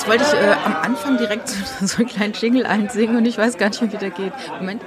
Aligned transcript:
Jetzt 0.00 0.08
wollte 0.08 0.24
ich 0.24 0.32
äh, 0.32 0.54
am 0.64 0.76
Anfang 0.76 1.18
direkt 1.18 1.46
so, 1.48 1.56
so 1.86 1.98
einen 1.98 2.06
kleinen 2.06 2.32
Jingle 2.32 2.64
einsingen 2.64 3.16
und 3.16 3.26
ich 3.26 3.36
weiß 3.36 3.58
gar 3.58 3.68
nicht 3.68 3.82
mehr, 3.82 3.92
wie 3.92 3.98
der 3.98 4.08
geht. 4.08 4.32
Moment. 4.58 4.80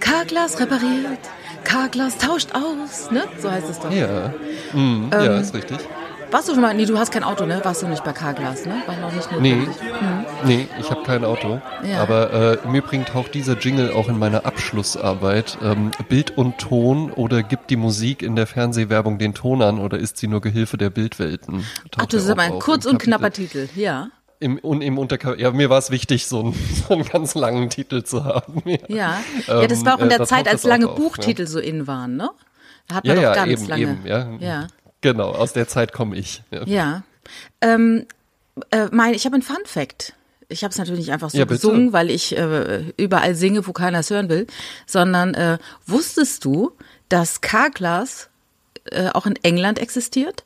Carglass 0.00 0.58
repariert, 0.58 1.20
Carglass 1.62 2.18
tauscht 2.18 2.50
aus, 2.52 3.12
ne? 3.12 3.22
So 3.38 3.48
heißt 3.48 3.70
es 3.70 3.78
doch. 3.78 3.90
Ja, 3.92 4.34
mhm, 4.72 5.10
ähm, 5.12 5.24
ja, 5.24 5.38
ist 5.38 5.54
richtig. 5.54 5.78
Warst 6.30 6.48
du 6.48 6.52
schon 6.52 6.62
mal, 6.62 6.74
nee, 6.74 6.86
du 6.86 6.98
hast 6.98 7.12
kein 7.12 7.24
Auto, 7.24 7.46
ne? 7.46 7.60
Warst 7.62 7.82
du 7.82 7.88
nicht 7.88 8.02
bei 8.02 8.12
Carglass, 8.12 8.66
ne? 8.66 8.82
War 8.86 8.96
noch 8.96 9.12
nicht. 9.12 9.28
Nee, 9.40 9.54
mhm. 9.54 9.74
nee 10.44 10.68
ich 10.78 10.90
habe 10.90 11.02
kein 11.04 11.24
Auto. 11.24 11.60
Ja. 11.84 12.02
Aber 12.02 12.32
äh, 12.32 12.58
im 12.64 12.74
Übrigen 12.74 13.04
taucht 13.04 13.34
dieser 13.34 13.56
Jingle 13.56 13.92
auch 13.92 14.08
in 14.08 14.18
meiner 14.18 14.44
Abschlussarbeit. 14.44 15.58
Ähm, 15.62 15.92
Bild 16.08 16.36
und 16.36 16.58
Ton 16.58 17.10
oder 17.12 17.42
gibt 17.42 17.70
die 17.70 17.76
Musik 17.76 18.22
in 18.22 18.36
der 18.36 18.46
Fernsehwerbung 18.46 19.18
den 19.18 19.34
Ton 19.34 19.62
an 19.62 19.78
oder 19.78 19.98
ist 19.98 20.18
sie 20.18 20.26
nur 20.26 20.40
Gehilfe 20.40 20.76
der 20.76 20.90
Bildwelten? 20.90 21.64
Taucht 21.90 21.96
Ach, 21.98 22.06
das 22.06 22.24
ist 22.24 22.30
aber 22.30 22.42
ein 22.42 22.58
kurz 22.58 22.86
und 22.86 22.98
knapper 22.98 23.30
Titel, 23.30 23.68
ja. 23.74 24.08
Im, 24.38 24.58
und 24.58 24.82
im 24.82 24.98
Unterka 24.98 25.34
ja, 25.34 25.50
mir 25.50 25.70
war 25.70 25.78
es 25.78 25.90
wichtig, 25.90 26.26
so 26.26 26.40
einen, 26.40 26.54
so 26.88 26.94
einen 26.94 27.04
ganz 27.04 27.34
langen 27.34 27.70
Titel 27.70 28.02
zu 28.02 28.24
haben. 28.24 28.62
Ja, 28.64 28.78
ja. 28.88 29.18
Ähm, 29.48 29.60
ja 29.62 29.66
das 29.66 29.84
war 29.84 29.94
auch 29.94 30.00
in 30.02 30.08
der 30.08 30.20
äh, 30.20 30.26
Zeit, 30.26 30.48
als 30.48 30.64
lange 30.64 30.88
auf, 30.88 30.96
Buchtitel 30.96 31.42
ja. 31.42 31.48
so 31.48 31.58
in 31.58 31.86
waren, 31.86 32.16
ne? 32.16 32.30
Da 32.88 32.96
hat 32.96 33.04
man 33.04 33.16
ja, 33.16 33.30
doch 33.30 33.34
ganz 33.34 33.52
eben, 33.52 33.68
lange. 33.68 33.82
Eben, 33.82 34.06
ja. 34.06 34.30
ja. 34.38 34.66
Genau, 35.00 35.30
aus 35.30 35.52
der 35.52 35.68
Zeit 35.68 35.92
komme 35.92 36.16
ich. 36.16 36.42
Ja. 36.50 36.64
ja. 36.64 37.02
Ähm, 37.60 38.06
äh, 38.70 38.86
mein, 38.90 39.14
ich 39.14 39.26
habe 39.26 39.34
einen 39.34 39.42
Fun 39.42 39.64
Fact. 39.64 40.14
Ich 40.48 40.62
habe 40.62 40.70
es 40.70 40.78
natürlich 40.78 41.00
nicht 41.00 41.12
einfach 41.12 41.30
so 41.30 41.38
ja, 41.38 41.44
gesungen, 41.44 41.92
weil 41.92 42.10
ich 42.10 42.36
äh, 42.36 42.92
überall 42.96 43.34
singe, 43.34 43.66
wo 43.66 43.72
keiner 43.72 44.00
es 44.00 44.10
hören 44.10 44.28
will, 44.28 44.46
sondern 44.86 45.34
äh, 45.34 45.58
wusstest 45.86 46.44
du, 46.44 46.72
dass 47.08 47.40
Carglass 47.40 48.28
äh, 48.90 49.08
auch 49.10 49.26
in 49.26 49.36
England 49.42 49.78
existiert? 49.78 50.44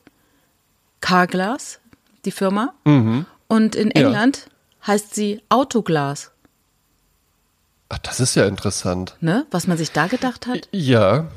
Carglass, 1.01 1.81
die 2.25 2.31
Firma. 2.31 2.73
Mhm. 2.85 3.27
Und 3.47 3.75
in 3.75 3.91
England 3.91 4.47
ja. 4.47 4.87
heißt 4.89 5.15
sie 5.15 5.43
Autoglas. 5.49 6.31
Ach, 7.91 7.99
das 7.99 8.21
ist 8.21 8.37
ja 8.37 8.47
interessant. 8.47 9.17
Ne? 9.21 9.47
Was 9.51 9.67
man 9.67 9.77
sich 9.77 9.91
da 9.91 10.07
gedacht 10.07 10.47
hat? 10.47 10.69
Ja, 10.71 11.29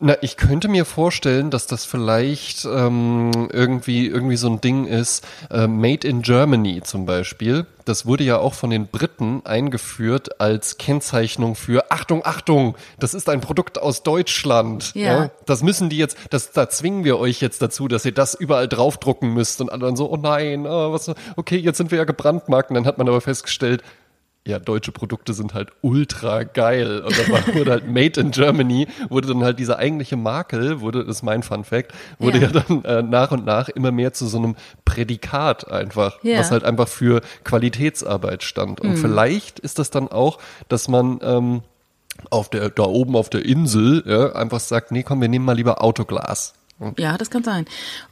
na, 0.00 0.16
ich 0.22 0.36
könnte 0.36 0.68
mir 0.68 0.84
vorstellen, 0.84 1.50
dass 1.50 1.66
das 1.66 1.84
vielleicht 1.84 2.64
ähm, 2.64 3.48
irgendwie 3.52 4.06
irgendwie 4.06 4.36
so 4.36 4.48
ein 4.48 4.60
Ding 4.60 4.86
ist. 4.86 5.26
Äh, 5.50 5.66
Made 5.66 6.06
in 6.06 6.22
Germany 6.22 6.82
zum 6.82 7.04
Beispiel. 7.04 7.66
Das 7.84 8.06
wurde 8.06 8.22
ja 8.22 8.38
auch 8.38 8.54
von 8.54 8.70
den 8.70 8.86
Briten 8.86 9.42
eingeführt 9.44 10.40
als 10.40 10.78
Kennzeichnung 10.78 11.56
für 11.56 11.90
Achtung, 11.90 12.24
Achtung, 12.24 12.76
das 13.00 13.14
ist 13.14 13.28
ein 13.28 13.40
Produkt 13.40 13.80
aus 13.80 14.02
Deutschland. 14.02 14.94
Ja. 14.94 15.02
ja. 15.02 15.30
Das 15.46 15.62
müssen 15.62 15.88
die 15.88 15.96
jetzt, 15.96 16.16
das, 16.30 16.52
da 16.52 16.68
zwingen 16.68 17.02
wir 17.02 17.18
euch 17.18 17.40
jetzt 17.40 17.60
dazu, 17.62 17.88
dass 17.88 18.04
ihr 18.04 18.12
das 18.12 18.34
überall 18.34 18.68
draufdrucken 18.68 19.32
müsst. 19.32 19.60
Und 19.60 19.72
dann 19.72 19.96
so, 19.96 20.10
oh 20.10 20.16
nein, 20.16 20.66
oh, 20.66 20.92
was, 20.92 21.10
okay, 21.36 21.56
jetzt 21.56 21.78
sind 21.78 21.90
wir 21.90 21.98
ja 21.98 22.04
gebrandmarkt. 22.04 22.70
Und 22.70 22.74
dann 22.74 22.86
hat 22.86 22.98
man 22.98 23.08
aber 23.08 23.20
festgestellt, 23.20 23.82
ja, 24.48 24.58
deutsche 24.58 24.92
Produkte 24.92 25.34
sind 25.34 25.52
halt 25.52 25.68
ultra 25.82 26.42
geil. 26.42 27.02
Und 27.02 27.14
dann 27.18 27.54
wurde 27.54 27.70
halt 27.70 27.86
Made 27.86 28.18
in 28.18 28.30
Germany, 28.30 28.88
wurde 29.10 29.28
dann 29.28 29.44
halt 29.44 29.58
dieser 29.58 29.78
eigentliche 29.78 30.16
Makel, 30.16 30.80
wurde, 30.80 31.04
das 31.04 31.18
ist 31.18 31.22
mein 31.22 31.42
Fun 31.42 31.64
Fact, 31.64 31.92
wurde 32.18 32.38
ja, 32.38 32.48
ja 32.48 32.60
dann 32.60 32.84
äh, 32.84 33.02
nach 33.02 33.30
und 33.30 33.44
nach 33.44 33.68
immer 33.68 33.92
mehr 33.92 34.14
zu 34.14 34.26
so 34.26 34.38
einem 34.38 34.56
Prädikat 34.86 35.70
einfach, 35.70 36.18
ja. 36.22 36.38
was 36.38 36.50
halt 36.50 36.64
einfach 36.64 36.88
für 36.88 37.20
Qualitätsarbeit 37.44 38.42
stand. 38.42 38.80
Und 38.80 38.92
mhm. 38.92 38.96
vielleicht 38.96 39.58
ist 39.60 39.78
das 39.78 39.90
dann 39.90 40.08
auch, 40.08 40.38
dass 40.68 40.88
man 40.88 41.20
ähm, 41.22 41.62
auf 42.30 42.48
der, 42.48 42.70
da 42.70 42.84
oben 42.84 43.16
auf 43.16 43.28
der 43.28 43.44
Insel, 43.44 44.02
ja, 44.06 44.32
einfach 44.32 44.60
sagt, 44.60 44.92
nee, 44.92 45.02
komm, 45.02 45.20
wir 45.20 45.28
nehmen 45.28 45.44
mal 45.44 45.56
lieber 45.56 45.84
Autoglas. 45.84 46.54
Ja, 46.96 47.18
das 47.18 47.28
kann 47.28 47.44
sein. 47.44 47.66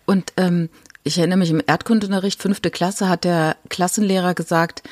Und 0.05 0.35
ähm, 0.37 0.69
ich 1.03 1.19
erinnere 1.19 1.39
mich 1.39 1.51
im 1.51 1.63
Erdkundenunterricht, 1.65 2.43
fünfte 2.43 2.71
Klasse, 2.71 3.09
hat 3.09 3.25
der 3.25 3.57
Klassenlehrer 3.69 4.35
gesagt, 4.35 4.83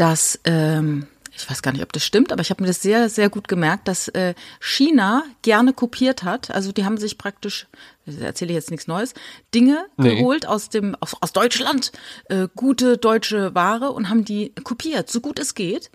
dass, 0.00 0.40
ähm, 0.44 1.06
ich 1.32 1.48
weiß 1.48 1.62
gar 1.62 1.72
nicht, 1.72 1.82
ob 1.82 1.92
das 1.92 2.04
stimmt, 2.04 2.32
aber 2.32 2.40
ich 2.40 2.50
habe 2.50 2.62
mir 2.62 2.68
das 2.68 2.80
sehr, 2.80 3.08
sehr 3.08 3.28
gut 3.28 3.48
gemerkt, 3.48 3.86
dass 3.86 4.08
äh, 4.08 4.34
China 4.60 5.24
gerne 5.42 5.72
kopiert 5.72 6.22
hat. 6.22 6.50
Also 6.50 6.72
die 6.72 6.84
haben 6.84 6.96
sich 6.96 7.18
praktisch, 7.18 7.66
erzähle 8.06 8.52
ich 8.52 8.56
jetzt 8.56 8.70
nichts 8.70 8.86
Neues, 8.86 9.14
Dinge 9.54 9.84
nee. 9.96 10.16
geholt 10.16 10.46
aus 10.46 10.70
dem 10.70 10.96
aus, 11.00 11.14
aus 11.20 11.32
Deutschland, 11.32 11.92
äh, 12.30 12.48
gute 12.56 12.96
deutsche 12.96 13.54
Ware 13.54 13.92
und 13.92 14.08
haben 14.08 14.24
die 14.24 14.52
kopiert, 14.64 15.10
so 15.10 15.20
gut 15.20 15.38
es 15.38 15.54
geht. 15.54 15.90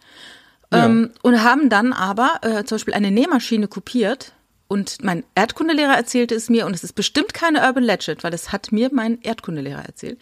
Ja. 0.72 0.86
Ähm, 0.86 1.12
und 1.22 1.44
haben 1.44 1.70
dann 1.70 1.94
aber 1.94 2.40
äh, 2.42 2.64
zum 2.64 2.76
Beispiel 2.76 2.94
eine 2.94 3.12
Nähmaschine 3.12 3.68
kopiert. 3.68 4.34
Und 4.68 5.04
mein 5.04 5.24
Erdkundelehrer 5.36 5.96
erzählte 5.96 6.34
es 6.34 6.50
mir, 6.50 6.66
und 6.66 6.74
es 6.74 6.84
ist 6.84 6.94
bestimmt 6.94 7.36
keine 7.36 7.62
Urban 7.62 7.84
Legend, 7.84 8.24
weil 8.24 8.34
es 8.34 8.52
hat 8.52 8.72
mir 8.72 8.90
mein 8.92 9.22
Erdkundelehrer 9.22 9.86
erzählt, 9.86 10.18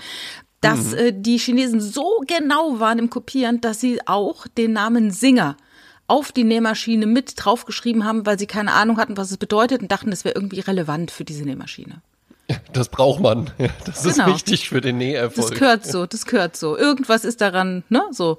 dass 0.63 0.91
mhm. 0.91 0.97
äh, 0.97 1.13
die 1.13 1.37
Chinesen 1.37 1.81
so 1.81 2.23
genau 2.25 2.79
waren 2.79 2.99
im 2.99 3.09
Kopieren, 3.09 3.61
dass 3.61 3.79
sie 3.79 3.99
auch 4.07 4.47
den 4.47 4.73
Namen 4.73 5.11
Singer 5.11 5.57
auf 6.07 6.31
die 6.31 6.43
Nähmaschine 6.43 7.05
mit 7.05 7.33
draufgeschrieben 7.37 8.05
haben, 8.05 8.25
weil 8.25 8.39
sie 8.39 8.47
keine 8.47 8.73
Ahnung 8.73 8.97
hatten, 8.97 9.17
was 9.17 9.31
es 9.31 9.37
bedeutet 9.37 9.81
und 9.81 9.91
dachten, 9.91 10.09
das 10.09 10.25
wäre 10.25 10.35
irgendwie 10.35 10.59
relevant 10.59 11.11
für 11.11 11.23
diese 11.23 11.43
Nähmaschine. 11.43 12.01
Das 12.73 12.89
braucht 12.89 13.21
man. 13.21 13.51
Das 13.85 14.03
genau. 14.03 14.27
ist 14.27 14.33
wichtig 14.33 14.69
für 14.69 14.81
den 14.81 14.97
Näherfolg. 14.97 15.49
Das 15.49 15.59
gehört 15.59 15.85
so, 15.85 16.05
das 16.05 16.25
gehört 16.25 16.57
so. 16.57 16.77
Irgendwas 16.77 17.25
ist 17.25 17.41
daran, 17.41 17.83
ne, 17.89 18.03
so. 18.11 18.37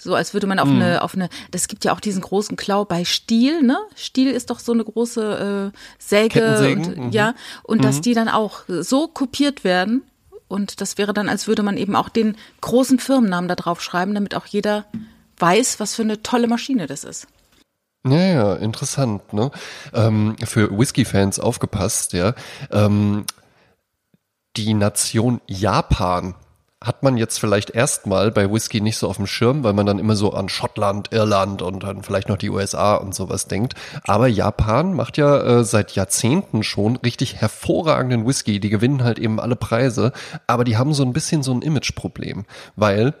So 0.00 0.14
als 0.14 0.32
würde 0.32 0.46
man 0.46 0.60
auf 0.60 0.68
mm. 0.68 0.76
eine, 0.76 1.02
auf 1.02 1.14
eine, 1.14 1.28
das 1.50 1.66
gibt 1.66 1.84
ja 1.84 1.92
auch 1.92 1.98
diesen 1.98 2.22
großen 2.22 2.56
Klau 2.56 2.84
bei 2.84 3.04
Stiel, 3.04 3.62
ne? 3.62 3.78
Stiel 3.96 4.30
ist 4.30 4.48
doch 4.48 4.60
so 4.60 4.72
eine 4.72 4.84
große 4.84 5.72
äh, 5.74 5.78
Säge, 5.98 6.72
und, 6.72 6.96
mhm. 6.96 7.10
ja, 7.10 7.34
und 7.64 7.78
mhm. 7.78 7.82
dass 7.82 8.00
die 8.00 8.14
dann 8.14 8.28
auch 8.28 8.60
so 8.68 9.08
kopiert 9.08 9.64
werden, 9.64 10.02
und 10.48 10.80
das 10.80 10.98
wäre 10.98 11.12
dann, 11.12 11.28
als 11.28 11.46
würde 11.46 11.62
man 11.62 11.76
eben 11.76 11.94
auch 11.94 12.08
den 12.08 12.36
großen 12.60 12.98
Firmennamen 12.98 13.48
da 13.48 13.54
drauf 13.54 13.80
schreiben, 13.80 14.14
damit 14.14 14.34
auch 14.34 14.46
jeder 14.46 14.86
weiß, 15.38 15.78
was 15.78 15.94
für 15.94 16.02
eine 16.02 16.22
tolle 16.22 16.48
Maschine 16.48 16.86
das 16.86 17.04
ist. 17.04 17.28
Ja, 18.06 18.16
ja, 18.16 18.54
interessant, 18.54 19.32
ne? 19.32 19.50
Ähm, 19.92 20.36
für 20.44 20.76
Whisky-Fans 20.76 21.38
aufgepasst, 21.40 22.12
ja. 22.12 22.34
Ähm, 22.70 23.24
die 24.56 24.74
Nation 24.74 25.40
Japan 25.46 26.34
hat 26.82 27.02
man 27.02 27.16
jetzt 27.16 27.40
vielleicht 27.40 27.70
erstmal 27.70 28.30
bei 28.30 28.52
Whisky 28.52 28.80
nicht 28.80 28.98
so 28.98 29.08
auf 29.08 29.16
dem 29.16 29.26
Schirm, 29.26 29.64
weil 29.64 29.72
man 29.72 29.86
dann 29.86 29.98
immer 29.98 30.14
so 30.14 30.32
an 30.32 30.48
Schottland, 30.48 31.12
Irland 31.12 31.60
und 31.60 31.82
dann 31.82 32.02
vielleicht 32.02 32.28
noch 32.28 32.36
die 32.36 32.50
USA 32.50 32.94
und 32.94 33.14
sowas 33.14 33.48
denkt. 33.48 33.74
Aber 34.04 34.28
Japan 34.28 34.94
macht 34.94 35.16
ja 35.16 35.40
äh, 35.40 35.64
seit 35.64 35.92
Jahrzehnten 35.92 36.62
schon 36.62 36.96
richtig 36.96 37.36
hervorragenden 37.36 38.26
Whisky. 38.26 38.60
Die 38.60 38.70
gewinnen 38.70 39.02
halt 39.02 39.18
eben 39.18 39.40
alle 39.40 39.56
Preise, 39.56 40.12
aber 40.46 40.62
die 40.62 40.76
haben 40.76 40.94
so 40.94 41.02
ein 41.02 41.12
bisschen 41.12 41.42
so 41.42 41.52
ein 41.52 41.62
Imageproblem, 41.62 42.44
weil 42.76 43.14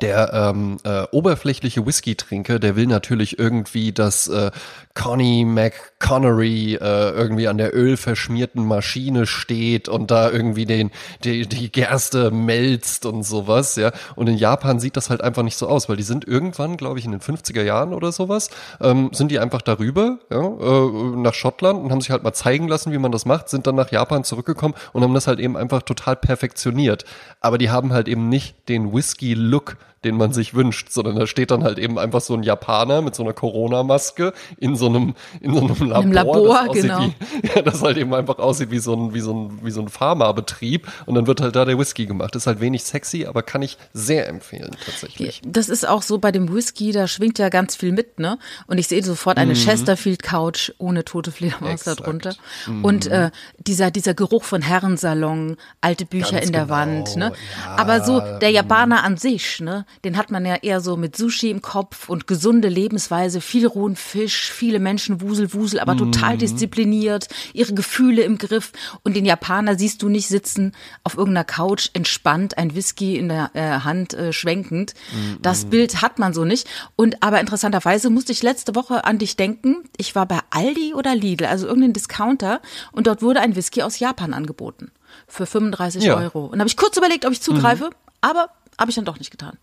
der 0.00 0.32
ähm, 0.32 0.78
äh, 0.84 1.04
oberflächliche 1.10 1.86
Whisky-Trinker, 1.86 2.58
der 2.58 2.76
will 2.76 2.86
natürlich 2.86 3.38
irgendwie, 3.38 3.92
dass 3.92 4.28
äh, 4.28 4.50
Connie 4.94 5.44
McConnery 5.44 6.74
äh, 6.74 7.10
irgendwie 7.10 7.48
an 7.48 7.58
der 7.58 7.74
ölverschmierten 7.74 8.66
Maschine 8.66 9.26
steht 9.26 9.88
und 9.88 10.10
da 10.10 10.30
irgendwie 10.30 10.66
den 10.66 10.90
die, 11.24 11.46
die 11.46 11.70
Gerste 11.70 12.30
melzt 12.30 13.06
und 13.06 13.22
sowas, 13.22 13.76
ja. 13.76 13.92
Und 14.16 14.28
in 14.28 14.36
Japan 14.36 14.80
sieht 14.80 14.96
das 14.96 15.10
halt 15.10 15.20
einfach 15.22 15.42
nicht 15.42 15.56
so 15.56 15.68
aus, 15.68 15.88
weil 15.88 15.96
die 15.96 16.02
sind 16.02 16.26
irgendwann, 16.26 16.76
glaube 16.76 16.98
ich, 16.98 17.04
in 17.04 17.12
den 17.12 17.20
50er 17.20 17.62
Jahren 17.62 17.94
oder 17.94 18.12
sowas, 18.12 18.50
ähm, 18.80 19.10
sind 19.12 19.30
die 19.30 19.38
einfach 19.38 19.62
darüber, 19.62 20.18
ja, 20.30 20.40
äh, 20.40 21.16
nach 21.16 21.34
Schottland 21.34 21.82
und 21.82 21.90
haben 21.90 22.00
sich 22.00 22.10
halt 22.10 22.22
mal 22.22 22.32
zeigen 22.32 22.68
lassen, 22.68 22.92
wie 22.92 22.98
man 22.98 23.12
das 23.12 23.24
macht, 23.24 23.48
sind 23.48 23.66
dann 23.66 23.76
nach 23.76 23.90
Japan 23.92 24.24
zurückgekommen 24.24 24.74
und 24.92 25.02
haben 25.02 25.14
das 25.14 25.26
halt 25.26 25.40
eben 25.40 25.56
einfach 25.56 25.82
total 25.82 26.16
perfektioniert. 26.16 27.04
Aber 27.40 27.58
die 27.58 27.70
haben 27.70 27.92
halt 27.92 28.08
eben 28.08 28.28
nicht 28.28 28.68
den 28.68 28.92
Whisky-Look 28.92 29.75
den 30.06 30.16
man 30.16 30.32
sich 30.32 30.54
wünscht, 30.54 30.90
sondern 30.90 31.16
da 31.16 31.26
steht 31.26 31.50
dann 31.50 31.64
halt 31.64 31.78
eben 31.78 31.98
einfach 31.98 32.20
so 32.20 32.34
ein 32.34 32.44
Japaner 32.44 33.02
mit 33.02 33.16
so 33.16 33.24
einer 33.24 33.32
Corona-Maske 33.32 34.32
in 34.58 34.76
so 34.76 34.86
einem, 34.86 35.14
in 35.40 35.52
so 35.52 35.60
einem 35.60 35.90
Labor. 35.90 36.02
Im 36.02 36.12
Labor, 36.12 36.64
das 36.66 36.76
genau. 36.76 37.00
Wie, 37.00 37.48
ja, 37.54 37.62
das 37.62 37.82
halt 37.82 37.96
eben 37.96 38.14
einfach 38.14 38.38
aussieht 38.38 38.70
wie 38.70 38.78
so 38.78 38.94
ein, 38.94 39.14
wie 39.14 39.20
so 39.20 39.34
ein, 39.34 39.58
wie 39.64 39.72
so 39.72 39.80
ein 39.80 39.88
Pharmabetrieb 39.88 40.86
und 41.06 41.16
dann 41.16 41.26
wird 41.26 41.40
halt 41.40 41.56
da 41.56 41.64
der 41.64 41.76
Whisky 41.76 42.06
gemacht. 42.06 42.36
Ist 42.36 42.46
halt 42.46 42.60
wenig 42.60 42.84
sexy, 42.84 43.26
aber 43.26 43.42
kann 43.42 43.62
ich 43.62 43.78
sehr 43.92 44.28
empfehlen, 44.28 44.76
tatsächlich. 44.84 45.42
Das 45.44 45.68
ist 45.68 45.88
auch 45.88 46.02
so 46.02 46.18
bei 46.18 46.30
dem 46.30 46.54
Whisky, 46.54 46.92
da 46.92 47.08
schwingt 47.08 47.40
ja 47.40 47.48
ganz 47.48 47.74
viel 47.74 47.90
mit, 47.90 48.20
ne? 48.20 48.38
Und 48.68 48.78
ich 48.78 48.86
sehe 48.86 49.02
sofort 49.02 49.38
eine 49.38 49.54
mhm. 49.54 49.58
Chesterfield-Couch 49.58 50.72
ohne 50.78 51.04
tote 51.04 51.32
Fledermaus 51.32 51.82
darunter. 51.82 52.36
Mhm. 52.68 52.84
Und 52.84 53.06
äh, 53.08 53.30
dieser, 53.58 53.90
dieser 53.90 54.14
Geruch 54.14 54.44
von 54.44 54.62
Herrensalon, 54.62 55.56
alte 55.80 56.06
Bücher 56.06 56.36
ganz 56.36 56.46
in 56.46 56.52
der 56.52 56.66
genau. 56.66 56.74
Wand, 56.76 57.16
ne? 57.16 57.32
Ja. 57.64 57.76
Aber 57.76 58.04
so 58.04 58.20
der 58.20 58.50
Japaner 58.50 59.02
an 59.02 59.16
sich, 59.16 59.60
ne? 59.60 59.65
Den 60.04 60.16
hat 60.16 60.30
man 60.30 60.44
ja 60.46 60.56
eher 60.56 60.80
so 60.80 60.96
mit 60.96 61.16
Sushi 61.16 61.50
im 61.50 61.62
Kopf 61.62 62.08
und 62.08 62.26
gesunde 62.26 62.68
Lebensweise, 62.68 63.40
viel 63.40 63.66
rohen 63.66 63.96
Fisch, 63.96 64.50
viele 64.50 64.78
Menschen 64.78 65.20
Wusel, 65.20 65.52
Wusel, 65.52 65.80
aber 65.80 65.94
mhm. 65.94 65.98
total 66.12 66.38
diszipliniert, 66.38 67.28
ihre 67.52 67.74
Gefühle 67.74 68.22
im 68.22 68.38
Griff. 68.38 68.72
Und 69.02 69.16
den 69.16 69.24
Japaner 69.24 69.76
siehst 69.76 70.02
du 70.02 70.08
nicht 70.08 70.28
sitzen 70.28 70.72
auf 71.04 71.16
irgendeiner 71.16 71.44
Couch, 71.44 71.90
entspannt, 71.92 72.58
ein 72.58 72.74
Whisky 72.74 73.16
in 73.16 73.28
der 73.28 73.50
äh, 73.54 73.80
Hand 73.80 74.14
äh, 74.14 74.32
schwenkend. 74.32 74.94
Mhm. 75.12 75.38
Das 75.42 75.64
Bild 75.66 76.02
hat 76.02 76.18
man 76.18 76.32
so 76.32 76.44
nicht. 76.44 76.68
Und 76.96 77.22
aber 77.22 77.40
interessanterweise 77.40 78.10
musste 78.10 78.32
ich 78.32 78.42
letzte 78.42 78.74
Woche 78.74 79.04
an 79.04 79.18
dich 79.18 79.36
denken. 79.36 79.84
Ich 79.96 80.14
war 80.14 80.26
bei 80.26 80.40
Aldi 80.50 80.94
oder 80.94 81.14
Lidl, 81.14 81.46
also 81.46 81.66
irgendein 81.66 81.92
Discounter, 81.92 82.60
und 82.92 83.06
dort 83.06 83.22
wurde 83.22 83.40
ein 83.40 83.56
Whisky 83.56 83.82
aus 83.82 83.98
Japan 83.98 84.34
angeboten. 84.34 84.90
Für 85.26 85.46
35 85.46 86.04
ja. 86.04 86.16
Euro. 86.16 86.46
Und 86.46 86.58
habe 86.58 86.68
ich 86.68 86.76
kurz 86.76 86.96
überlegt, 86.96 87.24
ob 87.24 87.32
ich 87.32 87.40
zugreife, 87.40 87.86
mhm. 87.86 87.94
aber 88.20 88.50
habe 88.78 88.90
ich 88.90 88.96
dann 88.96 89.04
doch 89.04 89.18
nicht 89.18 89.30
getan. 89.30 89.58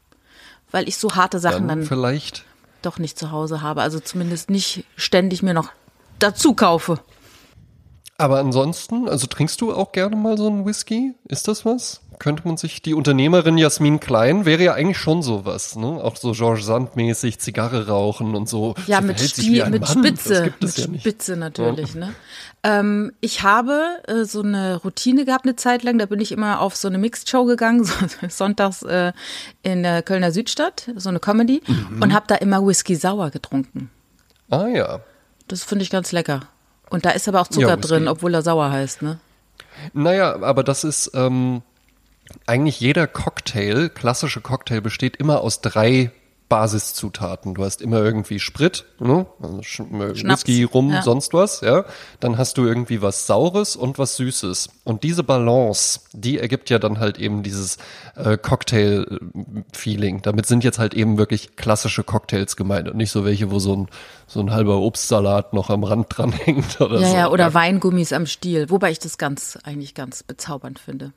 Weil 0.71 0.87
ich 0.87 0.97
so 0.97 1.15
harte 1.15 1.39
Sachen 1.39 1.67
Dann 1.67 1.79
dann, 1.79 1.87
vielleicht. 1.87 2.45
doch 2.81 2.97
nicht 2.97 3.17
zu 3.19 3.31
Hause 3.31 3.61
habe. 3.61 3.81
Also 3.81 3.99
zumindest 3.99 4.49
nicht 4.49 4.85
ständig 4.95 5.43
mir 5.43 5.53
noch 5.53 5.69
dazu 6.19 6.53
kaufe. 6.53 6.99
Aber 8.17 8.39
ansonsten, 8.39 9.09
also 9.09 9.27
trinkst 9.27 9.59
du 9.61 9.73
auch 9.73 9.91
gerne 9.91 10.15
mal 10.15 10.37
so 10.37 10.47
einen 10.47 10.65
Whisky? 10.65 11.13
Ist 11.27 11.47
das 11.47 11.65
was? 11.65 12.01
Könnte 12.19 12.43
man 12.47 12.57
sich, 12.57 12.81
die 12.81 12.93
Unternehmerin 12.93 13.57
Jasmin 13.57 13.99
Klein 13.99 14.45
wäre 14.45 14.63
ja 14.63 14.73
eigentlich 14.73 14.99
schon 14.99 15.23
sowas, 15.23 15.75
ne? 15.75 15.87
Auch 15.87 16.15
so 16.15 16.31
Georges 16.31 16.65
Sand-mäßig, 16.67 17.39
Zigarre 17.39 17.87
rauchen 17.87 18.35
und 18.35 18.47
so. 18.47 18.75
Ja, 18.87 19.01
Sie 19.01 19.49
mit, 19.49 19.63
ein 19.63 19.71
mit 19.71 19.81
Mann. 19.81 20.05
Spitze. 20.05 20.53
Mit 20.61 20.77
ja. 20.77 20.99
Spitze 20.99 21.35
natürlich, 21.35 21.95
ne? 21.95 22.13
Ähm, 22.63 23.11
ich 23.19 23.43
habe 23.43 23.99
äh, 24.07 24.23
so 24.23 24.41
eine 24.41 24.77
Routine 24.77 25.25
gehabt 25.25 25.45
eine 25.45 25.55
Zeit 25.57 25.83
lang, 25.83 25.97
da 25.97 26.05
bin 26.05 26.21
ich 26.21 26.31
immer 26.31 26.61
auf 26.61 26.75
so 26.75 26.87
eine 26.87 26.97
Mixed-Show 26.97 27.43
gegangen, 27.45 27.83
so, 27.85 27.93
sonntags 28.29 28.83
äh, 28.83 29.11
in 29.63 29.83
der 29.83 30.01
Kölner 30.01 30.31
Südstadt, 30.31 30.89
so 30.95 31.09
eine 31.09 31.19
Comedy, 31.19 31.61
Mhm. 31.67 32.01
und 32.01 32.13
habe 32.13 32.25
da 32.27 32.35
immer 32.35 32.65
Whisky 32.65 32.95
sauer 32.95 33.31
getrunken. 33.31 33.89
Ah 34.49 34.67
ja. 34.67 34.99
Das 35.47 35.63
finde 35.63 35.83
ich 35.83 35.89
ganz 35.89 36.11
lecker. 36.13 36.41
Und 36.89 37.05
da 37.05 37.09
ist 37.11 37.27
aber 37.27 37.41
auch 37.41 37.47
Zucker 37.47 37.67
Ja, 37.69 37.75
drin, 37.75 38.07
obwohl 38.07 38.33
er 38.33 38.41
sauer 38.43 38.71
heißt, 38.71 39.01
ne? 39.01 39.19
Naja, 39.93 40.41
aber 40.41 40.63
das 40.63 40.83
ist, 40.83 41.11
ähm, 41.15 41.63
eigentlich 42.47 42.79
jeder 42.79 43.07
Cocktail, 43.07 43.89
klassische 43.89 44.39
Cocktail, 44.41 44.79
besteht 44.81 45.17
immer 45.17 45.41
aus 45.41 45.59
drei 45.61 46.11
Basiszutaten. 46.53 47.55
Du 47.55 47.65
hast 47.65 47.81
immer 47.81 47.97
irgendwie 48.03 48.37
Sprit, 48.37 48.85
ne? 48.99 49.25
also 49.41 49.63
Sch 49.63 49.79
äh, 49.79 50.15
Schnaps, 50.15 50.45
Whisky, 50.45 50.63
Rum, 50.63 50.91
ja. 50.91 51.01
sonst 51.01 51.33
was, 51.33 51.61
ja. 51.61 51.83
Dann 52.19 52.37
hast 52.37 52.59
du 52.59 52.65
irgendwie 52.67 53.01
was 53.01 53.25
Saures 53.25 53.75
und 53.75 53.97
was 53.97 54.17
Süßes. 54.17 54.69
Und 54.83 55.01
diese 55.01 55.23
Balance, 55.23 56.01
die 56.11 56.37
ergibt 56.37 56.69
ja 56.69 56.77
dann 56.77 56.99
halt 56.99 57.17
eben 57.17 57.41
dieses 57.41 57.79
äh, 58.15 58.37
Cocktail-Feeling. 58.37 60.21
Damit 60.21 60.45
sind 60.45 60.63
jetzt 60.63 60.77
halt 60.77 60.93
eben 60.93 61.17
wirklich 61.17 61.55
klassische 61.55 62.03
Cocktails 62.03 62.55
gemeint 62.55 62.87
und 62.87 62.97
nicht 62.97 63.09
so 63.09 63.25
welche, 63.25 63.49
wo 63.49 63.57
so 63.57 63.75
ein, 63.75 63.87
so 64.27 64.39
ein 64.39 64.51
halber 64.51 64.77
Obstsalat 64.77 65.53
noch 65.53 65.71
am 65.71 65.83
Rand 65.83 66.05
dran 66.15 66.31
hängt 66.45 66.79
oder 66.79 66.99
Ja, 66.99 67.07
so. 67.07 67.15
ja, 67.15 67.29
oder 67.31 67.55
Weingummis 67.55 68.13
am 68.13 68.27
Stiel, 68.27 68.69
wobei 68.69 68.91
ich 68.91 68.99
das 68.99 69.17
ganz, 69.17 69.57
eigentlich 69.63 69.95
ganz 69.95 70.21
bezaubernd 70.21 70.77
finde. 70.77 71.13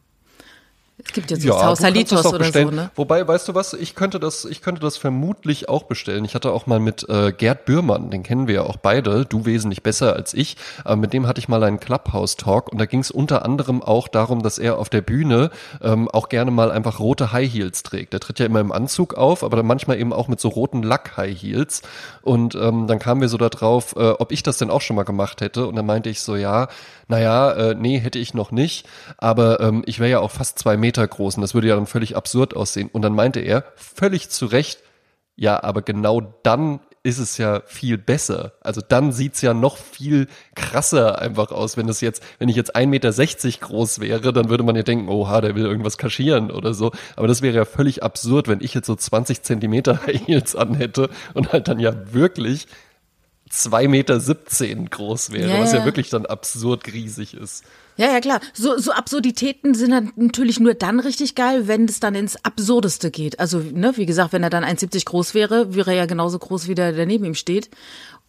Es 1.05 1.13
gibt 1.13 1.31
ja 1.31 1.37
so 1.37 1.49
Sausalitos 1.53 2.25
auch 2.25 2.31
oder 2.31 2.39
bestellen. 2.39 2.71
so, 2.71 2.75
ne? 2.75 2.91
Wobei, 2.95 3.27
weißt 3.29 3.49
du 3.49 3.55
was, 3.55 3.75
ich 3.75 3.95
könnte 3.95 4.19
das, 4.19 4.47
ich 4.47 4.63
könnte 4.63 4.81
das 4.81 4.97
vermutlich 4.97 5.69
auch 5.69 5.83
bestellen. 5.83 6.25
Ich 6.25 6.35
hatte 6.35 6.53
auch 6.53 6.67
mal 6.67 6.81
mit 6.81 7.07
äh, 7.11 7.33
Gerd 7.33 7.67
Bührmann, 7.67 8.11
den 8.11 8.23
kennen 8.23 8.47
wir 8.47 8.55
ja 8.55 8.63
auch 8.63 8.79
beide, 8.79 9.27
du 9.27 9.45
wesentlich 9.45 9.83
besser 9.83 10.15
als 10.15 10.33
ich, 10.33 10.57
aber 10.85 10.97
mit 10.97 11.13
dem 11.13 11.27
hatte 11.27 11.39
ich 11.39 11.49
mal 11.49 11.63
einen 11.63 11.81
Clubhouse-Talk 11.81 12.73
und 12.73 12.79
da 12.79 12.87
ging 12.87 13.01
es 13.01 13.11
unter 13.11 13.45
anderem 13.45 13.83
auch 13.83 14.09
darum, 14.09 14.43
dass 14.43 14.59
er 14.59 14.79
auf 14.79 14.89
der 14.89 15.03
Bühne 15.03 15.51
ähm, 15.83 16.09
auch 16.09 16.31
gerne 16.31 16.51
mal 16.51 16.73
einfach 16.73 16.99
rote 16.99 17.31
High 17.31 17.53
Heels 17.53 17.83
trägt. 17.83 18.15
Der 18.15 18.21
tritt 18.21 18.39
ja 18.39 18.47
immer 18.47 18.61
im 18.61 18.73
Anzug 18.73 19.15
auf, 19.15 19.45
aber 19.45 19.59
dann 19.59 19.67
manchmal 19.67 20.01
eben 20.01 20.15
auch 20.15 20.29
mit 20.29 20.41
so 20.41 20.49
roten 20.49 20.83
Lack-High 20.83 21.37
Heels. 21.37 21.83
Und 22.23 22.55
ähm, 22.55 22.87
dann 22.87 22.99
kamen 22.99 23.21
wir 23.21 23.29
so 23.29 23.37
da 23.37 23.51
drauf, 23.51 23.95
äh, 23.97 24.11
ob 24.13 24.33
ich 24.33 24.43
das 24.43 24.57
denn 24.57 24.71
auch 24.71 24.81
schon 24.81 24.97
mal 24.97 25.05
gemacht 25.05 25.43
hätte. 25.43 25.67
Und 25.67 25.77
dann 25.77 25.85
meinte 25.85 26.09
ich 26.09 26.23
so, 26.23 26.37
ja, 26.37 26.69
naja, 27.09 27.53
äh, 27.53 27.75
nee, 27.75 27.99
hätte 27.99 28.19
ich 28.19 28.35
noch 28.35 28.51
nicht, 28.51 28.87
aber 29.19 29.61
ähm, 29.61 29.85
ich 29.87 30.01
wäre 30.01 30.11
ja 30.11 30.19
auch 30.21 30.33
fast 30.33 30.59
zwei 30.59 30.77
Meter 30.77 30.86
groß 30.93 31.37
und 31.37 31.43
das 31.43 31.55
würde 31.55 31.69
ja 31.69 31.77
dann 31.77 31.87
völlig 31.87 32.17
absurd 32.17 32.55
aussehen. 32.55 32.89
Und 32.93 33.03
dann 33.03 33.15
meinte 33.15 33.41
er, 33.41 33.65
völlig 33.77 34.29
zu 34.31 34.47
Recht, 34.47 34.83
ja, 35.37 35.63
aber 35.63 35.83
genau 35.83 36.21
dann 36.43 36.81
ist 37.03 37.19
es 37.19 37.39
ja 37.39 37.63
viel 37.67 37.99
besser. 37.99 38.55
Also 38.61 38.81
dann 38.87 39.13
sieht's 39.13 39.41
ja 39.41 39.55
noch 39.55 39.77
viel 39.77 40.27
krasser 40.57 41.21
einfach 41.21 41.53
aus. 41.53 41.77
Wenn 41.77 41.89
es 41.89 42.01
jetzt, 42.01 42.21
wenn 42.41 42.49
ich 42.49 42.57
jetzt 42.57 42.75
1,60 42.75 42.87
Meter 42.89 43.67
groß 43.67 44.01
wäre, 44.01 44.33
dann 44.33 44.49
würde 44.49 44.65
man 44.65 44.75
ja 44.75 44.83
denken, 44.83 45.09
oha, 45.09 45.41
der 45.41 45.55
will 45.55 45.67
irgendwas 45.67 45.99
kaschieren 45.99 46.51
oder 46.51 46.75
so. 46.75 46.91
Aber 47.15 47.29
das 47.29 47.43
wäre 47.43 47.55
ja 47.55 47.65
völlig 47.65 48.03
absurd, 48.03 48.49
wenn 48.49 48.61
ich 48.61 48.75
jetzt 48.75 48.87
so 48.87 48.97
20 48.97 49.43
Zentimeter 49.43 50.05
High 50.05 50.21
Heels 50.27 50.57
anhätte 50.57 51.09
und 51.33 51.53
halt 51.53 51.69
dann 51.69 51.79
ja 51.79 51.95
wirklich 52.13 52.67
2,17 53.53 53.89
Meter 53.89 54.19
groß 54.91 55.31
wäre, 55.31 55.51
Ja, 55.51 55.61
was 55.61 55.73
ja. 55.73 55.85
wirklich 55.85 56.11
dann 56.11 56.27
absurd 56.27 56.93
riesig 56.93 57.35
ist. 57.35 57.65
Ja, 57.97 58.13
ja, 58.13 58.21
klar. 58.21 58.41
So, 58.53 58.79
so 58.79 58.93
Absurditäten 58.93 59.75
sind 59.75 59.91
dann 59.91 60.13
natürlich 60.17 60.61
nur 60.61 60.75
dann 60.75 61.01
richtig 61.01 61.35
geil, 61.35 61.67
wenn 61.69 61.87
es 61.87 61.99
dann 62.01 62.15
ins 62.15 62.37
Absurdeste 62.45 63.11
geht. 63.11 63.41
Also, 63.41 63.59
ne, 63.59 63.97
wie 63.97 64.07
gesagt, 64.07 64.33
wenn 64.33 64.43
er 64.43 64.51
dann 64.51 64.65
1,70 64.65 65.05
groß 65.07 65.33
wäre, 65.35 65.75
wäre 65.75 65.91
er 65.93 65.97
ja 65.97 66.07
genauso 66.07 66.39
groß 66.39 66.69
wie 66.69 66.75
der, 66.75 66.93
der 66.93 67.07
neben 67.07 67.25
ihm 67.25 67.35
steht. 67.35 67.71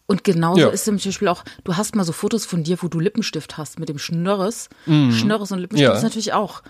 Und 0.06 0.24
genauso 0.24 0.60
Ja. 0.60 0.68
ist 0.68 0.86
zum 0.86 0.96
Beispiel 0.96 1.28
auch, 1.28 1.44
du 1.64 1.76
hast 1.76 1.94
mal 1.94 2.04
so 2.04 2.12
Fotos 2.12 2.46
von 2.46 2.64
dir, 2.64 2.78
wo 2.80 2.88
du 2.88 2.98
Lippenstift 2.98 3.58
hast 3.58 3.78
mit 3.78 3.90
dem 3.90 3.98
Schnörres. 3.98 4.70
Schnörres 4.86 5.52
und 5.52 5.58
Lippenstift. 5.58 5.90
Ja. 5.92 5.96
ist 5.96 6.02
natürlich 6.02 6.32
auch 6.32 6.62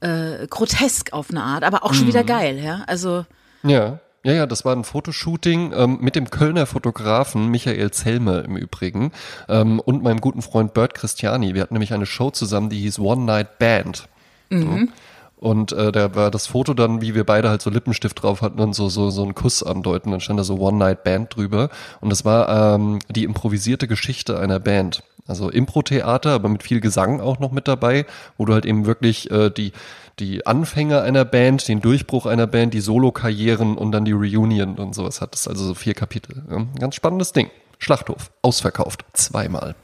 äh, 0.00 0.46
grotesk 0.48 1.12
auf 1.14 1.30
eine 1.30 1.42
Art, 1.42 1.64
aber 1.64 1.82
auch 1.82 1.94
schon 1.94 2.04
Mhm. 2.04 2.08
wieder 2.10 2.22
geil, 2.24 2.58
ja. 2.62 2.84
Also, 2.86 3.24
Ja. 3.64 3.98
Ja, 4.26 4.32
ja, 4.32 4.46
das 4.46 4.64
war 4.64 4.74
ein 4.74 4.82
Fotoshooting 4.82 5.72
ähm, 5.72 5.98
mit 6.00 6.16
dem 6.16 6.30
Kölner 6.30 6.66
Fotografen 6.66 7.48
Michael 7.48 7.92
Zellmer 7.92 8.44
im 8.44 8.56
Übrigen 8.56 9.12
ähm, 9.48 9.78
und 9.78 10.02
meinem 10.02 10.20
guten 10.20 10.42
Freund 10.42 10.74
Bert 10.74 10.94
Christiani. 10.94 11.54
Wir 11.54 11.62
hatten 11.62 11.74
nämlich 11.74 11.92
eine 11.92 12.06
Show 12.06 12.32
zusammen, 12.32 12.68
die 12.68 12.80
hieß 12.80 12.98
One 12.98 13.22
Night 13.22 13.60
Band. 13.60 14.08
Mhm. 14.50 14.88
Und 15.36 15.70
äh, 15.70 15.92
da 15.92 16.16
war 16.16 16.32
das 16.32 16.48
Foto 16.48 16.74
dann, 16.74 17.00
wie 17.00 17.14
wir 17.14 17.22
beide 17.22 17.48
halt 17.48 17.62
so 17.62 17.70
Lippenstift 17.70 18.20
drauf 18.20 18.42
hatten 18.42 18.58
und 18.58 18.72
so 18.72 18.88
so 18.88 19.10
so 19.10 19.22
einen 19.22 19.36
Kuss 19.36 19.62
andeuten. 19.62 20.10
Dann 20.10 20.20
stand 20.20 20.40
da 20.40 20.44
so 20.44 20.58
One 20.58 20.78
Night 20.78 21.04
Band 21.04 21.36
drüber 21.36 21.68
und 22.00 22.10
das 22.10 22.24
war 22.24 22.74
ähm, 22.74 22.98
die 23.08 23.22
improvisierte 23.22 23.86
Geschichte 23.86 24.40
einer 24.40 24.58
Band. 24.58 25.04
Also 25.26 25.50
Impro-Theater, 25.50 26.30
aber 26.30 26.48
mit 26.48 26.62
viel 26.62 26.80
Gesang 26.80 27.20
auch 27.20 27.38
noch 27.38 27.52
mit 27.52 27.68
dabei, 27.68 28.06
wo 28.36 28.44
du 28.44 28.52
halt 28.52 28.66
eben 28.66 28.86
wirklich 28.86 29.30
äh, 29.30 29.50
die 29.50 29.72
die 30.18 30.46
Anfänge 30.46 31.02
einer 31.02 31.24
Band, 31.24 31.68
den 31.68 31.80
Durchbruch 31.80 32.26
einer 32.26 32.46
Band, 32.46 32.72
die 32.72 32.80
Solo-Karrieren 32.80 33.76
und 33.76 33.92
dann 33.92 34.06
die 34.06 34.12
Reunion 34.12 34.76
und 34.76 34.94
sowas 34.94 35.20
hattest. 35.20 35.46
Also 35.46 35.64
so 35.64 35.74
vier 35.74 35.92
Kapitel. 35.94 36.42
Ja, 36.50 36.64
ganz 36.78 36.94
spannendes 36.94 37.32
Ding. 37.32 37.50
Schlachthof, 37.78 38.30
ausverkauft, 38.40 39.04
zweimal. 39.12 39.74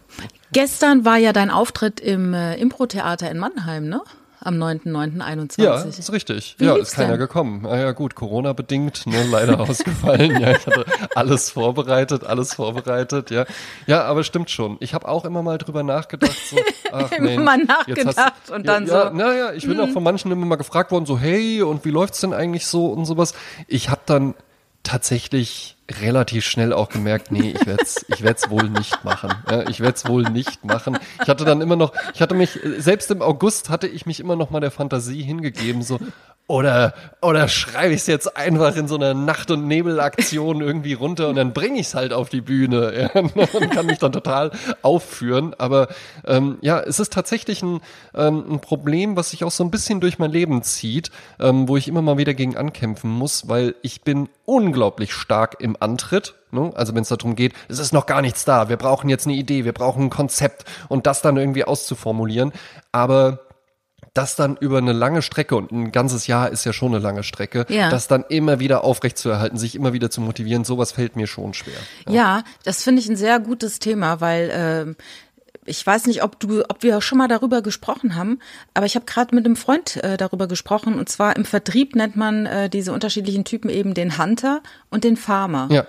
gestern 0.53 1.05
war 1.05 1.19
ja 1.19 1.35
dein 1.35 1.51
Auftritt 1.51 2.01
im 2.01 2.33
äh, 2.33 2.57
Impro-Theater 2.57 3.31
in 3.31 3.39
Mannheim, 3.39 3.89
ne? 3.89 4.01
Am 4.45 4.57
9.9.21. 4.61 5.63
Ja, 5.63 5.81
ist 5.83 6.13
richtig. 6.13 6.57
Wie 6.59 6.65
ja, 6.65 6.77
ist 6.77 6.95
keiner 6.95 7.11
denn? 7.11 7.21
gekommen. 7.21 7.65
Ah 7.65 7.79
ja, 7.79 7.93
gut, 7.93 8.17
Corona-bedingt, 8.17 9.07
nur 9.07 9.23
leider 9.25 9.61
ausgefallen. 9.69 10.41
Ja, 10.41 10.51
ich 10.51 10.67
hatte 10.67 10.85
alles 11.15 11.51
vorbereitet, 11.51 12.25
alles 12.25 12.55
vorbereitet, 12.55 13.31
ja. 13.31 13.45
Ja, 13.87 14.03
aber 14.05 14.25
stimmt 14.25 14.51
schon. 14.51 14.79
Ich 14.81 14.95
habe 14.95 15.07
auch 15.07 15.25
immer 15.25 15.43
mal 15.43 15.59
drüber 15.59 15.85
nachgedacht, 15.85 16.37
so, 16.51 16.57
ach 16.93 17.13
Immer 17.13 17.31
Mensch, 17.31 17.45
mal 17.45 17.59
nachgedacht 17.59 18.17
hast- 18.17 18.51
und 18.51 18.67
ja, 18.67 18.73
dann 18.73 18.87
ja, 18.87 19.11
so. 19.11 19.17
Naja, 19.17 19.53
ich 19.53 19.65
bin 19.65 19.79
auch 19.79 19.91
von 19.91 20.03
manchen 20.03 20.33
immer 20.33 20.47
mal 20.47 20.57
gefragt 20.57 20.91
worden, 20.91 21.07
so, 21.07 21.19
hey, 21.19 21.63
und 21.63 21.85
wie 21.85 21.91
läuft's 21.91 22.21
denn 22.21 22.33
eigentlich 22.33 22.67
so 22.67 22.87
und 22.87 23.05
sowas. 23.05 23.35
Ich 23.69 23.91
habe 23.91 24.01
dann 24.07 24.35
tatsächlich 24.83 25.77
relativ 25.91 26.45
schnell 26.45 26.73
auch 26.73 26.89
gemerkt, 26.89 27.33
nee, 27.33 27.55
ich 27.59 27.67
werde 27.67 27.83
es 27.83 28.05
ich 28.09 28.23
werd's 28.23 28.51
wohl 28.51 28.69
nicht 28.69 29.05
machen. 29.05 29.33
Ja, 29.51 29.69
ich 29.69 29.81
werde 29.81 29.95
es 29.95 30.07
wohl 30.07 30.23
nicht 30.23 30.65
machen. 30.65 30.99
Ich 31.23 31.29
hatte 31.29 31.45
dann 31.45 31.61
immer 31.61 31.77
noch, 31.77 31.93
ich 32.15 32.23
hatte 32.23 32.35
mich, 32.35 32.59
selbst 32.79 33.11
im 33.11 33.23
August 33.23 33.71
hatte 33.71 33.87
ich 33.87 34.07
mich 34.07 34.21
immer 34.21 34.37
noch 34.37 34.51
mal 34.51 34.61
der 34.61 34.71
Fantasie 34.71 35.23
hingegeben, 35.23 35.83
so, 35.83 35.99
oder, 36.49 36.93
oder 37.23 37.49
schreibe 37.49 37.95
ich 37.95 38.03
es 38.03 38.07
jetzt 38.07 38.37
einfach 38.37 38.77
in 38.77 38.89
so 38.89 38.97
einer 38.97 39.15
Nacht- 39.15 39.51
und 39.51 39.67
Nebelaktion 39.69 40.61
irgendwie 40.61 40.93
runter 40.93 41.29
und 41.29 41.37
dann 41.37 41.53
bringe 41.53 41.79
ich 41.79 41.87
es 41.87 41.95
halt 41.95 42.13
auf 42.13 42.29
die 42.29 42.41
Bühne 42.41 43.11
ja, 43.15 43.21
und 43.53 43.71
kann 43.71 43.87
mich 43.87 43.99
dann 43.99 44.13
total 44.13 44.51
aufführen. 44.83 45.55
Aber 45.57 45.89
ähm, 46.27 46.59
ja, 46.61 46.81
es 46.81 47.01
ist 47.01 47.13
tatsächlich 47.13 47.63
ein, 47.63 47.81
ähm, 48.15 48.45
ein 48.51 48.61
Problem, 48.61 49.17
was 49.17 49.31
sich 49.31 49.45
auch 49.45 49.51
so 49.51 49.65
ein 49.65 49.71
bisschen 49.71 50.01
durch 50.01 50.19
mein 50.19 50.31
Leben 50.31 50.63
zieht, 50.63 51.11
ähm, 51.41 51.69
wo 51.69 51.77
ich 51.77 51.89
immer 51.89 52.03
mal 52.03 52.19
wieder 52.19 52.35
gegen 52.35 52.57
ankämpfen 52.57 53.11
muss, 53.11 53.49
weil 53.49 53.75
ich 53.83 54.03
bin 54.03 54.29
unglaublich 54.45 55.15
stark 55.15 55.57
im 55.61 55.72
Antritt. 55.81 56.35
Ne? 56.51 56.73
Also 56.75 56.95
wenn 56.95 57.03
es 57.03 57.09
darum 57.09 57.37
geht, 57.37 57.55
es 57.69 57.79
ist 57.79 57.93
noch 57.93 58.07
gar 58.07 58.23
nichts 58.23 58.45
da, 58.45 58.69
wir 58.69 58.77
brauchen 58.77 59.09
jetzt 59.09 59.27
eine 59.27 59.35
Idee, 59.37 59.65
wir 59.65 59.73
brauchen 59.73 60.05
ein 60.05 60.11
Konzept 60.11 60.65
und 60.89 61.07
das 61.07 61.23
dann 61.23 61.37
irgendwie 61.37 61.65
auszuformulieren. 61.65 62.53
Aber 62.93 63.41
das 64.15 64.37
dann 64.37 64.57
über 64.57 64.79
eine 64.79 64.93
lange 64.93 65.23
Strecke 65.23 65.57
und 65.57 65.73
ein 65.73 65.91
ganzes 65.91 66.27
Jahr 66.27 66.51
ist 66.51 66.65
ja 66.65 66.73
schon 66.75 66.89
eine 66.95 66.99
lange 66.99 67.23
Strecke, 67.23 67.65
Ja. 67.71 67.89
das 67.89 68.09
dann 68.09 68.25
immer 68.29 68.61
wieder 68.61 68.85
aufrecht 68.85 69.17
zu 69.17 69.31
erhalten, 69.31 69.57
sich 69.57 69.75
immer 69.75 69.95
wieder 69.95 70.11
zu 70.11 70.21
motivieren, 70.21 70.65
sowas 70.65 70.93
fällt 70.93 71.17
mir 71.17 71.27
schon 71.27 71.55
schwer. 71.55 71.79
Ja, 72.09 72.43
das 72.65 72.83
finde 72.83 73.01
ich 73.01 73.09
ein 73.09 73.17
sehr 73.17 73.41
gutes 73.41 73.79
Thema, 73.79 74.21
weil 74.21 74.51
ähm, 74.53 74.97
ich 75.65 75.87
weiß 75.87 76.07
nicht, 76.07 76.23
ob 76.23 76.41
du, 76.41 76.63
ob 76.69 76.83
wir 76.83 77.01
schon 77.01 77.19
mal 77.19 77.29
darüber 77.29 77.63
gesprochen 77.63 78.17
haben, 78.17 78.41
aber 78.75 78.87
ich 78.87 78.97
habe 78.97 79.07
gerade 79.07 79.35
mit 79.35 79.45
einem 79.45 79.57
Freund 79.57 79.97
äh, 80.03 80.17
darüber 80.17 80.49
gesprochen 80.49 80.99
und 80.99 81.09
zwar 81.09 81.37
im 81.37 81.45
Vertrieb 81.45 81.95
nennt 81.95 82.17
man 82.17 82.47
äh, 82.47 82.69
diese 82.69 82.93
unterschiedlichen 82.93 83.45
Typen 83.45 83.71
eben 83.71 83.95
den 83.95 84.19
Hunter 84.19 84.63
und 84.91 85.05
den 85.05 85.17
Farmer. 85.17 85.69
Ja. 85.71 85.87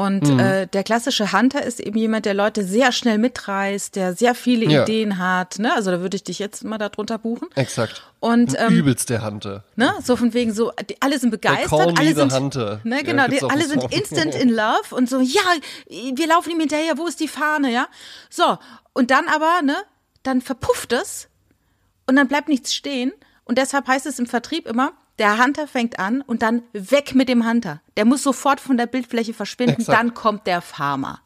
Und 0.00 0.40
äh, 0.40 0.66
der 0.66 0.82
klassische 0.82 1.30
Hunter 1.32 1.62
ist 1.62 1.78
eben 1.78 1.98
jemand, 1.98 2.24
der 2.24 2.32
Leute 2.32 2.64
sehr 2.64 2.90
schnell 2.90 3.18
mitreißt, 3.18 3.94
der 3.96 4.14
sehr 4.14 4.34
viele 4.34 4.64
Ja. 4.64 4.82
Ideen 4.84 5.18
hat. 5.18 5.58
Ne? 5.58 5.74
Also 5.74 5.90
da 5.90 6.00
würde 6.00 6.16
ich 6.16 6.24
dich 6.24 6.38
jetzt 6.38 6.64
mal 6.64 6.78
darunter 6.78 7.18
buchen. 7.18 7.48
Exakt. 7.54 8.02
Und 8.18 8.54
ähm, 8.58 8.72
Übelst 8.72 9.10
der 9.10 9.22
Hunter. 9.22 9.62
Ne? 9.76 9.92
So 10.02 10.16
von 10.16 10.32
wegen 10.32 10.54
so, 10.54 10.72
die, 10.88 10.96
alle 11.02 11.18
sind 11.18 11.28
begeistert, 11.30 11.68
call 11.68 11.94
alle 11.98 12.14
sind, 12.14 12.32
hunter. 12.32 12.80
ne, 12.84 12.96
Ja, 12.96 13.02
genau, 13.02 13.26
gibt's 13.26 13.40
die, 13.46 13.50
alle 13.50 13.64
sind 13.66 13.82
Song. 13.82 13.90
instant 13.90 14.34
in 14.40 14.48
love 14.48 14.94
und 14.94 15.10
so, 15.10 15.20
ja, 15.20 15.42
wir 15.88 16.26
laufen 16.26 16.50
ihm 16.50 16.60
hinterher, 16.60 16.96
wo 16.96 17.06
ist 17.06 17.20
die 17.20 17.28
Fahne, 17.28 17.70
ja? 17.70 17.86
So, 18.30 18.56
und 18.94 19.10
dann 19.10 19.28
aber, 19.28 19.60
ne, 19.62 19.76
dann 20.22 20.40
verpufft 20.40 20.94
es 20.94 21.28
und 22.06 22.16
dann 22.16 22.26
bleibt 22.26 22.48
nichts 22.48 22.72
stehen 22.74 23.12
und 23.44 23.58
deshalb 23.58 23.86
heißt 23.86 24.06
es 24.06 24.18
im 24.18 24.24
Vertrieb 24.26 24.66
immer, 24.66 24.92
Der 25.20 25.38
Hunter 25.38 25.68
fängt 25.68 25.98
an 25.98 26.22
und 26.22 26.42
dann 26.42 26.62
weg 26.72 27.14
mit 27.14 27.28
dem 27.28 27.46
Hunter. 27.46 27.80
Der 27.96 28.06
muss 28.06 28.22
sofort 28.22 28.58
von 28.58 28.76
der 28.76 28.86
Bildfläche 28.86 29.34
verschwinden, 29.34 29.82
Exakt. 29.82 29.98
dann 29.98 30.14
kommt 30.14 30.46
der 30.46 30.62
Farmer. 30.62 31.20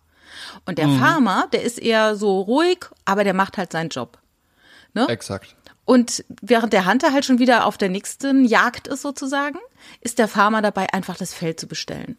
Und 0.67 0.79
der 0.79 0.89
Farmer, 0.89 1.49
der 1.53 1.63
ist 1.63 1.81
eher 1.81 2.17
so 2.17 2.41
ruhig, 2.41 2.87
aber 3.05 3.23
der 3.23 3.35
macht 3.35 3.57
halt 3.57 3.71
seinen 3.71 3.91
Job. 3.91 4.19
Ne? 4.95 5.09
Exakt. 5.09 5.55
Und 5.85 6.25
während 6.41 6.73
der 6.73 6.87
Hunter 6.87 7.13
halt 7.13 7.25
schon 7.25 7.39
wieder 7.39 7.67
auf 7.67 7.79
der 7.79 7.89
nächsten 7.89 8.45
Jagd 8.45 8.89
ist 8.89 9.03
sozusagen, 9.03 9.59
ist 10.01 10.19
der 10.19 10.29
Farmer 10.29 10.61
dabei, 10.61 10.93
einfach 10.93 11.17
das 11.17 11.33
Feld 11.33 11.61
zu 11.61 11.69
bestellen. 11.69 12.17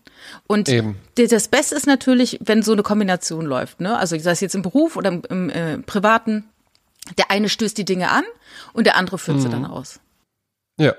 Und 0.47 0.69
Eben. 0.69 0.97
das 1.15 1.47
Beste 1.47 1.75
ist 1.75 1.87
natürlich, 1.87 2.39
wenn 2.41 2.61
so 2.63 2.73
eine 2.73 2.83
Kombination 2.83 3.45
läuft. 3.45 3.81
Ne? 3.81 3.97
Also 3.97 4.17
sei 4.19 4.31
es 4.31 4.39
jetzt 4.39 4.55
im 4.55 4.61
Beruf 4.61 4.95
oder 4.95 5.09
im, 5.09 5.23
im 5.29 5.49
äh, 5.49 5.77
Privaten. 5.79 6.45
Der 7.17 7.31
eine 7.31 7.49
stößt 7.49 7.77
die 7.77 7.85
Dinge 7.85 8.09
an 8.11 8.23
und 8.73 8.85
der 8.85 8.95
andere 8.95 9.17
führt 9.17 9.41
sie 9.41 9.49
dann 9.49 9.65
aus. 9.65 9.99
Ja. 10.77 10.93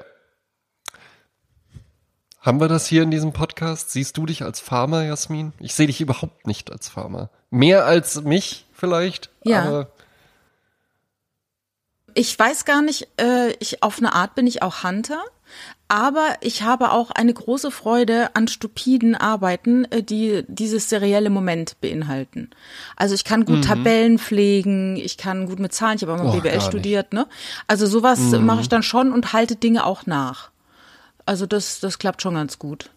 Haben 2.47 2.61
wir 2.61 2.69
das 2.69 2.87
hier 2.87 3.03
in 3.03 3.11
diesem 3.11 3.33
Podcast? 3.33 3.91
Siehst 3.91 4.17
du 4.17 4.25
dich 4.25 4.45
als 4.45 4.61
Farmer, 4.61 5.03
Jasmin? 5.03 5.53
Ich 5.59 5.75
sehe 5.75 5.89
dich 5.89 6.01
überhaupt 6.01 6.47
nicht 6.47 6.71
als 6.71 6.89
Farmer. 6.89 7.29
Mehr 7.51 7.87
als 7.87 8.23
mich 8.23 8.67
vielleicht, 8.73 9.31
Ja. 9.43 9.89
Ich 12.15 12.39
weiß 12.39 12.65
gar 12.65 12.81
nicht, 12.81 13.09
äh, 13.21 13.53
ich 13.59 13.83
auf 13.83 13.99
eine 13.99 14.15
Art 14.15 14.35
bin 14.37 14.47
ich 14.47 14.63
auch 14.63 14.85
Hunter, 14.85 15.23
aber 15.89 16.37
ich 16.41 16.63
habe 16.63 16.93
auch 16.93 17.11
eine 17.11 17.35
große 17.35 17.71
Freude 17.71 18.35
an 18.35 18.49
stupiden 18.49 19.15
Arbeiten, 19.15 19.85
äh, 19.91 20.03
die 20.03 20.45
dieses 20.49 20.89
serielle 20.89 21.29
Moment 21.29 21.79
beinhalten. 21.83 22.51
Also 22.95 23.15
ich 23.15 23.25
kann 23.25 23.45
gut 23.45 23.65
Tabellen 23.65 24.19
pflegen, 24.19 24.97
ich 24.97 25.19
kann 25.19 25.47
gut 25.47 25.59
mit 25.59 25.75
Zahlen, 25.75 25.97
ich 25.97 26.03
habe 26.03 26.15
auch 26.15 26.25
mal 26.25 26.29
Och, 26.29 26.43
BWL 26.43 26.61
studiert, 26.63 27.13
ne? 27.13 27.27
Also 27.67 27.87
sowas 27.87 28.21
mache 28.21 28.63
ich 28.63 28.69
dann 28.71 28.83
schon 28.85 29.13
und 29.13 29.35
halte 29.35 29.57
Dinge 29.57 29.85
auch 29.85 30.07
nach. 30.07 30.53
Also 31.27 31.47
das, 31.47 31.81
das 31.81 31.99
klappt 31.99 32.23
schon 32.23 32.35
ganz 32.35 32.59
gut. 32.59 32.91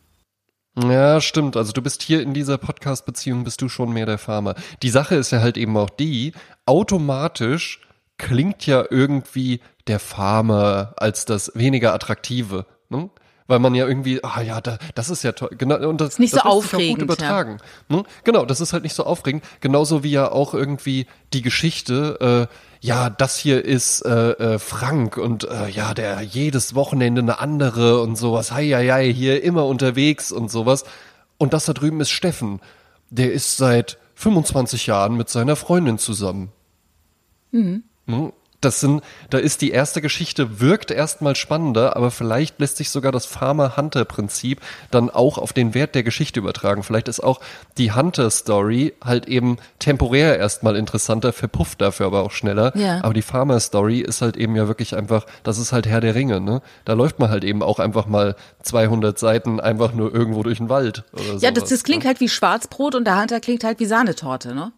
Ja, 0.77 1.19
stimmt. 1.19 1.57
Also 1.57 1.73
du 1.73 1.81
bist 1.81 2.03
hier 2.03 2.21
in 2.21 2.33
dieser 2.33 2.57
Podcast-Beziehung 2.57 3.43
bist 3.43 3.61
du 3.61 3.69
schon 3.69 3.91
mehr 3.91 4.05
der 4.05 4.17
Farmer. 4.17 4.55
Die 4.83 4.89
Sache 4.89 5.15
ist 5.15 5.31
ja 5.31 5.41
halt 5.41 5.57
eben 5.57 5.75
auch 5.75 5.89
die, 5.89 6.33
automatisch 6.65 7.81
klingt 8.17 8.65
ja 8.65 8.85
irgendwie 8.89 9.61
der 9.87 9.99
Farmer 9.99 10.93
als 10.97 11.25
das 11.25 11.51
weniger 11.55 11.93
attraktive, 11.93 12.65
ne? 12.89 13.09
Weil 13.47 13.57
man 13.57 13.73
ja 13.73 13.87
irgendwie, 13.87 14.23
ah 14.23 14.41
ja, 14.41 14.61
da, 14.61 14.77
das 14.93 15.09
ist 15.09 15.23
ja 15.23 15.31
toll. 15.31 15.49
Genau, 15.57 15.89
und 15.89 15.99
das, 15.99 16.19
nicht 16.19 16.33
das 16.33 16.43
so 16.43 16.49
sich 16.49 16.55
aufregend, 16.55 16.99
gut 16.99 17.03
übertragen. 17.05 17.57
Ne? 17.87 18.03
Genau, 18.23 18.45
das 18.45 18.61
ist 18.61 18.73
halt 18.73 18.83
nicht 18.83 18.93
so 18.93 19.05
aufregend. 19.05 19.43
Genauso 19.59 20.03
wie 20.03 20.11
ja 20.11 20.31
auch 20.31 20.53
irgendwie 20.53 21.07
die 21.33 21.41
Geschichte, 21.41 22.47
äh, 22.47 22.53
ja, 22.81 23.09
das 23.09 23.37
hier 23.37 23.63
ist 23.65 24.01
äh, 24.05 24.31
äh, 24.31 24.59
Frank 24.59 25.17
und 25.17 25.43
äh, 25.43 25.69
ja, 25.69 25.93
der 25.93 26.21
jedes 26.21 26.75
Wochenende 26.75 27.21
eine 27.21 27.39
andere 27.39 28.01
und 28.01 28.15
sowas, 28.15 28.51
hei, 28.51 28.69
hei, 28.69 28.87
hei, 28.87 29.13
hier 29.13 29.43
immer 29.43 29.65
unterwegs 29.65 30.31
und 30.31 30.49
sowas. 30.49 30.85
Und 31.37 31.53
das 31.53 31.65
da 31.65 31.73
drüben 31.73 31.99
ist 31.99 32.09
Steffen. 32.09 32.61
Der 33.09 33.33
ist 33.33 33.57
seit 33.57 33.97
25 34.15 34.87
Jahren 34.87 35.17
mit 35.17 35.29
seiner 35.29 35.55
Freundin 35.55 35.97
zusammen. 35.97 36.51
Ne? 38.05 38.33
Das 38.61 38.81
sind, 38.81 39.01
da 39.29 39.37
ist 39.37 39.61
die 39.61 39.71
erste 39.71 40.01
Geschichte, 40.01 40.59
wirkt 40.59 40.91
erstmal 40.91 41.35
spannender, 41.35 41.95
aber 41.95 42.11
vielleicht 42.11 42.59
lässt 42.59 42.77
sich 42.77 42.89
sogar 42.89 43.11
das 43.11 43.25
Farmer-Hunter-Prinzip 43.25 44.59
dann 44.91 45.09
auch 45.09 45.37
auf 45.37 45.53
den 45.53 45.73
Wert 45.73 45.95
der 45.95 46.03
Geschichte 46.03 46.39
übertragen. 46.39 46.83
Vielleicht 46.83 47.07
ist 47.07 47.21
auch 47.21 47.39
die 47.77 47.93
Hunter-Story 47.93 48.93
halt 49.03 49.27
eben 49.27 49.57
temporär 49.79 50.37
erstmal 50.37 50.75
interessanter, 50.75 51.31
verpufft 51.31 51.79
dafür 51.81 52.07
aber 52.07 52.21
auch 52.21 52.31
schneller. 52.31 52.75
Ja. 52.75 53.01
Aber 53.03 53.13
die 53.13 53.21
Farmer-Story 53.21 53.99
ist 53.99 54.21
halt 54.21 54.35
eben 54.35 54.55
ja 54.55 54.67
wirklich 54.67 54.95
einfach, 54.95 55.25
das 55.43 55.57
ist 55.57 55.71
halt 55.71 55.87
Herr 55.87 56.01
der 56.01 56.15
Ringe, 56.15 56.41
ne? 56.41 56.61
Da 56.83 56.93
läuft 56.93 57.19
man 57.19 57.29
halt 57.29 57.43
eben 57.45 57.63
auch 57.63 57.79
einfach 57.79 58.07
mal 58.07 58.35
200 58.63 59.17
Seiten 59.17 59.59
einfach 59.59 59.93
nur 59.93 60.13
irgendwo 60.13 60.43
durch 60.43 60.57
den 60.57 60.69
Wald 60.69 61.03
oder 61.13 61.23
Ja, 61.39 61.51
das, 61.51 61.61
sowas, 61.61 61.69
das 61.69 61.83
klingt 61.83 62.03
ne? 62.03 62.09
halt 62.09 62.19
wie 62.19 62.29
Schwarzbrot 62.29 62.95
und 62.95 63.05
der 63.05 63.19
Hunter 63.19 63.39
klingt 63.39 63.63
halt 63.63 63.79
wie 63.79 63.85
Sahnetorte, 63.85 64.53
ne? 64.53 64.71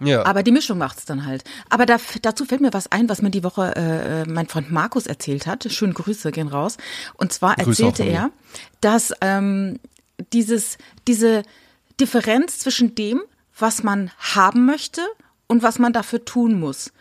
Ja. 0.00 0.24
Aber 0.24 0.42
die 0.42 0.52
Mischung 0.52 0.78
macht's 0.78 1.04
dann 1.04 1.26
halt. 1.26 1.44
Aber 1.70 1.86
da, 1.86 1.96
dazu 2.22 2.44
fällt 2.44 2.60
mir 2.60 2.72
was 2.72 2.90
ein, 2.92 3.08
was 3.08 3.22
mir 3.22 3.30
die 3.30 3.42
Woche 3.44 3.74
äh, 3.76 4.28
mein 4.28 4.46
Freund 4.46 4.70
Markus 4.70 5.06
erzählt 5.06 5.46
hat. 5.46 5.66
Schöne 5.70 5.92
Grüße 5.94 6.30
gehen 6.30 6.48
raus. 6.48 6.76
Und 7.14 7.32
zwar 7.32 7.56
Grüße 7.56 7.84
erzählte 7.84 8.04
er, 8.04 8.30
dass 8.80 9.12
ähm, 9.20 9.80
dieses 10.32 10.78
diese 11.06 11.42
Differenz 12.00 12.58
zwischen 12.58 12.94
dem, 12.94 13.22
was 13.58 13.82
man 13.82 14.10
haben 14.18 14.66
möchte 14.66 15.00
und 15.48 15.62
was 15.62 15.78
man 15.78 15.92
dafür 15.92 16.24
tun 16.24 16.58
muss. 16.60 16.92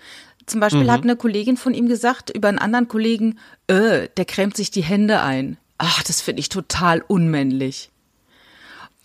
Zum 0.47 0.59
Beispiel 0.59 0.85
Mhm. 0.85 0.91
hat 0.91 1.03
eine 1.03 1.15
Kollegin 1.17 1.57
von 1.57 1.73
ihm 1.73 1.87
gesagt 1.87 2.29
über 2.29 2.47
einen 2.47 2.57
anderen 2.57 2.87
Kollegen, 2.87 3.37
äh, 3.67 4.07
der 4.15 4.25
cremt 4.25 4.55
sich 4.55 4.71
die 4.71 4.81
Hände 4.83 5.21
ein. 5.21 5.57
Ach, 5.77 6.01
das 6.03 6.21
finde 6.21 6.39
ich 6.39 6.49
total 6.49 7.03
unmännlich. 7.07 7.91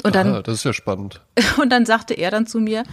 Und 0.05 0.15
dann 0.15 0.35
ah, 0.35 0.43
das 0.43 0.57
ist 0.59 0.65
ja 0.65 0.73
spannend. 0.73 1.21
und 1.61 1.71
dann 1.71 1.85
sagte 1.85 2.15
er 2.15 2.31
dann 2.31 2.47
zu 2.47 2.61
mir, 2.61 2.85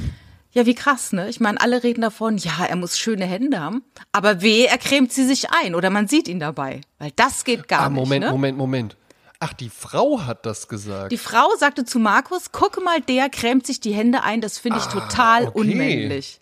ja, 0.51 0.65
wie 0.65 0.75
krass, 0.75 1.11
ne? 1.11 1.29
Ich 1.29 1.39
meine, 1.39 1.61
alle 1.61 1.83
reden 1.83 2.01
davon, 2.01 2.37
ja, 2.37 2.65
er 2.67 2.75
muss 2.75 2.97
schöne 2.97 3.25
Hände 3.25 3.59
haben, 3.59 3.83
aber 4.11 4.41
weh, 4.41 4.65
er 4.65 4.77
cremt 4.77 5.13
sie 5.13 5.25
sich 5.25 5.51
ein 5.51 5.75
oder 5.75 5.89
man 5.89 6.07
sieht 6.07 6.27
ihn 6.27 6.39
dabei, 6.39 6.81
weil 6.97 7.11
das 7.15 7.43
geht 7.43 7.67
gar 7.67 7.81
ah, 7.81 7.89
Moment, 7.89 8.09
nicht. 8.09 8.19
Ne? 8.21 8.31
Moment, 8.31 8.57
Moment. 8.57 8.97
Ach, 9.39 9.53
die 9.53 9.69
Frau 9.69 10.21
hat 10.25 10.45
das 10.45 10.67
gesagt. 10.67 11.11
Die 11.11 11.17
Frau 11.17 11.47
sagte 11.57 11.85
zu 11.85 11.99
Markus, 11.99 12.51
guck 12.51 12.83
mal, 12.83 12.99
der 12.99 13.29
cremt 13.29 13.65
sich 13.65 13.79
die 13.79 13.93
Hände 13.93 14.23
ein, 14.23 14.41
das 14.41 14.57
finde 14.57 14.79
ich 14.79 14.85
total 14.85 15.47
okay. 15.47 15.59
unmännlich. 15.59 16.39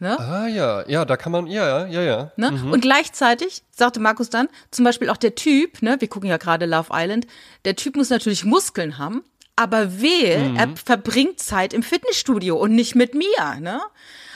Ah 0.00 0.46
ja, 0.48 0.86
ja, 0.86 1.04
da 1.04 1.16
kann 1.16 1.32
man, 1.32 1.46
ja, 1.46 1.86
ja, 1.86 2.02
ja. 2.02 2.32
Ne? 2.36 2.50
Und 2.70 2.80
gleichzeitig 2.80 3.62
sagte 3.70 4.00
Markus 4.00 4.28
dann, 4.28 4.48
zum 4.70 4.84
Beispiel 4.84 5.08
auch 5.08 5.16
der 5.16 5.34
Typ, 5.34 5.80
ne, 5.82 5.96
wir 5.98 6.08
gucken 6.08 6.28
ja 6.28 6.36
gerade 6.36 6.66
Love 6.66 6.90
Island, 6.92 7.26
der 7.64 7.76
Typ 7.76 7.96
muss 7.96 8.10
natürlich 8.10 8.44
Muskeln 8.44 8.98
haben, 8.98 9.24
aber 9.56 10.00
wehe, 10.00 10.38
Mhm. 10.50 10.56
er 10.56 10.68
verbringt 10.84 11.40
Zeit 11.40 11.72
im 11.72 11.82
Fitnessstudio 11.82 12.56
und 12.56 12.74
nicht 12.74 12.94
mit 12.94 13.14
mir, 13.14 13.60
ne? 13.60 13.80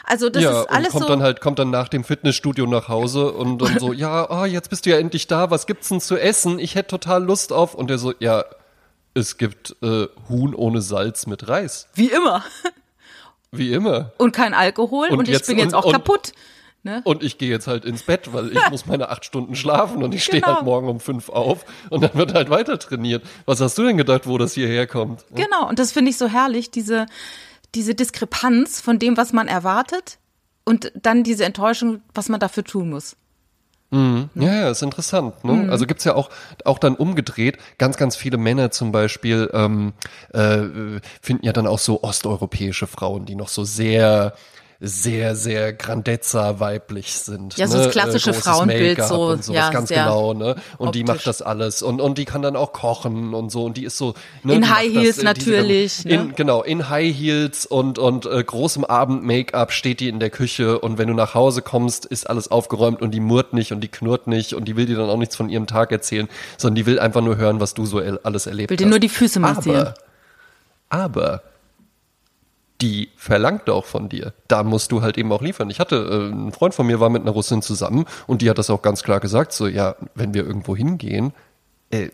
Also 0.04 0.30
das 0.30 0.42
ja, 0.42 0.60
ist 0.62 0.70
alles 0.70 0.87
und 0.88 0.92
kommt 0.92 1.02
so. 1.04 1.08
dann 1.10 1.22
halt, 1.22 1.40
kommt 1.42 1.58
dann 1.58 1.70
nach 1.70 1.88
dem 1.88 2.02
Fitnessstudio 2.02 2.66
nach 2.66 2.88
Hause 2.88 3.32
und 3.32 3.58
dann 3.60 3.78
so, 3.78 3.92
ja, 3.92 4.30
ah, 4.30 4.46
jetzt 4.46 4.70
bist 4.70 4.87
du 4.87 4.90
ja 4.90 4.98
endlich 4.98 5.26
da, 5.26 5.50
was 5.50 5.66
gibt's 5.66 5.88
denn 5.90 6.00
zu 6.00 6.16
essen? 6.16 6.58
Ich 6.58 6.76
hätte 6.76 6.88
total 6.88 7.22
Lust 7.25 7.52
auf. 7.52 7.75
Und 7.75 7.90
der 7.90 7.98
so, 7.98 8.14
ja, 8.18 8.44
es 9.12 9.37
gibt 9.37 9.76
äh, 9.82 10.06
Huhn 10.30 10.54
ohne 10.54 10.80
Salz 10.80 11.26
mit 11.26 11.48
Reis. 11.48 11.88
Wie 11.94 12.06
immer. 12.06 12.42
Wie 13.50 13.72
immer. 13.72 14.12
Und 14.18 14.32
kein 14.32 14.54
Alkohol 14.54 15.08
und, 15.08 15.18
Und 15.18 15.28
ich 15.28 15.34
jetzt- 15.34 15.46
bin 15.46 15.58
jetzt 15.58 15.68
und- 15.68 15.75
auch 15.75 15.84
und- 15.87 15.92
kaputt. 15.92 16.32
Ne? 16.85 17.00
Und 17.04 17.23
ich 17.25 17.38
gehe 17.38 17.50
jetzt 17.50 17.66
halt 17.66 17.85
ins 17.85 18.02
Bett, 18.04 18.32
weil 18.32 18.52
ich 18.52 18.58
muss 18.70 18.87
meine 18.87 19.08
acht 19.11 19.25
Stunden 19.25 19.54
schlafen 19.56 20.02
und 20.02 20.14
ich 20.14 20.23
stehe 20.25 20.40
Genau. 20.40 20.56
halt 20.56 20.64
morgen 20.64 20.88
um 20.88 21.00
fünf 21.00 21.28
auf 21.28 21.64
und 21.90 22.02
dann 22.02 22.14
wird 22.14 22.35
halt 22.35 22.50
weiter 22.50 22.78
trainiert. 22.78 23.25
Was 23.47 23.61
hast 23.61 23.76
du 23.78 23.85
denn 23.85 23.97
gedacht, 23.97 24.26
wo 24.26 24.38
das 24.38 24.54
hierher 24.54 24.87
kommt? 24.87 25.25
Genau, 25.35 25.68
und 25.68 25.78
das 25.78 25.92
finde 25.92 26.11
ich 26.11 26.16
so 26.18 26.28
herrlich, 26.28 26.70
diese, 26.70 27.06
diese 27.75 27.94
Diskrepanz 27.94 28.80
von 28.80 28.99
dem, 28.99 29.16
was 29.16 29.32
man 29.32 29.49
erwartet 29.49 30.18
und 30.64 30.92
dann 30.94 31.25
diese 31.25 31.44
Enttäuschung, 31.44 32.00
was 32.14 32.28
man 32.28 32.38
dafür 32.40 32.64
tun 32.64 32.90
muss. 32.90 33.16
Ja, 33.90 34.28
ja, 34.35 34.70
ist 34.70 34.82
interessant. 34.82 35.44
Ne? 35.44 35.52
Mhm. 35.54 35.70
Also 35.70 35.87
gibt's 35.87 36.04
ja 36.04 36.14
auch, 36.14 36.28
auch 36.66 36.78
dann 36.78 36.94
umgedreht, 36.94 37.56
ganz, 37.78 37.97
ganz 37.97 38.16
viele 38.16 38.37
Männer 38.37 38.70
zum 38.70 38.92
Beispiel 38.92 39.49
ähm, 39.54 39.94
äh, 40.35 41.00
finden 41.23 41.47
ja 41.47 41.54
dann 41.54 41.66
auch 41.66 41.78
so 41.78 42.02
osteuropäische 42.02 42.87
Frauen, 42.87 43.25
die 43.25 43.35
noch 43.35 43.49
so 43.49 43.64
sehr 43.64 44.35
sehr, 44.80 45.35
sehr 45.35 45.73
Grandezza 45.73 46.61
weiblich 46.61 47.12
sind. 47.12 47.56
Ja, 47.56 47.66
so 47.66 47.78
ne? 47.78 47.85
das 47.85 47.92
klassische 47.92 48.30
Äh, 48.30 48.35
Frauenbild, 48.35 49.02
so, 49.02 49.26
und 49.30 49.42
sowas, 49.44 49.56
ja, 49.56 49.70
ganz 49.70 49.88
genau, 49.88 50.35
ne? 50.35 50.54
Und 50.78 50.94
die 50.94 51.00
optisch. 51.00 51.16
macht 51.16 51.26
das 51.26 51.42
alles 51.42 51.82
und, 51.82 52.00
und 52.00 52.16
die 52.16 52.25
kann 52.25 52.42
dann 52.42 52.54
auch 52.54 52.73
kochen 52.73 53.35
und 53.35 53.50
so 53.50 53.64
und 53.64 53.76
die 53.76 53.82
ist 53.82 53.99
so, 53.99 54.14
ne, 54.44 54.54
In 54.54 54.62
die 54.62 54.68
High 54.68 54.92
das, 54.94 55.02
Heels 55.02 55.18
äh, 55.18 55.35
diese- 55.35 55.50
natürlich, 55.50 56.04
ne? 56.04 56.14
In, 56.14 56.35
genau, 56.37 56.62
in 56.62 56.88
High 56.88 57.12
Heels 57.12 57.66
und, 57.66 57.99
und 57.99 58.26
äh, 58.26 58.44
großem 58.44 58.85
Abend-Make-up 58.85 59.73
steht 59.73 59.99
die 59.99 60.08
in 60.08 60.20
der 60.20 60.30
Küche 60.30 60.78
und 60.78 60.97
wenn 60.97 61.08
du 61.08 61.14
nach 61.14 61.35
Hause 61.35 61.61
kommst, 61.62 62.06
ist 62.06 62.30
alles 62.30 62.49
aufgeräumt 62.49 63.02
und 63.02 63.11
die 63.11 63.20
murrt 63.20 63.54
nicht 63.54 63.73
und 63.73 63.80
die 63.80 63.88
knurrt 63.88 64.28
nicht 64.28 64.54
und 64.54 64.66
die 64.66 64.76
will 64.76 64.87
dir 64.87 64.97
dann 64.97 65.11
auch 65.11 65.16
nichts 65.16 65.35
von 65.35 65.49
ihrem 65.49 65.66
Tag 65.66 65.90
erzählen, 65.90 66.28
sondern 66.56 66.76
die 66.76 66.87
will 66.87 67.00
einfach 67.00 67.20
nur 67.20 67.37
hören, 67.37 67.58
was 67.58 67.75
du 67.75 67.85
so 67.85 67.99
alles 68.23 68.47
erlebt 68.47 68.70
Will 68.70 68.76
hast. 68.76 68.85
dir 68.85 68.88
nur 68.88 69.00
die 69.00 69.08
Füße 69.08 69.40
massieren. 69.40 69.88
Aber, 70.88 71.14
aber 71.16 71.42
die 72.80 73.11
verlangt 73.16 73.68
auch 73.68 73.85
von 73.85 74.08
dir. 74.08 74.32
Da 74.47 74.62
musst 74.62 74.92
du 74.92 75.02
halt 75.02 75.18
eben 75.18 75.32
auch 75.32 75.42
liefern. 75.42 75.70
Ich 75.70 75.80
hatte, 75.80 75.97
äh, 75.97 76.32
ein 76.32 76.52
Freund 76.52 76.75
von 76.75 76.87
mir 76.87 77.00
war 77.00 77.11
mit 77.11 77.23
einer 77.23 77.32
Russin 77.32 77.62
zusammen 77.62 78.04
und 78.26 78.42
die 78.42 78.50
hat 78.50 78.58
das 78.58 78.70
auch 78.70 78.82
ganz 78.82 79.02
klar 79.02 79.20
gesagt, 79.20 79.52
so, 79.52 79.66
ja, 79.66 79.97
wenn 80.14 80.35
wir 80.35 80.47
irgendwo 80.47 80.76
hingehen, 80.76 81.32
äh, 81.90 82.08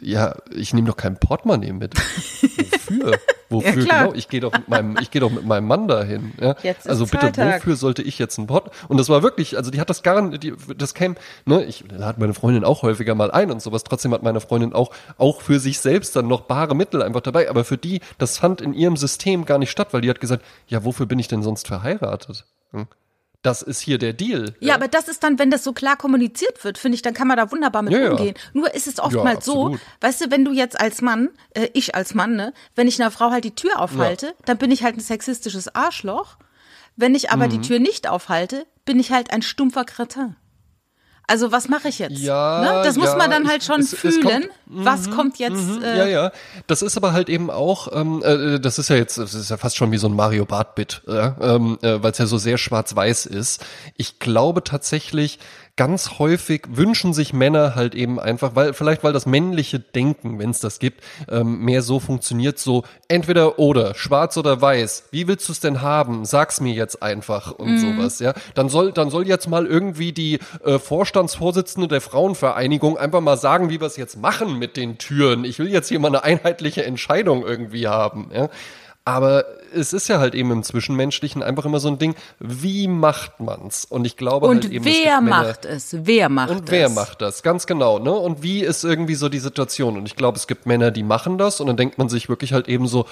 ja, 0.00 0.34
ich 0.54 0.72
nehme 0.72 0.88
doch 0.88 0.96
kein 0.96 1.18
Portemonnaie 1.18 1.72
mit. 1.72 1.94
Wofür? 1.98 3.18
Wofür 3.54 3.84
Ja, 3.84 4.02
genau? 4.02 4.14
Ich 4.14 4.28
gehe 4.28 4.40
doch 4.40 4.52
mit 4.52 4.68
meinem, 4.68 4.96
ich 5.00 5.10
gehe 5.10 5.20
doch 5.20 5.30
mit 5.30 5.44
meinem 5.44 5.66
Mann 5.66 5.88
dahin. 5.88 6.32
Ja? 6.40 6.54
Jetzt 6.62 6.88
also 6.88 7.04
bitte, 7.04 7.26
Freitag. 7.26 7.60
wofür 7.60 7.76
sollte 7.76 8.02
ich 8.02 8.18
jetzt 8.18 8.38
ein 8.38 8.46
Port? 8.46 8.70
Und 8.88 8.98
das 8.98 9.08
war 9.08 9.22
wirklich, 9.22 9.56
also 9.56 9.70
die 9.70 9.80
hat 9.80 9.90
das 9.90 10.02
gar 10.02 10.20
nicht, 10.20 10.42
die, 10.42 10.54
das 10.76 10.94
käme, 10.94 11.14
ne, 11.44 11.64
ich 11.64 11.84
lade 11.90 12.20
meine 12.20 12.34
Freundin 12.34 12.64
auch 12.64 12.82
häufiger 12.82 13.14
mal 13.14 13.30
ein 13.30 13.50
und 13.50 13.62
sowas. 13.62 13.84
Trotzdem 13.84 14.12
hat 14.12 14.22
meine 14.22 14.40
Freundin 14.40 14.72
auch, 14.72 14.90
auch 15.18 15.40
für 15.40 15.60
sich 15.60 15.78
selbst 15.78 16.16
dann 16.16 16.28
noch 16.28 16.42
bare 16.42 16.74
Mittel 16.74 17.02
einfach 17.02 17.20
dabei. 17.20 17.48
Aber 17.48 17.64
für 17.64 17.78
die, 17.78 18.00
das 18.18 18.38
fand 18.38 18.60
in 18.60 18.74
ihrem 18.74 18.96
System 18.96 19.44
gar 19.44 19.58
nicht 19.58 19.70
statt, 19.70 19.88
weil 19.92 20.00
die 20.00 20.10
hat 20.10 20.20
gesagt, 20.20 20.44
ja, 20.66 20.84
wofür 20.84 21.06
bin 21.06 21.18
ich 21.18 21.28
denn 21.28 21.42
sonst 21.42 21.68
verheiratet? 21.68 22.44
Hm? 22.72 22.86
Das 23.44 23.62
ist 23.62 23.78
hier 23.80 23.98
der 23.98 24.12
Deal. 24.14 24.54
Ja, 24.58 24.74
aber 24.74 24.88
das 24.88 25.06
ist 25.06 25.22
dann, 25.22 25.38
wenn 25.38 25.50
das 25.50 25.62
so 25.62 25.72
klar 25.72 25.96
kommuniziert 25.96 26.64
wird, 26.64 26.78
finde 26.78 26.96
ich, 26.96 27.02
dann 27.02 27.14
kann 27.14 27.28
man 27.28 27.36
da 27.36 27.52
wunderbar 27.52 27.82
mit 27.82 27.92
Ja, 27.92 28.00
ja. 28.00 28.10
umgehen. 28.10 28.34
Nur 28.54 28.74
ist 28.74 28.86
es 28.88 28.98
oftmals 28.98 29.44
so, 29.44 29.78
weißt 30.00 30.22
du, 30.22 30.30
wenn 30.30 30.44
du 30.46 30.52
jetzt 30.52 30.80
als 30.80 31.02
Mann, 31.02 31.28
äh, 31.50 31.68
ich 31.74 31.94
als 31.94 32.14
Mann, 32.14 32.34
ne, 32.36 32.52
wenn 32.74 32.88
ich 32.88 33.00
einer 33.00 33.10
Frau 33.12 33.30
halt 33.30 33.44
die 33.44 33.54
Tür 33.54 33.78
aufhalte, 33.80 34.34
dann 34.46 34.56
bin 34.58 34.70
ich 34.72 34.82
halt 34.82 34.96
ein 34.96 35.00
sexistisches 35.00 35.74
Arschloch. 35.74 36.36
Wenn 36.96 37.14
ich 37.14 37.30
aber 37.30 37.46
die 37.48 37.58
Mhm. 37.58 37.62
Tür 37.62 37.78
nicht 37.80 38.08
aufhalte, 38.08 38.66
bin 38.86 38.98
ich 38.98 39.12
halt 39.12 39.30
ein 39.32 39.42
stumpfer 39.42 39.84
Kretin. 39.84 40.36
Also 41.26 41.52
was 41.52 41.68
mache 41.68 41.88
ich 41.88 41.98
jetzt? 41.98 42.18
Ja, 42.18 42.60
ne? 42.60 42.82
Das 42.84 42.96
muss 42.96 43.08
ja, 43.08 43.16
man 43.16 43.30
dann 43.30 43.48
halt 43.48 43.64
schon 43.64 43.80
es- 43.80 43.92
es 43.94 43.98
fühlen. 44.00 44.22
kommt- 44.22 44.48
was 44.66 45.10
kommt 45.10 45.38
jetzt? 45.38 45.82
Äh, 45.82 45.96
Ja, 45.98 46.04
ja. 46.06 46.32
Das 46.66 46.82
ist 46.82 46.96
aber 46.98 47.12
halt 47.12 47.28
eben 47.30 47.50
auch, 47.50 47.88
ähm, 47.92 48.22
äh, 48.22 48.60
das 48.60 48.78
ist 48.78 48.90
ja 48.90 48.96
jetzt, 48.96 49.16
das 49.18 49.32
ist 49.34 49.50
ja 49.50 49.56
fast 49.56 49.76
schon 49.76 49.90
wie 49.90 49.96
so 49.96 50.06
ein 50.08 50.14
Mario 50.14 50.44
Bart-Bit, 50.44 51.02
ja? 51.06 51.36
ähm, 51.40 51.78
äh, 51.82 52.02
weil 52.02 52.12
es 52.12 52.18
ja 52.18 52.26
so 52.26 52.36
sehr 52.38 52.58
schwarz-weiß 52.58 53.26
ist. 53.26 53.64
Ich 53.96 54.18
glaube 54.18 54.62
tatsächlich, 54.64 55.38
ganz 55.76 56.18
häufig 56.18 56.62
wünschen 56.68 57.12
sich 57.12 57.32
Männer 57.32 57.74
halt 57.74 57.94
eben 57.94 58.20
einfach, 58.20 58.54
weil 58.54 58.74
vielleicht 58.74 59.02
weil 59.02 59.12
das 59.12 59.26
männliche 59.26 59.80
Denken, 59.80 60.38
wenn 60.38 60.50
es 60.50 60.60
das 60.60 60.78
gibt, 60.78 61.02
ähm, 61.28 61.64
mehr 61.64 61.82
so 61.82 61.98
funktioniert, 61.98 62.58
so 62.58 62.84
entweder 63.08 63.58
oder, 63.58 63.94
schwarz 63.94 64.36
oder 64.36 64.60
weiß. 64.60 65.08
Wie 65.10 65.26
willst 65.26 65.48
du 65.48 65.52
es 65.52 65.60
denn 65.60 65.82
haben? 65.82 66.24
Sag's 66.24 66.60
mir 66.60 66.72
jetzt 66.72 67.02
einfach 67.02 67.52
und 67.52 67.78
sowas, 67.78 68.20
ja. 68.20 68.34
Dann 68.54 68.68
soll 68.68 68.92
dann 68.92 69.10
soll 69.10 69.26
jetzt 69.26 69.48
mal 69.48 69.66
irgendwie 69.66 70.12
die 70.12 70.38
äh, 70.64 70.78
Vorstandsvorsitzende 70.78 71.88
der 71.88 72.00
Frauenvereinigung 72.00 72.96
einfach 72.96 73.20
mal 73.20 73.36
sagen, 73.36 73.68
wie 73.68 73.80
wir 73.80 73.86
es 73.86 73.96
jetzt 73.96 74.16
machen 74.16 74.58
mit 74.58 74.76
den 74.76 74.98
Türen. 74.98 75.44
Ich 75.44 75.58
will 75.58 75.68
jetzt 75.68 75.88
hier 75.88 75.98
mal 75.98 76.08
eine 76.08 76.22
einheitliche 76.22 76.84
Entscheidung 76.84 77.44
irgendwie 77.44 77.88
haben, 77.88 78.30
ja. 78.32 78.48
Aber 79.06 79.44
es 79.74 79.92
ist 79.92 80.08
ja 80.08 80.18
halt 80.18 80.34
eben 80.34 80.50
im 80.50 80.62
Zwischenmenschlichen 80.62 81.42
einfach 81.42 81.66
immer 81.66 81.78
so 81.78 81.88
ein 81.88 81.98
Ding, 81.98 82.14
wie 82.38 82.88
macht 82.88 83.38
man's? 83.38 83.84
Und 83.84 84.06
ich 84.06 84.16
glaube 84.16 84.46
Und 84.46 84.64
halt 84.64 84.72
eben, 84.72 84.86
es 84.86 84.96
wer 85.04 85.20
Männer, 85.20 85.42
macht 85.42 85.64
es? 85.66 85.96
Wer 86.00 86.28
macht 86.30 86.50
es? 86.50 86.56
und 86.56 86.70
wer 86.70 86.88
macht 86.88 87.20
das? 87.20 87.42
Ganz 87.42 87.66
genau, 87.66 87.98
ne? 87.98 88.12
Und 88.12 88.42
wie 88.42 88.60
ist 88.62 88.82
irgendwie 88.82 89.14
so 89.14 89.28
die 89.28 89.40
Situation? 89.40 89.98
Und 89.98 90.06
ich 90.06 90.16
glaube, 90.16 90.38
es 90.38 90.46
gibt 90.46 90.64
Männer, 90.64 90.90
die 90.90 91.02
machen 91.02 91.36
das 91.36 91.60
und 91.60 91.66
dann 91.66 91.76
denkt 91.76 91.98
man 91.98 92.08
sich 92.08 92.30
wirklich 92.30 92.54
halt 92.54 92.66
eben 92.68 92.86
so, 92.86 93.06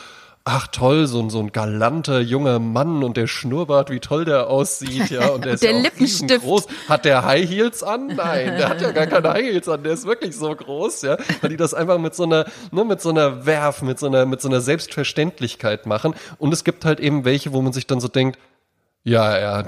ach 0.44 0.66
toll, 0.68 1.06
so 1.06 1.20
ein, 1.20 1.30
so 1.30 1.38
ein 1.38 1.52
galanter 1.52 2.20
junger 2.20 2.58
Mann 2.58 3.04
und 3.04 3.16
der 3.16 3.26
Schnurrbart, 3.26 3.90
wie 3.90 4.00
toll 4.00 4.24
der 4.24 4.48
aussieht, 4.48 5.10
ja. 5.10 5.28
Und 5.28 5.44
der 5.44 5.52
ist 5.54 5.62
Der 5.62 5.70
ja 5.72 5.78
auch 5.78 5.82
Lippenstift. 5.82 6.30
riesengroß. 6.32 6.66
Hat 6.88 7.04
der 7.04 7.24
High 7.24 7.48
Heels 7.48 7.82
an? 7.82 8.08
Nein, 8.08 8.56
der 8.56 8.68
hat 8.68 8.80
ja 8.80 8.90
gar 8.92 9.06
keine 9.06 9.30
High 9.32 9.44
Heels 9.52 9.68
an, 9.68 9.82
der 9.84 9.92
ist 9.92 10.04
wirklich 10.06 10.36
so 10.36 10.54
groß, 10.54 11.02
ja. 11.02 11.16
Weil 11.40 11.50
die 11.50 11.56
das 11.56 11.74
einfach 11.74 11.98
mit 11.98 12.14
so 12.14 12.24
einer, 12.24 12.46
ne, 12.72 12.84
mit 12.84 13.00
so 13.00 13.10
einer 13.10 13.46
Werf, 13.46 13.82
mit 13.82 13.98
so 13.98 14.06
einer, 14.06 14.26
mit 14.26 14.40
so 14.40 14.48
einer 14.48 14.60
Selbstverständlichkeit 14.60 15.86
machen. 15.86 16.14
Und 16.38 16.52
es 16.52 16.64
gibt 16.64 16.84
halt 16.84 17.00
eben 17.00 17.24
welche, 17.24 17.52
wo 17.52 17.62
man 17.62 17.72
sich 17.72 17.86
dann 17.86 18.00
so 18.00 18.08
denkt, 18.08 18.38
ja, 19.04 19.38
ja, 19.38 19.64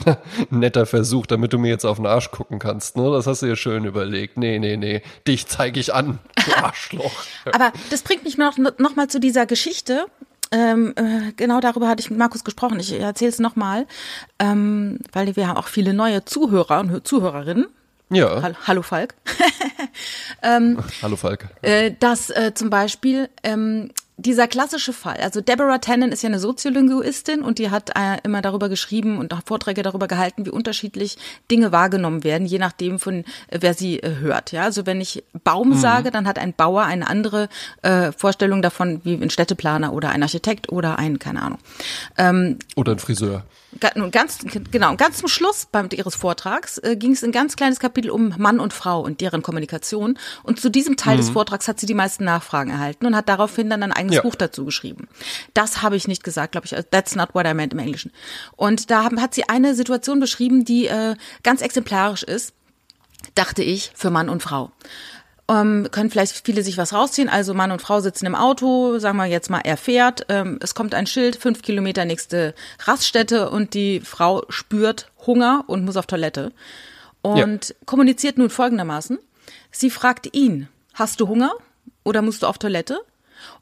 netter 0.50 0.86
Versuch, 0.86 1.26
damit 1.26 1.52
du 1.52 1.58
mir 1.58 1.68
jetzt 1.68 1.84
auf 1.84 1.96
den 1.98 2.06
Arsch 2.06 2.30
gucken 2.30 2.58
kannst, 2.58 2.96
ne? 2.96 3.10
Das 3.12 3.26
hast 3.26 3.42
du 3.42 3.46
dir 3.46 3.56
schön 3.56 3.84
überlegt. 3.84 4.36
Nee, 4.38 4.58
nee, 4.58 4.76
nee, 4.76 5.02
dich 5.26 5.46
zeige 5.46 5.78
ich 5.80 5.92
an, 5.94 6.18
du 6.46 6.52
Arschloch. 6.64 7.12
Aber 7.52 7.72
das 7.90 8.02
bringt 8.02 8.24
mich 8.24 8.38
noch, 8.38 8.56
noch 8.58 8.96
mal 8.96 9.08
zu 9.08 9.20
dieser 9.20 9.46
Geschichte. 9.46 10.06
Ähm, 10.52 10.94
äh, 10.96 11.32
genau 11.36 11.60
darüber 11.60 11.86
hatte 11.88 12.00
ich 12.00 12.10
mit 12.10 12.18
Markus 12.18 12.42
gesprochen. 12.42 12.80
Ich 12.80 12.92
erzähle 12.98 13.28
es 13.28 13.38
nochmal, 13.38 13.86
ähm, 14.40 14.98
weil 15.12 15.36
wir 15.36 15.46
haben 15.46 15.56
auch 15.56 15.68
viele 15.68 15.94
neue 15.94 16.24
Zuhörer 16.24 16.80
und 16.80 17.06
Zuhörerinnen. 17.06 17.66
Ja, 18.12 18.42
Hall- 18.42 18.56
Hallo 18.66 18.82
Falk. 18.82 19.14
hallo 20.42 21.16
Falk. 21.16 21.48
Äh, 21.62 21.92
dass 21.98 22.30
äh, 22.30 22.52
zum 22.54 22.70
Beispiel 22.70 23.28
ähm, 23.42 23.90
dieser 24.20 24.48
klassische 24.48 24.92
Fall, 24.92 25.16
also 25.16 25.40
Deborah 25.40 25.78
Tannen 25.78 26.12
ist 26.12 26.22
ja 26.22 26.28
eine 26.28 26.38
Soziolinguistin 26.38 27.42
und 27.42 27.58
die 27.58 27.70
hat 27.70 27.90
äh, 27.90 28.18
immer 28.22 28.42
darüber 28.42 28.68
geschrieben 28.68 29.18
und 29.18 29.32
auch 29.32 29.40
Vorträge 29.44 29.82
darüber 29.82 30.08
gehalten, 30.08 30.46
wie 30.46 30.50
unterschiedlich 30.50 31.16
Dinge 31.50 31.72
wahrgenommen 31.72 32.22
werden, 32.24 32.46
je 32.46 32.58
nachdem 32.58 32.98
von 32.98 33.24
äh, 33.48 33.58
wer 33.60 33.74
sie 33.74 33.98
äh, 34.00 34.16
hört. 34.20 34.52
Ja, 34.52 34.64
also 34.64 34.86
wenn 34.86 35.00
ich 35.00 35.24
Baum 35.44 35.74
sage, 35.74 36.10
dann 36.10 36.26
hat 36.26 36.38
ein 36.38 36.52
Bauer 36.52 36.82
eine 36.84 37.08
andere 37.08 37.48
äh, 37.82 38.12
Vorstellung 38.12 38.62
davon 38.62 39.00
wie 39.04 39.14
ein 39.14 39.30
Städteplaner 39.30 39.92
oder 39.92 40.10
ein 40.10 40.22
Architekt 40.22 40.70
oder 40.70 40.98
ein 40.98 41.18
keine 41.18 41.42
Ahnung. 41.42 41.58
Ähm, 42.18 42.58
Oder 42.76 42.92
ein 42.92 42.98
Friseur. 42.98 43.44
Nun, 43.94 44.10
Ganz, 44.10 44.38
genau, 44.72 44.96
ganz 44.96 45.18
zum 45.18 45.28
Schluss 45.28 45.66
beim, 45.70 45.88
ihres 45.92 46.16
Vortrags 46.16 46.78
äh, 46.78 46.96
ging 46.96 47.12
es 47.12 47.22
ein 47.22 47.30
ganz 47.30 47.54
kleines 47.54 47.78
Kapitel 47.78 48.10
um 48.10 48.34
Mann 48.36 48.58
und 48.58 48.72
Frau 48.72 49.00
und 49.00 49.20
deren 49.20 49.42
Kommunikation. 49.42 50.18
Und 50.42 50.60
zu 50.60 50.70
diesem 50.70 50.96
Teil 50.96 51.16
des 51.16 51.30
Vortrags 51.30 51.68
hat 51.68 51.78
sie 51.78 51.86
die 51.86 51.94
meisten 51.94 52.24
Nachfragen 52.24 52.70
erhalten 52.70 53.06
und 53.06 53.14
hat 53.14 53.28
daraufhin 53.28 53.70
dann 53.70 53.82
ein 53.82 53.92
eigenes 53.92 54.16
Ja. 54.16 54.22
Buch 54.22 54.34
dazu 54.34 54.64
geschrieben. 54.64 55.08
Das 55.54 55.82
habe 55.82 55.96
ich 55.96 56.08
nicht 56.08 56.24
gesagt, 56.24 56.52
glaube 56.52 56.66
ich. 56.66 56.74
Also, 56.74 56.88
That's 56.90 57.14
not 57.14 57.34
what 57.34 57.46
I 57.46 57.54
meant 57.54 57.72
im 57.72 57.78
Englischen. 57.78 58.12
Und 58.56 58.90
da 58.90 59.04
haben, 59.04 59.20
hat 59.22 59.34
sie 59.34 59.48
eine 59.48 59.74
Situation 59.74 60.18
beschrieben, 60.18 60.64
die 60.64 60.86
äh, 60.88 61.14
ganz 61.44 61.62
exemplarisch 61.62 62.24
ist, 62.24 62.52
dachte 63.34 63.62
ich, 63.62 63.92
für 63.94 64.10
Mann 64.10 64.28
und 64.28 64.42
Frau. 64.42 64.72
Ähm, 65.50 65.88
können 65.90 66.10
vielleicht 66.10 66.46
viele 66.46 66.62
sich 66.62 66.78
was 66.78 66.92
rausziehen. 66.92 67.28
Also 67.28 67.54
Mann 67.54 67.72
und 67.72 67.82
Frau 67.82 68.00
sitzen 68.00 68.26
im 68.26 68.36
Auto, 68.36 69.00
sagen 69.00 69.16
wir 69.16 69.26
jetzt 69.26 69.50
mal, 69.50 69.60
er 69.64 69.76
fährt, 69.76 70.26
ähm, 70.28 70.60
es 70.62 70.76
kommt 70.76 70.94
ein 70.94 71.08
Schild, 71.08 71.34
fünf 71.34 71.62
Kilometer 71.62 72.04
nächste 72.04 72.54
Raststätte 72.84 73.50
und 73.50 73.74
die 73.74 73.98
Frau 74.00 74.44
spürt 74.48 75.10
Hunger 75.26 75.64
und 75.66 75.84
muss 75.84 75.96
auf 75.96 76.06
Toilette. 76.06 76.52
Und 77.22 77.74
kommuniziert 77.84 78.38
nun 78.38 78.48
folgendermaßen. 78.48 79.18
Sie 79.72 79.90
fragt 79.90 80.34
ihn, 80.34 80.68
hast 80.94 81.20
du 81.20 81.26
Hunger 81.26 81.52
oder 82.04 82.22
musst 82.22 82.42
du 82.42 82.46
auf 82.46 82.58
Toilette? 82.58 83.00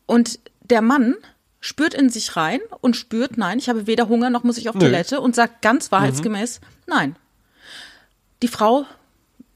Und 0.04 0.40
der 0.60 0.82
Mann 0.82 1.14
spürt 1.60 1.94
in 1.94 2.10
sich 2.10 2.36
rein 2.36 2.60
und 2.82 2.96
spürt, 2.96 3.38
nein, 3.38 3.58
ich 3.58 3.70
habe 3.70 3.86
weder 3.86 4.08
Hunger 4.08 4.28
noch 4.28 4.44
muss 4.44 4.58
ich 4.58 4.68
auf 4.68 4.74
Nö. 4.74 4.82
Toilette 4.82 5.20
und 5.22 5.34
sagt 5.34 5.62
ganz 5.62 5.90
wahrheitsgemäß, 5.90 6.60
nein. 6.86 7.16
Die 8.42 8.48
Frau 8.48 8.84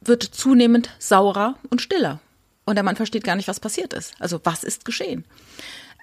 wird 0.04 0.22
zunehmend 0.22 0.90
saurer 0.98 1.56
und 1.70 1.80
stiller. 1.80 2.20
Und 2.64 2.76
der 2.76 2.84
Mann 2.84 2.96
versteht 2.96 3.24
gar 3.24 3.36
nicht, 3.36 3.48
was 3.48 3.60
passiert 3.60 3.92
ist. 3.92 4.14
Also 4.18 4.40
was 4.44 4.64
ist 4.64 4.84
geschehen? 4.84 5.24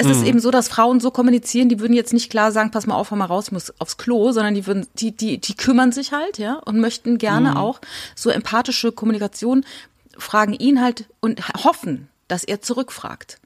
Es 0.01 0.07
ist 0.07 0.23
eben 0.23 0.39
so, 0.39 0.49
dass 0.49 0.69
Frauen 0.69 1.01
so 1.01 1.11
kommunizieren, 1.11 1.67
die 1.67 1.81
würden 1.81 1.93
jetzt 1.93 2.13
nicht 2.13 2.31
klar 2.31 2.53
sagen, 2.53 2.71
pass 2.71 2.87
mal 2.87 2.95
auf, 2.95 3.11
hör 3.11 3.17
mal 3.17 3.25
raus, 3.25 3.47
ich 3.47 3.51
muss 3.51 3.73
aufs 3.81 3.97
Klo, 3.97 4.31
sondern 4.31 4.55
die 4.55 4.65
würden, 4.65 4.87
die, 4.93 5.11
die, 5.11 5.39
die 5.39 5.55
kümmern 5.55 5.91
sich 5.91 6.13
halt, 6.13 6.37
ja, 6.37 6.53
und 6.53 6.79
möchten 6.79 7.17
gerne 7.17 7.59
auch 7.59 7.81
so 8.15 8.29
empathische 8.29 8.93
Kommunikation, 8.93 9.65
fragen 10.17 10.53
ihn 10.53 10.79
halt 10.79 11.05
und 11.19 11.45
hoffen, 11.65 12.07
dass 12.29 12.45
er 12.45 12.61
zurückfragt. 12.61 13.39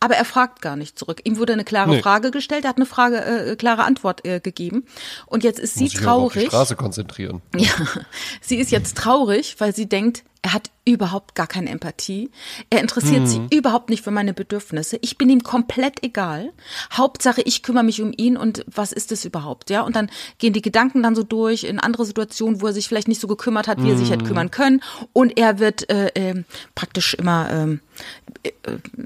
Aber 0.00 0.14
er 0.16 0.24
fragt 0.24 0.62
gar 0.62 0.76
nicht 0.76 0.98
zurück. 0.98 1.20
Ihm 1.24 1.36
wurde 1.38 1.52
eine 1.52 1.64
klare 1.64 1.90
Nee. 1.90 2.02
Frage 2.02 2.30
gestellt, 2.30 2.64
er 2.64 2.70
hat 2.70 2.76
eine 2.76 2.86
Frage, 2.86 3.24
äh, 3.24 3.56
klare 3.56 3.84
Antwort 3.84 4.24
äh, 4.24 4.40
gegeben. 4.40 4.84
Und 5.26 5.44
jetzt 5.44 5.58
ist 5.60 5.74
sie 5.74 5.84
Muss 5.84 5.92
ich 5.94 6.00
mich 6.00 6.08
aber 6.08 6.22
auf 6.22 6.32
die 6.32 6.38
traurig. 6.38 6.48
Straße 6.50 6.76
konzentrieren. 6.76 7.42
Ja, 7.56 7.70
sie 8.40 8.56
ist 8.56 8.70
jetzt 8.70 8.96
traurig, 8.96 9.56
weil 9.58 9.74
sie 9.74 9.88
denkt, 9.88 10.24
er 10.42 10.54
hat 10.54 10.70
überhaupt 10.84 11.36
gar 11.36 11.46
keine 11.46 11.70
Empathie. 11.70 12.30
Er 12.68 12.80
interessiert 12.80 13.28
sich 13.28 13.40
überhaupt 13.52 13.90
nicht 13.90 14.02
für 14.02 14.10
meine 14.10 14.34
Bedürfnisse. 14.34 14.98
Ich 15.00 15.16
bin 15.16 15.30
ihm 15.30 15.44
komplett 15.44 16.02
egal. 16.02 16.52
Hauptsache, 16.92 17.42
ich 17.42 17.62
kümmere 17.62 17.84
mich 17.84 18.02
um 18.02 18.12
ihn 18.16 18.36
und 18.36 18.64
was 18.66 18.90
ist 18.90 19.12
es 19.12 19.24
überhaupt, 19.24 19.70
ja? 19.70 19.82
Und 19.82 19.94
dann 19.94 20.10
gehen 20.38 20.52
die 20.52 20.60
Gedanken 20.60 21.04
dann 21.04 21.14
so 21.14 21.22
durch 21.22 21.62
in 21.62 21.78
andere 21.78 22.04
Situationen, 22.04 22.60
wo 22.60 22.66
er 22.66 22.72
sich 22.72 22.88
vielleicht 22.88 23.06
nicht 23.06 23.20
so 23.20 23.28
gekümmert 23.28 23.68
hat, 23.68 23.82
wie 23.84 23.90
er 23.90 23.96
sich 23.96 24.10
hätte 24.10 24.24
kümmern 24.24 24.50
können. 24.50 24.82
Und 25.12 25.38
er 25.38 25.60
wird 25.60 25.88
äh, 25.88 26.10
ähm, 26.16 26.44
praktisch 26.74 27.14
immer 27.14 27.48
ähm, 27.52 27.80
äh, 28.42 28.50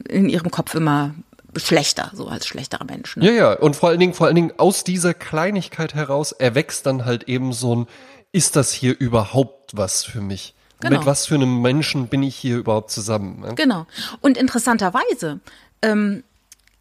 in 0.08 0.30
ihrem 0.30 0.50
Kopf 0.50 0.74
immer 0.74 1.14
schlechter, 1.54 2.10
so 2.14 2.28
als 2.28 2.46
schlechterer 2.46 2.84
Mensch. 2.84 3.16
Ne? 3.16 3.26
Ja, 3.26 3.32
ja, 3.32 3.52
und 3.52 3.76
vor 3.76 3.90
allen 3.90 4.00
Dingen, 4.00 4.14
vor 4.14 4.26
allen 4.26 4.36
Dingen 4.36 4.52
aus 4.56 4.84
dieser 4.84 5.12
Kleinigkeit 5.12 5.94
heraus 5.94 6.32
erwächst 6.32 6.86
dann 6.86 7.04
halt 7.04 7.24
eben 7.24 7.52
so 7.52 7.76
ein, 7.76 7.86
ist 8.32 8.56
das 8.56 8.72
hier 8.72 8.98
überhaupt 8.98 9.76
was 9.76 10.02
für 10.02 10.22
mich? 10.22 10.55
Genau. 10.80 10.98
Mit 10.98 11.06
was 11.06 11.26
für 11.26 11.36
einem 11.36 11.62
Menschen 11.62 12.08
bin 12.08 12.22
ich 12.22 12.36
hier 12.36 12.58
überhaupt 12.58 12.90
zusammen? 12.90 13.40
ne? 13.40 13.54
Genau. 13.54 13.86
Und 14.20 14.36
interessanterweise 14.36 15.40
ähm, 15.82 16.22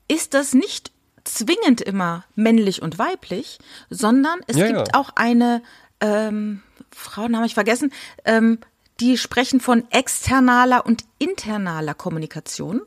ist 0.07 0.33
das 0.33 0.53
nicht 0.53 0.91
zwingend 1.23 1.81
immer 1.81 2.23
männlich 2.35 2.81
und 2.81 2.99
weiblich, 2.99 3.57
sondern 3.89 4.39
es 4.47 4.57
Ja, 4.57 4.67
gibt 4.67 4.89
ja. 4.89 4.99
auch 4.99 5.11
eine 5.15 5.61
ähm, 6.01 6.61
Frauen 6.91 7.35
habe 7.35 7.45
ich 7.45 7.53
vergessen, 7.53 7.91
ähm, 8.25 8.59
die 8.99 9.17
sprechen 9.17 9.59
von 9.59 9.89
externaler 9.91 10.85
und 10.85 11.03
internaler 11.17 11.93
Kommunikation. 11.93 12.81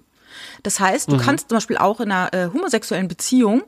Das 0.62 0.78
heißt, 0.78 1.10
du 1.10 1.16
kannst 1.18 1.48
zum 1.48 1.56
Beispiel 1.56 1.78
auch 1.78 2.00
in 2.00 2.12
einer 2.12 2.32
äh, 2.32 2.48
homosexuellen 2.52 3.08
Beziehung 3.08 3.62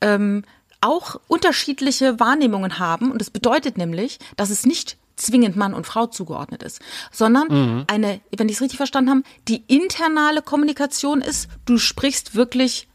ähm, 0.00 0.44
auch 0.80 1.20
unterschiedliche 1.28 2.18
Wahrnehmungen 2.20 2.78
haben. 2.78 3.10
Und 3.12 3.20
das 3.20 3.30
bedeutet 3.30 3.78
nämlich, 3.78 4.18
dass 4.36 4.50
es 4.50 4.66
nicht 4.66 4.96
zwingend 5.16 5.56
Mann 5.56 5.74
und 5.74 5.86
Frau 5.86 6.06
zugeordnet 6.06 6.62
ist, 6.62 6.80
sondern 7.10 7.84
eine, 7.88 8.20
wenn 8.36 8.48
ich 8.48 8.56
es 8.56 8.60
richtig 8.60 8.76
verstanden 8.76 9.10
habe, 9.10 9.22
die 9.48 9.64
internale 9.66 10.42
Kommunikation 10.42 11.22
ist, 11.22 11.48
du 11.64 11.78
sprichst 11.78 12.34
wirklich, 12.34 12.88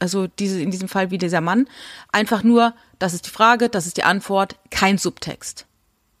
also 0.00 0.26
diese, 0.26 0.60
in 0.60 0.70
diesem 0.70 0.88
Fall 0.88 1.10
wie 1.10 1.18
dieser 1.18 1.40
Mann, 1.40 1.68
einfach 2.10 2.42
nur, 2.42 2.74
das 2.98 3.14
ist 3.14 3.26
die 3.26 3.30
Frage, 3.30 3.68
das 3.68 3.86
ist 3.86 3.96
die 3.96 4.04
Antwort, 4.04 4.56
kein 4.70 4.98
Subtext. 4.98 5.66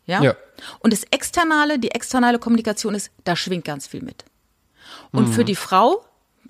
Ja? 0.06 0.22
Ja. 0.22 0.36
Und 0.78 0.92
das 0.92 1.02
Externale, 1.10 1.78
die 1.78 1.90
externale 1.90 2.38
Kommunikation 2.38 2.94
ist, 2.94 3.10
da 3.24 3.36
schwingt 3.36 3.64
ganz 3.64 3.86
viel 3.86 4.02
mit. 4.02 4.24
Und 5.12 5.28
für 5.28 5.44
die 5.44 5.56
Frau 5.56 6.04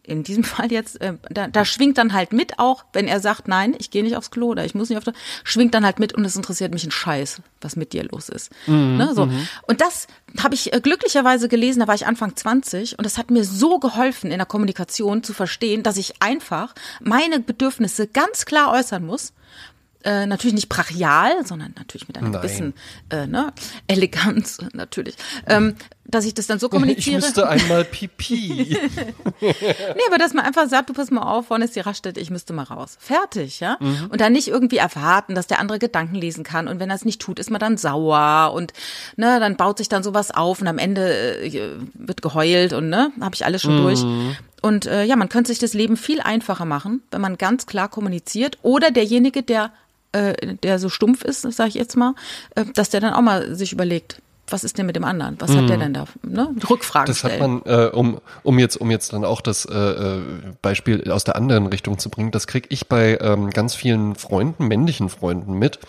in 0.06 0.22
diesem 0.22 0.44
Fall 0.44 0.72
jetzt, 0.72 1.00
äh, 1.00 1.14
da, 1.30 1.48
da 1.48 1.64
schwingt 1.64 1.98
dann 1.98 2.12
halt 2.12 2.32
mit 2.32 2.58
auch, 2.58 2.84
wenn 2.92 3.08
er 3.08 3.20
sagt, 3.20 3.48
nein, 3.48 3.74
ich 3.78 3.90
gehe 3.90 4.02
nicht 4.02 4.16
aufs 4.16 4.30
Klo 4.30 4.48
oder 4.48 4.64
ich 4.64 4.74
muss 4.74 4.88
nicht 4.88 4.98
aufs 4.98 5.04
Klo, 5.04 5.14
schwingt 5.44 5.74
dann 5.74 5.84
halt 5.84 5.98
mit 5.98 6.14
und 6.14 6.24
es 6.24 6.36
interessiert 6.36 6.72
mich 6.72 6.84
ein 6.84 6.90
Scheiß, 6.90 7.42
was 7.60 7.76
mit 7.76 7.92
dir 7.92 8.04
los 8.04 8.28
ist. 8.28 8.50
Mhm, 8.66 8.96
ne, 8.96 9.14
so. 9.14 9.26
Mhm. 9.26 9.48
Und 9.66 9.80
das 9.80 10.06
habe 10.42 10.54
ich 10.54 10.72
äh, 10.72 10.80
glücklicherweise 10.80 11.48
gelesen, 11.48 11.80
da 11.80 11.88
war 11.88 11.94
ich 11.94 12.06
Anfang 12.06 12.36
20 12.36 12.98
und 12.98 13.04
das 13.04 13.18
hat 13.18 13.30
mir 13.30 13.44
so 13.44 13.78
geholfen 13.78 14.30
in 14.30 14.38
der 14.38 14.46
Kommunikation 14.46 15.22
zu 15.22 15.32
verstehen, 15.32 15.82
dass 15.82 15.96
ich 15.96 16.22
einfach 16.22 16.74
meine 17.00 17.40
Bedürfnisse 17.40 18.06
ganz 18.06 18.44
klar 18.46 18.72
äußern 18.72 19.04
muss 19.04 19.32
äh, 20.06 20.24
natürlich 20.24 20.54
nicht 20.54 20.68
brachial, 20.68 21.44
sondern 21.44 21.74
natürlich 21.76 22.06
mit 22.06 22.16
einer 22.16 22.28
Nein. 22.28 22.40
gewissen 22.40 22.74
äh, 23.10 23.26
ne, 23.26 23.52
Eleganz 23.88 24.58
natürlich, 24.72 25.16
ähm, 25.48 25.74
dass 26.04 26.24
ich 26.24 26.32
das 26.32 26.46
dann 26.46 26.60
so 26.60 26.68
kommuniziere. 26.68 27.18
Ich 27.18 27.24
müsste 27.24 27.48
einmal 27.48 27.84
pipi. 27.84 28.78
nee, 29.40 29.54
aber 30.06 30.18
dass 30.18 30.32
man 30.32 30.44
einfach 30.44 30.68
sagt, 30.68 30.90
du 30.90 30.92
pass 30.92 31.10
mal 31.10 31.22
auf, 31.22 31.48
vorne 31.48 31.64
ist 31.64 31.74
die 31.74 31.80
Raststätte, 31.80 32.20
ich 32.20 32.30
müsste 32.30 32.52
mal 32.52 32.62
raus. 32.62 32.96
Fertig, 33.00 33.58
ja? 33.58 33.78
Mhm. 33.80 34.06
Und 34.10 34.20
dann 34.20 34.32
nicht 34.32 34.46
irgendwie 34.46 34.76
erwarten, 34.76 35.34
dass 35.34 35.48
der 35.48 35.58
andere 35.58 35.80
Gedanken 35.80 36.14
lesen 36.14 36.44
kann 36.44 36.68
und 36.68 36.78
wenn 36.78 36.88
er 36.88 36.96
es 36.96 37.04
nicht 37.04 37.20
tut, 37.20 37.40
ist 37.40 37.50
man 37.50 37.58
dann 37.58 37.76
sauer 37.76 38.52
und 38.54 38.72
ne, 39.16 39.40
dann 39.40 39.56
baut 39.56 39.78
sich 39.78 39.88
dann 39.88 40.04
sowas 40.04 40.30
auf 40.30 40.60
und 40.60 40.68
am 40.68 40.78
Ende 40.78 41.42
äh, 41.42 41.70
wird 41.94 42.22
geheult 42.22 42.72
und 42.72 42.90
ne, 42.90 43.10
habe 43.20 43.34
ich 43.34 43.44
alles 43.44 43.62
schon 43.62 43.80
mhm. 43.80 43.82
durch. 43.82 44.04
Und 44.62 44.86
äh, 44.86 45.02
ja, 45.02 45.16
man 45.16 45.28
könnte 45.28 45.48
sich 45.48 45.58
das 45.58 45.74
Leben 45.74 45.96
viel 45.96 46.20
einfacher 46.20 46.64
machen, 46.64 47.02
wenn 47.10 47.20
man 47.20 47.38
ganz 47.38 47.66
klar 47.66 47.88
kommuniziert 47.88 48.58
oder 48.62 48.90
derjenige, 48.92 49.42
der 49.42 49.72
äh, 50.16 50.56
der 50.62 50.78
so 50.78 50.88
stumpf 50.88 51.22
ist, 51.24 51.42
sage 51.42 51.68
ich 51.68 51.74
jetzt 51.74 51.96
mal, 51.96 52.14
äh, 52.54 52.64
dass 52.74 52.90
der 52.90 53.00
dann 53.00 53.14
auch 53.14 53.22
mal 53.22 53.54
sich 53.54 53.72
überlegt, 53.72 54.20
was 54.48 54.64
ist 54.64 54.78
denn 54.78 54.86
mit 54.86 54.96
dem 54.96 55.04
anderen? 55.04 55.36
Was 55.40 55.50
mhm. 55.50 55.56
hat 55.58 55.68
der 55.68 55.76
mhm. 55.76 55.80
denn 55.80 55.94
da? 55.94 56.04
Ne? 56.22 56.54
Rückfragen 56.68 57.06
Das 57.06 57.18
stellen. 57.18 57.42
hat 57.42 57.66
man, 57.66 57.80
äh, 57.80 57.88
um, 57.88 58.20
um 58.42 58.58
jetzt, 58.58 58.76
um 58.76 58.90
jetzt 58.90 59.12
dann 59.12 59.24
auch 59.24 59.40
das 59.40 59.64
äh, 59.64 59.74
äh 59.74 60.20
Beispiel 60.62 61.10
aus 61.10 61.24
der 61.24 61.36
anderen 61.36 61.66
Richtung 61.66 61.98
zu 61.98 62.10
bringen, 62.10 62.30
das 62.30 62.46
kriege 62.46 62.68
ich 62.70 62.88
bei 62.88 63.18
ähm, 63.20 63.50
ganz 63.50 63.74
vielen 63.74 64.14
Freunden, 64.14 64.68
männlichen 64.68 65.08
Freunden 65.08 65.54
mit 65.54 65.80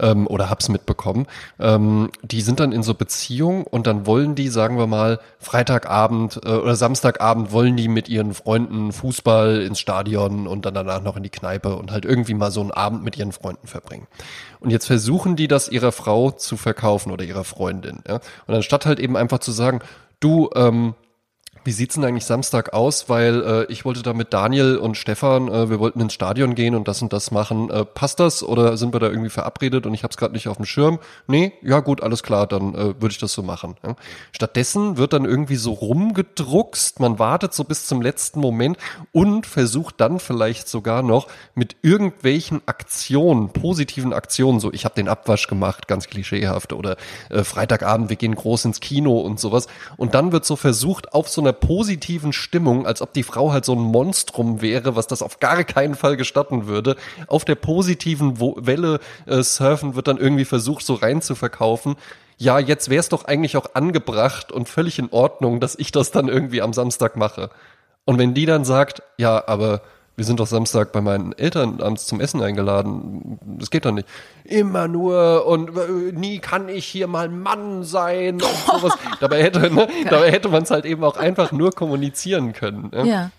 ähm, 0.00 0.26
oder 0.26 0.50
hab's 0.50 0.68
mitbekommen. 0.68 1.26
Ähm, 1.58 2.10
die 2.22 2.40
sind 2.40 2.60
dann 2.60 2.72
in 2.72 2.82
so 2.82 2.94
Beziehungen 2.94 3.64
und 3.64 3.86
dann 3.86 4.06
wollen 4.06 4.34
die, 4.34 4.48
sagen 4.48 4.78
wir 4.78 4.86
mal, 4.86 5.20
Freitagabend 5.38 6.40
äh, 6.44 6.48
oder 6.48 6.76
Samstagabend 6.76 7.52
wollen 7.52 7.76
die 7.76 7.88
mit 7.88 8.08
ihren 8.08 8.34
Freunden 8.34 8.92
Fußball 8.92 9.62
ins 9.62 9.80
Stadion 9.80 10.46
und 10.46 10.66
dann 10.66 10.74
danach 10.74 11.02
noch 11.02 11.16
in 11.16 11.22
die 11.22 11.30
Kneipe 11.30 11.76
und 11.76 11.92
halt 11.92 12.04
irgendwie 12.04 12.34
mal 12.34 12.50
so 12.50 12.60
einen 12.60 12.70
Abend 12.70 13.04
mit 13.04 13.16
ihren 13.16 13.32
Freunden 13.32 13.66
verbringen. 13.66 14.06
Und 14.60 14.70
jetzt 14.70 14.86
versuchen 14.86 15.36
die 15.36 15.48
das 15.48 15.68
ihrer 15.68 15.92
Frau 15.92 16.30
zu 16.30 16.56
verkaufen 16.56 17.12
oder 17.12 17.24
ihrer 17.24 17.44
Freundin. 17.44 18.00
Ja? 18.06 18.20
Und 18.46 18.54
anstatt 18.54 18.86
halt 18.86 18.98
eben 18.98 19.16
einfach 19.16 19.38
zu 19.38 19.52
sagen, 19.52 19.80
du, 20.20 20.50
ähm, 20.54 20.94
wie 21.70 21.74
sieht's 21.74 21.94
denn 21.94 22.04
eigentlich 22.04 22.24
Samstag 22.24 22.72
aus? 22.72 23.08
Weil 23.08 23.42
äh, 23.44 23.72
ich 23.72 23.84
wollte 23.84 24.02
da 24.02 24.12
mit 24.12 24.32
Daniel 24.32 24.76
und 24.76 24.96
Stefan, 24.96 25.46
äh, 25.46 25.70
wir 25.70 25.78
wollten 25.78 26.00
ins 26.00 26.14
Stadion 26.14 26.56
gehen 26.56 26.74
und 26.74 26.88
das 26.88 27.00
und 27.00 27.12
das 27.12 27.30
machen. 27.30 27.70
Äh, 27.70 27.84
passt 27.84 28.18
das 28.18 28.42
oder 28.42 28.76
sind 28.76 28.92
wir 28.92 28.98
da 28.98 29.06
irgendwie 29.06 29.30
verabredet 29.30 29.86
und 29.86 29.94
ich 29.94 30.02
habe 30.02 30.10
es 30.10 30.16
gerade 30.16 30.34
nicht 30.34 30.48
auf 30.48 30.56
dem 30.56 30.66
Schirm? 30.66 30.98
Nee, 31.28 31.52
ja 31.62 31.78
gut, 31.78 32.02
alles 32.02 32.24
klar, 32.24 32.48
dann 32.48 32.74
äh, 32.74 33.00
würde 33.00 33.10
ich 33.10 33.18
das 33.18 33.32
so 33.34 33.44
machen. 33.44 33.76
Ja. 33.86 33.94
Stattdessen 34.32 34.96
wird 34.96 35.12
dann 35.12 35.24
irgendwie 35.24 35.54
so 35.54 35.72
rumgedruckst, 35.72 36.98
man 36.98 37.20
wartet 37.20 37.54
so 37.54 37.62
bis 37.62 37.86
zum 37.86 38.02
letzten 38.02 38.40
Moment 38.40 38.76
und 39.12 39.46
versucht 39.46 40.00
dann 40.00 40.18
vielleicht 40.18 40.68
sogar 40.68 41.04
noch 41.04 41.28
mit 41.54 41.76
irgendwelchen 41.82 42.62
Aktionen, 42.66 43.50
positiven 43.50 44.12
Aktionen, 44.12 44.58
so 44.58 44.72
ich 44.72 44.84
habe 44.84 44.96
den 44.96 45.06
Abwasch 45.06 45.46
gemacht, 45.46 45.86
ganz 45.86 46.08
klischeehaft, 46.08 46.72
oder 46.72 46.96
äh, 47.28 47.44
Freitagabend, 47.44 48.10
wir 48.10 48.16
gehen 48.16 48.34
groß 48.34 48.64
ins 48.64 48.80
Kino 48.80 49.20
und 49.20 49.38
sowas. 49.38 49.68
Und 49.96 50.14
dann 50.14 50.32
wird 50.32 50.44
so 50.44 50.56
versucht, 50.56 51.12
auf 51.12 51.28
so 51.28 51.40
einer 51.40 51.59
positiven 51.60 52.32
Stimmung, 52.32 52.86
als 52.86 53.02
ob 53.02 53.12
die 53.12 53.22
Frau 53.22 53.52
halt 53.52 53.64
so 53.64 53.74
ein 53.74 53.80
Monstrum 53.80 54.60
wäre, 54.62 54.96
was 54.96 55.06
das 55.06 55.22
auf 55.22 55.38
gar 55.38 55.62
keinen 55.64 55.94
Fall 55.94 56.16
gestatten 56.16 56.66
würde. 56.66 56.96
Auf 57.26 57.44
der 57.44 57.54
positiven 57.54 58.40
Welle 58.40 59.00
äh, 59.26 59.42
surfen 59.42 59.94
wird 59.94 60.08
dann 60.08 60.18
irgendwie 60.18 60.44
versucht, 60.44 60.84
so 60.84 60.94
rein 60.94 61.22
zu 61.22 61.34
verkaufen. 61.34 61.96
Ja, 62.38 62.58
jetzt 62.58 62.88
wäre 62.88 63.00
es 63.00 63.10
doch 63.10 63.26
eigentlich 63.26 63.56
auch 63.56 63.74
angebracht 63.74 64.50
und 64.50 64.68
völlig 64.68 64.98
in 64.98 65.10
Ordnung, 65.10 65.60
dass 65.60 65.78
ich 65.78 65.92
das 65.92 66.10
dann 66.10 66.28
irgendwie 66.28 66.62
am 66.62 66.72
Samstag 66.72 67.16
mache. 67.16 67.50
Und 68.06 68.18
wenn 68.18 68.34
die 68.34 68.46
dann 68.46 68.64
sagt, 68.64 69.02
ja, 69.18 69.46
aber 69.46 69.82
wir 70.20 70.26
sind 70.26 70.38
doch 70.38 70.46
Samstag 70.46 70.92
bei 70.92 71.00
meinen 71.00 71.32
Eltern 71.32 71.80
abends 71.80 72.04
zum 72.04 72.20
Essen 72.20 72.42
eingeladen. 72.42 73.38
Das 73.58 73.70
geht 73.70 73.86
doch 73.86 73.90
nicht. 73.90 74.06
Immer 74.44 74.86
nur 74.86 75.46
und 75.46 75.70
äh, 75.70 76.12
nie 76.12 76.40
kann 76.40 76.68
ich 76.68 76.84
hier 76.84 77.06
mal 77.06 77.30
Mann 77.30 77.84
sein 77.84 78.34
und 78.34 78.42
sowas. 78.66 78.98
dabei 79.18 79.42
hätte, 79.42 79.70
ne, 79.70 79.88
dabei 80.10 80.30
hätte 80.30 80.50
man 80.50 80.64
es 80.64 80.70
halt 80.70 80.84
eben 80.84 81.04
auch 81.04 81.16
einfach 81.16 81.52
nur 81.52 81.72
kommunizieren 81.72 82.52
können. 82.52 82.90
Ne? 82.92 83.08
Ja. 83.08 83.30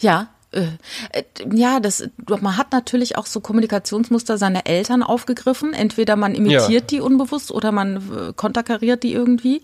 Ja. 0.00 0.28
Äh, 0.50 0.66
äh, 1.12 1.24
ja, 1.50 1.80
das, 1.80 2.06
man 2.28 2.58
hat 2.58 2.72
natürlich 2.72 3.16
auch 3.16 3.24
so 3.24 3.40
Kommunikationsmuster 3.40 4.36
seiner 4.36 4.66
Eltern 4.66 5.02
aufgegriffen. 5.02 5.72
Entweder 5.72 6.16
man 6.16 6.34
imitiert 6.34 6.70
ja. 6.70 6.80
die 6.80 7.00
unbewusst 7.00 7.50
oder 7.50 7.72
man 7.72 8.34
konterkariert 8.36 9.02
die 9.02 9.14
irgendwie 9.14 9.62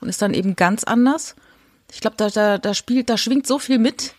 und 0.00 0.08
ist 0.08 0.22
dann 0.22 0.32
eben 0.32 0.56
ganz 0.56 0.82
anders. 0.82 1.36
Ich 1.92 2.00
glaube, 2.00 2.16
da, 2.16 2.30
da, 2.30 2.56
da 2.56 2.72
spielt, 2.72 3.10
da 3.10 3.18
schwingt 3.18 3.46
so 3.46 3.58
viel 3.58 3.78
mit 3.78 4.14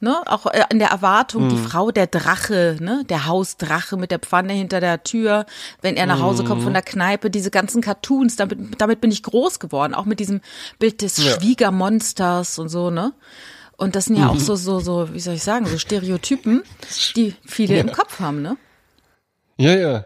ne, 0.00 0.22
auch 0.26 0.46
äh, 0.46 0.64
in 0.70 0.78
der 0.78 0.88
Erwartung, 0.88 1.44
mhm. 1.44 1.48
die 1.50 1.56
Frau 1.56 1.90
der 1.90 2.06
Drache, 2.06 2.76
ne, 2.80 3.04
der 3.08 3.26
Hausdrache 3.26 3.96
mit 3.96 4.10
der 4.10 4.18
Pfanne 4.18 4.52
hinter 4.52 4.80
der 4.80 5.02
Tür, 5.04 5.46
wenn 5.82 5.96
er 5.96 6.06
nach 6.06 6.20
Hause 6.20 6.44
kommt 6.44 6.62
von 6.62 6.72
mhm. 6.72 6.74
der 6.74 6.82
Kneipe, 6.82 7.30
diese 7.30 7.50
ganzen 7.50 7.82
Cartoons, 7.82 8.36
damit, 8.36 8.58
damit 8.80 9.00
bin 9.00 9.10
ich 9.10 9.22
groß 9.22 9.60
geworden, 9.60 9.94
auch 9.94 10.06
mit 10.06 10.20
diesem 10.20 10.40
Bild 10.78 11.02
des 11.02 11.18
ja. 11.18 11.32
Schwiegermonsters 11.32 12.58
und 12.58 12.68
so, 12.68 12.90
ne? 12.90 13.12
Und 13.76 13.96
das 13.96 14.06
sind 14.06 14.16
ja 14.16 14.24
mhm. 14.24 14.30
auch 14.30 14.38
so, 14.38 14.56
so, 14.56 14.80
so, 14.80 15.14
wie 15.14 15.20
soll 15.20 15.34
ich 15.34 15.42
sagen, 15.42 15.64
so 15.64 15.78
Stereotypen, 15.78 16.62
die 17.16 17.34
viele 17.46 17.76
ja. 17.76 17.80
im 17.80 17.92
Kopf 17.92 18.20
haben, 18.20 18.42
ne? 18.42 18.56
Ja, 19.56 19.74
ja. 19.74 20.04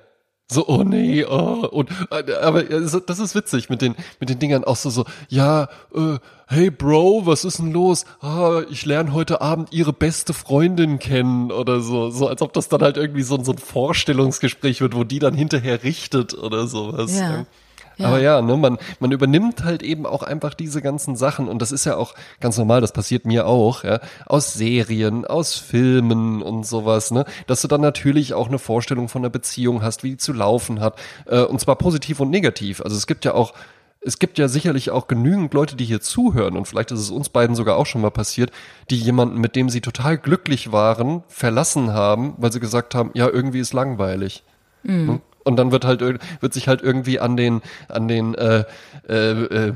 So, 0.50 0.68
oh 0.68 0.84
nee, 0.84 1.24
oh, 1.24 1.66
und, 1.70 1.90
äh, 2.10 2.34
aber 2.34 2.62
das 2.62 3.18
ist 3.18 3.34
witzig 3.34 3.70
mit 3.70 3.80
den, 3.80 3.96
mit 4.20 4.28
den 4.28 4.38
Dingern 4.38 4.62
auch 4.62 4.76
so, 4.76 4.90
so, 4.90 5.06
ja, 5.28 5.68
äh, 5.94 6.18
hey 6.54 6.70
Bro, 6.70 7.26
was 7.26 7.44
ist 7.44 7.58
denn 7.58 7.72
los? 7.72 8.04
Ah, 8.20 8.62
ich 8.70 8.86
lerne 8.86 9.12
heute 9.12 9.40
Abend 9.40 9.72
ihre 9.72 9.92
beste 9.92 10.32
Freundin 10.32 11.00
kennen 11.00 11.50
oder 11.50 11.80
so, 11.80 12.10
so 12.10 12.28
als 12.28 12.42
ob 12.42 12.52
das 12.52 12.68
dann 12.68 12.80
halt 12.80 12.96
irgendwie 12.96 13.22
so, 13.22 13.42
so 13.42 13.52
ein 13.52 13.58
Vorstellungsgespräch 13.58 14.80
wird, 14.80 14.94
wo 14.94 15.02
die 15.02 15.18
dann 15.18 15.34
hinterher 15.34 15.82
richtet 15.82 16.34
oder 16.34 16.66
sowas. 16.68 17.18
Ja. 17.18 17.44
Ja. 17.96 18.08
Aber 18.08 18.20
ja, 18.20 18.42
ne, 18.42 18.56
man, 18.56 18.78
man 18.98 19.12
übernimmt 19.12 19.62
halt 19.62 19.82
eben 19.82 20.04
auch 20.04 20.24
einfach 20.24 20.54
diese 20.54 20.82
ganzen 20.82 21.14
Sachen 21.14 21.46
und 21.46 21.62
das 21.62 21.70
ist 21.70 21.84
ja 21.84 21.96
auch 21.96 22.14
ganz 22.40 22.58
normal, 22.58 22.80
das 22.80 22.92
passiert 22.92 23.24
mir 23.24 23.46
auch, 23.46 23.84
ja, 23.84 24.00
aus 24.26 24.54
Serien, 24.54 25.24
aus 25.24 25.54
Filmen 25.54 26.42
und 26.42 26.66
sowas, 26.66 27.12
ne, 27.12 27.24
dass 27.46 27.62
du 27.62 27.68
dann 27.68 27.80
natürlich 27.80 28.34
auch 28.34 28.48
eine 28.48 28.58
Vorstellung 28.58 29.08
von 29.08 29.22
der 29.22 29.30
Beziehung 29.30 29.82
hast, 29.82 30.02
wie 30.02 30.10
die 30.10 30.16
zu 30.16 30.32
laufen 30.32 30.80
hat, 30.80 30.98
äh, 31.26 31.42
und 31.42 31.60
zwar 31.60 31.76
positiv 31.76 32.18
und 32.18 32.30
negativ. 32.30 32.80
Also 32.80 32.96
es 32.96 33.06
gibt 33.06 33.24
ja 33.24 33.34
auch 33.34 33.54
es 34.04 34.18
gibt 34.18 34.38
ja 34.38 34.48
sicherlich 34.48 34.90
auch 34.90 35.08
genügend 35.08 35.54
Leute, 35.54 35.76
die 35.76 35.84
hier 35.84 36.00
zuhören 36.00 36.56
und 36.56 36.66
vielleicht 36.66 36.92
ist 36.92 37.00
es 37.00 37.10
uns 37.10 37.30
beiden 37.30 37.56
sogar 37.56 37.76
auch 37.76 37.86
schon 37.86 38.02
mal 38.02 38.10
passiert, 38.10 38.50
die 38.90 38.98
jemanden, 38.98 39.40
mit 39.40 39.56
dem 39.56 39.70
sie 39.70 39.80
total 39.80 40.18
glücklich 40.18 40.72
waren, 40.72 41.22
verlassen 41.28 41.92
haben, 41.92 42.34
weil 42.36 42.52
sie 42.52 42.60
gesagt 42.60 42.94
haben, 42.94 43.10
ja, 43.14 43.28
irgendwie 43.28 43.60
ist 43.60 43.72
langweilig. 43.72 44.44
Mhm. 44.82 45.20
Und 45.44 45.56
dann 45.56 45.72
wird 45.72 45.84
halt 45.84 46.00
wird 46.00 46.54
sich 46.54 46.68
halt 46.68 46.82
irgendwie 46.82 47.20
an 47.20 47.36
den 47.36 47.60
an 47.88 48.08
den 48.08 48.34
äh, 48.34 48.64
äh, 49.08 49.30
äh, 49.42 49.72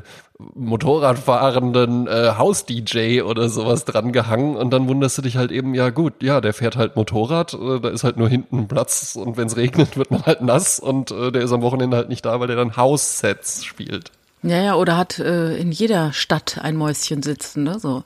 Motorradfahrenden 0.55 2.07
äh, 2.07 2.33
Haus-DJ 2.38 3.23
oder 3.23 3.49
sowas 3.49 3.85
dran 3.85 4.12
gehangen 4.12 4.57
und 4.57 4.71
dann 4.71 4.88
wunderst 4.88 5.19
du 5.19 5.23
dich 5.23 5.37
halt 5.37 5.51
eben, 5.51 5.75
ja 5.75 5.91
gut, 5.91 6.23
ja, 6.23 6.41
der 6.41 6.55
fährt 6.55 6.77
halt 6.77 6.97
Motorrad, 6.97 7.55
äh, 7.55 7.81
da 7.81 7.88
ist 7.88 8.05
halt 8.05 8.17
nur 8.19 8.29
hinten 8.29 8.69
Platz 8.69 9.17
und 9.17 9.37
wenn 9.37 9.49
es 9.49 9.57
regnet, 9.57 9.97
wird 9.97 10.11
man 10.11 10.25
halt 10.25 10.41
nass 10.41 10.79
und 10.79 11.11
äh, 11.11 11.33
der 11.33 11.43
ist 11.43 11.53
am 11.53 11.62
Wochenende 11.62 11.97
halt 11.97 12.09
nicht 12.09 12.25
da, 12.25 12.38
weil 12.41 12.47
der 12.47 12.57
dann 12.57 12.77
House-Sets 12.77 13.64
spielt. 13.64 14.12
Ja, 14.42 14.62
ja, 14.62 14.74
oder 14.77 14.96
hat 14.96 15.18
äh, 15.18 15.57
in 15.57 15.72
jeder 15.72 16.12
Stadt 16.12 16.59
ein 16.62 16.77
Mäuschen 16.77 17.22
sitzen, 17.22 17.64
ne? 17.64 17.81
So 17.81 18.05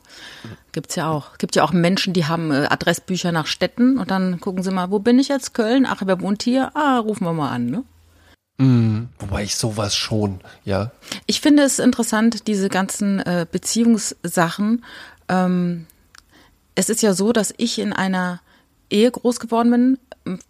gibt's 0.73 0.97
ja 0.97 1.11
auch. 1.11 1.37
Gibt 1.39 1.57
ja 1.57 1.63
auch 1.63 1.73
Menschen, 1.73 2.15
die 2.15 2.25
haben 2.25 2.51
äh, 2.51 2.67
Adressbücher 2.71 3.33
nach 3.33 3.47
Städten 3.47 3.99
und 3.99 4.11
dann 4.11 4.41
gucken 4.41 4.63
sie 4.63 4.71
mal, 4.71 4.91
wo 4.91 4.99
bin 4.99 5.19
ich 5.19 5.29
jetzt? 5.29 5.53
Köln? 5.53 5.87
Ach, 5.87 6.03
wer 6.05 6.21
wohnt 6.21 6.43
hier? 6.43 6.75
Ah, 6.75 6.99
rufen 6.99 7.25
wir 7.25 7.35
mal 7.35 7.51
an, 7.51 7.67
ne? 7.67 7.85
Mm, 8.59 9.09
wobei 9.19 9.45
ich 9.45 9.57
sowas 9.57 9.95
schon, 9.95 10.41
ja. 10.65 10.91
Ich 11.27 11.41
finde 11.41 11.65
es 11.65 11.79
interessant, 11.79 12.47
diese 12.47 12.69
ganzen 12.69 13.21
äh, 13.21 13.47
Beziehungssachen. 13.51 14.85
Ähm, 15.29 15.87
es 16.75 16.89
ist 16.89 17.03
ja 17.03 17.13
so, 17.13 17.33
dass 17.33 17.53
ich 17.59 17.79
in 17.79 17.93
einer 17.93 18.41
Ehe 18.89 19.11
groß 19.11 19.41
geworden 19.41 19.71
bin, 19.71 19.99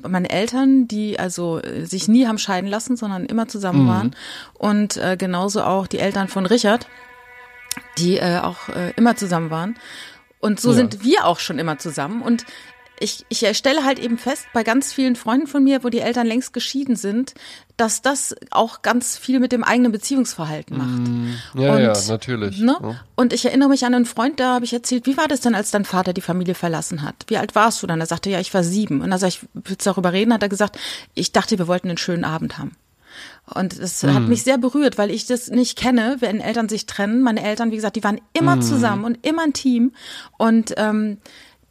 meine 0.06 0.30
Eltern, 0.30 0.88
die 0.88 1.18
also 1.18 1.60
äh, 1.60 1.84
sich 1.84 2.08
nie 2.08 2.26
haben 2.26 2.38
scheiden 2.38 2.68
lassen, 2.68 2.96
sondern 2.96 3.26
immer 3.26 3.48
zusammen 3.48 3.84
mhm. 3.84 3.88
waren. 3.88 4.16
Und 4.54 4.96
äh, 4.96 5.16
genauso 5.16 5.62
auch 5.62 5.86
die 5.86 5.98
Eltern 5.98 6.28
von 6.28 6.46
Richard, 6.46 6.88
die 7.98 8.16
äh, 8.16 8.38
auch 8.38 8.68
äh, 8.68 8.92
immer 8.96 9.16
zusammen 9.16 9.50
waren. 9.50 9.76
Und 10.40 10.60
so 10.60 10.70
ja. 10.70 10.76
sind 10.76 11.04
wir 11.04 11.24
auch 11.26 11.38
schon 11.38 11.58
immer 11.58 11.78
zusammen. 11.78 12.20
Und 12.20 12.44
ich, 13.02 13.26
ich 13.28 13.56
stelle 13.56 13.84
halt 13.84 13.98
eben 13.98 14.16
fest, 14.16 14.46
bei 14.52 14.62
ganz 14.62 14.92
vielen 14.92 15.16
Freunden 15.16 15.46
von 15.46 15.64
mir, 15.64 15.82
wo 15.82 15.88
die 15.88 16.00
Eltern 16.00 16.26
längst 16.26 16.52
geschieden 16.52 16.96
sind, 16.96 17.34
dass 17.76 18.02
das 18.02 18.34
auch 18.50 18.82
ganz 18.82 19.18
viel 19.18 19.40
mit 19.40 19.52
dem 19.52 19.64
eigenen 19.64 19.92
Beziehungsverhalten 19.92 20.78
macht. 20.78 21.08
Mm, 21.08 21.60
ja, 21.60 21.74
und, 21.74 21.82
ja, 21.82 21.92
natürlich. 22.08 22.60
Ne? 22.60 22.76
Ja. 22.80 23.00
Und 23.16 23.32
ich 23.32 23.44
erinnere 23.44 23.68
mich 23.68 23.84
an 23.84 23.94
einen 23.94 24.06
Freund, 24.06 24.38
da 24.38 24.54
habe 24.54 24.64
ich 24.64 24.72
erzählt, 24.72 25.06
wie 25.06 25.16
war 25.16 25.28
das 25.28 25.40
denn, 25.40 25.54
als 25.54 25.70
dein 25.70 25.84
Vater 25.84 26.12
die 26.12 26.20
Familie 26.20 26.54
verlassen 26.54 27.02
hat? 27.02 27.16
Wie 27.26 27.38
alt 27.38 27.54
warst 27.54 27.82
du 27.82 27.86
dann? 27.86 28.00
Er 28.00 28.06
sagte, 28.06 28.30
ja, 28.30 28.40
ich 28.40 28.54
war 28.54 28.62
sieben. 28.62 29.00
Und 29.00 29.10
dann 29.10 29.18
sag 29.18 29.28
ich, 29.28 29.40
willst 29.54 29.84
du 29.84 29.90
darüber 29.90 30.12
reden? 30.12 30.32
Hat 30.32 30.42
er 30.42 30.48
gesagt, 30.48 30.78
ich 31.14 31.32
dachte, 31.32 31.58
wir 31.58 31.66
wollten 31.66 31.88
einen 31.88 31.98
schönen 31.98 32.24
Abend 32.24 32.58
haben. 32.58 32.72
Und 33.52 33.78
das 33.82 34.02
hat 34.04 34.22
mich 34.22 34.42
sehr 34.42 34.56
berührt, 34.56 34.96
weil 34.96 35.10
ich 35.10 35.26
das 35.26 35.48
nicht 35.48 35.76
kenne, 35.76 36.16
wenn 36.20 36.40
Eltern 36.40 36.68
sich 36.68 36.86
trennen. 36.86 37.20
Meine 37.22 37.42
Eltern, 37.42 37.70
wie 37.70 37.76
gesagt, 37.76 37.96
die 37.96 38.04
waren 38.04 38.20
immer 38.32 38.60
zusammen 38.60 39.04
und 39.04 39.26
immer 39.26 39.42
ein 39.42 39.52
Team. 39.52 39.92
Und 40.38 40.72
ähm, 40.78 41.18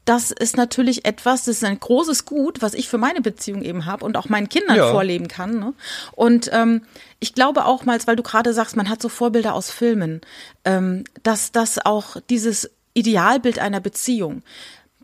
das 0.06 0.32
ist 0.32 0.58
natürlich 0.58 1.06
etwas, 1.06 1.44
das 1.46 1.58
ist 1.58 1.64
ein 1.64 1.80
großes 1.80 2.26
Gut, 2.26 2.62
was 2.62 2.74
ich 2.74 2.90
für 2.90 2.98
meine 2.98 3.22
Beziehung 3.22 3.62
eben 3.62 3.86
habe 3.86 4.04
und 4.04 4.18
auch 4.18 4.30
meinen 4.30 4.50
Kindern 4.50 4.78
Ja. 4.78 4.90
vorleben 4.92 5.28
kann. 5.28 5.60
Ne? 5.60 5.74
Und 6.14 6.50
ähm, 6.54 6.84
ich 7.20 7.34
glaube 7.36 7.66
auch 7.66 7.86
mal, 7.86 8.00
weil 8.06 8.16
du 8.16 8.24
gerade 8.24 8.54
sagst, 8.54 8.76
man 8.76 8.90
hat 8.90 9.02
so 9.02 9.10
Vorbilder 9.10 9.54
aus 9.54 9.70
Filmen, 9.70 10.22
ähm, 10.66 11.04
dass 11.24 11.52
das 11.52 11.78
auch 11.86 12.18
dieses 12.30 12.72
Idealbild 12.94 13.60
einer 13.60 13.80
Beziehung, 13.80 14.42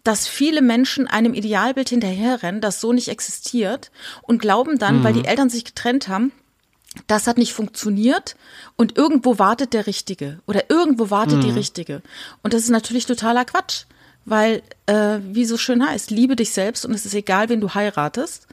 dass 0.03 0.27
viele 0.27 0.61
Menschen 0.61 1.07
einem 1.07 1.33
Idealbild 1.33 1.89
hinterherrennen, 1.89 2.59
das 2.61 2.81
so 2.81 2.91
nicht 2.91 3.09
existiert 3.09 3.91
und 4.23 4.41
glauben 4.41 4.79
dann, 4.79 5.03
weil 5.03 5.13
die 5.13 5.25
Eltern 5.25 5.49
sich 5.49 5.63
getrennt 5.65 6.07
haben, 6.07 6.31
das 7.05 7.27
hat 7.27 7.37
nicht 7.37 7.53
funktioniert 7.53 8.35
und 8.77 8.97
irgendwo 8.97 9.37
wartet 9.37 9.73
der 9.73 9.85
Richtige 9.85 10.39
oder 10.47 10.69
irgendwo 10.69 11.11
wartet 11.11 11.43
die 11.43 11.51
Richtige. 11.51 12.01
Und 12.41 12.53
das 12.53 12.63
ist 12.63 12.69
natürlich 12.69 13.05
totaler 13.05 13.45
Quatsch, 13.45 13.83
weil, 14.27 14.61
äh, 14.87 15.19
wie 15.23 15.45
so 15.45 15.55
schön 15.55 15.87
heißt, 15.87 16.11
liebe 16.11 16.35
dich 16.35 16.51
selbst 16.51 16.85
und 16.85 16.93
es 16.93 17.05
ist 17.05 17.13
egal, 17.13 17.47
wen 17.47 17.61
du 17.61 17.73
heiratest. 17.73 18.45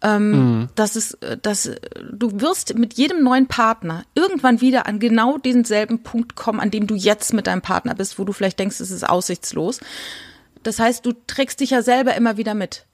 Ähm, 0.00 0.68
das 0.76 0.94
ist, 0.94 1.14
äh, 1.14 1.36
das, 1.42 1.66
äh, 1.66 1.80
du 2.12 2.40
wirst 2.40 2.76
mit 2.76 2.94
jedem 2.94 3.24
neuen 3.24 3.48
Partner 3.48 4.04
irgendwann 4.14 4.60
wieder 4.60 4.86
an 4.86 5.00
genau 5.00 5.36
denselben 5.36 6.04
Punkt 6.04 6.36
kommen, 6.36 6.60
an 6.60 6.70
dem 6.70 6.86
du 6.86 6.94
jetzt 6.94 7.34
mit 7.34 7.48
deinem 7.48 7.60
Partner 7.60 7.96
bist, 7.96 8.20
wo 8.20 8.24
du 8.24 8.32
vielleicht 8.32 8.60
denkst, 8.60 8.78
es 8.78 8.92
ist 8.92 9.08
aussichtslos. 9.08 9.80
Das 10.62 10.78
heißt, 10.78 11.04
du 11.04 11.12
trägst 11.26 11.58
dich 11.58 11.70
ja 11.70 11.82
selber 11.82 12.14
immer 12.14 12.36
wieder 12.36 12.54
mit. 12.54 12.85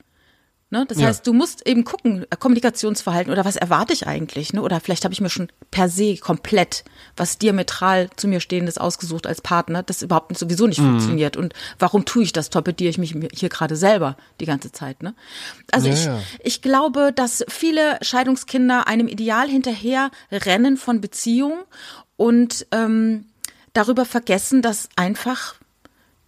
Ne? 0.73 0.87
Das 0.89 0.99
Ja. 0.99 1.07
heißt, 1.09 1.27
du 1.27 1.35
musst 1.35 1.67
eben 1.69 1.85
gucken, 1.85 2.25
äh, 2.31 2.37
Kommunikationsverhalten 2.37 3.31
oder 3.31 3.45
was 3.45 3.57
erwarte 3.57 3.93
ich 3.93 4.07
eigentlich? 4.07 4.53
Ne? 4.55 4.63
Oder 4.63 4.81
vielleicht 4.81 5.05
habe 5.05 5.13
ich 5.13 5.21
mir 5.21 5.29
schon 5.29 5.49
per 5.71 5.89
se 5.91 6.17
komplett 6.17 6.83
was 7.17 7.37
diametral 7.37 8.09
zu 8.17 8.27
mir 8.27 8.41
stehendes 8.41 8.79
ausgesucht 8.79 9.27
als 9.27 9.43
Partner, 9.43 9.83
das 9.83 10.01
überhaupt 10.01 10.31
nicht, 10.31 10.39
sowieso 10.39 10.65
Mhm. 10.65 10.69
nicht 10.71 10.81
funktioniert. 10.81 11.37
Und 11.37 11.53
warum 11.79 12.07
tue 12.07 12.23
ich 12.25 12.33
das? 12.33 12.49
Torpediere 12.49 12.89
ich 12.91 12.97
mich 12.99 13.15
hier 13.35 13.51
gerade 13.51 13.77
selber 13.77 14.17
die 14.41 14.47
ganze 14.47 14.73
Zeit. 14.73 15.03
Ne? 15.03 15.15
Also 15.71 15.89
Ja, 15.89 15.93
ich, 15.95 16.05
ja. 16.07 16.19
ich 16.43 16.63
glaube, 16.63 17.13
dass 17.15 17.45
viele 17.49 17.99
Scheidungskinder 18.01 18.87
einem 18.87 19.09
Ideal 19.09 19.49
hinterher 19.49 20.11
rennen 20.33 20.79
von 20.79 21.03
Beziehung 21.03 21.65
und 22.17 22.67
ähm, 22.73 23.27
darüber 23.75 24.07
vergessen, 24.07 24.63
dass 24.63 24.89
einfach 24.97 25.57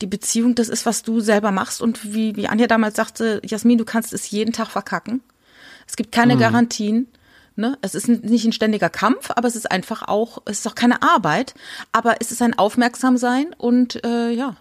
die 0.00 0.07
Beziehung 0.07 0.54
das 0.54 0.68
ist, 0.68 0.87
was 0.87 1.02
du 1.02 1.20
selber 1.20 1.50
machst. 1.50 1.80
Und 1.80 2.12
wie, 2.14 2.37
wie 2.37 2.48
Anja 2.48 2.66
damals 2.66 2.96
sagte, 2.96 3.40
Jasmin, 3.44 3.78
du 3.78 3.85
kannst 3.85 4.12
es 4.12 4.30
jeden 4.30 4.52
Tag 4.52 4.68
verkacken. 4.68 5.22
Es 5.87 5.96
gibt 5.96 6.12
keine 6.12 6.37
Garantien. 6.37 7.09
Ne? 7.57 7.78
Es 7.83 7.94
ist 7.94 8.09
nicht 8.09 8.44
ein 8.44 8.52
ständiger 8.52 8.90
Kampf, 8.90 9.30
aber 9.30 9.46
es 9.46 9.54
ist 9.54 9.70
einfach 9.70 10.02
auch, 10.02 10.42
es 10.46 10.61
ist 10.61 10.66
auch 10.66 10.74
keine 10.74 11.02
Arbeit, 11.02 11.54
aber 11.92 12.16
es 12.20 12.33
ist 12.33 12.42
ein 12.42 12.59
Aufmerksamsein 12.59 13.54
und 13.57 14.04
äh, 14.04 14.30
ja. 14.30 14.57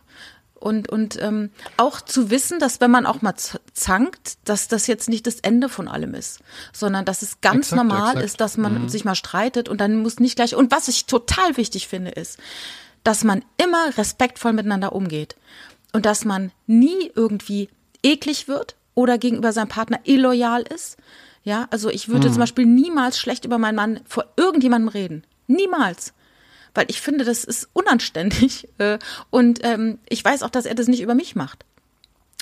Und, 0.54 0.88
und 0.89 1.22
ähm, 1.22 1.50
auch 1.76 2.00
zu 2.00 2.30
wissen, 2.30 2.58
dass 2.58 2.80
wenn 2.80 2.91
man 2.91 3.06
auch 3.06 3.22
mal 3.22 3.34
zankt, 3.74 4.38
dass 4.46 4.69
das 4.69 4.88
jetzt 4.88 5.10
nicht 5.10 5.28
das 5.28 5.41
Ende 5.41 5.67
von 5.67 5.89
allem 5.89 6.13
ist, 6.13 6.39
sondern 6.72 7.04
dass 7.04 7.22
es 7.22 7.41
ganz 7.41 7.72
Exakt, 7.72 7.84
normal 7.84 8.12
exakt. 8.12 8.26
ist, 8.26 8.39
dass 8.39 8.56
man 8.56 8.88
sich 8.88 9.04
mal 9.04 9.15
streitet 9.15 9.67
und 9.67 9.82
dann 9.82 9.98
muss 9.98 10.22
nicht 10.22 10.38
gleich. 10.38 10.56
Und 10.56 10.72
was 10.72 10.88
ich 10.88 11.06
total 11.06 11.58
wichtig 11.58 11.89
finde, 11.89 12.12
ist, 12.12 12.39
dass 13.04 13.24
man 13.24 13.44
immer 13.58 13.98
respektvoll 13.98 14.54
miteinander 14.54 14.94
umgeht 14.94 15.36
und 15.92 16.06
dass 16.06 16.26
man 16.26 16.52
nie 16.68 17.12
irgendwie 17.16 17.70
eklig 18.02 18.48
wird 18.48 18.76
oder 18.96 19.18
gegenüber 19.18 19.54
seinem 19.54 19.70
Partner 19.70 20.00
illoyal 20.04 20.63
ist. 20.63 20.98
Ja, 21.44 21.68
also 21.72 21.89
ich 21.89 22.08
würde 22.08 22.30
zum 22.30 22.39
Beispiel 22.39 22.66
niemals 22.66 23.20
schlecht 23.20 23.44
über 23.44 23.58
meinen 23.58 23.76
Mann 23.76 24.00
vor 24.06 24.26
irgendjemandem 24.38 24.88
reden. 24.88 25.24
Niemals. 25.48 26.13
Weil 26.74 26.86
ich 26.88 27.02
finde, 27.02 27.26
das 27.26 27.44
ist 27.44 27.70
unanständig. 27.74 28.70
äh, 28.78 28.98
Und 29.30 29.60
ähm, 29.63 30.00
ich 30.08 30.24
weiß 30.24 30.44
auch, 30.44 30.50
dass 30.50 30.66
er 30.66 30.76
das 30.76 30.88
nicht 30.88 31.02
über 31.02 31.16
mich 31.16 31.36
macht. 31.36 31.66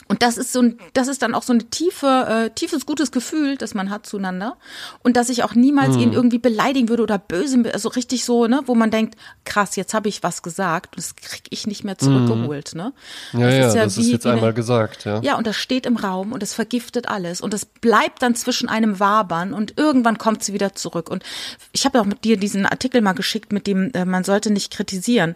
Und 0.07 0.23
das 0.23 0.37
ist 0.37 0.51
so 0.51 0.61
ein, 0.61 0.77
das 0.93 1.07
ist 1.07 1.21
dann 1.21 1.33
auch 1.33 1.43
so 1.43 1.53
ein 1.53 1.69
tiefe, 1.69 2.25
äh, 2.27 2.49
tiefes, 2.53 2.85
gutes 2.85 3.11
Gefühl, 3.11 3.55
das 3.55 3.73
man 3.73 3.89
hat 3.89 4.05
zueinander. 4.05 4.57
Und 5.03 5.15
dass 5.15 5.29
ich 5.29 5.43
auch 5.43 5.55
niemals 5.55 5.95
Hm. 5.95 6.01
ihn 6.01 6.13
irgendwie 6.13 6.37
beleidigen 6.39 6.89
würde 6.89 7.03
oder 7.03 7.17
böse, 7.17 7.63
also 7.73 7.87
richtig 7.89 8.25
so, 8.25 8.47
ne, 8.47 8.61
wo 8.65 8.75
man 8.75 8.91
denkt, 8.91 9.15
krass, 9.45 9.75
jetzt 9.77 9.93
habe 9.93 10.09
ich 10.09 10.21
was 10.23 10.41
gesagt, 10.41 10.97
das 10.97 11.15
krieg 11.15 11.43
ich 11.49 11.65
nicht 11.65 11.83
mehr 11.83 11.97
zurückgeholt, 11.97 12.75
ne? 12.75 12.93
Hm. 13.31 13.39
Ja, 13.39 13.49
ja, 13.49 13.73
das 13.73 13.97
ist 13.97 14.05
wie- 14.05 14.11
jetzt 14.11 14.25
wie 14.25 14.29
eine- 14.29 14.37
einmal 14.39 14.53
gesagt, 14.53 15.05
ja. 15.05 15.21
ja, 15.21 15.37
und 15.37 15.47
das 15.47 15.55
steht 15.55 15.85
im 15.85 15.95
Raum 15.97 16.33
und 16.33 16.43
es 16.43 16.53
vergiftet 16.53 17.07
alles 17.07 17.39
und 17.39 17.53
es 17.53 17.65
bleibt 17.65 18.21
dann 18.21 18.35
zwischen 18.35 18.67
einem 18.67 18.99
Wabern 18.99 19.53
und 19.53 19.77
irgendwann 19.77 20.17
kommt 20.17 20.43
sie 20.43 20.53
wieder 20.53 20.75
zurück. 20.75 21.09
Und 21.09 21.23
ich 21.71 21.85
habe 21.85 22.01
auch 22.01 22.05
mit 22.05 22.23
dir 22.25 22.37
diesen 22.37 22.65
Artikel 22.65 23.01
mal 23.01 23.13
geschickt, 23.13 23.53
mit 23.53 23.65
dem 23.67 23.91
äh, 23.93 24.03
man 24.05 24.23
sollte 24.23 24.51
nicht 24.51 24.71
kritisieren. 24.73 25.35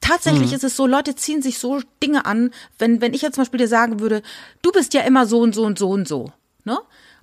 Tatsächlich 0.00 0.52
ist 0.52 0.64
es 0.64 0.76
so, 0.76 0.86
Leute 0.86 1.14
ziehen 1.14 1.42
sich 1.42 1.58
so 1.58 1.80
Dinge 2.02 2.24
an, 2.26 2.52
wenn, 2.78 3.00
wenn 3.00 3.12
ich 3.14 3.22
jetzt 3.22 3.34
zum 3.34 3.42
Beispiel 3.42 3.58
dir 3.58 3.68
sagen 3.68 4.00
würde, 4.00 4.22
du 4.62 4.72
bist 4.72 4.94
ja 4.94 5.02
immer 5.02 5.26
so 5.26 5.40
und 5.40 5.54
so 5.54 5.62
und 5.64 5.78
so 5.78 5.90
und 5.90 6.08
so, 6.08 6.32
ne? 6.64 6.78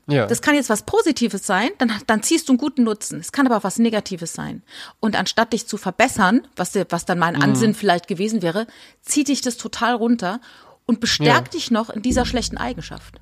Ja. 0.09 0.25
Das 0.25 0.41
kann 0.41 0.55
jetzt 0.55 0.69
was 0.69 0.83
Positives 0.83 1.45
sein, 1.45 1.69
dann, 1.79 1.91
dann 2.07 2.23
ziehst 2.23 2.47
du 2.47 2.53
einen 2.53 2.59
guten 2.59 2.85
Nutzen. 2.85 3.19
Es 3.19 3.33
kann 3.33 3.45
aber 3.45 3.57
auch 3.57 3.65
was 3.65 3.77
Negatives 3.77 4.31
sein. 4.31 4.63
Und 5.01 5.17
anstatt 5.17 5.51
dich 5.51 5.67
zu 5.67 5.75
verbessern, 5.75 6.47
was, 6.55 6.71
was 6.89 7.03
dann 7.03 7.19
mein 7.19 7.35
Mhm. 7.35 7.41
Ansinn 7.41 7.73
vielleicht 7.73 8.07
gewesen 8.07 8.41
wäre, 8.41 8.67
zieht 9.01 9.27
dich 9.27 9.41
das 9.41 9.57
total 9.57 9.95
runter 9.95 10.39
und 10.85 11.01
bestärkt 11.01 11.53
Ja. 11.53 11.59
dich 11.59 11.71
noch 11.71 11.89
in 11.89 12.03
dieser 12.03 12.25
schlechten 12.25 12.57
Eigenschaft. 12.57 13.19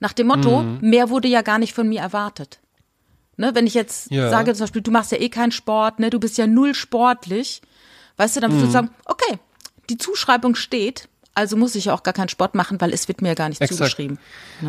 Nach 0.00 0.14
dem 0.14 0.28
Motto, 0.28 0.64
mehr 0.80 1.10
wurde 1.10 1.28
ja 1.28 1.42
gar 1.42 1.58
nicht 1.58 1.74
von 1.74 1.88
mir 1.90 2.00
erwartet. 2.00 2.58
Ne, 3.36 3.54
wenn 3.54 3.66
ich 3.66 3.74
jetzt 3.74 4.10
Ja. 4.10 4.30
sage 4.30 4.54
zum 4.54 4.64
Beispiel, 4.64 4.80
du 4.80 4.90
machst 4.90 5.12
ja 5.12 5.18
eh 5.18 5.28
keinen 5.28 5.52
Sport, 5.52 5.98
ne, 5.98 6.08
du 6.08 6.18
bist 6.18 6.38
ja 6.38 6.46
null 6.46 6.74
sportlich, 6.74 7.60
weißt 8.16 8.36
du, 8.36 8.40
dann 8.40 8.52
würdest 8.52 8.68
du 8.68 8.72
sagen, 8.72 8.90
okay, 9.04 9.38
die 9.88 9.98
Zuschreibung 9.98 10.54
steht, 10.54 11.08
also 11.36 11.56
muss 11.56 11.74
ich 11.74 11.84
ja 11.84 11.94
auch 11.94 12.02
gar 12.02 12.14
keinen 12.14 12.30
Sport 12.30 12.54
machen, 12.54 12.80
weil 12.80 12.92
es 12.92 13.08
wird 13.08 13.20
mir 13.20 13.34
gar 13.34 13.50
nicht 13.50 13.60
Exakt. 13.60 13.78
zugeschrieben. 13.78 14.18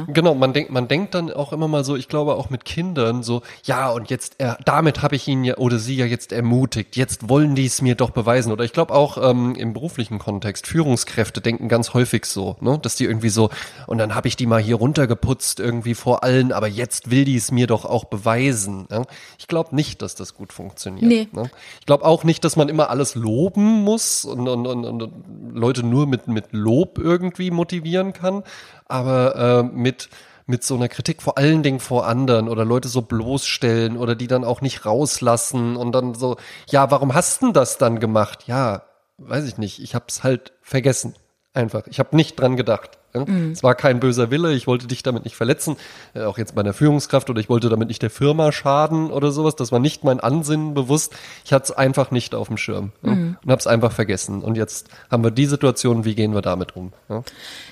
Genau, 0.08 0.36
man 0.36 0.52
denkt, 0.52 0.70
man 0.70 0.90
denkt 0.90 1.16
dann 1.16 1.32
auch 1.32 1.54
immer 1.54 1.70
mal 1.70 1.86
so, 1.86 1.96
ich 1.96 2.10
glaube 2.10 2.36
auch 2.36 2.50
mit 2.50 2.66
Kindern 2.66 3.24
so, 3.24 3.42
ja, 3.64 3.90
und 3.90 4.10
jetzt, 4.10 4.36
äh, 4.40 4.56
damit 4.66 5.02
habe 5.02 5.16
ich 5.16 5.28
ihn 5.30 5.46
ja 5.46 5.58
oder 5.58 5.80
sie 5.80 5.96
ja 5.96 6.06
jetzt 6.06 6.34
ermutigt, 6.34 6.98
jetzt 6.98 7.30
wollen 7.30 7.56
die 7.56 7.66
es 7.66 7.82
mir 7.82 7.96
doch 7.96 8.10
beweisen. 8.10 8.52
Oder 8.52 8.66
ich 8.66 8.74
glaube 8.74 8.94
auch 8.94 9.18
ähm, 9.18 9.56
im 9.56 9.72
beruflichen 9.72 10.20
Kontext, 10.20 10.68
Führungskräfte 10.68 11.40
denken 11.40 11.70
ganz 11.70 11.94
häufig 11.94 12.26
so, 12.26 12.58
ne, 12.60 12.78
dass 12.82 12.98
die 12.98 13.06
irgendwie 13.06 13.30
so, 13.30 13.50
und 13.88 13.98
dann 13.98 14.14
habe 14.14 14.28
ich 14.28 14.36
die 14.36 14.46
mal 14.46 14.62
hier 14.62 14.76
runtergeputzt 14.76 15.62
irgendwie 15.62 15.96
vor 15.96 16.26
allen, 16.26 16.52
aber 16.52 16.68
jetzt 16.68 17.10
will 17.10 17.24
die 17.24 17.38
es 17.38 17.50
mir 17.50 17.68
doch 17.68 17.86
auch 17.86 18.04
beweisen. 18.06 18.88
Ne? 18.90 19.06
Ich 19.40 19.48
glaube 19.48 19.74
nicht, 19.74 20.02
dass 20.02 20.16
das 20.16 20.34
gut 20.34 20.52
funktioniert. 20.52 21.06
Nee. 21.06 21.28
Ne? 21.32 21.50
Ich 21.80 21.86
glaube 21.86 22.04
auch 22.04 22.26
nicht, 22.26 22.44
dass 22.44 22.58
man 22.58 22.68
immer 22.68 22.90
alles 22.90 23.16
loben 23.16 23.84
muss 23.86 24.26
und, 24.26 24.50
und, 24.50 24.68
und, 24.68 24.84
und 24.84 25.14
Leute 25.54 25.84
nur 25.84 26.08
mit, 26.08 26.28
mit 26.28 26.57
Lob 26.58 26.98
irgendwie 26.98 27.52
motivieren 27.52 28.14
kann, 28.14 28.44
aber 28.86 29.36
äh, 29.36 29.64
mit 29.64 30.10
mit 30.48 30.64
so 30.64 30.76
einer 30.76 30.88
Kritik 30.88 31.22
vor 31.22 31.38
allen 31.38 31.62
Dingen 31.62 31.82
vor 31.82 32.08
anderen 32.08 32.48
oder 32.48 32.64
Leute 32.64 32.88
so 32.88 33.02
bloßstellen 33.02 33.98
oder 33.98 34.16
die 34.16 34.28
dann 34.28 34.46
auch 34.46 34.62
nicht 34.62 34.86
rauslassen 34.86 35.76
und 35.76 35.92
dann 35.92 36.16
so, 36.16 36.38
ja, 36.70 36.90
warum 36.90 37.14
hast 37.14 37.42
denn 37.42 37.52
das 37.52 37.78
dann 37.78 38.00
gemacht? 38.00 38.48
Ja, 38.48 38.84
weiß 39.18 39.46
ich 39.46 39.58
nicht, 39.58 39.80
ich 39.80 39.94
hab's 39.94 40.24
halt 40.24 40.54
vergessen. 40.62 41.16
Einfach. 41.58 41.88
Ich 41.88 41.98
habe 41.98 42.16
nicht 42.16 42.40
dran 42.40 42.56
gedacht. 42.56 43.00
Ja? 43.16 43.26
Es 43.52 43.64
war 43.64 43.74
kein 43.74 44.00
böser 44.00 44.30
Wille, 44.30 44.54
ich 44.54 44.68
wollte 44.68 44.86
dich 44.86 45.02
damit 45.02 45.24
nicht 45.24 45.36
verletzen, 45.36 45.76
äh, 46.14 46.22
auch 46.22 46.38
jetzt 46.38 46.54
bei 46.54 46.62
einer 46.62 46.74
Führungskraft 46.74 47.32
oder 47.32 47.40
ich 47.40 47.50
wollte 47.50 47.68
damit 47.70 47.88
nicht 47.88 48.04
der 48.04 48.12
Firma 48.12 48.52
schaden 48.52 49.10
oder 49.10 49.32
sowas. 49.32 49.56
Das 49.56 49.72
war 49.72 49.80
nicht 49.80 50.04
mein 50.04 50.20
Ansinnen 50.20 50.76
bewusst. 50.76 51.16
Ich 51.46 51.54
hatte 51.54 51.64
es 51.64 51.72
einfach 51.72 52.12
nicht 52.12 52.36
auf 52.36 52.48
dem 52.48 52.58
Schirm 52.58 52.92
ja? 53.02 53.12
und 53.12 53.38
habe 53.48 53.60
es 53.60 53.66
einfach 53.66 53.92
vergessen. 53.92 54.44
Und 54.44 54.56
jetzt 54.56 54.90
haben 55.10 55.24
wir 55.24 55.32
die 55.32 55.48
Situation, 55.48 56.06
wie 56.06 56.14
gehen 56.14 56.36
wir 56.36 56.44
damit 56.44 56.76
um? 56.76 56.94
Ja? 57.10 57.24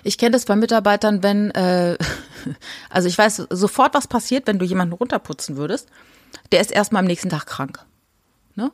Ich 0.04 0.18
kenne 0.18 0.32
das 0.32 0.46
bei 0.46 0.56
Mitarbeitern, 0.56 1.22
wenn, 1.22 1.52
äh, 1.52 1.96
also 2.90 3.08
ich 3.08 3.16
weiß 3.16 3.46
sofort, 3.52 3.94
was 3.94 4.08
passiert, 4.08 4.48
wenn 4.48 4.58
du 4.58 4.66
jemanden 4.66 4.96
runterputzen 4.96 5.58
würdest. 5.58 5.90
Der 6.52 6.60
ist 6.60 6.72
erstmal 6.72 7.02
am 7.02 7.08
nächsten 7.08 7.30
Tag 7.30 7.46
krank. 7.46 7.86
Ne? 8.56 8.72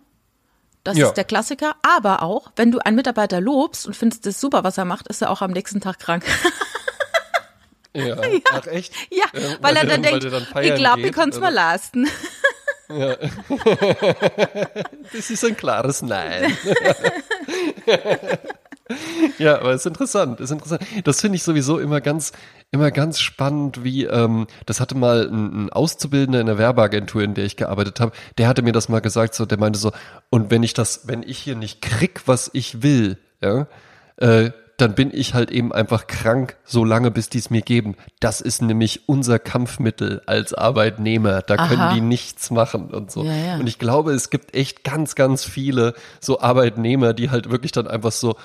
Das 0.83 0.97
Ja. 0.97 1.07
ist 1.07 1.13
der 1.13 1.23
Klassiker. 1.25 1.75
Aber 1.83 2.21
auch, 2.23 2.51
wenn 2.55 2.71
du 2.71 2.79
einen 2.79 2.95
Mitarbeiter 2.95 3.39
lobst 3.39 3.85
und 3.85 3.95
findest 3.95 4.25
es 4.25 4.41
super, 4.41 4.63
was 4.63 4.77
er 4.77 4.85
macht, 4.85 5.07
ist 5.07 5.21
er 5.21 5.29
auch 5.29 5.41
am 5.41 5.51
nächsten 5.51 5.79
Tag 5.81 5.99
krank. 5.99 6.23
Ja. 7.93 8.15
Ach 8.53 8.67
echt? 8.67 8.93
ja, 9.09 9.25
Ja, 9.33 9.57
weil, 9.59 9.75
er 9.75 9.83
der- 9.85 9.97
dann 9.97 10.01
denkt, 10.03 10.23
dann 10.23 10.63
ich 10.63 10.75
glaube, 10.75 11.03
wir 11.03 11.11
können 11.11 11.33
es 11.33 11.39
mal 11.41 11.47
oder? 11.51 11.55
leisten. 11.71 12.07
Das 15.13 15.29
ist 15.29 15.43
ein 15.45 15.55
klares 15.57 16.01
Nein. 16.01 16.55
Ja, 19.37 19.59
aber 19.59 19.71
es 19.71 19.81
ist 19.81 19.87
interessant, 19.87 20.39
ist 20.39 20.51
interessant. 20.51 20.83
Das 21.03 21.21
finde 21.21 21.35
ich 21.35 21.43
sowieso 21.43 21.79
immer 21.79 22.01
ganz, 22.01 22.31
immer 22.71 22.91
ganz 22.91 23.19
spannend, 23.19 23.83
wie, 23.83 24.05
ähm, 24.05 24.47
das 24.65 24.79
hatte 24.79 24.95
mal 24.95 25.27
ein, 25.27 25.65
ein 25.65 25.69
Auszubildender 25.71 26.39
in 26.39 26.47
der 26.47 26.57
Werbeagentur, 26.57 27.23
in 27.23 27.33
der 27.33 27.45
ich 27.45 27.57
gearbeitet 27.57 27.99
habe, 27.99 28.11
der 28.37 28.47
hatte 28.47 28.61
mir 28.61 28.71
das 28.71 28.89
mal 28.89 29.01
gesagt, 29.01 29.33
so, 29.33 29.45
der 29.45 29.57
meinte 29.57 29.79
so, 29.79 29.91
und 30.29 30.51
wenn 30.51 30.63
ich 30.63 30.73
das, 30.73 31.07
wenn 31.07 31.23
ich 31.23 31.39
hier 31.39 31.55
nicht 31.55 31.81
krieg, 31.81 32.21
was 32.25 32.49
ich 32.53 32.83
will, 32.83 33.17
ja, 33.41 33.67
äh, 34.17 34.51
dann 34.81 34.95
bin 34.95 35.11
ich 35.13 35.35
halt 35.35 35.51
eben 35.51 35.71
einfach 35.71 36.07
krank, 36.07 36.57
so 36.63 36.83
lange 36.83 37.11
bis 37.11 37.29
die 37.29 37.37
es 37.37 37.51
mir 37.51 37.61
geben. 37.61 37.95
Das 38.19 38.41
ist 38.41 38.63
nämlich 38.63 39.07
unser 39.07 39.37
Kampfmittel 39.37 40.23
als 40.25 40.55
Arbeitnehmer. 40.55 41.43
Da 41.43 41.55
Aha. 41.55 41.67
können 41.67 41.93
die 41.93 42.01
nichts 42.01 42.49
machen 42.49 42.89
und 42.89 43.11
so. 43.11 43.23
Ja, 43.23 43.35
ja. 43.35 43.55
Und 43.57 43.67
ich 43.67 43.77
glaube, 43.77 44.11
es 44.13 44.31
gibt 44.31 44.55
echt 44.55 44.83
ganz, 44.83 45.13
ganz 45.13 45.43
viele 45.43 45.93
so 46.19 46.39
Arbeitnehmer, 46.39 47.13
die 47.13 47.29
halt 47.29 47.51
wirklich 47.51 47.71
dann 47.71 47.87
einfach 47.87 48.11
so, 48.11 48.35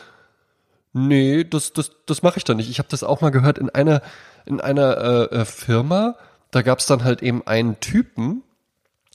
nee, 0.97 1.45
das, 1.45 1.73
das, 1.73 1.93
das 2.07 2.23
mache 2.23 2.39
ich 2.39 2.45
dann 2.45 2.57
nicht. 2.57 2.71
Ich 2.71 2.79
habe 2.79 2.89
das 2.91 3.05
auch 3.05 3.21
mal 3.21 3.31
gehört 3.31 3.59
in 3.59 3.69
einer, 3.71 4.03
in 4.47 4.61
einer 4.61 4.97
äh, 5.31 5.37
äh, 5.37 5.45
Firma, 5.45 6.17
da 6.51 6.63
gab 6.63 6.79
es 6.79 6.87
dann 6.87 7.05
halt 7.05 7.23
eben 7.23 7.47
einen 7.47 7.79
Typen, 7.81 8.43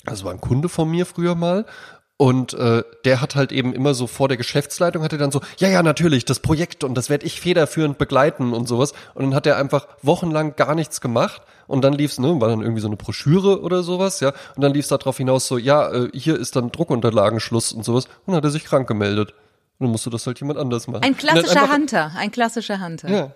also 0.06 0.26
war 0.26 0.32
ein 0.32 0.42
Kunde 0.42 0.70
von 0.70 0.90
mir 0.90 1.06
früher 1.06 1.36
mal, 1.36 1.66
und 2.18 2.54
äh, 2.54 2.84
der 3.04 3.20
hat 3.20 3.36
halt 3.36 3.52
eben 3.52 3.74
immer 3.74 3.96
so 3.96 4.06
vor 4.06 4.28
der 4.28 4.38
Geschäftsleitung 4.38 5.02
hat 5.02 5.12
er 5.12 5.18
dann 5.18 5.32
so, 5.32 5.42
ja, 5.58 5.70
ja, 5.70 5.82
natürlich, 5.82 6.24
das 6.24 6.40
Projekt 6.40 6.84
und 6.84 6.94
das 6.94 7.10
werde 7.10 7.26
ich 7.26 7.42
federführend 7.42 7.98
begleiten 7.98 8.54
und 8.54 8.68
sowas. 8.68 8.94
Und 9.16 9.24
dann 9.24 9.34
hat 9.34 9.48
er 9.48 9.58
einfach 9.58 9.88
wochenlang 10.04 10.56
gar 10.56 10.76
nichts 10.76 11.02
gemacht 11.02 11.42
und 11.66 11.82
dann 11.84 11.94
lief's, 11.94 12.20
ne, 12.20 12.40
war 12.40 12.50
dann 12.50 12.62
irgendwie 12.62 12.82
so 12.82 12.88
eine 12.88 12.96
Broschüre 12.96 13.62
oder 13.62 13.82
sowas, 13.82 14.20
ja. 14.20 14.34
Und 14.56 14.62
dann 14.62 14.72
lief's 14.72 14.90
darauf 14.90 15.18
hinaus 15.18 15.48
so, 15.48 15.58
ja, 15.58 15.92
äh, 15.92 16.10
hier 16.14 16.38
ist 16.38 16.56
dann 16.56 16.72
Druckunterlagenschluss 16.72 17.72
und 17.72 17.84
sowas. 17.84 18.06
Und 18.06 18.28
dann 18.28 18.36
hat 18.36 18.44
er 18.44 18.52
sich 18.52 18.66
krank 18.66 18.88
gemeldet. 18.88 19.34
Und 19.82 19.86
dann 19.88 19.92
musste 19.94 20.12
das 20.12 20.28
halt 20.28 20.40
jemand 20.40 20.60
anders 20.60 20.88
machen. 20.88 21.02
Ein 21.02 21.18
klassischer 21.18 21.64
einfach- 21.64 21.74
Hunter, 21.76 22.12
ein 22.16 22.30
klassischer 22.30 22.86
Hunter. 22.86 23.10
Ja. 23.10 23.32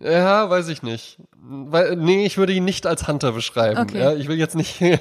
Ja, 0.00 0.48
weiß 0.48 0.68
ich 0.68 0.84
nicht. 0.84 1.18
Weil, 1.36 1.96
nee, 1.96 2.24
ich 2.24 2.38
würde 2.38 2.52
ihn 2.52 2.64
nicht 2.64 2.86
als 2.86 3.08
Hunter 3.08 3.32
beschreiben. 3.32 3.80
Okay. 3.80 3.98
Ja, 3.98 4.12
ich 4.14 4.28
will 4.28 4.38
jetzt 4.38 4.54
nicht, 4.54 4.80
ne, 4.80 4.96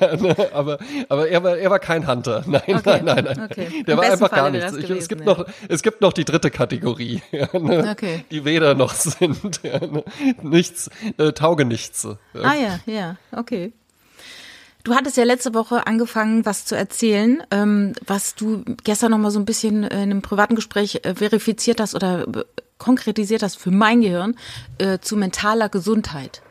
aber, 0.53 0.79
aber 1.07 1.27
er 1.29 1.43
war, 1.43 1.55
er 1.55 1.69
war 1.69 1.77
kein 1.77 2.07
Hunter. 2.07 2.43
Nein, 2.47 2.61
Okay. 2.67 2.81
nein, 2.83 3.05
nein, 3.05 3.23
nein. 3.25 3.47
Okay. 3.51 3.83
Der 3.85 3.93
Im 3.93 3.99
war 3.99 4.11
einfach 4.11 4.29
Falle 4.31 4.59
gar 4.59 4.71
nichts. 4.71 4.73
Ich, 4.75 4.89
es 4.89 5.07
gibt 5.07 5.21
ja. 5.21 5.27
noch, 5.27 5.45
es 5.69 5.83
gibt 5.83 6.01
noch 6.01 6.13
die 6.13 6.25
dritte 6.25 6.49
Kategorie, 6.49 7.21
ja, 7.31 7.47
ne, 7.59 7.95
die 8.31 8.43
weder 8.43 8.73
noch 8.73 8.93
sind, 8.95 9.61
ja, 9.61 9.79
ne, 9.85 10.03
nichts, 10.41 10.89
äh, 11.19 11.31
Taugenichtse. 11.31 12.17
Ah 12.33 12.55
ja, 12.55 12.79
ja, 12.87 13.17
okay. 13.31 13.73
Du 14.83 14.93
hattest 14.93 15.15
ja 15.15 15.23
letzte 15.23 15.53
Woche 15.53 15.87
angefangen, 15.87 16.45
was 16.45 16.65
zu 16.65 16.75
erzählen, 16.75 17.41
ähm, 17.51 17.93
was 18.05 18.35
du 18.35 18.63
gestern 18.83 19.11
noch 19.11 19.17
mal 19.17 19.31
so 19.31 19.39
ein 19.39 19.45
bisschen 19.45 19.83
in 19.83 19.91
einem 19.91 20.21
privaten 20.21 20.55
Gespräch 20.55 20.99
äh, 21.03 21.15
verifiziert 21.15 21.79
hast 21.79 21.95
oder 21.95 22.27
äh, 22.27 22.43
konkretisiert 22.79 23.43
hast 23.43 23.55
für 23.55 23.71
mein 23.71 24.01
Gehirn 24.01 24.35
äh, 24.79 24.99
zu 24.99 25.15
mentaler 25.15 25.69
Gesundheit. 25.69 26.41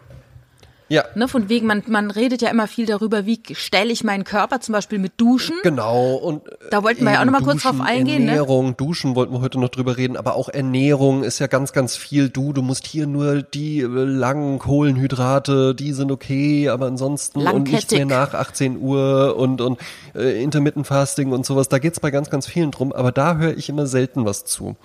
Ja. 0.93 1.05
Ne, 1.15 1.27
von 1.27 1.49
wegen, 1.49 1.67
man, 1.67 1.83
man 1.87 2.11
redet 2.11 2.43
ja 2.43 2.51
immer 2.51 2.67
viel 2.67 2.87
darüber, 2.87 3.25
wie 3.27 3.41
stelle 3.53 3.91
ich 3.93 4.05
meinen 4.05 4.25
Körper 4.25 4.61
zum 4.61 4.75
Beispiel 4.75 4.99
mit 4.99 5.13
Duschen. 5.17 5.57
Genau, 5.63 6.15
und 6.15 6.43
Da 6.71 6.83
wollten 6.83 7.05
wir 7.05 7.13
ja 7.13 7.19
auch 7.19 7.23
eben 7.23 7.33
noch 7.33 7.41
mal 7.41 7.45
kurz 7.47 7.63
drauf 7.63 7.81
eingehen, 7.81 8.25
ne? 8.25 8.31
Ernährung, 8.33 8.77
Duschen 8.77 9.17
wollten 9.17 9.33
wir 9.33 9.41
heute 9.41 9.59
noch 9.59 9.71
drüber 9.71 9.97
reden, 9.97 10.17
aber 10.17 10.37
auch 10.37 10.49
Ernährung 10.49 11.25
ist 11.25 11.39
ja 11.39 11.47
ganz, 11.47 11.73
ganz 11.73 11.97
viel. 11.97 12.29
Du, 12.29 12.53
du 12.53 12.63
musst 12.63 12.87
hier 12.87 13.07
nur 13.07 13.43
die 13.43 13.81
äh, 13.81 13.87
langen 13.87 14.59
Kohlenhydrate, 14.59 15.75
die 15.75 15.93
sind 15.93 16.13
okay, 16.13 16.69
aber 16.69 16.87
ansonsten 16.87 17.41
und 17.47 17.71
nichts 17.71 17.93
mehr 17.93 18.07
nach 18.07 18.35
18 18.35 18.79
Uhr 18.81 19.37
und, 19.37 19.61
und 19.61 19.81
äh, 20.15 20.43
Intermittent 20.43 20.87
Fasting 20.87 21.33
und 21.33 21.47
sowas. 21.47 21.69
Da 21.69 21.79
geht's 21.79 22.01
bei 22.01 22.11
ganz, 22.11 22.31
ganz 22.31 22.47
vielen 22.47 22.71
drum, 22.71 22.93
aber 22.93 23.13
da 23.13 23.37
höre 23.37 23.57
ich 23.57 23.69
immer 23.69 23.87
selten 23.87 24.25
was 24.25 24.45
zu. 24.45 24.77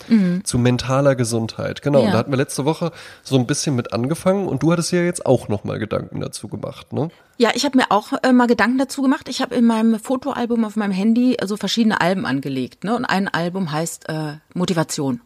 Zu 0.43 0.57
mentaler 0.57 1.15
Gesundheit. 1.15 1.81
Genau, 1.81 1.97
Mhm. 1.97 2.03
Ja. 2.03 2.07
und 2.07 2.13
da 2.13 2.19
hatten 2.19 2.31
wir 2.31 2.37
letzte 2.37 2.63
Woche 2.65 2.91
so 3.23 3.37
ein 3.37 3.47
bisschen 3.47 3.75
mit 3.75 3.91
angefangen 3.91 4.47
und 4.47 4.63
du 4.63 4.71
hattest 4.71 4.91
ja 4.91 5.01
jetzt 5.01 5.25
auch 5.25 5.47
nochmal 5.47 5.79
Gedanken 5.97 6.21
dazu 6.21 6.47
gemacht, 6.47 6.93
ne? 6.93 7.09
Ja, 7.37 7.51
ich 7.53 7.65
habe 7.65 7.77
mir 7.77 7.85
auch 7.89 8.13
äh, 8.23 8.31
mal 8.31 8.47
Gedanken 8.47 8.77
dazu 8.77 9.01
gemacht. 9.01 9.27
Ich 9.29 9.41
habe 9.41 9.55
in 9.55 9.65
meinem 9.65 9.99
Fotoalbum 9.99 10.63
auf 10.65 10.75
meinem 10.75 10.91
Handy 10.91 11.37
so 11.45 11.57
verschiedene 11.57 12.01
Alben 12.01 12.25
angelegt. 12.25 12.83
Ne? 12.83 12.95
Und 12.95 13.05
ein 13.05 13.27
Album 13.27 13.71
heißt 13.71 14.09
äh, 14.09 14.37
Motivation. 14.53 15.21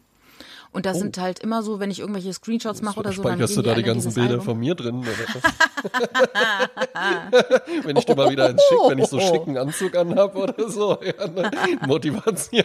Und 0.72 0.86
da 0.86 0.94
sind 0.94 1.18
halt 1.18 1.40
immer 1.40 1.62
so, 1.62 1.80
wenn 1.80 1.90
ich 1.90 2.00
irgendwelche 2.00 2.32
Screenshots 2.32 2.80
mache 2.80 2.98
oder 2.98 3.12
so, 3.12 3.22
Speicherst 3.22 3.58
du 3.58 3.62
da 3.62 3.74
die 3.74 3.82
ganzen 3.82 4.14
Bilder 4.14 4.30
Album. 4.30 4.46
von 4.46 4.58
mir 4.58 4.74
drin? 4.74 5.00
Oder 5.00 5.10
wenn 7.84 7.96
ich 7.96 8.06
dir 8.06 8.16
mal 8.16 8.30
wieder 8.30 8.48
ins 8.48 8.62
Schick, 8.62 8.78
wenn 8.88 8.98
ich 8.98 9.08
so 9.08 9.20
schicken 9.20 9.58
Anzug 9.58 9.94
anhab 9.94 10.34
oder 10.34 10.70
so. 10.70 10.98
Ja, 11.02 11.28
ne? 11.28 11.50
Motivation. 11.86 12.64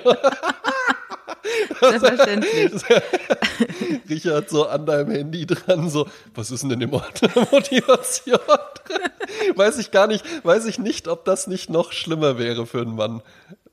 Selbstverständlich. 1.80 2.71
Richard 4.10 4.50
so 4.50 4.67
an 4.67 4.86
deinem 4.86 5.12
Handy 5.12 5.45
dran, 5.45 5.89
so, 5.89 6.08
was 6.34 6.52
ist 6.52 6.63
denn 6.63 6.71
in 6.71 6.80
dem 6.82 6.93
Ort 6.93 7.21
der 7.21 7.47
Motivation 7.52 8.39
drin? 8.86 9.56
Weiß 9.56 9.78
ich 9.78 9.91
gar 9.91 10.08
nicht, 10.08 10.23
weiß 10.43 10.65
ich 10.65 10.80
nicht, 10.80 11.08
ob 11.08 11.26
das 11.26 11.47
nicht 11.47 11.69
noch 11.69 11.91
schlimmer 11.91 12.38
wäre 12.38 12.65
für 12.65 12.82
einen 12.82 12.95
Mann. 12.95 13.21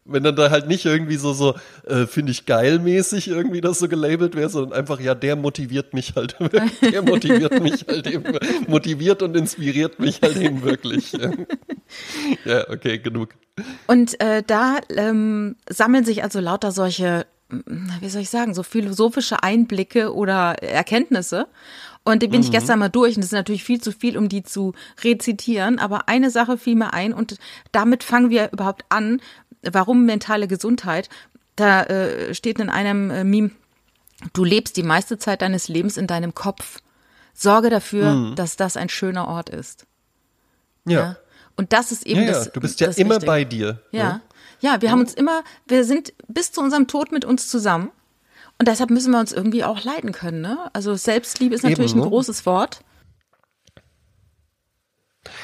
Wenn 0.06 0.22
dann 0.22 0.36
da 0.36 0.50
halt 0.50 0.68
nicht 0.68 0.84
irgendwie 0.84 1.16
so, 1.16 1.32
so, 1.32 1.54
äh, 1.86 2.06
finde 2.06 2.30
ich 2.32 2.44
geil 2.44 2.78
mäßig 2.78 3.28
irgendwie 3.28 3.62
das 3.62 3.78
so 3.78 3.88
gelabelt 3.88 4.36
wäre, 4.36 4.50
sondern 4.50 4.78
einfach, 4.78 5.00
ja, 5.00 5.14
der 5.14 5.34
motiviert 5.34 5.94
mich 5.94 6.14
halt, 6.14 6.36
der 6.92 7.00
motiviert 7.00 7.62
mich 7.62 7.86
halt 7.88 8.06
eben, 8.06 8.38
motiviert 8.66 9.22
und 9.22 9.34
inspiriert 9.34 9.98
mich 10.00 10.20
halt 10.20 10.36
eben 10.36 10.62
wirklich. 10.62 11.12
Ja, 12.44 12.68
okay, 12.68 12.98
genug. 12.98 13.30
Und 13.86 14.20
äh, 14.20 14.42
da 14.46 14.78
ähm, 14.90 15.56
sammeln 15.68 16.04
sich 16.04 16.22
also 16.22 16.40
lauter 16.40 16.72
solche, 16.72 17.26
wie 18.00 18.08
soll 18.08 18.22
ich 18.22 18.30
sagen, 18.30 18.54
so 18.54 18.62
philosophische 18.62 19.42
Einblicke 19.42 20.14
oder 20.14 20.62
Erkenntnisse. 20.62 21.46
Und 22.06 22.22
die 22.22 22.28
bin 22.28 22.42
ich 22.42 22.50
gestern 22.50 22.78
mal 22.80 22.90
durch 22.90 23.16
und 23.16 23.20
es 23.20 23.26
ist 23.28 23.32
natürlich 23.32 23.64
viel 23.64 23.80
zu 23.80 23.90
viel, 23.90 24.18
um 24.18 24.28
die 24.28 24.42
zu 24.42 24.74
rezitieren. 25.02 25.78
Aber 25.78 26.08
eine 26.08 26.30
Sache 26.30 26.58
fiel 26.58 26.74
mir 26.74 26.92
ein 26.92 27.14
und 27.14 27.38
damit 27.72 28.04
fangen 28.04 28.28
wir 28.28 28.52
überhaupt 28.52 28.84
an. 28.90 29.20
Warum 29.62 30.04
mentale 30.04 30.46
Gesundheit? 30.46 31.08
Da 31.56 31.84
äh, 31.84 32.34
steht 32.34 32.60
in 32.60 32.68
einem 32.68 33.10
äh, 33.10 33.24
Meme, 33.24 33.50
du 34.34 34.44
lebst 34.44 34.76
die 34.76 34.82
meiste 34.82 35.16
Zeit 35.18 35.40
deines 35.40 35.68
Lebens 35.68 35.96
in 35.96 36.06
deinem 36.06 36.34
Kopf. 36.34 36.80
Sorge 37.32 37.70
dafür, 37.70 38.32
dass 38.36 38.56
das 38.56 38.76
ein 38.76 38.88
schöner 38.90 39.26
Ort 39.26 39.48
ist. 39.48 39.86
Ja. 40.84 40.92
Ja. 41.00 41.16
Und 41.56 41.72
das 41.72 41.90
ist 41.90 42.04
eben 42.06 42.20
Ja, 42.20 42.26
ja, 42.26 42.32
das. 42.32 42.52
du 42.52 42.60
bist 42.60 42.80
ja 42.80 42.88
das 42.88 42.98
immer 42.98 43.14
Wichtige. 43.16 43.26
bei 43.26 43.44
dir. 43.44 43.80
Ja. 43.92 44.20
Ja, 44.64 44.80
wir 44.80 44.90
haben 44.90 45.00
uns 45.00 45.12
immer, 45.12 45.42
wir 45.66 45.84
sind 45.84 46.14
bis 46.26 46.50
zu 46.50 46.62
unserem 46.62 46.86
Tod 46.86 47.12
mit 47.12 47.26
uns 47.26 47.48
zusammen. 47.48 47.90
Und 48.58 48.66
deshalb 48.66 48.88
müssen 48.88 49.10
wir 49.10 49.20
uns 49.20 49.30
irgendwie 49.30 49.62
auch 49.62 49.84
leiden 49.84 50.12
können, 50.12 50.40
ne? 50.40 50.70
Also 50.72 50.94
Selbstliebe 50.94 51.54
ist 51.54 51.64
natürlich 51.64 51.90
Eben, 51.90 52.00
ein 52.00 52.04
ne? 52.04 52.08
großes 52.08 52.46
Wort. 52.46 52.80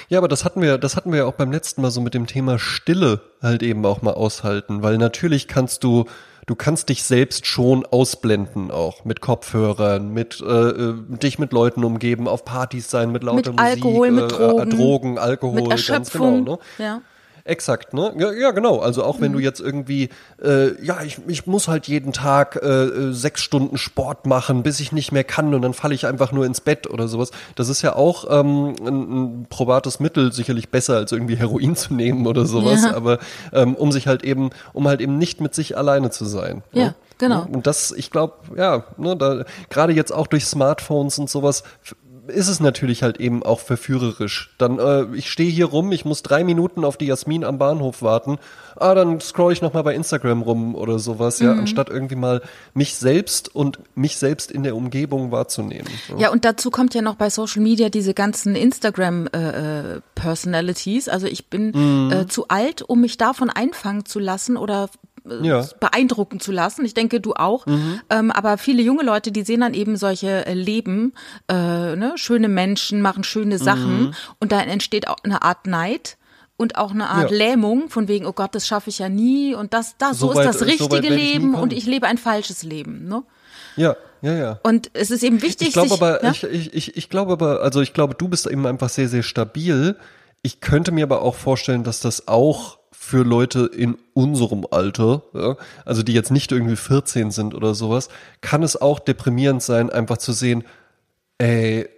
Ja, 0.09 0.17
aber 0.17 0.29
das 0.29 0.47
hatten 0.47 0.63
wir, 0.63 0.79
das 0.79 0.97
hatten 0.97 1.13
wir 1.13 1.19
ja 1.19 1.25
auch 1.27 1.35
beim 1.35 1.53
letzten 1.53 1.83
Mal 1.83 1.91
so 1.91 2.01
mit 2.01 2.15
dem 2.15 2.27
Thema 2.27 2.59
Stille 2.59 3.21
halt 3.43 3.63
eben 3.63 3.85
auch 3.85 4.01
mal 4.01 4.15
aushalten, 4.15 4.83
weil 4.83 4.97
natürlich 4.97 5.49
kannst 5.49 5.85
du, 5.85 6.07
du 6.47 6.55
kannst 6.55 6.89
dich 6.89 7.03
selbst 7.03 7.45
schon 7.45 7.85
ausblenden 7.85 8.71
auch 8.71 9.05
mit 9.05 9.21
Kopfhörern, 9.21 10.15
mit 10.15 10.41
äh, 10.41 10.47
äh, 10.47 10.95
dich 11.09 11.39
mit 11.39 11.53
Leuten 11.53 11.85
umgeben, 11.85 12.27
auf 12.27 12.47
Partys 12.47 12.89
sein, 12.89 13.13
mit 13.13 13.23
lauter 13.23 13.53
Mit 13.53 13.61
Musik, 13.61 13.61
Alkohol, 13.61 14.11
mit 14.13 14.33
äh, 14.33 14.37
Drogen, 14.39 14.61
äh, 14.61 14.77
Drogen, 14.77 15.19
Alkohol, 15.19 15.55
Mit 15.57 15.69
ganz 15.69 15.89
Erschöpfung. 15.89 16.45
genau, 16.45 16.57
ne? 16.79 16.85
Ja. 16.85 17.03
Exakt, 17.51 17.95
ne? 17.95 18.13
Ja, 18.17 18.33
ja 18.33 18.51
genau. 18.53 18.79
Also 18.79 19.03
auch 19.03 19.19
Mhm. 19.19 19.23
wenn 19.23 19.33
du 19.33 19.39
jetzt 19.41 19.61
irgendwie, 19.61 20.09
äh, 20.41 20.81
ja, 20.85 21.03
ich, 21.03 21.19
ich 21.27 21.47
muss 21.49 21.67
halt 21.67 21.89
jeden 21.89 22.13
Tag 22.13 22.55
äh, 22.63 23.13
sechs 23.13 23.43
Stunden 23.43 23.77
Sport 23.77 24.25
machen, 24.25 24.63
bis 24.63 24.79
ich 24.79 24.93
nicht 24.93 25.11
mehr 25.11 25.25
kann 25.25 25.53
und 25.53 25.63
dann 25.63 25.75
falle 25.75 25.95
ich 25.95 26.07
einfach 26.07 26.31
nur 26.31 26.47
ins 26.47 26.61
Bett 26.61 26.89
oder 26.89 27.09
sowas. 27.09 27.33
Das 27.57 27.69
ist 27.69 27.83
ja 27.83 27.97
auch 27.97 28.25
ähm, 28.31 28.77
ein, 28.87 28.87
ein 28.87 29.47
probates 29.51 29.99
Mittel, 29.99 30.33
sicherlich 30.33 30.69
besser 30.69 30.95
als 30.95 31.11
irgendwie 31.11 31.35
Heroin 31.37 31.75
zu 31.75 31.93
nehmen 31.93 32.29
oder 32.29 32.47
sowas. 32.47 32.85
Ja. 32.85 32.95
Aber 32.95 33.19
ähm, 33.53 33.75
um 33.75 33.91
sich 33.91 34.07
halt 34.07 34.23
eben, 34.23 34.51
um 34.73 34.87
halt 34.87 35.01
eben 35.01 35.19
nicht 35.19 35.41
mit 35.41 35.53
sich 35.53 35.77
alleine 35.77 36.11
zu 36.11 36.27
sein. 36.27 36.63
Ja, 36.73 36.85
ne? 36.85 36.95
genau. 37.19 37.47
Und 37.51 37.67
das, 37.67 37.91
ich 37.91 38.13
glaube, 38.13 38.35
ja, 38.57 38.85
ne, 38.97 39.17
da 39.17 39.45
gerade 39.71 39.93
jetzt 39.93 40.13
auch 40.13 40.29
durch 40.29 40.47
Smartphones 40.47 41.19
und 41.19 41.29
sowas 41.29 41.65
ist 42.31 42.49
es 42.49 42.61
natürlich 42.61 43.03
halt 43.03 43.19
eben 43.21 43.43
auch 43.43 43.61
verführerisch. 43.61 44.55
Dann, 44.59 44.79
äh, 44.79 45.07
ich 45.15 45.31
stehe 45.31 45.51
hier 45.51 45.67
rum, 45.67 45.93
ich 45.93 46.05
muss 46.05 46.23
drei 46.23 46.45
Minuten 46.45 46.85
auf 46.85 46.97
die 46.97 47.07
Jasmin 47.07 47.45
am 47.45 47.59
Bahnhof 47.59 48.03
warten. 48.03 48.39
Ah, 48.77 48.95
dann 48.95 49.21
scroll 49.21 49.53
ich 49.53 49.63
noch 49.63 49.75
mal 49.75 49.83
bei 49.83 49.95
Instagram 49.95 50.43
rum 50.43 50.75
oder 50.75 50.99
sowas, 50.99 51.39
ja, 51.41 51.53
anstatt 51.53 51.91
irgendwie 51.91 52.15
mal 52.17 52.41
mich 52.73 52.95
selbst 52.95 53.55
und 53.55 53.79
mich 53.95 54.17
selbst 54.17 54.51
in 54.51 54.63
der 54.63 54.77
Umgebung 54.77 55.33
wahrzunehmen. 55.33 55.89
ne? 56.09 56.21
Ja, 56.21 56.31
und 56.31 56.45
dazu 56.45 56.71
kommt 56.71 56.95
ja 56.95 57.03
noch 57.03 57.17
bei 57.17 57.29
Social 57.31 57.63
Media 57.63 57.89
diese 57.91 58.15
ganzen 58.15 58.55
Instagram-Personalities. 58.55 61.09
also 61.09 61.27
ich 61.27 61.49
bin 61.49 61.73
Mhm. 61.75 62.13
äh, 62.13 62.27
zu 62.27 62.49
alt, 62.49 62.83
um 62.83 63.01
mich 63.01 63.17
davon 63.19 63.51
einfangen 63.51 64.05
zu 64.07 64.19
lassen 64.19 64.57
oder 64.57 64.85
äh, 64.85 64.89
Ja. 65.43 65.63
Mhm. 65.63 65.67
beeindrucken 65.81 66.41
zu 66.41 66.53
lassen. 66.53 66.85
Ich 66.85 66.95
denke, 66.95 67.21
du 67.21 67.35
auch. 67.35 67.67
Ähm, 68.11 68.31
aber 68.31 68.59
viele 68.59 68.83
junge 68.83 69.03
Leute, 69.03 69.33
die 69.33 69.43
sehen 69.43 69.61
dann 69.61 69.75
eben 69.75 69.97
solche 69.97 70.47
äh, 70.47 70.55
Leben, 70.55 71.15
äh, 71.49 71.55
ne? 71.97 72.13
schöne 72.17 72.49
Menschen 72.49 73.01
machen 73.03 73.25
schöne 73.25 73.57
Mhm. 73.57 73.63
Sachen 73.63 74.15
und 74.41 74.53
dann 74.53 74.69
entsteht 74.69 75.09
auch 75.09 75.17
eine 75.23 75.43
Art 75.43 75.67
Neid. 75.67 76.17
Und 76.57 76.77
auch 76.77 76.91
eine 76.91 77.09
Art 77.09 77.31
Ja. 77.31 77.37
Lähmung, 77.39 77.89
von 77.89 78.07
wegen, 78.07 78.27
oh 78.27 78.35
Gott, 78.35 78.55
das 78.55 78.67
schaffe 78.67 78.91
ich 78.91 78.99
ja 78.99 79.09
nie. 79.09 79.55
Und 79.55 79.73
das, 79.73 79.95
das, 79.97 80.19
so, 80.19 80.29
So 80.29 80.35
weit- 80.35 80.45
ist 80.51 80.57
das 80.57 80.59
so 80.59 80.65
richtige 80.67 81.01
nie 81.15 81.17
Leben 81.19 81.55
und 81.55 81.73
ich 81.73 81.87
lebe 81.87 82.07
ein 82.07 82.19
falsches 82.19 82.63
Leben. 82.65 83.09
Ne? 83.09 83.23
Ja, 83.77 83.97
ja, 84.21 84.35
ja. 84.35 84.61
Und 84.63 84.91
es 84.93 85.11
ist 85.11 85.23
eben 85.23 85.41
wichtig, 85.41 85.69
Ich 85.69 85.73
glaube 85.73 85.95
aber, 85.95 86.23
ja? 86.23 86.31
ich, 86.33 86.45
ich, 86.45 86.75
ich, 86.75 86.97
ich 86.99 87.09
glaube 87.09 87.33
aber, 87.33 87.63
also 87.63 87.81
ich 87.81 87.95
glaube, 87.95 88.15
du 88.15 88.29
bist 88.29 88.47
eben 88.47 88.67
einfach 88.67 88.91
sehr, 88.91 89.09
sehr 89.09 89.23
stabil. 89.23 89.97
Ich 90.43 90.61
könnte 90.61 90.93
mir 90.93 91.05
aber 91.05 91.23
auch 91.23 91.35
vorstellen, 91.35 91.83
dass 91.83 92.01
das 92.01 92.29
auch 92.29 92.79
für 93.11 93.25
Leute 93.25 93.67
in 93.67 93.99
unserem 94.15 94.65
Alter, 94.71 95.23
ja, 95.35 95.57
also 95.85 96.05
die 96.05 96.13
jetzt 96.13 96.31
nicht 96.31 96.53
irgendwie 96.53 96.77
14 96.77 97.33
sind 97.33 97.57
oder 97.57 97.75
sowas, 97.75 98.09
kann 98.41 98.63
es 98.63 98.81
auch 98.81 99.01
deprimierend 99.01 99.65
sein, 99.65 99.91
einfach 99.91 100.19
zu 100.19 100.33
sehen, 100.33 100.63
ey, 101.39 101.89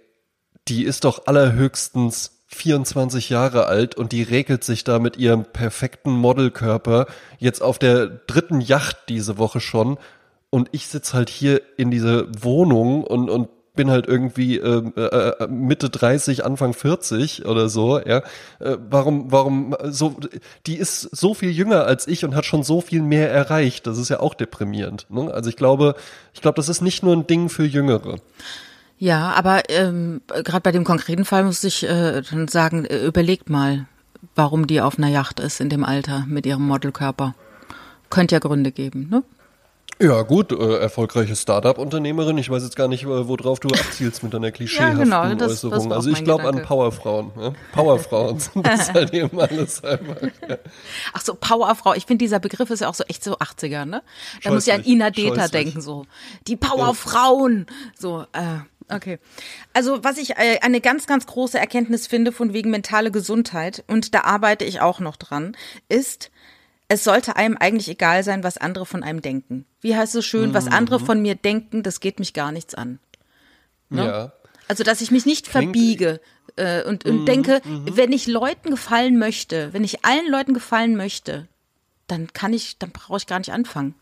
die 0.67 0.83
ist 0.85 1.03
doch 1.03 1.27
allerhöchstens 1.27 2.39
24 2.47 3.29
Jahre 3.29 3.67
alt 3.67 3.93
und 3.93 4.11
die 4.11 4.23
regelt 4.23 4.63
sich 4.63 4.83
da 4.83 4.97
mit 4.97 5.15
ihrem 5.17 5.45
perfekten 5.45 6.11
Modelkörper 6.11 7.05
jetzt 7.37 7.61
auf 7.61 7.77
der 7.77 8.07
dritten 8.07 8.59
Yacht 8.59 8.97
diese 9.07 9.37
Woche 9.37 9.59
schon. 9.59 9.99
Und 10.49 10.69
ich 10.71 10.87
sitz 10.87 11.13
halt 11.13 11.29
hier 11.29 11.61
in 11.77 11.91
dieser 11.91 12.25
Wohnung 12.43 13.03
und, 13.03 13.29
und 13.29 13.49
bin 13.75 13.89
halt 13.89 14.07
irgendwie 14.07 14.57
ähm, 14.57 14.93
äh, 14.95 15.01
äh, 15.01 15.47
Mitte 15.47 15.89
30, 15.89 16.45
Anfang 16.45 16.73
40 16.73 17.45
oder 17.45 17.69
so, 17.69 17.99
ja. 17.99 18.19
Äh, 18.59 18.77
warum, 18.89 19.31
warum 19.31 19.75
so, 19.83 20.15
die 20.67 20.77
ist 20.77 21.01
so 21.01 21.33
viel 21.33 21.49
jünger 21.49 21.85
als 21.85 22.07
ich 22.07 22.23
und 22.23 22.35
hat 22.35 22.45
schon 22.45 22.63
so 22.63 22.81
viel 22.81 23.01
mehr 23.01 23.31
erreicht. 23.31 23.87
Das 23.87 23.97
ist 23.97 24.09
ja 24.09 24.19
auch 24.19 24.35
deprimierend. 24.35 25.07
Ne? 25.09 25.33
Also 25.33 25.49
ich 25.49 25.55
glaube, 25.55 25.95
ich 26.33 26.41
glaube, 26.41 26.55
das 26.55 26.69
ist 26.69 26.81
nicht 26.81 27.03
nur 27.03 27.15
ein 27.15 27.25
Ding 27.25 27.49
für 27.49 27.65
Jüngere. 27.65 28.17
Ja, 28.99 29.31
aber 29.31 29.69
ähm, 29.69 30.21
gerade 30.27 30.61
bei 30.61 30.71
dem 30.71 30.83
konkreten 30.83 31.25
Fall 31.25 31.43
muss 31.43 31.63
ich 31.63 31.83
äh, 31.83 32.21
dann 32.21 32.47
sagen, 32.47 32.85
äh, 32.85 33.03
überlegt 33.03 33.49
mal, 33.49 33.87
warum 34.35 34.67
die 34.67 34.81
auf 34.81 34.97
einer 34.97 35.09
Yacht 35.09 35.39
ist 35.39 35.59
in 35.59 35.69
dem 35.69 35.83
Alter 35.83 36.25
mit 36.27 36.45
ihrem 36.45 36.65
Modelkörper. 36.67 37.33
Könnte 38.09 38.35
ja 38.35 38.39
Gründe 38.39 38.71
geben, 38.71 39.09
ne? 39.09 39.23
Ja, 40.01 40.21
gut, 40.23 40.51
äh, 40.51 40.77
erfolgreiche 40.79 41.35
Startup-Unternehmerin. 41.35 42.37
Ich 42.37 42.49
weiß 42.49 42.63
jetzt 42.63 42.75
gar 42.75 42.87
nicht, 42.87 43.03
äh, 43.03 43.27
worauf 43.27 43.59
du 43.59 43.69
abzielst 43.69 44.23
mit 44.23 44.33
deiner 44.33 44.51
klischeehaften 44.51 44.97
Ja, 45.11 45.27
genau, 45.29 45.35
das- 45.35 45.61
das 45.61 45.63
Äußerung. 45.71 45.91
auch 45.91 45.95
also 45.97 46.09
ich 46.09 46.23
glaube 46.23 46.43
an. 46.49 46.61
Powerfrauen. 46.63 47.31
Ja? 47.39 47.53
Powerfrauen 47.71 48.39
sind 48.39 48.65
das 48.67 48.91
halt 48.93 49.13
eben 49.13 49.39
alles 49.39 49.83
einfach. 49.83 50.21
Ja. 50.47 50.57
Ach 51.13 51.21
so, 51.21 51.35
Powerfrau. 51.35 51.93
Ich 51.93 52.05
finde, 52.05 52.23
dieser 52.25 52.39
Begriff 52.39 52.69
ist 52.69 52.79
ja 52.81 52.89
auch 52.89 52.95
so 52.95 53.03
echt 53.05 53.23
so 53.23 53.37
80er, 53.37 53.85
ne? 53.85 54.01
Da 54.43 54.51
muss 54.51 54.65
ja 54.65 54.75
an 54.75 54.83
Ina 54.83 55.09
Deta 55.11 55.47
denken, 55.47 55.79
so. 55.81 56.05
Die 56.47 56.57
Powerfrauen. 56.57 57.67
So, 57.97 58.25
äh, 58.33 58.93
okay. 58.93 59.19
Also, 59.73 60.03
was 60.03 60.17
ich 60.17 60.31
äh, 60.31 60.59
eine 60.61 60.81
ganz, 60.81 61.05
ganz 61.07 61.27
große 61.27 61.57
Erkenntnis 61.59 62.07
finde 62.07 62.31
von 62.31 62.51
wegen 62.53 62.71
mentale 62.71 63.11
Gesundheit, 63.11 63.83
und 63.87 64.13
da 64.15 64.21
arbeite 64.21 64.65
ich 64.65 64.81
auch 64.81 64.99
noch 64.99 65.15
dran, 65.17 65.55
ist, 65.87 66.31
es 66.87 67.03
sollte 67.03 67.35
einem 67.35 67.57
eigentlich 67.57 67.87
egal 67.89 68.23
sein, 68.23 68.43
was 68.43 68.57
andere 68.57 68.85
von 68.85 69.03
einem 69.03 69.21
denken. 69.21 69.65
Wie 69.81 69.95
heißt 69.95 70.15
es 70.15 70.25
schön, 70.25 70.53
was 70.53 70.67
andere 70.67 70.99
Mhm. 70.99 71.05
von 71.05 71.21
mir 71.21 71.35
denken, 71.35 71.81
das 71.83 71.99
geht 71.99 72.19
mich 72.19 72.33
gar 72.33 72.51
nichts 72.51 72.75
an. 72.75 72.99
Ne? 73.89 74.05
ja. 74.05 74.31
Also, 74.67 74.83
dass 74.83 75.01
ich 75.01 75.11
mich 75.11 75.25
nicht 75.25 75.49
Klingt- 75.49 75.65
verbiege 75.75 76.19
äh, 76.55 76.83
und, 76.83 77.05
und 77.05 77.25
denke, 77.25 77.61
wenn 77.65 78.11
ich 78.13 78.27
Leuten 78.27 78.69
gefallen 78.71 79.17
möchte, 79.19 79.73
wenn 79.73 79.83
ich 79.83 80.05
allen 80.05 80.29
Leuten 80.31 80.53
gefallen 80.53 80.95
möchte, 80.95 81.47
dann 82.07 82.31
kann 82.33 82.53
ich, 82.53 82.77
dann 82.79 82.91
brauche 82.91 83.17
ich 83.17 83.27
gar 83.27 83.39
nicht 83.39 83.51
anfangen. 83.51 83.95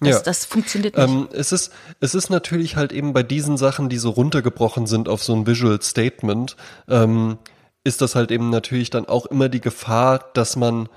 Das, 0.00 0.16
Ja. 0.16 0.22
das 0.22 0.44
funktioniert 0.44 0.96
nicht. 0.96 1.08
Ähm, 1.08 1.28
es 1.32 1.52
ist, 1.52 1.72
es 2.00 2.14
ist 2.14 2.28
natürlich 2.30 2.76
halt 2.76 2.92
eben 2.92 3.12
bei 3.12 3.22
diesen 3.22 3.56
Sachen, 3.56 3.88
die 3.88 3.98
so 3.98 4.10
runtergebrochen 4.10 4.86
sind 4.86 5.08
auf 5.08 5.22
so 5.22 5.34
ein 5.34 5.46
Visual 5.46 5.80
Statement, 5.82 6.56
ähm, 6.88 7.38
ist 7.84 8.00
das 8.00 8.14
halt 8.14 8.30
eben 8.30 8.50
natürlich 8.50 8.90
dann 8.90 9.06
auch 9.06 9.26
immer 9.26 9.48
die 9.48 9.60
Gefahr, 9.60 10.30
dass 10.34 10.56
man 10.56 10.88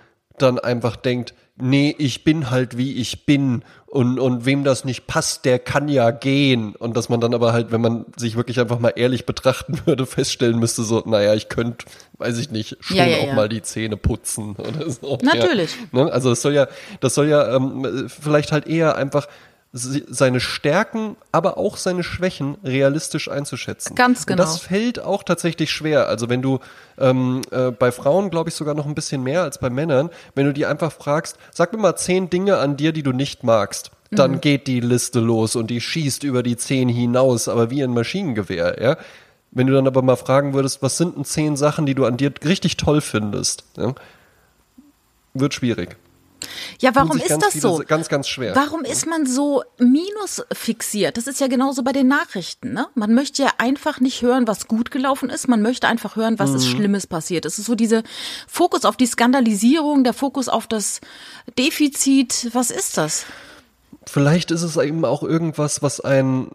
dann 0.41 0.59
einfach 0.59 0.95
denkt, 0.95 1.33
nee, 1.57 1.95
ich 1.97 2.23
bin 2.23 2.49
halt 2.49 2.77
wie 2.77 2.93
ich 2.93 3.25
bin 3.25 3.63
und, 3.85 4.19
und 4.19 4.45
wem 4.45 4.63
das 4.63 4.85
nicht 4.85 5.05
passt, 5.05 5.45
der 5.45 5.59
kann 5.59 5.87
ja 5.87 6.11
gehen. 6.11 6.75
Und 6.75 6.95
dass 6.95 7.09
man 7.09 7.19
dann 7.19 7.33
aber 7.33 7.53
halt, 7.53 7.71
wenn 7.71 7.81
man 7.81 8.05
sich 8.15 8.35
wirklich 8.35 8.59
einfach 8.59 8.79
mal 8.79 8.93
ehrlich 8.95 9.25
betrachten 9.25 9.79
würde, 9.85 10.05
feststellen 10.05 10.59
müsste, 10.59 10.83
so, 10.83 11.03
naja, 11.05 11.33
ich 11.33 11.49
könnte, 11.49 11.85
weiß 12.17 12.37
ich 12.37 12.51
nicht, 12.51 12.77
schon 12.79 12.97
Ja, 12.97 13.05
ja, 13.05 13.17
auch 13.17 13.27
ja. 13.27 13.33
mal 13.33 13.49
die 13.49 13.61
Zähne 13.61 13.97
putzen 13.97 14.55
oder 14.57 14.89
so. 14.89 15.17
Natürlich. 15.21 15.75
Ne? 15.91 16.11
Also 16.11 16.29
das 16.29 16.41
soll 16.41 16.53
ja, 16.53 16.67
das 16.99 17.15
soll 17.15 17.27
ja 17.27 17.55
ähm, 17.55 18.07
vielleicht 18.07 18.51
halt 18.51 18.67
eher 18.67 18.95
einfach 18.95 19.27
seine 19.73 20.41
Stärken, 20.41 21.15
aber 21.31 21.57
auch 21.57 21.77
seine 21.77 22.03
Schwächen 22.03 22.57
realistisch 22.63 23.29
einzuschätzen. 23.29 23.95
Ganz 23.95 24.25
genau. 24.25 24.43
Und 24.43 24.49
das 24.49 24.59
fällt 24.59 24.99
auch 24.99 25.23
tatsächlich 25.23 25.71
schwer. 25.71 26.09
Also 26.09 26.27
wenn 26.27 26.41
du 26.41 26.59
ähm, 26.97 27.41
äh, 27.51 27.71
bei 27.71 27.93
Frauen, 27.93 28.29
glaube 28.29 28.49
ich, 28.49 28.55
sogar 28.55 28.73
noch 28.75 28.85
ein 28.85 28.95
bisschen 28.95 29.23
mehr 29.23 29.43
als 29.43 29.59
bei 29.59 29.69
Männern, 29.69 30.09
wenn 30.35 30.45
du 30.45 30.51
die 30.53 30.65
einfach 30.65 30.91
fragst, 30.91 31.37
sag 31.53 31.71
mir 31.71 31.79
mal 31.79 31.95
zehn 31.95 32.29
Dinge 32.29 32.57
an 32.57 32.75
dir, 32.75 32.91
die 32.91 33.03
du 33.03 33.13
nicht 33.13 33.43
magst, 33.45 33.91
dann 34.11 34.31
Mhm. 34.31 34.41
geht 34.41 34.67
die 34.67 34.81
Liste 34.81 35.21
los 35.21 35.55
und 35.55 35.67
die 35.67 35.79
schießt 35.79 36.25
über 36.25 36.43
die 36.43 36.57
zehn 36.57 36.89
hinaus, 36.89 37.47
aber 37.47 37.69
wie 37.69 37.81
ein 37.81 37.93
Maschinengewehr, 37.93 38.81
ja. 38.81 38.97
Wenn 39.51 39.67
du 39.67 39.73
dann 39.73 39.87
aber 39.87 40.01
mal 40.01 40.17
fragen 40.17 40.53
würdest, 40.53 40.81
was 40.81 40.97
sind 40.97 41.15
denn 41.15 41.23
zehn 41.25 41.55
Sachen, 41.55 41.85
die 41.85 41.95
du 41.95 42.05
an 42.05 42.17
dir 42.17 42.33
richtig 42.43 42.75
toll 42.75 42.99
findest, 42.99 43.63
ja? 43.77 43.93
wird 45.33 45.53
schwierig. 45.53 45.95
Ja, 46.79 46.95
warum 46.95 47.17
ist 47.17 47.29
das 47.29 47.53
viele 47.53 47.61
so? 47.61 47.83
Ganz, 47.87 48.09
ganz 48.09 48.27
schwer. 48.27 48.55
Warum 48.55 48.83
ist 48.83 49.05
man 49.07 49.25
so 49.25 49.63
minusfixiert? 49.79 51.17
Das 51.17 51.27
ist 51.27 51.39
ja 51.39 51.47
genauso 51.47 51.83
bei 51.83 51.91
den 51.91 52.07
Nachrichten. 52.07 52.73
Ne? 52.73 52.87
Man 52.95 53.13
möchte 53.13 53.43
ja 53.43 53.49
einfach 53.57 53.99
nicht 53.99 54.21
hören, 54.21 54.47
was 54.47 54.67
gut 54.67 54.91
gelaufen 54.91 55.29
ist. 55.29 55.47
Man 55.47 55.61
möchte 55.61 55.87
einfach 55.87 56.15
hören, 56.15 56.39
was 56.39 56.51
Mhm. 56.51 56.55
ist 56.57 56.67
Schlimmes 56.67 57.07
passiert. 57.07 57.45
Es 57.45 57.59
ist 57.59 57.65
so 57.65 57.75
diese 57.75 58.03
Fokus 58.47 58.85
auf 58.85 58.97
die 58.97 59.05
Skandalisierung, 59.05 60.03
der 60.03 60.13
Fokus 60.13 60.49
auf 60.49 60.67
das 60.67 61.01
Defizit. 61.57 62.49
Was 62.53 62.71
ist 62.71 62.97
das? 62.97 63.25
Vielleicht 64.07 64.51
ist 64.51 64.63
es 64.63 64.77
eben 64.77 65.05
auch 65.05 65.23
irgendwas, 65.23 65.81
was 65.81 65.99
einen, 65.99 66.51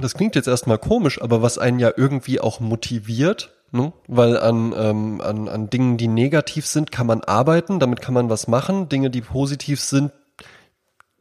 das 0.00 0.14
klingt 0.14 0.34
jetzt 0.34 0.48
erstmal 0.48 0.78
komisch, 0.78 1.20
aber 1.22 1.40
was 1.42 1.58
einen 1.58 1.78
ja 1.78 1.92
irgendwie 1.96 2.40
auch 2.40 2.60
motiviert. 2.60 3.54
Ne? 3.70 3.92
Weil 4.06 4.38
an, 4.38 4.72
ähm, 4.76 5.20
an, 5.20 5.48
an 5.48 5.68
Dingen, 5.70 5.98
die 5.98 6.08
negativ 6.08 6.66
sind, 6.66 6.90
kann 6.90 7.06
man 7.06 7.22
arbeiten, 7.22 7.78
damit 7.80 8.00
kann 8.00 8.14
man 8.14 8.30
was 8.30 8.48
machen. 8.48 8.88
Dinge, 8.88 9.10
die 9.10 9.20
positiv 9.20 9.80
sind, 9.80 10.10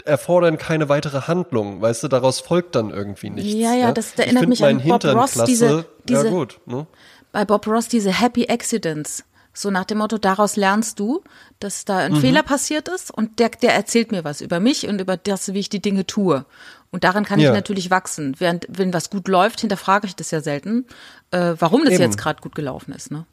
erfordern 0.06 0.58
keine 0.58 0.88
weitere 0.90 1.22
Handlung. 1.22 1.82
Weißt 1.82 2.04
du, 2.04 2.08
daraus 2.08 2.40
folgt 2.40 2.76
dann 2.76 2.90
irgendwie 2.92 3.30
nichts. 3.30 3.54
Ja, 3.54 3.74
ja, 3.74 3.88
ne? 3.88 3.94
das 3.94 4.14
Ich 4.14 4.20
erinnert 4.20 4.48
mich 4.48 4.64
an 4.64 4.78
Bob 4.78 4.84
Hintern 4.84 5.18
Ross, 5.18 5.32
klasse. 5.34 5.52
diese- 5.52 5.86
diese- 6.08 6.26
ja 6.26 6.32
gut. 6.32 6.60
Ne? 6.66 6.88
bei 7.34 7.44
Bob 7.46 7.68
Ross 7.68 7.88
diese 7.88 8.12
Happy 8.12 8.48
Accidents. 8.50 9.24
So 9.54 9.70
nach 9.70 9.84
dem 9.86 9.98
Motto, 9.98 10.18
daraus 10.18 10.56
lernst 10.56 11.00
du, 11.00 11.22
dass 11.60 11.84
da 11.84 11.96
Mhm. 12.08 12.16
ein 12.16 12.22
Fehler 12.22 12.42
passiert 12.44 12.88
ist 12.88 13.12
und 13.12 13.40
der, 13.40 13.50
der 13.50 13.74
erzählt 13.76 14.12
mir 14.12 14.24
was 14.24 14.40
über 14.42 14.60
mich 14.60 14.88
und 14.88 15.02
über 15.02 15.18
das, 15.18 15.54
wie 15.54 15.60
ich 15.60 15.70
die 15.70 15.82
Dinge 15.82 16.06
tue. 16.08 16.46
Und 16.92 17.04
daran 17.04 17.26
kann 17.26 17.40
Ja. 17.40 17.50
ich 17.50 17.56
natürlich 17.56 17.92
wachsen. 17.92 18.36
Während, 18.40 18.66
wenn 18.70 18.94
was 18.94 19.10
gut 19.10 19.28
läuft, 19.28 19.60
hinterfrage 19.62 20.08
ich 20.08 20.16
das 20.16 20.32
ja 20.32 20.42
selten, 20.42 20.86
äh, 21.32 21.54
warum 21.60 21.84
das 21.84 21.96
Eben. 21.96 22.04
jetzt 22.04 22.18
gerade 22.18 22.42
gut 22.42 22.56
gelaufen 22.56 22.94
ist. 22.94 23.12
Ne? 23.12 23.26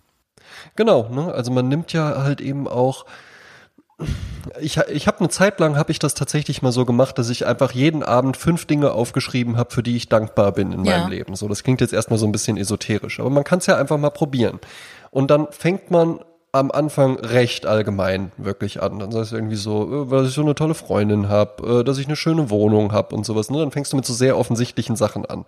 Genau, 0.76 1.08
ne? 1.08 1.32
Also 1.32 1.50
man 1.52 1.68
nimmt 1.68 1.92
ja 1.92 2.22
halt 2.22 2.40
eben 2.40 2.66
auch. 2.68 3.06
Ich, 4.60 4.76
ich 4.76 5.06
habe 5.06 5.20
eine 5.20 5.28
Zeit 5.28 5.60
lang 5.60 5.76
habe 5.76 5.92
ich 5.92 6.00
das 6.00 6.14
tatsächlich 6.14 6.62
mal 6.62 6.72
so 6.72 6.84
gemacht, 6.84 7.16
dass 7.16 7.30
ich 7.30 7.46
einfach 7.46 7.70
jeden 7.70 8.02
Abend 8.02 8.36
fünf 8.36 8.66
Dinge 8.66 8.90
aufgeschrieben 8.92 9.56
habe, 9.56 9.72
für 9.72 9.84
die 9.84 9.96
ich 9.96 10.08
dankbar 10.08 10.50
bin 10.52 10.72
in 10.72 10.84
Ja. 10.84 10.98
meinem 10.98 11.10
Leben. 11.10 11.36
So, 11.36 11.46
das 11.48 11.62
klingt 11.62 11.80
jetzt 11.80 11.92
erstmal 11.92 12.18
so 12.18 12.26
ein 12.26 12.32
bisschen 12.32 12.56
esoterisch, 12.56 13.20
aber 13.20 13.30
man 13.30 13.44
kann 13.44 13.60
es 13.60 13.66
ja 13.66 13.76
einfach 13.76 13.96
mal 13.96 14.10
probieren. 14.10 14.58
Und 15.10 15.30
dann 15.30 15.46
fängt 15.52 15.92
man 15.92 16.18
am 16.54 16.70
Anfang 16.70 17.16
recht 17.16 17.66
allgemein 17.66 18.30
wirklich 18.36 18.80
an. 18.80 19.00
Dann 19.00 19.10
sagst 19.10 19.32
du 19.32 19.36
irgendwie 19.36 19.56
so, 19.56 20.04
äh, 20.04 20.10
dass 20.10 20.28
ich 20.28 20.34
so 20.34 20.42
eine 20.42 20.54
tolle 20.54 20.74
Freundin 20.74 21.28
habe, 21.28 21.80
äh, 21.80 21.84
dass 21.84 21.98
ich 21.98 22.06
eine 22.06 22.14
schöne 22.14 22.48
Wohnung 22.48 22.92
habe 22.92 23.16
und 23.16 23.26
sowas. 23.26 23.50
Ne? 23.50 23.58
Dann 23.58 23.72
fängst 23.72 23.92
du 23.92 23.96
mit 23.96 24.06
so 24.06 24.14
sehr 24.14 24.38
offensichtlichen 24.38 24.94
Sachen 24.94 25.26
an. 25.26 25.44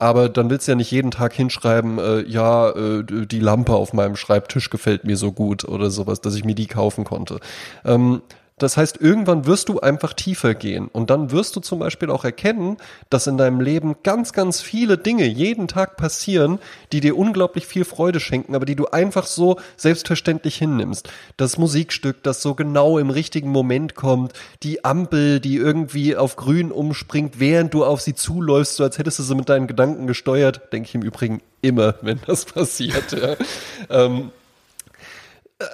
Aber 0.00 0.28
dann 0.28 0.50
willst 0.50 0.66
du 0.66 0.72
ja 0.72 0.76
nicht 0.76 0.90
jeden 0.90 1.12
Tag 1.12 1.34
hinschreiben, 1.34 1.98
äh, 1.98 2.22
ja, 2.22 2.70
äh, 2.70 3.04
die 3.04 3.38
Lampe 3.38 3.74
auf 3.74 3.92
meinem 3.92 4.16
Schreibtisch 4.16 4.70
gefällt 4.70 5.04
mir 5.04 5.16
so 5.16 5.30
gut 5.30 5.64
oder 5.64 5.90
sowas, 5.90 6.20
dass 6.20 6.34
ich 6.34 6.44
mir 6.44 6.56
die 6.56 6.66
kaufen 6.66 7.04
konnte. 7.04 7.38
Ähm, 7.84 8.22
das 8.62 8.76
heißt, 8.76 9.00
irgendwann 9.00 9.46
wirst 9.46 9.68
du 9.68 9.80
einfach 9.80 10.12
tiefer 10.12 10.54
gehen 10.54 10.88
und 10.92 11.10
dann 11.10 11.30
wirst 11.30 11.56
du 11.56 11.60
zum 11.60 11.78
Beispiel 11.78 12.10
auch 12.10 12.24
erkennen, 12.24 12.76
dass 13.08 13.26
in 13.26 13.38
deinem 13.38 13.60
Leben 13.60 13.96
ganz, 14.02 14.32
ganz 14.32 14.60
viele 14.60 14.98
Dinge 14.98 15.26
jeden 15.26 15.66
Tag 15.66 15.96
passieren, 15.96 16.58
die 16.92 17.00
dir 17.00 17.16
unglaublich 17.16 17.66
viel 17.66 17.84
Freude 17.84 18.20
schenken, 18.20 18.54
aber 18.54 18.66
die 18.66 18.76
du 18.76 18.86
einfach 18.86 19.26
so 19.26 19.56
selbstverständlich 19.76 20.56
hinnimmst. 20.56 21.08
Das 21.36 21.56
Musikstück, 21.56 22.22
das 22.22 22.42
so 22.42 22.54
genau 22.54 22.98
im 22.98 23.10
richtigen 23.10 23.50
Moment 23.50 23.94
kommt, 23.94 24.34
die 24.62 24.84
Ampel, 24.84 25.40
die 25.40 25.56
irgendwie 25.56 26.16
auf 26.16 26.36
grün 26.36 26.70
umspringt, 26.70 27.40
während 27.40 27.72
du 27.72 27.84
auf 27.84 28.00
sie 28.02 28.14
zuläufst, 28.14 28.76
so 28.76 28.84
als 28.84 28.98
hättest 28.98 29.18
du 29.18 29.22
sie 29.22 29.34
mit 29.34 29.48
deinen 29.48 29.66
Gedanken 29.66 30.06
gesteuert, 30.06 30.72
denke 30.72 30.88
ich 30.88 30.94
im 30.94 31.02
Übrigen 31.02 31.40
immer, 31.62 31.94
wenn 32.02 32.20
das 32.26 32.44
passiert. 32.46 33.12
Ja. 33.12 33.36
Ähm, 33.88 34.30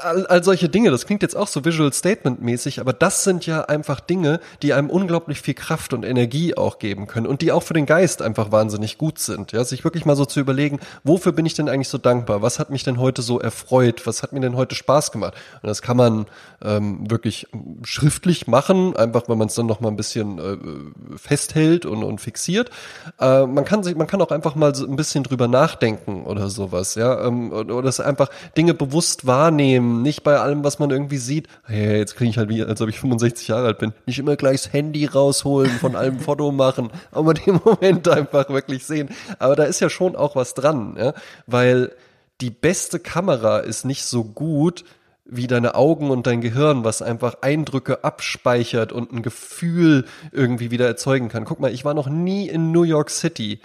all, 0.03 0.26
all 0.26 0.43
solche 0.43 0.68
Dinge, 0.68 0.91
das 0.91 1.07
klingt 1.07 1.22
jetzt 1.22 1.37
auch 1.37 1.47
so 1.47 1.64
Visual 1.64 1.93
Statement 1.93 2.43
mäßig, 2.43 2.80
aber 2.80 2.93
das 2.93 3.24
sind 3.24 3.47
ja 3.47 3.62
einfach 3.62 4.01
Dinge, 4.01 4.41
die 4.62 4.72
einem 4.72 4.91
unglaublich 4.91 5.41
viel 5.41 5.55
Kraft 5.55 5.93
und 5.93 6.05
Energie 6.05 6.57
auch 6.57 6.78
geben 6.78 7.07
können 7.07 7.26
und 7.26 7.41
die 7.43 7.53
auch 7.53 7.62
für 7.62 7.74
den 7.74 7.87
Geist 7.87 8.22
einfach 8.22 8.51
wahnsinnig 8.51 8.99
gut 8.99 9.18
sind. 9.18 9.53
Ja, 9.53 9.64
sich 9.64 9.84
wirklich 9.84 10.05
mal 10.05 10.16
so 10.16 10.24
zu 10.24 10.41
überlegen, 10.41 10.80
wofür 11.05 11.32
bin 11.32 11.47
ich 11.47 11.55
denn 11.55 11.68
eigentlich 11.68 11.89
so 11.89 11.99
dankbar? 11.99 12.43
Was 12.43 12.59
hat 12.59 12.70
mich 12.70 12.82
denn 12.82 12.99
heute 12.99 13.22
so 13.22 13.39
erfreut? 13.41 14.07
Was 14.07 14.22
hat 14.22 14.32
mir 14.32 14.41
denn 14.41 14.57
heute 14.57 14.74
Spaß 14.74 15.12
gemacht? 15.12 15.34
Und 15.62 15.68
das 15.68 15.82
kann 15.82 15.97
man 15.97 16.26
ähm, 16.62 17.09
wirklich 17.11 17.47
schriftlich 17.84 18.47
machen, 18.47 18.97
einfach 18.97 19.28
weil 19.28 19.37
man 19.37 19.49
es 19.49 19.55
dann 19.55 19.66
noch 19.66 19.80
mal 19.80 19.89
ein 19.89 19.97
bisschen 19.97 20.39
äh, 20.39 21.16
festhält 21.16 21.87
und, 21.87 22.03
und 22.03 22.20
fixiert. 22.20 22.70
Äh, 23.20 23.47
man 23.47 23.64
kann 23.64 23.82
sich, 23.84 23.95
man 23.95 24.07
kann 24.07 24.20
auch 24.20 24.30
einfach 24.30 24.55
mal 24.57 24.74
so 24.74 24.87
ein 24.87 24.97
bisschen 24.97 25.22
drüber 25.22 25.49
nachdenken 25.49 26.24
oder 26.24 26.51
sowas, 26.51 26.97
ja, 26.97 27.24
ähm, 27.26 27.53
oder, 27.53 27.82
das 27.82 28.01
einfach 28.01 28.30
Dinge 28.57 28.74
bewusst 28.74 29.26
wahrnehmen 29.26 29.76
wahrnehmen, 29.77 30.03
nicht 30.03 30.22
bei 30.22 30.39
allem, 30.39 30.64
was 30.64 30.79
man 30.79 30.91
irgendwie 30.91 31.18
sieht. 31.18 31.49
Hey, 31.64 31.99
jetzt 31.99 32.16
klinge 32.16 32.31
ich 32.31 32.39
halt 32.39 32.49
wie, 32.49 32.62
als 32.62 32.81
ob 32.81 32.89
ich 32.89 32.99
65 32.99 33.49
Jahre 33.49 33.66
alt 33.66 33.79
bin. 33.79 33.93
Nicht 34.07 34.18
immer 34.18 34.37
gleich 34.37 34.62
das 34.62 34.72
Handy 34.72 35.07
rausholen, 35.07 35.70
von 35.70 35.97
allem 35.97 36.20
Foto 36.20 36.53
machen, 36.53 36.91
aber 37.12 37.35
den 37.35 37.61
Moment 37.64 38.09
einfach 38.09 38.49
wirklich 38.49 38.85
sehen. 38.85 39.11
Aber 39.39 39.57
da 39.57 39.64
ist 39.64 39.81
ja 39.81 39.91
schon 39.91 40.16
auch 40.16 40.37
was 40.37 40.55
dran, 40.55 40.97
ja? 40.99 41.14
weil 41.47 41.93
die 42.41 42.51
beste 42.51 42.99
Kamera 42.99 43.59
ist 43.59 43.85
nicht 43.85 44.05
so 44.05 44.24
gut, 44.24 44.85
wie 45.29 45.49
deine 45.49 45.74
Augen 45.74 46.11
und 46.11 46.29
dein 46.29 46.41
Gehirn, 46.41 46.85
was 46.85 47.03
einfach 47.03 47.39
Eindrücke 47.41 48.05
abspeichert 48.05 48.93
und 48.93 49.12
ein 49.12 49.22
Gefühl 49.22 50.05
irgendwie 50.31 50.70
wieder 50.70 50.87
erzeugen 50.87 51.29
kann. 51.29 51.45
Guck 51.45 51.59
mal, 51.59 51.72
ich 51.72 51.85
war 51.85 51.95
noch 51.95 52.09
nie 52.09 52.49
in 52.49 52.70
New 52.70 52.85
York 52.85 53.11
City. 53.11 53.59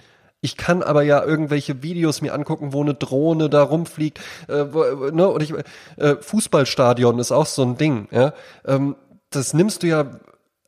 Ich 0.44 0.56
kann 0.56 0.82
aber 0.82 1.02
ja 1.02 1.24
irgendwelche 1.24 1.82
Videos 1.84 2.20
mir 2.20 2.34
angucken, 2.34 2.72
wo 2.72 2.82
eine 2.82 2.94
Drohne 2.94 3.48
da 3.48 3.62
rumfliegt. 3.62 4.18
Äh, 4.48 4.66
wo, 4.72 4.82
ne? 5.10 5.28
Und 5.28 5.40
ich, 5.42 5.54
äh, 5.96 6.16
Fußballstadion 6.20 7.20
ist 7.20 7.30
auch 7.30 7.46
so 7.46 7.62
ein 7.62 7.76
Ding. 7.76 8.08
Ja? 8.10 8.34
Ähm, 8.66 8.96
das 9.30 9.54
nimmst 9.54 9.84
du 9.84 9.86
ja 9.86 10.10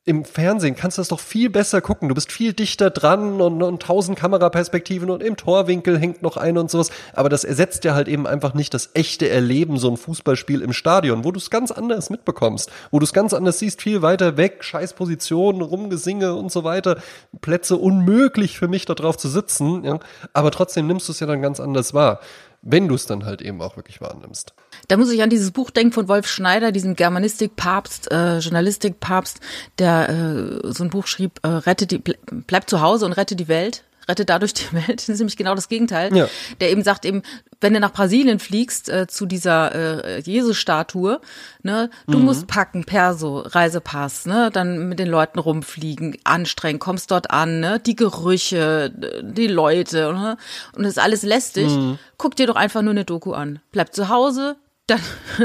im 0.07 0.27
Fernsehen 0.27 0.77
kannst 0.77 0.99
du 0.99 1.01
das 1.01 1.09
doch 1.09 1.21
viel 1.21 1.49
besser 1.49 1.81
gucken. 1.81 2.11
Du 2.11 2.15
bist 2.15 2.31
viel 2.31 2.53
dichter 2.53 2.91
dran 2.91 3.41
und, 3.41 3.83
tausend 3.83 4.19
Kameraperspektiven 4.19 5.09
und 5.09 5.23
im 5.23 5.37
Torwinkel 5.37 5.99
hängt 5.99 6.21
noch 6.21 6.37
eine 6.37 6.61
und 6.61 6.71
sowas. 6.71 6.91
Aber 7.15 7.31
das 7.31 7.43
ersetzt 7.45 7.85
ja 7.85 7.95
halt 7.95 8.07
eben 8.09 8.27
einfach 8.27 8.53
nicht 8.53 8.75
das 8.75 8.91
echte 8.93 9.31
Erleben, 9.31 9.79
so 9.79 9.91
ein 9.91 9.97
Fußballspiel 9.97 10.61
im 10.61 10.75
Stadion, 10.75 11.25
wo 11.25 11.33
du 11.33 11.39
es 11.39 11.49
ganz 11.49 11.71
anders 11.71 12.11
mitbekommst, 12.11 12.71
wo 12.91 12.99
du 12.99 13.05
es 13.05 13.15
ganz 13.15 13.33
anders 13.33 13.59
siehst, 13.59 13.81
viel 13.81 14.03
weiter 14.03 14.37
weg, 14.37 14.63
scheiß 14.63 14.93
Positionen, 14.93 15.63
Rumgesinge 15.63 16.35
und 16.35 16.53
so 16.53 16.65
weiter. 16.65 16.99
Plätze 17.41 17.77
unmöglich 17.77 18.59
für 18.59 18.69
mich 18.69 18.85
da 18.85 18.95
drauf 18.95 19.17
zu 19.17 19.29
sitzen, 19.29 19.85
ja. 19.85 19.99
Aber 20.35 20.51
trotzdem 20.51 20.87
nimmst 20.87 21.09
du 21.09 21.13
es 21.13 21.21
ja 21.21 21.27
dann 21.27 21.41
ganz 21.41 21.61
anders 21.61 21.95
wahr 21.95 22.21
wenn 22.65 22.89
du 22.89 22.95
es 22.95 23.07
dann 23.07 23.25
halt 23.25 23.43
eben 23.43 23.61
auch 23.61 23.77
wirklich 23.77 24.01
wahrnimmst. 24.01 24.55
Da 24.89 24.97
muss 24.97 25.11
ich 25.11 25.23
an 25.23 25.31
dieses 25.31 25.51
Buch 25.51 25.71
denken 25.71 25.93
von 25.93 26.09
Wolf 26.09 26.27
Schneider, 26.27 26.73
diesem 26.73 26.97
Germanistik-Papst, 26.97 28.11
äh, 28.11 28.39
Journalistik-Papst, 28.39 29.41
der 29.79 30.09
äh, 30.09 30.73
so 30.73 30.85
ein 30.85 30.91
Buch 30.91 31.07
schrieb, 31.07 31.41
äh, 31.43 31.49
rette 31.49 31.87
die, 31.87 32.03
bleib 32.47 32.69
zu 32.69 32.81
Hause 32.81 33.07
und 33.07 33.13
rette 33.13 33.37
die 33.37 33.49
Welt 33.49 33.85
rette 34.09 34.25
dadurch 34.25 34.55
die 34.55 34.73
Welt. 34.73 35.01
Das 35.01 35.09
ist 35.09 35.19
nämlich 35.19 35.37
genau 35.37 35.55
das 35.55 35.69
Gegenteil. 35.69 36.15
Ja. 36.15 36.29
Der 36.61 36.71
eben 36.71 36.83
sagt 36.83 37.05
eben, 37.05 37.23
wenn 37.61 37.75
du 37.75 37.81
nach 37.81 37.93
Brasilien 37.93 38.39
fliegst 38.39 38.89
äh, 38.89 39.07
zu 39.07 39.27
dieser 39.27 39.75
äh, 39.75 40.21
Jesus-Statue, 40.21 41.21
ne, 41.63 41.91
du 42.07 42.19
mhm. 42.19 42.25
musst 42.25 42.47
packen, 42.47 42.85
Perso, 42.85 43.39
Reisepass, 43.39 44.27
ne, 44.27 44.51
dann 44.53 44.89
mit 44.89 44.99
den 44.99 45.09
Leuten 45.09 45.39
rumfliegen, 45.39 46.19
anstrengen, 46.25 46.79
kommst 46.79 47.11
dort 47.11 47.31
an, 47.31 47.61
ne, 47.61 47.81
die 47.81 47.97
Gerüche, 47.97 48.93
die 49.23 49.47
Leute, 49.47 50.13
ne, 50.13 50.37
und 50.77 50.83
das 50.83 50.93
ist 50.93 51.03
alles 51.03 51.23
lästig. 51.23 51.69
Mhm. 51.71 51.99
Guck 52.19 52.37
dir 52.37 52.47
doch 52.47 52.57
einfach 52.57 52.83
nur 52.83 52.91
eine 52.91 53.05
Doku 53.05 53.33
an. 53.33 53.61
Bleib 53.73 53.95
zu 53.95 54.09
Hause, 54.09 54.57
dann 54.87 55.01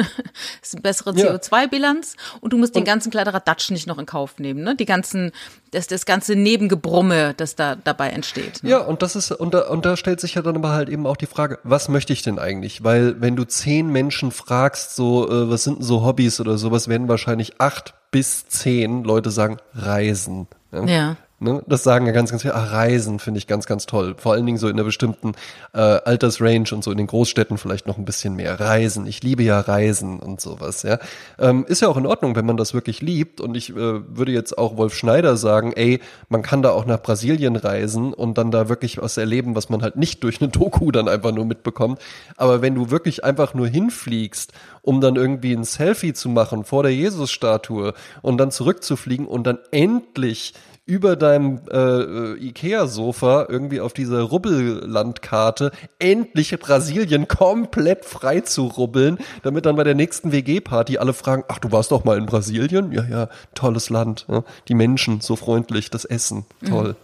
ist 0.61 0.73
eine 0.73 0.81
bessere 0.81 1.11
CO2-Bilanz 1.11 2.15
und 2.41 2.51
du 2.51 2.57
musst 2.57 2.75
und 2.75 2.81
den 2.81 2.85
ganzen 2.85 3.09
Kladderadatsch 3.09 3.71
nicht 3.71 3.87
noch 3.87 3.97
in 3.97 4.05
Kauf 4.05 4.37
nehmen, 4.39 4.63
ne? 4.63 4.75
Die 4.75 4.85
ganzen, 4.85 5.31
das, 5.71 5.87
das 5.87 6.05
ganze 6.05 6.35
Nebengebrumme, 6.35 7.33
das 7.35 7.55
da 7.55 7.75
dabei 7.75 8.09
entsteht. 8.09 8.63
Ne? 8.63 8.71
Ja, 8.71 8.79
und 8.79 9.01
das 9.01 9.15
ist, 9.15 9.31
und 9.31 9.53
da, 9.53 9.69
und 9.69 9.85
da 9.85 9.95
stellt 9.95 10.19
sich 10.19 10.35
ja 10.35 10.41
dann 10.41 10.57
aber 10.57 10.71
halt 10.71 10.89
eben 10.89 11.07
auch 11.07 11.17
die 11.17 11.25
Frage, 11.25 11.59
was 11.63 11.87
möchte 11.87 12.11
ich 12.11 12.21
denn 12.21 12.37
eigentlich? 12.37 12.83
Weil 12.83 13.21
wenn 13.21 13.35
du 13.35 13.45
zehn 13.45 13.89
Menschen 13.89 14.31
fragst, 14.31 14.95
so, 14.95 15.29
äh, 15.29 15.49
was 15.49 15.63
sind 15.63 15.79
denn 15.79 15.85
so 15.85 16.03
Hobbys 16.03 16.39
oder 16.39 16.57
sowas, 16.57 16.89
werden 16.89 17.07
wahrscheinlich 17.07 17.61
acht 17.61 17.93
bis 18.11 18.47
zehn 18.47 19.03
Leute 19.03 19.31
sagen, 19.31 19.57
Reisen. 19.73 20.47
Ja. 20.71 20.85
ja. 20.85 21.17
Ne? 21.39 21.63
Das 21.67 21.83
sagen 21.83 22.05
ja 22.05 22.11
ganz, 22.11 22.31
ganz 22.31 22.41
viele. 22.41 22.55
Ach, 22.55 22.71
Reisen 22.71 23.19
finde 23.19 23.37
ich 23.37 23.47
ganz, 23.47 23.65
ganz 23.65 23.85
toll. 23.85 24.15
Vor 24.17 24.33
allen 24.33 24.45
Dingen 24.45 24.57
so 24.57 24.67
in 24.67 24.73
einer 24.73 24.83
bestimmten 24.83 25.33
äh, 25.73 25.79
Altersrange 25.79 26.65
und 26.73 26.83
so 26.83 26.91
in 26.91 26.97
den 26.97 27.07
Großstädten 27.07 27.57
vielleicht 27.57 27.87
noch 27.87 27.97
ein 27.97 28.03
bisschen 28.03 28.35
mehr. 28.35 28.59
Reisen. 28.59 29.07
Ich 29.07 29.23
liebe 29.23 29.43
ja 29.43 29.59
Reisen 29.59 30.19
und 30.19 30.41
sowas. 30.41 30.83
Ja, 30.83 30.99
ähm, 31.37 31.65
ist 31.67 31.81
ja 31.81 31.87
auch 31.87 31.97
in 31.97 32.05
Ordnung, 32.05 32.35
wenn 32.35 32.45
man 32.45 32.57
das 32.57 32.73
wirklich 32.73 33.01
liebt. 33.01 33.39
Und 33.39 33.55
ich 33.55 33.69
äh, 33.69 33.75
würde 33.75 34.33
jetzt 34.33 34.57
auch 34.57 34.75
Wolf 34.75 34.93
Schneider 34.93 35.37
sagen, 35.37 35.71
ey, 35.73 36.01
man 36.27 36.41
kann 36.41 36.61
da 36.61 36.71
auch 36.71 36.85
nach 36.85 37.01
Brasilien 37.01 37.55
reisen 37.55 38.13
und 38.13 38.37
dann 38.37 38.51
da 38.51 38.67
wirklich 38.67 39.01
was 39.01 39.15
erleben, 39.15 39.55
was 39.55 39.69
man 39.69 39.81
halt 39.81 39.95
nicht 39.95 40.23
durch 40.23 40.41
eine 40.41 40.49
Doku 40.49 40.91
dann 40.91 41.07
einfach 41.07 41.31
nur 41.31 41.45
mitbekommt. 41.45 41.99
Aber 42.35 42.61
wenn 42.61 42.75
du 42.75 42.91
wirklich 42.91 43.23
einfach 43.23 43.53
nur 43.53 43.67
hinfliegst, 43.67 44.51
um 44.81 45.01
dann 45.01 45.15
irgendwie 45.15 45.53
ein 45.53 45.63
Selfie 45.63 46.13
zu 46.13 46.29
machen 46.29 46.63
vor 46.65 46.83
der 46.83 46.93
Jesus-Statue 46.93 47.93
und 48.21 48.37
dann 48.37 48.51
zurückzufliegen 48.51 49.25
und 49.25 49.45
dann 49.45 49.59
endlich 49.71 50.53
über 50.89 51.15
deinem 51.15 51.61
äh, 51.71 51.77
äh, 51.77 52.47
Ikea-Sofa 52.47 53.45
irgendwie 53.47 53.79
auf 53.79 53.93
dieser 53.93 54.23
Rubbellandkarte 54.23 55.71
endlich 55.99 56.57
Brasilien 56.59 57.27
komplett 57.27 58.05
frei 58.05 58.41
zu 58.41 58.65
rubbeln, 58.65 59.19
damit 59.43 59.67
dann 59.67 59.75
bei 59.75 59.83
der 59.83 59.93
nächsten 59.93 60.31
WG-Party 60.31 60.97
alle 60.97 61.13
fragen, 61.13 61.43
ach, 61.47 61.59
du 61.59 61.71
warst 61.71 61.91
doch 61.91 62.05
mal 62.05 62.17
in 62.17 62.25
Brasilien? 62.25 62.91
Ja, 62.91 63.03
ja, 63.03 63.29
tolles 63.53 63.91
Land. 63.91 64.25
Ja. 64.27 64.43
Die 64.67 64.73
Menschen 64.73 65.21
so 65.21 65.35
freundlich, 65.35 65.91
das 65.91 66.05
Essen, 66.05 66.45
toll. 66.67 66.95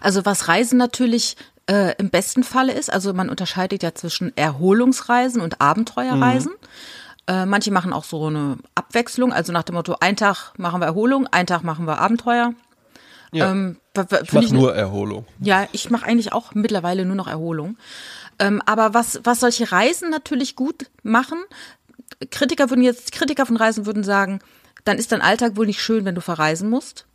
Also 0.00 0.24
was 0.24 0.48
Reisen 0.48 0.76
natürlich 0.76 1.36
äh, 1.70 1.94
im 1.98 2.10
besten 2.10 2.42
Falle 2.42 2.72
ist, 2.72 2.92
also 2.92 3.14
man 3.14 3.30
unterscheidet 3.30 3.84
ja 3.84 3.94
zwischen 3.94 4.36
Erholungsreisen 4.36 5.40
und 5.40 5.60
Abenteuerreisen. 5.60 6.50
Mhm. 6.50 7.34
Äh, 7.34 7.46
manche 7.46 7.70
machen 7.70 7.92
auch 7.92 8.04
so 8.04 8.26
eine 8.26 8.56
Abwechslung, 8.74 9.32
also 9.32 9.52
nach 9.52 9.62
dem 9.62 9.76
Motto, 9.76 9.94
ein 10.00 10.16
Tag 10.16 10.54
machen 10.56 10.80
wir 10.80 10.86
Erholung, 10.86 11.28
ein 11.30 11.46
Tag 11.46 11.62
machen 11.62 11.86
wir 11.86 12.00
Abenteuer. 12.00 12.52
Ja. 13.32 13.50
Ähm, 13.50 13.76
ich 14.22 14.32
mache 14.32 14.54
nur 14.54 14.74
Erholung. 14.74 15.26
Ja, 15.40 15.66
ich 15.72 15.90
mache 15.90 16.06
eigentlich 16.06 16.32
auch 16.32 16.54
mittlerweile 16.54 17.04
nur 17.04 17.16
noch 17.16 17.28
Erholung. 17.28 17.76
Ähm, 18.38 18.62
aber 18.64 18.94
was, 18.94 19.20
was 19.24 19.40
solche 19.40 19.70
Reisen 19.72 20.10
natürlich 20.10 20.56
gut 20.56 20.86
machen, 21.02 21.38
Kritiker 22.30 22.70
würden 22.70 22.82
jetzt, 22.82 23.12
Kritiker 23.12 23.46
von 23.46 23.56
Reisen 23.56 23.86
würden 23.86 24.04
sagen, 24.04 24.40
dann 24.84 24.98
ist 24.98 25.12
dein 25.12 25.20
Alltag 25.20 25.56
wohl 25.56 25.66
nicht 25.66 25.82
schön, 25.82 26.04
wenn 26.04 26.14
du 26.14 26.20
verreisen 26.20 26.70
musst. 26.70 27.06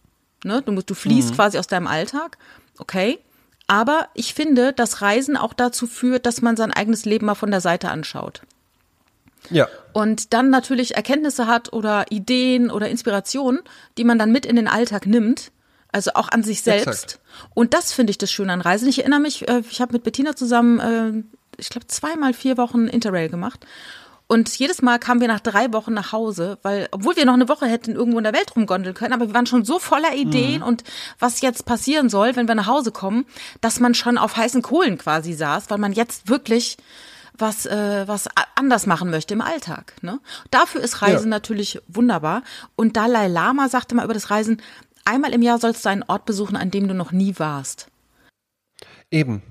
Ne? 0.44 0.62
Du, 0.62 0.72
musst, 0.72 0.90
du 0.90 0.94
fließt 0.94 1.32
mhm. 1.32 1.36
quasi 1.36 1.58
aus 1.58 1.68
deinem 1.68 1.88
Alltag. 1.88 2.38
Okay. 2.78 3.20
Aber 3.68 4.10
ich 4.14 4.34
finde, 4.34 4.74
dass 4.74 5.02
Reisen 5.02 5.38
auch 5.38 5.54
dazu 5.54 5.88
führt, 5.88 6.26
dass 6.26 6.42
man 6.42 6.58
sein 6.58 6.74
eigenes 6.74 7.06
Leben 7.06 7.26
mal 7.26 7.36
von 7.36 7.50
der 7.50 7.62
Seite 7.62 7.90
anschaut. 7.90 8.42
Ja. 9.50 9.68
Und 9.94 10.34
dann 10.34 10.50
natürlich 10.50 10.96
Erkenntnisse 10.96 11.48
hat 11.48 11.72
oder 11.74 12.06
Ideen 12.10 12.70
oder 12.70 12.90
Inspirationen, 12.90 13.62
die 13.98 14.04
man 14.04 14.20
dann 14.20 14.32
mit 14.32 14.46
in 14.46 14.56
den 14.56 14.68
Alltag 14.68 15.06
nimmt 15.06 15.52
also 15.94 16.12
auch 16.16 16.30
an 16.30 16.44
sich 16.44 16.62
selbst. 16.62 16.88
Exakt. 16.88 17.20
Und 17.54 17.74
das 17.74 17.94
finde 17.94 18.12
ich 18.12 18.18
das 18.18 18.32
Schöne 18.32 18.52
an 18.52 18.62
Reisen. 18.62 18.88
Ich 18.90 19.00
erinnere 19.00 19.22
mich, 19.22 19.48
äh, 19.48 19.62
ich 19.70 19.80
habe 19.80 19.94
mit 19.94 20.04
Bettina 20.04 20.36
zusammen, 20.36 20.80
äh, 20.80 21.24
ich 21.58 21.70
glaube, 21.70 21.88
zweimal 21.88 22.34
vier 22.34 22.58
Wochen 22.58 22.88
Interrail 22.88 23.30
gemacht. 23.30 23.66
Und 24.28 24.58
jedes 24.58 24.82
Mal 24.82 25.00
kamen 25.00 25.22
wir 25.22 25.28
nach 25.28 25.42
drei 25.42 25.72
Wochen 25.74 25.94
nach 25.94 26.12
Hause, 26.12 26.58
weil, 26.64 26.88
obwohl 26.92 27.16
wir 27.16 27.26
noch 27.26 27.34
eine 27.34 27.50
Woche 27.50 27.68
hätten 27.68 27.92
irgendwo 27.92 28.18
in 28.18 28.24
der 28.24 28.34
Welt 28.34 28.56
rumgondeln 28.56 28.96
können, 28.96 29.14
aber 29.14 29.28
wir 29.28 29.34
waren 29.34 29.46
schon 29.46 29.66
so 29.66 29.80
voller 29.80 30.16
Ideen 30.16 30.62
mhm. 30.62 30.68
und 30.68 30.84
was 31.20 31.42
jetzt 31.42 31.66
passieren 31.66 32.10
soll, 32.10 32.36
wenn 32.36 32.48
wir 32.48 32.56
nach 32.56 32.68
Hause 32.68 32.92
kommen, 32.92 33.26
dass 33.62 33.80
man 33.80 33.94
schon 33.94 34.18
auf 34.18 34.36
heißen 34.36 34.62
Kohlen 34.62 34.98
quasi 34.98 35.34
saß, 35.34 35.70
weil 35.70 35.78
man 35.78 35.94
jetzt 35.94 36.30
wirklich 36.30 36.78
was, 37.38 37.66
äh, 37.66 38.08
was 38.08 38.28
anders 38.56 38.86
machen 38.86 39.10
möchte 39.10 39.34
im 39.34 39.42
Alltag. 39.42 39.96
Ne? 40.02 40.20
Dafür 40.52 40.82
ist 40.82 41.02
Reisen 41.02 41.26
ja. 41.26 41.30
natürlich 41.30 41.82
wunderbar. 41.88 42.44
Und 42.76 42.96
Dalai 42.96 43.28
Lama 43.28 43.70
sagte 43.70 43.96
mal 43.96 44.06
über 44.06 44.14
das 44.14 44.30
Reisen, 44.30 44.62
Einmal 45.06 45.34
im 45.34 45.42
Jahr 45.42 45.60
sollst 45.60 45.86
du 45.86 45.90
einen 45.90 46.04
Ort 46.04 46.26
besuchen, 46.26 46.56
an 46.56 46.72
dem 46.72 46.88
du 46.88 46.94
noch 46.94 47.12
nie 47.12 47.38
warst. 47.38 47.88
Eben. 49.12 49.42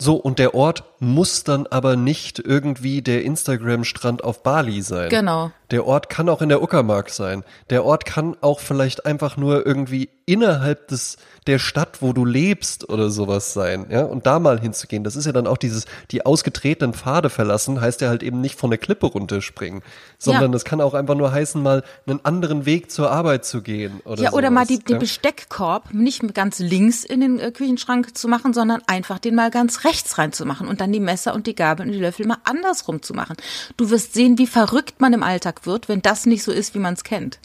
So, 0.00 0.16
und 0.16 0.38
der 0.38 0.54
Ort 0.54 0.84
muss 1.00 1.44
dann 1.44 1.66
aber 1.66 1.96
nicht 1.96 2.38
irgendwie 2.38 3.02
der 3.02 3.24
Instagram-Strand 3.24 4.24
auf 4.24 4.42
Bali 4.42 4.82
sein. 4.82 5.08
Genau. 5.10 5.52
Der 5.70 5.86
Ort 5.86 6.08
kann 6.08 6.28
auch 6.28 6.40
in 6.40 6.48
der 6.48 6.62
Uckermark 6.62 7.10
sein. 7.10 7.44
Der 7.68 7.84
Ort 7.84 8.06
kann 8.06 8.36
auch 8.40 8.60
vielleicht 8.60 9.04
einfach 9.04 9.36
nur 9.36 9.66
irgendwie 9.66 10.08
innerhalb 10.24 10.88
des, 10.88 11.16
der 11.46 11.58
Stadt, 11.58 12.02
wo 12.02 12.12
du 12.12 12.26
lebst 12.26 12.88
oder 12.90 13.08
sowas 13.08 13.54
sein, 13.54 13.86
ja, 13.90 14.02
und 14.02 14.26
da 14.26 14.38
mal 14.38 14.60
hinzugehen. 14.60 15.02
Das 15.02 15.16
ist 15.16 15.24
ja 15.24 15.32
dann 15.32 15.46
auch 15.46 15.56
dieses, 15.56 15.86
die 16.10 16.26
ausgetretenen 16.26 16.92
Pfade 16.92 17.30
verlassen, 17.30 17.80
heißt 17.80 18.02
ja 18.02 18.08
halt 18.08 18.22
eben 18.22 18.42
nicht 18.42 18.58
von 18.58 18.68
der 18.68 18.78
Klippe 18.78 19.06
runterspringen, 19.06 19.82
sondern 20.18 20.44
ja. 20.44 20.48
das 20.48 20.64
kann 20.66 20.82
auch 20.82 20.92
einfach 20.92 21.14
nur 21.14 21.32
heißen, 21.32 21.62
mal 21.62 21.82
einen 22.06 22.22
anderen 22.24 22.66
Weg 22.66 22.90
zur 22.90 23.10
Arbeit 23.10 23.46
zu 23.46 23.62
gehen 23.62 24.02
oder 24.04 24.22
Ja, 24.22 24.30
sowas, 24.30 24.34
oder 24.34 24.50
mal 24.50 24.66
die, 24.66 24.74
ja? 24.74 24.80
den 24.80 24.98
Besteckkorb 24.98 25.94
nicht 25.94 26.34
ganz 26.34 26.58
links 26.58 27.04
in 27.04 27.20
den 27.20 27.38
äh, 27.38 27.50
Küchenschrank 27.50 28.16
zu 28.16 28.28
machen, 28.28 28.52
sondern 28.52 28.82
einfach 28.86 29.18
den 29.18 29.34
mal 29.34 29.50
ganz 29.50 29.84
rechts 29.84 30.18
reinzumachen 30.18 30.68
und 30.68 30.82
dann 30.82 30.87
lernen, 30.88 30.92
die 30.92 31.00
Messer 31.00 31.34
und 31.34 31.46
die 31.46 31.54
Gabeln 31.54 31.88
und 31.88 31.94
die 31.94 32.00
Löffel 32.00 32.26
mal 32.26 32.38
andersrum 32.44 33.02
zu 33.02 33.14
machen. 33.14 33.36
Du 33.76 33.90
wirst 33.90 34.14
sehen, 34.14 34.38
wie 34.38 34.46
verrückt 34.46 35.00
man 35.00 35.12
im 35.12 35.22
Alltag 35.22 35.66
wird, 35.66 35.88
wenn 35.88 36.02
das 36.02 36.26
nicht 36.26 36.42
so 36.42 36.52
ist, 36.52 36.74
wie 36.74 36.80
man 36.80 36.94
es 36.94 37.04
kennt. 37.04 37.38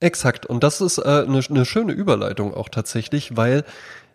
Exakt. 0.00 0.46
Und 0.46 0.64
das 0.64 0.80
ist 0.80 0.98
eine 0.98 1.24
äh, 1.24 1.28
ne, 1.28 1.42
ne 1.48 1.64
schöne 1.64 1.92
Überleitung 1.92 2.54
auch 2.54 2.68
tatsächlich, 2.68 3.36
weil 3.36 3.64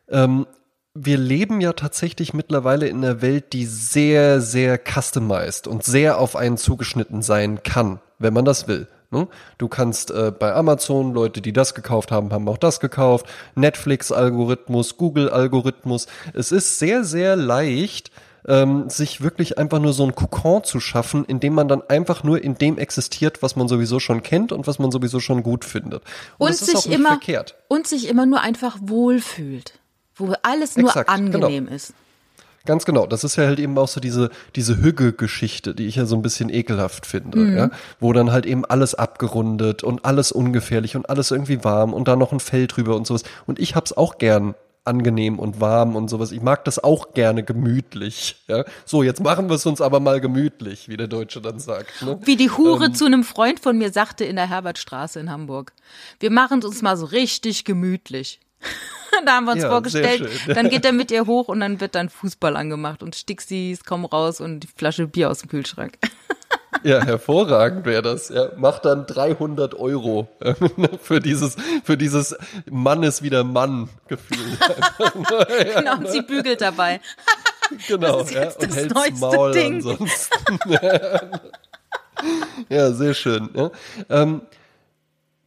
ähm, 0.10 0.48
wir 0.96 1.18
leben 1.18 1.62
ja 1.62 1.74
tatsächlich 1.74 2.34
mittlerweile 2.34 2.88
in 2.88 3.04
einer 3.04 3.22
Welt, 3.22 3.54
die 3.54 3.66
sehr, 3.66 4.42
sehr 4.42 4.80
customized 4.80 5.68
und 5.68 5.84
sehr 5.84 6.18
auf 6.20 6.36
einen 6.36 6.58
zugeschnitten 6.58 7.22
sein 7.22 7.62
kann, 7.64 8.00
wenn 8.18 8.34
man 8.34 8.46
das 8.46 8.68
will. 8.68 8.88
Ne? 9.12 9.28
Du 9.58 9.68
kannst 9.68 10.12
äh, 10.12 10.32
bei 10.38 10.54
Amazon, 10.54 11.14
Leute, 11.14 11.42
die 11.42 11.54
das 11.54 11.76
gekauft 11.76 12.12
haben, 12.12 12.32
haben 12.32 12.48
auch 12.50 12.58
das 12.58 12.80
gekauft. 12.80 13.28
Netflix-Algorithmus, 13.56 14.98
Google-Algorithmus. 14.98 16.08
Es 16.34 16.52
ist 16.52 16.80
sehr, 16.80 17.04
sehr 17.04 17.36
leicht, 17.36 18.12
ähm, 18.48 18.90
sich 18.90 19.22
wirklich 19.22 19.58
einfach 19.58 19.80
nur 19.80 19.94
so 19.94 20.04
ein 20.04 20.16
Kokon 20.16 20.64
zu 20.64 20.80
schaffen, 20.80 21.26
in 21.26 21.40
dem 21.40 21.54
man 21.54 21.68
dann 21.68 21.82
einfach 21.88 22.24
nur 22.24 22.44
in 22.44 22.56
dem 22.56 22.78
existiert, 22.78 23.42
was 23.42 23.56
man 23.56 23.68
sowieso 23.68 24.00
schon 24.00 24.24
kennt 24.24 24.52
und 24.52 24.68
was 24.68 24.80
man 24.80 24.92
sowieso 24.92 25.20
schon 25.20 25.44
gut 25.44 25.66
findet. 25.66 26.04
Und, 26.38 26.50
und 26.50 26.56
sich 26.56 26.90
immer 26.90 27.10
verkehrt. 27.10 27.56
und 27.68 27.88
sich 27.88 28.08
immer 28.08 28.26
nur 28.26 28.42
einfach 28.42 28.78
wohlfühlt, 28.82 29.80
wo 30.16 30.34
alles 30.44 30.78
nur 30.78 30.90
Exakt, 30.90 31.10
genau. 31.10 31.26
angenehm 31.48 31.66
genau. 31.66 31.76
ist. 31.76 31.94
Ganz 32.66 32.86
genau. 32.86 33.06
Das 33.06 33.24
ist 33.24 33.36
ja 33.36 33.46
halt 33.46 33.60
eben 33.60 33.78
auch 33.78 33.88
so 33.88 34.00
diese, 34.00 34.32
diese 34.56 34.82
Hügge-Geschichte, 34.82 35.76
die 35.76 35.86
ich 35.86 35.98
ja 35.98 36.06
so 36.06 36.16
ein 36.16 36.24
bisschen 36.24 36.50
ekelhaft 36.50 37.06
finde, 37.06 37.38
mhm. 37.38 37.58
ja. 37.58 37.70
Wo 38.00 38.12
dann 38.12 38.32
halt 38.32 38.46
eben 38.48 38.66
alles 38.66 38.96
abgerundet 38.96 39.84
und 39.84 40.04
alles 40.04 40.32
ungefährlich 40.32 40.96
und 40.96 41.10
alles 41.10 41.32
irgendwie 41.32 41.64
warm 41.64 41.94
und 41.94 42.08
da 42.08 42.16
noch 42.16 42.32
ein 42.32 42.40
Fell 42.40 42.66
drüber 42.68 42.96
und 42.96 43.06
sowas. 43.06 43.24
Und 43.46 43.60
ich 43.60 43.76
hab's 43.76 43.94
auch 43.94 44.18
gern 44.18 44.56
angenehm 44.86 45.40
und 45.40 45.60
warm 45.60 45.96
und 45.96 46.10
sowas. 46.10 46.32
Ich 46.32 46.42
mag 46.42 46.64
das 46.66 46.84
auch 46.84 47.14
gerne 47.14 47.44
gemütlich. 47.44 48.38
Ja? 48.48 48.64
So, 48.86 49.04
jetzt 49.04 49.22
machen 49.22 49.50
wir 49.50 49.56
es 49.56 49.66
uns 49.66 49.82
aber 49.82 50.00
mal 50.00 50.22
gemütlich, 50.22 50.88
wie 50.88 50.98
der 50.98 51.08
Deutsche 51.08 51.42
dann 51.42 51.60
sagt. 51.60 52.02
Ne? 52.02 52.20
Wie 52.24 52.36
die 52.36 52.52
Hure 52.52 52.86
ähm, 52.86 52.94
zu 52.94 53.06
einem 53.06 53.24
Freund 53.24 53.60
von 53.60 53.78
mir 53.78 53.92
sagte 53.92 54.26
in 54.26 54.36
der 54.36 54.50
Herbertstraße 54.50 55.20
in 55.20 55.32
Hamburg. 55.32 55.74
Wir 56.20 56.32
machen 56.32 56.60
es 56.60 56.66
uns 56.66 56.82
mal 56.82 56.98
so 56.98 57.06
richtig 57.06 57.66
gemütlich. 57.66 58.40
da 59.26 59.34
haben 59.34 59.46
wir 59.46 59.54
uns 59.54 59.64
ja, 59.64 59.70
vorgestellt, 59.70 60.30
dann 60.48 60.70
geht 60.70 60.86
er 60.86 60.92
mit 60.92 61.12
ihr 61.12 61.26
hoch 61.26 61.48
und 61.48 61.60
dann 61.60 61.80
wird 61.80 61.96
dann 61.96 62.10
Fußball 62.10 62.56
angemacht 62.56 63.04
und 63.04 63.16
Stixis 63.16 63.84
kommen 63.84 64.06
raus 64.06 64.42
und 64.42 64.62
die 64.62 64.68
Flasche 64.68 65.08
Bier 65.08 65.30
aus 65.30 65.40
dem 65.40 65.50
Kühlschrank. 65.50 65.98
Ja, 66.90 67.04
hervorragend 67.04 67.88
wäre 67.88 68.04
das. 68.04 68.30
Ja, 68.30 68.50
macht 68.58 68.86
dann 68.86 69.08
300 69.08 69.74
Euro 69.74 70.28
für 71.02 71.20
dieses, 71.20 71.56
für 71.84 71.98
dieses 71.98 72.38
Mann 72.70 73.02
ist 73.02 73.24
wieder 73.24 73.44
Mann 73.44 73.90
Gefühl. 74.08 74.38
genau, 75.76 75.98
und 75.98 76.10
sie 76.10 76.22
bügelt 76.22 76.62
dabei. 76.62 77.02
genau, 77.88 78.20
das 78.20 78.30
ist 78.30 78.36
jetzt 78.36 78.62
ja, 78.62 78.68
und 78.68 78.76
hält 78.76 79.20
Maul 79.20 79.52
Ding. 79.52 79.76
ansonsten. 79.76 80.36
ja, 82.70 82.92
sehr 82.92 83.16
schön. 83.16 83.50
Ja. 83.56 83.72
Ähm, 84.10 84.42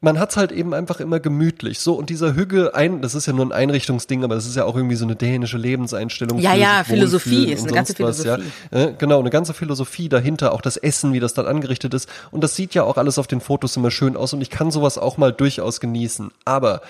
man 0.00 0.20
hat's 0.20 0.36
halt 0.36 0.52
eben 0.52 0.74
einfach 0.74 1.00
immer 1.00 1.18
gemütlich. 1.18 1.80
So, 1.80 1.94
und 1.94 2.08
dieser 2.08 2.34
Hügge, 2.34 2.74
ein, 2.74 3.02
das 3.02 3.16
ist 3.16 3.26
ja 3.26 3.32
nur 3.32 3.44
ein 3.46 3.52
Einrichtungsding, 3.52 4.22
aber 4.22 4.36
das 4.36 4.46
ist 4.46 4.54
ja 4.54 4.64
auch 4.64 4.76
irgendwie 4.76 4.94
so 4.94 5.04
eine 5.04 5.16
dänische 5.16 5.58
Lebenseinstellung. 5.58 6.38
Ja, 6.38 6.54
ja, 6.54 6.84
Philosophie 6.84 7.50
ist 7.50 7.64
eine 7.64 7.72
ganze 7.72 7.94
Philosophie. 7.94 8.44
Was, 8.70 8.80
ja. 8.80 8.90
Genau, 8.92 9.18
eine 9.18 9.30
ganze 9.30 9.54
Philosophie 9.54 10.08
dahinter, 10.08 10.52
auch 10.52 10.60
das 10.60 10.76
Essen, 10.76 11.12
wie 11.12 11.20
das 11.20 11.34
dann 11.34 11.46
angerichtet 11.46 11.94
ist. 11.94 12.08
Und 12.30 12.44
das 12.44 12.54
sieht 12.54 12.74
ja 12.74 12.84
auch 12.84 12.96
alles 12.96 13.18
auf 13.18 13.26
den 13.26 13.40
Fotos 13.40 13.76
immer 13.76 13.90
schön 13.90 14.16
aus 14.16 14.32
und 14.32 14.40
ich 14.40 14.50
kann 14.50 14.70
sowas 14.70 14.98
auch 14.98 15.16
mal 15.16 15.32
durchaus 15.32 15.80
genießen. 15.80 16.30
Aber 16.44 16.80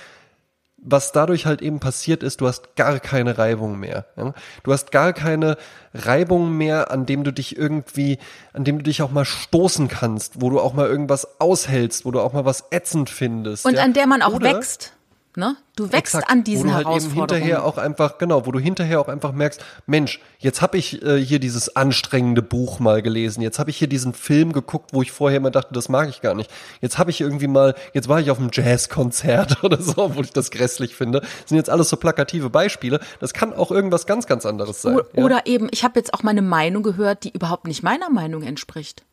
was 0.80 1.12
dadurch 1.12 1.44
halt 1.44 1.60
eben 1.60 1.80
passiert 1.80 2.22
ist, 2.22 2.40
du 2.40 2.46
hast 2.46 2.76
gar 2.76 3.00
keine 3.00 3.36
Reibung 3.36 3.78
mehr. 3.78 4.06
Ja? 4.16 4.32
Du 4.62 4.72
hast 4.72 4.92
gar 4.92 5.12
keine 5.12 5.56
Reibung 5.92 6.56
mehr, 6.56 6.90
an 6.90 7.04
dem 7.04 7.24
du 7.24 7.32
dich 7.32 7.56
irgendwie, 7.56 8.18
an 8.52 8.64
dem 8.64 8.78
du 8.78 8.84
dich 8.84 9.02
auch 9.02 9.10
mal 9.10 9.24
stoßen 9.24 9.88
kannst, 9.88 10.40
wo 10.40 10.50
du 10.50 10.60
auch 10.60 10.74
mal 10.74 10.86
irgendwas 10.86 11.40
aushältst, 11.40 12.04
wo 12.04 12.10
du 12.10 12.20
auch 12.20 12.32
mal 12.32 12.44
was 12.44 12.66
ätzend 12.70 13.10
findest. 13.10 13.66
Und 13.66 13.74
ja? 13.74 13.82
an 13.82 13.92
der 13.92 14.06
man 14.06 14.22
auch 14.22 14.34
Oder 14.34 14.56
wächst. 14.56 14.92
Ne? 15.38 15.56
Du 15.76 15.84
wächst 15.92 16.16
Exakt, 16.16 16.32
an 16.32 16.42
diesen 16.42 16.64
wo 16.64 16.68
du 16.70 16.74
halt 16.74 16.86
Herausforderungen. 16.86 17.28
Eben 17.28 17.36
hinterher 17.36 17.64
auch 17.64 17.78
einfach, 17.78 18.18
genau, 18.18 18.44
wo 18.44 18.50
du 18.50 18.58
hinterher 18.58 19.00
auch 19.00 19.06
einfach 19.06 19.30
merkst, 19.30 19.64
Mensch, 19.86 20.18
jetzt 20.40 20.62
habe 20.62 20.76
ich 20.78 21.00
äh, 21.04 21.24
hier 21.24 21.38
dieses 21.38 21.76
anstrengende 21.76 22.42
Buch 22.42 22.80
mal 22.80 23.02
gelesen, 23.02 23.40
jetzt 23.40 23.60
habe 23.60 23.70
ich 23.70 23.76
hier 23.76 23.86
diesen 23.86 24.14
Film 24.14 24.52
geguckt, 24.52 24.92
wo 24.92 25.00
ich 25.00 25.12
vorher 25.12 25.36
immer 25.36 25.52
dachte, 25.52 25.72
das 25.72 25.88
mag 25.88 26.08
ich 26.08 26.22
gar 26.22 26.34
nicht. 26.34 26.50
Jetzt 26.80 26.98
habe 26.98 27.12
ich 27.12 27.20
irgendwie 27.20 27.46
mal, 27.46 27.76
jetzt 27.94 28.08
war 28.08 28.18
ich 28.18 28.32
auf 28.32 28.40
einem 28.40 28.50
Jazzkonzert 28.52 29.62
oder 29.62 29.80
so, 29.80 30.16
wo 30.16 30.22
ich 30.22 30.32
das 30.32 30.50
grässlich 30.50 30.96
finde. 30.96 31.20
Das 31.20 31.30
sind 31.46 31.56
jetzt 31.56 31.70
alles 31.70 31.88
so 31.88 31.96
plakative 31.96 32.50
Beispiele. 32.50 32.98
Das 33.20 33.32
kann 33.32 33.52
auch 33.52 33.70
irgendwas 33.70 34.06
ganz, 34.06 34.26
ganz 34.26 34.44
anderes 34.44 34.82
sein. 34.82 34.98
O 34.98 35.22
oder 35.22 35.36
ja? 35.36 35.54
eben, 35.54 35.68
ich 35.70 35.84
habe 35.84 36.00
jetzt 36.00 36.14
auch 36.14 36.24
meine 36.24 36.42
Meinung 36.42 36.82
gehört, 36.82 37.22
die 37.22 37.30
überhaupt 37.30 37.68
nicht 37.68 37.84
meiner 37.84 38.10
Meinung 38.10 38.42
entspricht. 38.42 39.04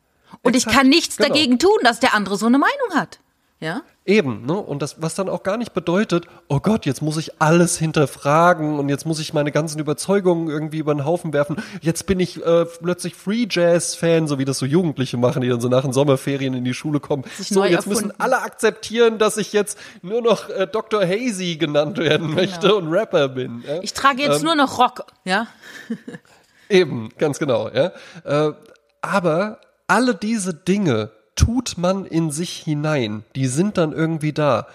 Und 0.42 0.56
Exakt, 0.56 0.72
ich 0.72 0.76
kann 0.76 0.88
nichts 0.88 1.18
genau. 1.18 1.28
dagegen 1.28 1.60
tun, 1.60 1.78
dass 1.84 2.00
der 2.00 2.14
andere 2.14 2.36
so 2.36 2.46
eine 2.46 2.58
Meinung 2.58 2.94
hat. 2.96 3.20
Ja? 3.58 3.80
Eben, 4.04 4.44
ne? 4.44 4.54
Und 4.54 4.82
das, 4.82 5.00
was 5.00 5.14
dann 5.14 5.30
auch 5.30 5.42
gar 5.42 5.56
nicht 5.56 5.72
bedeutet, 5.72 6.26
oh 6.48 6.60
Gott, 6.60 6.84
jetzt 6.84 7.00
muss 7.00 7.16
ich 7.16 7.40
alles 7.40 7.78
hinterfragen 7.78 8.78
und 8.78 8.90
jetzt 8.90 9.06
muss 9.06 9.18
ich 9.18 9.32
meine 9.32 9.50
ganzen 9.50 9.78
Überzeugungen 9.78 10.48
irgendwie 10.48 10.78
über 10.78 10.94
den 10.94 11.06
Haufen 11.06 11.32
werfen. 11.32 11.56
Jetzt 11.80 12.06
bin 12.06 12.20
ich 12.20 12.44
äh, 12.44 12.66
plötzlich 12.66 13.14
Free 13.14 13.46
Jazz-Fan, 13.48 14.28
so 14.28 14.38
wie 14.38 14.44
das 14.44 14.58
so 14.58 14.66
Jugendliche 14.66 15.16
machen, 15.16 15.40
die 15.40 15.48
dann 15.48 15.62
so 15.62 15.68
nach 15.68 15.82
den 15.82 15.94
Sommerferien 15.94 16.52
in 16.52 16.64
die 16.64 16.74
Schule 16.74 17.00
kommen. 17.00 17.24
So, 17.38 17.64
jetzt 17.64 17.86
erfunden. 17.86 18.08
müssen 18.08 18.20
alle 18.20 18.42
akzeptieren, 18.42 19.18
dass 19.18 19.38
ich 19.38 19.54
jetzt 19.54 19.78
nur 20.02 20.20
noch 20.20 20.50
äh, 20.50 20.66
Dr. 20.66 21.02
Hazy 21.02 21.56
genannt 21.56 21.96
werden 21.96 22.28
genau. 22.28 22.40
möchte 22.40 22.76
und 22.76 22.92
Rapper 22.92 23.28
bin. 23.28 23.64
Ja? 23.66 23.82
Ich 23.82 23.94
trage 23.94 24.22
jetzt 24.22 24.40
ähm, 24.40 24.44
nur 24.44 24.54
noch 24.54 24.78
Rock, 24.78 25.06
ja? 25.24 25.46
eben, 26.68 27.08
ganz 27.16 27.38
genau, 27.38 27.70
ja. 27.70 27.92
Äh, 28.24 28.52
aber 29.00 29.60
alle 29.86 30.14
diese 30.14 30.52
Dinge 30.52 31.10
tut 31.36 31.78
man 31.78 32.04
in 32.04 32.30
sich 32.30 32.56
hinein. 32.56 33.22
Die 33.36 33.46
sind 33.46 33.78
dann 33.78 33.92
irgendwie 33.92 34.32
da. 34.32 34.66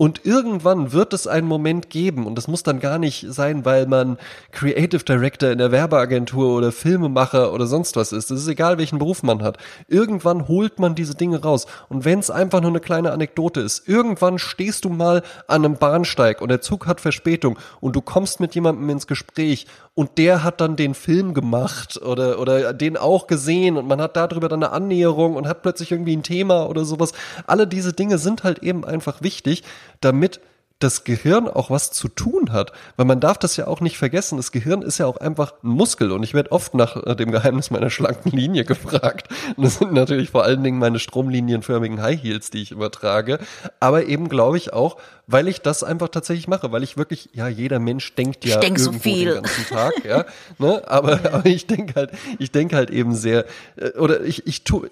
Und 0.00 0.24
irgendwann 0.24 0.92
wird 0.92 1.12
es 1.12 1.26
einen 1.26 1.48
Moment 1.48 1.90
geben, 1.90 2.28
und 2.28 2.36
das 2.36 2.46
muss 2.46 2.62
dann 2.62 2.78
gar 2.78 2.98
nicht 2.98 3.26
sein, 3.30 3.64
weil 3.64 3.86
man 3.86 4.16
Creative 4.52 5.02
Director 5.02 5.50
in 5.50 5.58
der 5.58 5.72
Werbeagentur 5.72 6.56
oder 6.56 6.70
Filmemacher 6.70 7.52
oder 7.52 7.66
sonst 7.66 7.96
was 7.96 8.12
ist. 8.12 8.30
Es 8.30 8.42
ist 8.42 8.46
egal, 8.46 8.78
welchen 8.78 9.00
Beruf 9.00 9.24
man 9.24 9.42
hat. 9.42 9.58
Irgendwann 9.88 10.46
holt 10.46 10.78
man 10.78 10.94
diese 10.94 11.16
Dinge 11.16 11.42
raus. 11.42 11.66
Und 11.88 12.04
wenn 12.04 12.20
es 12.20 12.30
einfach 12.30 12.60
nur 12.60 12.70
eine 12.70 12.78
kleine 12.78 13.10
Anekdote 13.10 13.58
ist, 13.58 13.88
irgendwann 13.88 14.38
stehst 14.38 14.84
du 14.84 14.88
mal 14.88 15.24
an 15.48 15.64
einem 15.64 15.74
Bahnsteig 15.78 16.40
und 16.40 16.50
der 16.50 16.60
Zug 16.60 16.86
hat 16.86 17.00
Verspätung 17.00 17.58
und 17.80 17.96
du 17.96 18.00
kommst 18.00 18.38
mit 18.38 18.54
jemandem 18.54 18.88
ins 18.90 19.08
Gespräch 19.08 19.66
und 19.98 20.16
der 20.16 20.44
hat 20.44 20.60
dann 20.60 20.76
den 20.76 20.94
Film 20.94 21.34
gemacht 21.34 22.00
oder, 22.00 22.38
oder 22.38 22.72
den 22.72 22.96
auch 22.96 23.26
gesehen 23.26 23.76
und 23.76 23.88
man 23.88 24.00
hat 24.00 24.16
darüber 24.16 24.48
dann 24.48 24.62
eine 24.62 24.70
Annäherung 24.70 25.34
und 25.34 25.48
hat 25.48 25.62
plötzlich 25.62 25.90
irgendwie 25.90 26.16
ein 26.16 26.22
Thema 26.22 26.70
oder 26.70 26.84
sowas. 26.84 27.10
Alle 27.48 27.66
diese 27.66 27.92
Dinge 27.94 28.18
sind 28.18 28.44
halt 28.44 28.60
eben 28.60 28.84
einfach 28.84 29.22
wichtig, 29.22 29.64
damit 30.00 30.38
das 30.78 31.02
Gehirn 31.02 31.48
auch 31.48 31.70
was 31.70 31.90
zu 31.90 32.08
tun 32.08 32.52
hat. 32.52 32.72
Weil 32.96 33.06
man 33.06 33.20
darf 33.20 33.38
das 33.38 33.56
ja 33.56 33.66
auch 33.66 33.80
nicht 33.80 33.98
vergessen. 33.98 34.36
Das 34.36 34.52
Gehirn 34.52 34.82
ist 34.82 34.98
ja 34.98 35.06
auch 35.06 35.16
einfach 35.16 35.54
ein 35.62 35.70
Muskel. 35.70 36.12
Und 36.12 36.22
ich 36.22 36.34
werde 36.34 36.52
oft 36.52 36.74
nach 36.74 36.96
äh, 37.04 37.16
dem 37.16 37.32
Geheimnis 37.32 37.70
meiner 37.70 37.90
schlanken 37.90 38.30
Linie 38.30 38.64
gefragt. 38.66 39.28
Und 39.56 39.64
das 39.64 39.78
sind 39.78 39.92
natürlich 39.92 40.30
vor 40.30 40.44
allen 40.44 40.62
Dingen 40.62 40.78
meine 40.78 41.00
stromlinienförmigen 41.00 42.00
High 42.00 42.22
Heels, 42.22 42.50
die 42.50 42.62
ich 42.62 42.70
übertrage. 42.70 43.40
Aber 43.80 44.06
eben 44.06 44.28
glaube 44.28 44.56
ich 44.56 44.72
auch, 44.72 44.98
weil 45.26 45.48
ich 45.48 45.60
das 45.62 45.82
einfach 45.82 46.08
tatsächlich 46.08 46.46
mache. 46.46 46.70
Weil 46.70 46.84
ich 46.84 46.96
wirklich, 46.96 47.30
ja, 47.32 47.48
jeder 47.48 47.80
Mensch 47.80 48.14
denkt 48.14 48.44
ja 48.44 48.60
denk 48.60 48.78
irgendwo 48.78 49.08
so 49.08 49.14
den 49.14 49.34
ganzen 49.34 49.66
Tag. 49.66 50.04
Ja, 50.04 50.26
ne? 50.58 50.82
aber, 50.86 51.20
aber 51.32 51.46
ich 51.46 51.66
denke 51.66 51.94
halt, 51.96 52.10
ich 52.38 52.52
denke 52.52 52.76
halt 52.76 52.90
eben 52.90 53.16
sehr, 53.16 53.46
äh, 53.76 53.90
oder 53.98 54.22
ich, 54.22 54.46
ich 54.46 54.62
tue, 54.62 54.88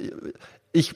ich 0.72 0.94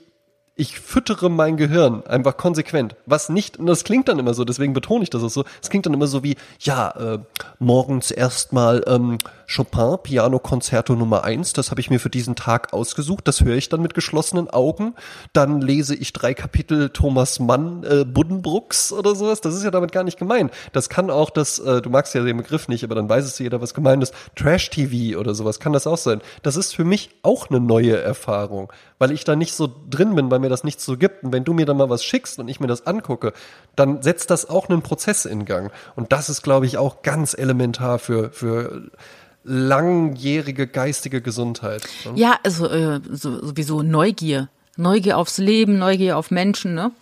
ich 0.61 0.79
füttere 0.79 1.31
mein 1.31 1.57
Gehirn 1.57 2.05
einfach 2.07 2.37
konsequent. 2.37 2.95
Was 3.07 3.31
nicht, 3.31 3.57
und 3.57 3.65
das 3.65 3.83
klingt 3.83 4.09
dann 4.09 4.19
immer 4.19 4.35
so, 4.35 4.45
deswegen 4.45 4.75
betone 4.75 5.03
ich 5.03 5.09
das 5.09 5.23
auch 5.23 5.31
so, 5.31 5.45
es 5.63 5.71
klingt 5.71 5.87
dann 5.87 5.95
immer 5.95 6.07
so 6.07 6.23
wie, 6.23 6.37
ja, 6.61 6.91
äh, 6.91 7.19
morgens 7.59 8.11
erstmal 8.11 8.85
ähm, 8.87 9.17
Chopin, 9.55 9.97
Piano 10.03 10.39
Concerto 10.39 10.95
Nummer 10.95 11.25
eins, 11.25 11.53
das 11.53 11.71
habe 11.71 11.81
ich 11.81 11.91
mir 11.91 11.99
für 11.99 12.11
diesen 12.11 12.37
Tag 12.37 12.73
ausgesucht, 12.73 13.27
das 13.27 13.41
höre 13.43 13.57
ich 13.57 13.69
dann 13.69 13.83
mit 13.83 13.95
geschlossenen 13.95 14.49
Augen. 14.49 14.95
Dann 15.33 15.61
lese 15.61 15.97
ich 15.97 16.13
drei 16.13 16.35
Kapitel 16.35 16.91
Thomas 16.91 17.41
Mann, 17.41 17.83
äh, 17.83 18.05
Buddenbrooks 18.05 18.93
oder 18.93 19.17
sowas. 19.17 19.41
Das 19.41 19.55
ist 19.55 19.65
ja 19.65 19.73
damit 19.73 19.91
gar 19.91 20.05
nicht 20.05 20.19
gemeint. 20.19 20.53
Das 20.73 20.89
kann 20.89 21.11
auch 21.11 21.31
das, 21.31 21.59
äh, 21.59 21.83
du 21.83 21.91
magst 21.91 22.15
ja 22.15 22.23
den 22.23 22.37
Begriff 22.37 22.69
nicht, 22.69 22.85
aber 22.85 22.95
dann 22.95 23.09
weiß 23.09 23.25
es 23.25 23.39
jeder, 23.41 23.61
was 23.61 23.75
gemeint 23.75 24.03
ist. 24.03 24.15
Trash-TV 24.37 25.19
oder 25.19 25.35
sowas 25.35 25.59
kann 25.59 25.73
das 25.73 25.87
auch 25.87 25.99
sein. 25.99 26.21
Das 26.43 26.57
ist 26.57 26.75
für 26.75 26.85
mich 26.85 27.11
auch 27.23 27.51
eine 27.51 27.59
neue 27.59 28.01
Erfahrung, 28.01 28.73
weil 28.99 29.11
ich 29.11 29.25
da 29.25 29.35
nicht 29.35 29.55
so 29.55 29.69
drin 29.91 30.15
bin, 30.15 30.31
weil 30.31 30.39
mir 30.39 30.49
das 30.49 30.63
nicht 30.63 30.81
so 30.81 30.97
gibt. 30.97 31.25
Und 31.25 31.33
wenn 31.33 31.45
du 31.45 31.55
mir 31.55 31.67
dann 31.67 31.77
mal 31.77 31.91
was 31.91 32.05
schickst 32.05 32.39
und 32.39 32.49
ich 32.49 32.61
mir 32.61 32.69
das 32.69 32.87
angucke, 32.87 33.33
dann 33.75 34.03
setzt 34.03 34.31
das 34.31 34.49
auch 34.49 34.69
einen 34.69 34.83
Prozess 34.83 35.25
in 35.25 35.45
Gang. 35.45 35.73
Und 35.97 36.13
das 36.13 36.29
ist, 36.29 36.43
glaube 36.43 36.67
ich, 36.67 36.79
auch 36.79 37.03
ganz 37.03 37.35
elementar 37.35 37.99
für, 37.99 38.31
für 38.31 38.91
langjährige 39.45 40.67
geistige 40.67 41.21
Gesundheit. 41.21 41.83
Ne? 42.05 42.13
Ja, 42.17 42.39
also 42.43 42.67
äh, 42.69 43.01
so, 43.11 43.47
sowieso 43.47 43.83
Neugier. 43.83 44.49
Neugier 44.77 45.19
aufs 45.19 45.39
Leben, 45.39 45.79
Neugier 45.79 46.17
auf 46.17 46.31
Menschen, 46.31 46.75
ne? 46.75 46.93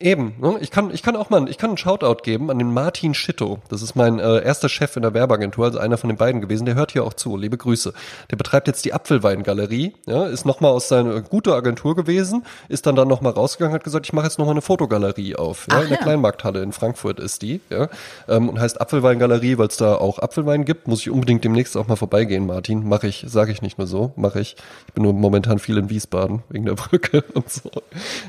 Eben, 0.00 0.34
ne? 0.40 0.56
ich 0.60 0.72
kann, 0.72 0.90
ich 0.92 1.04
kann 1.04 1.14
auch 1.14 1.30
mal, 1.30 1.48
ich 1.48 1.56
kann 1.56 1.70
einen 1.70 1.76
Shoutout 1.76 2.24
geben 2.24 2.50
an 2.50 2.58
den 2.58 2.74
Martin 2.74 3.14
Schitto. 3.14 3.60
Das 3.68 3.80
ist 3.80 3.94
mein 3.94 4.18
äh, 4.18 4.42
erster 4.42 4.68
Chef 4.68 4.96
in 4.96 5.02
der 5.02 5.14
Werbeagentur, 5.14 5.66
also 5.66 5.78
einer 5.78 5.96
von 5.98 6.08
den 6.08 6.16
beiden 6.16 6.40
gewesen. 6.40 6.66
Der 6.66 6.74
hört 6.74 6.90
hier 6.90 7.04
auch 7.04 7.14
zu. 7.14 7.36
Liebe 7.36 7.56
Grüße. 7.56 7.92
Der 8.28 8.34
betreibt 8.34 8.66
jetzt 8.66 8.84
die 8.84 8.92
Apfelweingalerie. 8.92 9.94
Ja, 10.06 10.26
ist 10.26 10.46
nochmal 10.46 10.72
aus 10.72 10.88
seiner 10.88 11.20
gute 11.20 11.54
Agentur 11.54 11.94
gewesen, 11.94 12.44
ist 12.68 12.86
dann 12.86 12.96
dann 12.96 13.06
nochmal 13.06 13.34
rausgegangen, 13.34 13.72
hat 13.72 13.84
gesagt, 13.84 14.06
ich 14.06 14.12
mache 14.12 14.26
jetzt 14.26 14.40
nochmal 14.40 14.54
eine 14.54 14.62
Fotogalerie 14.62 15.36
auf. 15.36 15.68
Ja, 15.70 15.76
Ach, 15.76 15.82
in 15.82 15.90
der 15.90 15.98
ja. 15.98 16.02
Kleinmarkthalle 16.02 16.60
in 16.60 16.72
Frankfurt 16.72 17.20
ist 17.20 17.42
die. 17.42 17.60
Ja, 17.70 17.88
ähm, 18.28 18.48
und 18.48 18.58
heißt 18.58 18.80
Apfelweingalerie, 18.80 19.58
weil 19.58 19.68
es 19.68 19.76
da 19.76 19.94
auch 19.94 20.18
Apfelwein 20.18 20.64
gibt. 20.64 20.88
Muss 20.88 21.02
ich 21.02 21.10
unbedingt 21.10 21.44
demnächst 21.44 21.76
auch 21.76 21.86
mal 21.86 21.94
vorbeigehen, 21.94 22.46
Martin. 22.46 22.88
Mache 22.88 23.06
ich, 23.06 23.24
sage 23.28 23.52
ich 23.52 23.62
nicht 23.62 23.78
nur 23.78 23.86
so, 23.86 24.12
mache 24.16 24.40
ich. 24.40 24.56
Ich 24.88 24.92
bin 24.92 25.04
nur 25.04 25.12
momentan 25.12 25.60
viel 25.60 25.78
in 25.78 25.88
Wiesbaden 25.88 26.42
wegen 26.48 26.64
der 26.64 26.74
Brücke 26.74 27.22
und 27.34 27.48
so. 27.48 27.70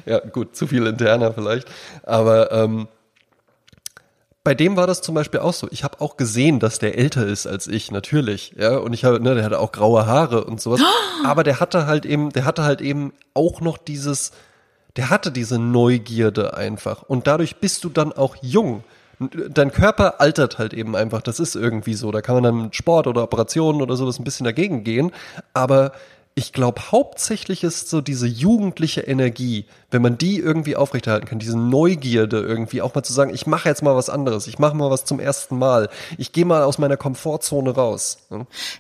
Ja, 0.05 0.19
gut, 0.19 0.55
zu 0.55 0.67
viel 0.67 0.85
interner 0.85 1.33
vielleicht 1.33 1.54
vielleicht. 1.55 1.67
Aber 2.03 2.51
ähm, 2.51 2.87
bei 4.43 4.53
dem 4.53 4.75
war 4.75 4.85
das 4.85 5.01
zum 5.01 5.15
Beispiel 5.15 5.39
auch 5.39 5.53
so. 5.53 5.67
Ich 5.71 5.83
habe 5.83 6.01
auch 6.01 6.17
gesehen, 6.17 6.59
dass 6.59 6.77
der 6.79 6.97
älter 6.97 7.25
ist 7.25 7.47
als 7.47 7.67
ich, 7.67 7.91
natürlich. 7.91 8.53
Ja, 8.57 8.77
und 8.77 8.93
ich 8.93 9.03
habe, 9.03 9.19
ne, 9.19 9.33
der 9.33 9.43
hatte 9.43 9.59
auch 9.59 9.71
graue 9.71 10.05
Haare 10.05 10.43
und 10.43 10.61
sowas. 10.61 10.81
Aber 11.25 11.43
der 11.43 11.59
hatte 11.59 11.87
halt 11.87 12.05
eben, 12.05 12.31
der 12.31 12.45
hatte 12.45 12.63
halt 12.63 12.81
eben 12.81 13.13
auch 13.33 13.61
noch 13.61 13.77
dieses, 13.77 14.31
der 14.97 15.09
hatte 15.09 15.31
diese 15.31 15.57
Neugierde 15.57 16.55
einfach. 16.55 17.03
Und 17.03 17.27
dadurch 17.27 17.57
bist 17.57 17.83
du 17.83 17.89
dann 17.89 18.13
auch 18.13 18.35
jung. 18.41 18.83
Dein 19.19 19.71
Körper 19.71 20.19
altert 20.19 20.59
halt 20.59 20.73
eben 20.73 20.95
einfach. 20.95 21.21
Das 21.21 21.39
ist 21.39 21.55
irgendwie 21.55 21.95
so. 21.95 22.11
Da 22.11 22.21
kann 22.21 22.35
man 22.35 22.43
dann 22.43 22.61
mit 22.63 22.75
Sport 22.75 23.07
oder 23.07 23.23
Operationen 23.23 23.81
oder 23.81 23.95
sowas 23.95 24.19
ein 24.19 24.25
bisschen 24.25 24.43
dagegen 24.43 24.83
gehen. 24.83 25.11
Aber 25.53 25.93
ich 26.35 26.51
glaube, 26.51 26.91
hauptsächlich 26.91 27.63
ist 27.63 27.89
so 27.89 28.01
diese 28.01 28.27
jugendliche 28.27 29.01
Energie, 29.01 29.65
wenn 29.95 30.01
man 30.01 30.17
die 30.17 30.39
irgendwie 30.39 30.75
aufrechterhalten 30.75 31.25
kann, 31.25 31.39
diese 31.39 31.57
Neugierde 31.57 32.41
irgendwie, 32.41 32.81
auch 32.81 32.93
mal 32.93 33.03
zu 33.03 33.13
sagen, 33.13 33.33
ich 33.33 33.47
mache 33.47 33.69
jetzt 33.69 33.81
mal 33.81 33.95
was 33.95 34.09
anderes, 34.09 34.45
ich 34.45 34.59
mache 34.59 34.75
mal 34.75 34.91
was 34.91 35.05
zum 35.05 35.21
ersten 35.21 35.57
Mal, 35.57 35.87
ich 36.17 36.33
gehe 36.33 36.43
mal 36.43 36.63
aus 36.63 36.79
meiner 36.79 36.97
Komfortzone 36.97 37.69
raus. 37.69 38.17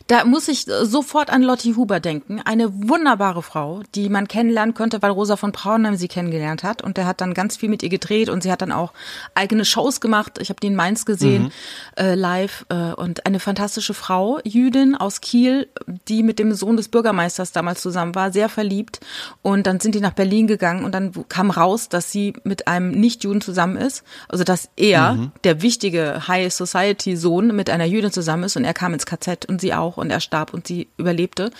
Da 0.07 0.25
muss 0.25 0.49
ich 0.49 0.65
sofort 0.65 1.29
an 1.29 1.41
Lotti 1.41 1.75
Huber 1.75 2.01
denken, 2.01 2.41
eine 2.43 2.89
wunderbare 2.89 3.41
Frau, 3.43 3.81
die 3.95 4.09
man 4.09 4.27
kennenlernen 4.27 4.75
könnte, 4.75 5.01
weil 5.01 5.11
Rosa 5.11 5.37
von 5.37 5.53
Braunheim 5.53 5.95
sie 5.95 6.09
kennengelernt 6.09 6.63
hat 6.63 6.81
und 6.81 6.97
der 6.97 7.05
hat 7.05 7.21
dann 7.21 7.33
ganz 7.33 7.55
viel 7.55 7.69
mit 7.69 7.81
ihr 7.81 7.87
gedreht 7.87 8.27
und 8.27 8.43
sie 8.43 8.51
hat 8.51 8.61
dann 8.61 8.73
auch 8.73 8.91
eigene 9.35 9.63
Shows 9.63 10.01
gemacht. 10.01 10.37
Ich 10.41 10.49
habe 10.49 10.59
die 10.59 10.67
in 10.67 10.75
Mainz 10.75 11.05
gesehen, 11.05 11.43
mhm. 11.43 11.51
äh, 11.95 12.15
live 12.15 12.65
äh, 12.67 12.91
und 12.91 13.25
eine 13.25 13.39
fantastische 13.39 13.93
Frau, 13.93 14.39
Jüdin 14.43 14.95
aus 14.95 15.21
Kiel, 15.21 15.69
die 16.09 16.23
mit 16.23 16.39
dem 16.39 16.53
Sohn 16.53 16.75
des 16.75 16.89
Bürgermeisters 16.89 17.53
damals 17.53 17.81
zusammen 17.81 18.15
war, 18.15 18.33
sehr 18.33 18.49
verliebt 18.49 18.99
und 19.43 19.65
dann 19.65 19.79
sind 19.79 19.95
die 19.95 20.01
nach 20.01 20.11
Berlin 20.11 20.47
gegangen 20.47 20.83
und 20.83 20.93
dann 20.93 21.04
dann 21.13 21.27
kam 21.29 21.51
raus, 21.51 21.89
dass 21.89 22.11
sie 22.11 22.33
mit 22.43 22.67
einem 22.67 22.91
Nicht-Juden 22.91 23.41
zusammen 23.41 23.77
ist. 23.77 24.03
Also 24.27 24.43
dass 24.43 24.69
er, 24.75 25.13
mhm. 25.13 25.31
der 25.43 25.61
wichtige 25.61 26.27
High 26.27 26.53
Society 26.53 27.15
Sohn, 27.15 27.55
mit 27.55 27.69
einer 27.69 27.85
Jüdin 27.85 28.11
zusammen 28.11 28.43
ist 28.43 28.55
und 28.55 28.65
er 28.65 28.73
kam 28.73 28.93
ins 28.93 29.05
KZ 29.05 29.45
und 29.45 29.61
sie 29.61 29.73
auch 29.73 29.97
und 29.97 30.09
er 30.09 30.19
starb 30.19 30.53
und 30.53 30.67
sie 30.67 30.87
überlebte 30.97 31.51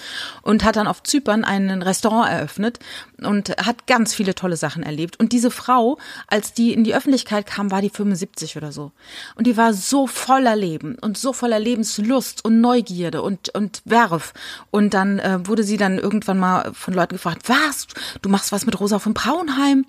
und 0.42 0.64
hat 0.64 0.76
dann 0.76 0.88
auf 0.88 1.04
Zypern 1.04 1.44
ein 1.44 1.82
Restaurant 1.82 2.30
eröffnet 2.30 2.80
und 3.22 3.50
hat 3.50 3.88
ganz 3.88 4.14
viele 4.14 4.36
tolle 4.36 4.58
Sachen 4.58 4.84
erlebt. 4.84 5.20
Und 5.20 5.32
diese 5.32 5.52
Frau, 5.52 5.98
als 6.28 6.54
die 6.54 6.74
in 6.74 6.84
die 6.84 6.96
Öffentlichkeit 6.96 7.46
kam, 7.46 7.72
war 7.72 7.82
die 7.82 7.90
75 7.90 8.58
oder 8.58 8.72
so. 8.72 8.92
Und 9.36 9.48
die 9.48 9.58
war 9.58 9.74
so 9.74 10.08
voller 10.08 10.56
Leben 10.56 10.98
und 11.02 11.18
so 11.18 11.34
voller 11.34 11.60
Lebenslust 11.60 12.44
und 12.44 12.62
Neugierde 12.62 13.22
und, 13.22 13.50
und 13.56 13.82
Werf. 13.86 14.34
Und 14.72 14.94
dann 14.94 15.20
äh, 15.20 15.48
wurde 15.48 15.64
sie 15.64 15.78
dann 15.78 15.98
irgendwann 15.98 16.40
mal 16.40 16.74
von 16.74 16.94
Leuten 16.94 17.16
gefragt, 17.16 17.44
was? 17.48 17.88
Du 18.22 18.30
machst 18.30 18.52
was 18.52 18.66
mit 18.66 18.80
Rosa 18.80 19.00
von 19.00 19.14
Braunheim? 19.26 19.86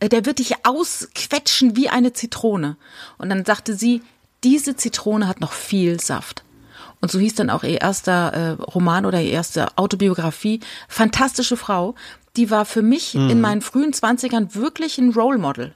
Äh, 0.00 0.08
der 0.08 0.26
wird 0.26 0.38
dich 0.38 0.66
ausquetschen 0.66 1.76
wie 1.76 1.88
eine 1.88 2.12
Zitrone. 2.12 2.76
Und 3.18 3.30
dann 3.30 3.44
sagte 3.44 3.74
sie, 3.74 4.02
diese 4.44 4.76
Zitrone 4.76 5.28
hat 5.28 5.40
noch 5.40 5.52
viel 5.52 6.00
Saft. 6.00 6.44
Und 7.02 7.10
so 7.10 7.18
hieß 7.18 7.34
dann 7.34 7.50
auch 7.50 7.62
ihr 7.62 7.80
erster 7.80 8.32
äh, 8.32 8.50
Roman 8.62 9.06
oder 9.06 9.20
ihr 9.22 9.32
erste 9.32 9.78
Autobiografie. 9.78 10.60
Fantastische 10.88 11.56
Frau 11.56 11.94
die 12.36 12.50
war 12.50 12.64
für 12.64 12.82
mich 12.82 13.14
mhm. 13.14 13.30
in 13.30 13.40
meinen 13.40 13.60
frühen 13.60 13.92
Zwanzigern 13.92 14.54
wirklich 14.54 14.98
ein 14.98 15.12
Role 15.12 15.38
Model. 15.38 15.74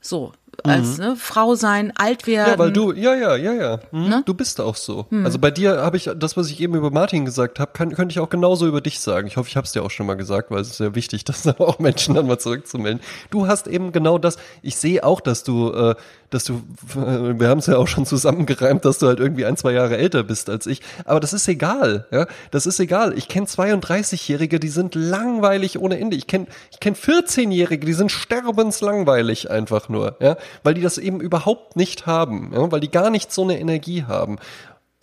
So, 0.00 0.32
als 0.64 0.98
mhm. 0.98 1.04
ne, 1.04 1.16
Frau 1.16 1.54
sein, 1.54 1.92
alt 1.96 2.26
werden. 2.26 2.52
Ja, 2.52 2.58
weil 2.58 2.72
du, 2.72 2.92
ja, 2.92 3.14
ja, 3.14 3.36
ja, 3.36 3.52
ja. 3.52 3.80
Mhm. 3.92 4.08
Ne? 4.08 4.22
Du 4.26 4.34
bist 4.34 4.60
auch 4.60 4.74
so. 4.74 5.06
Mhm. 5.10 5.24
Also 5.24 5.38
bei 5.38 5.50
dir 5.50 5.82
habe 5.82 5.96
ich 5.96 6.10
das, 6.16 6.36
was 6.36 6.50
ich 6.50 6.60
eben 6.60 6.74
über 6.74 6.90
Martin 6.90 7.24
gesagt 7.24 7.60
habe, 7.60 7.72
könnte 7.72 8.06
ich 8.08 8.20
auch 8.20 8.28
genauso 8.28 8.66
über 8.66 8.80
dich 8.80 9.00
sagen. 9.00 9.28
Ich 9.28 9.36
hoffe, 9.36 9.48
ich 9.48 9.56
habe 9.56 9.66
es 9.66 9.72
dir 9.72 9.82
auch 9.82 9.90
schon 9.90 10.06
mal 10.06 10.16
gesagt, 10.16 10.50
weil 10.50 10.60
es 10.60 10.68
ist 10.68 10.76
sehr 10.78 10.94
wichtig, 10.94 11.24
das 11.24 11.46
auch 11.46 11.78
Menschen 11.78 12.14
dann 12.14 12.26
mal 12.26 12.38
zurückzumelden. 12.38 13.00
Du 13.30 13.46
hast 13.46 13.68
eben 13.68 13.92
genau 13.92 14.18
das. 14.18 14.36
Ich 14.62 14.76
sehe 14.76 15.04
auch, 15.04 15.20
dass 15.20 15.44
du 15.44 15.70
äh, 15.70 15.94
dass 16.30 16.44
du, 16.44 16.62
wir 16.94 17.48
haben 17.48 17.58
es 17.58 17.66
ja 17.66 17.76
auch 17.76 17.88
schon 17.88 18.06
zusammengereimt, 18.06 18.84
dass 18.84 18.98
du 18.98 19.06
halt 19.06 19.20
irgendwie 19.20 19.44
ein, 19.44 19.56
zwei 19.56 19.72
Jahre 19.72 19.96
älter 19.96 20.22
bist 20.22 20.50
als 20.50 20.66
ich. 20.66 20.82
Aber 21.04 21.20
das 21.20 21.32
ist 21.32 21.48
egal, 21.48 22.06
ja. 22.10 22.26
Das 22.50 22.66
ist 22.66 22.80
egal. 22.80 23.16
Ich 23.16 23.28
kenne 23.28 23.46
32-Jährige, 23.46 24.60
die 24.60 24.68
sind 24.68 24.94
langweilig 24.94 25.78
ohne 25.78 25.98
Ende. 25.98 26.16
Ich 26.16 26.26
kenne 26.26 26.46
ich 26.70 26.80
kenn 26.80 26.94
14-Jährige, 26.94 27.86
die 27.86 27.92
sind 27.92 28.12
sterbenslangweilig 28.12 29.50
einfach 29.50 29.88
nur, 29.88 30.16
ja. 30.20 30.36
Weil 30.62 30.74
die 30.74 30.82
das 30.82 30.98
eben 30.98 31.20
überhaupt 31.20 31.76
nicht 31.76 32.06
haben, 32.06 32.52
ja. 32.54 32.70
Weil 32.70 32.80
die 32.80 32.90
gar 32.90 33.10
nicht 33.10 33.32
so 33.32 33.42
eine 33.42 33.58
Energie 33.58 34.04
haben. 34.04 34.38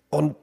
Und 0.09 0.36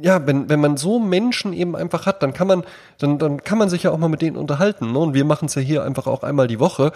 ja, 0.00 0.26
wenn, 0.26 0.48
wenn 0.48 0.60
man 0.60 0.76
so 0.76 0.98
Menschen 0.98 1.52
eben 1.52 1.76
einfach 1.76 2.06
hat, 2.06 2.22
dann 2.22 2.32
kann 2.32 2.46
man, 2.46 2.64
dann, 2.98 3.18
dann 3.18 3.42
kann 3.42 3.58
man 3.58 3.68
sich 3.68 3.82
ja 3.82 3.90
auch 3.90 3.98
mal 3.98 4.08
mit 4.08 4.22
denen 4.22 4.36
unterhalten. 4.36 4.92
Ne? 4.92 4.98
Und 4.98 5.14
wir 5.14 5.24
machen 5.24 5.46
es 5.46 5.54
ja 5.54 5.60
hier 5.60 5.84
einfach 5.84 6.06
auch 6.06 6.22
einmal 6.22 6.46
die 6.46 6.60
Woche 6.60 6.92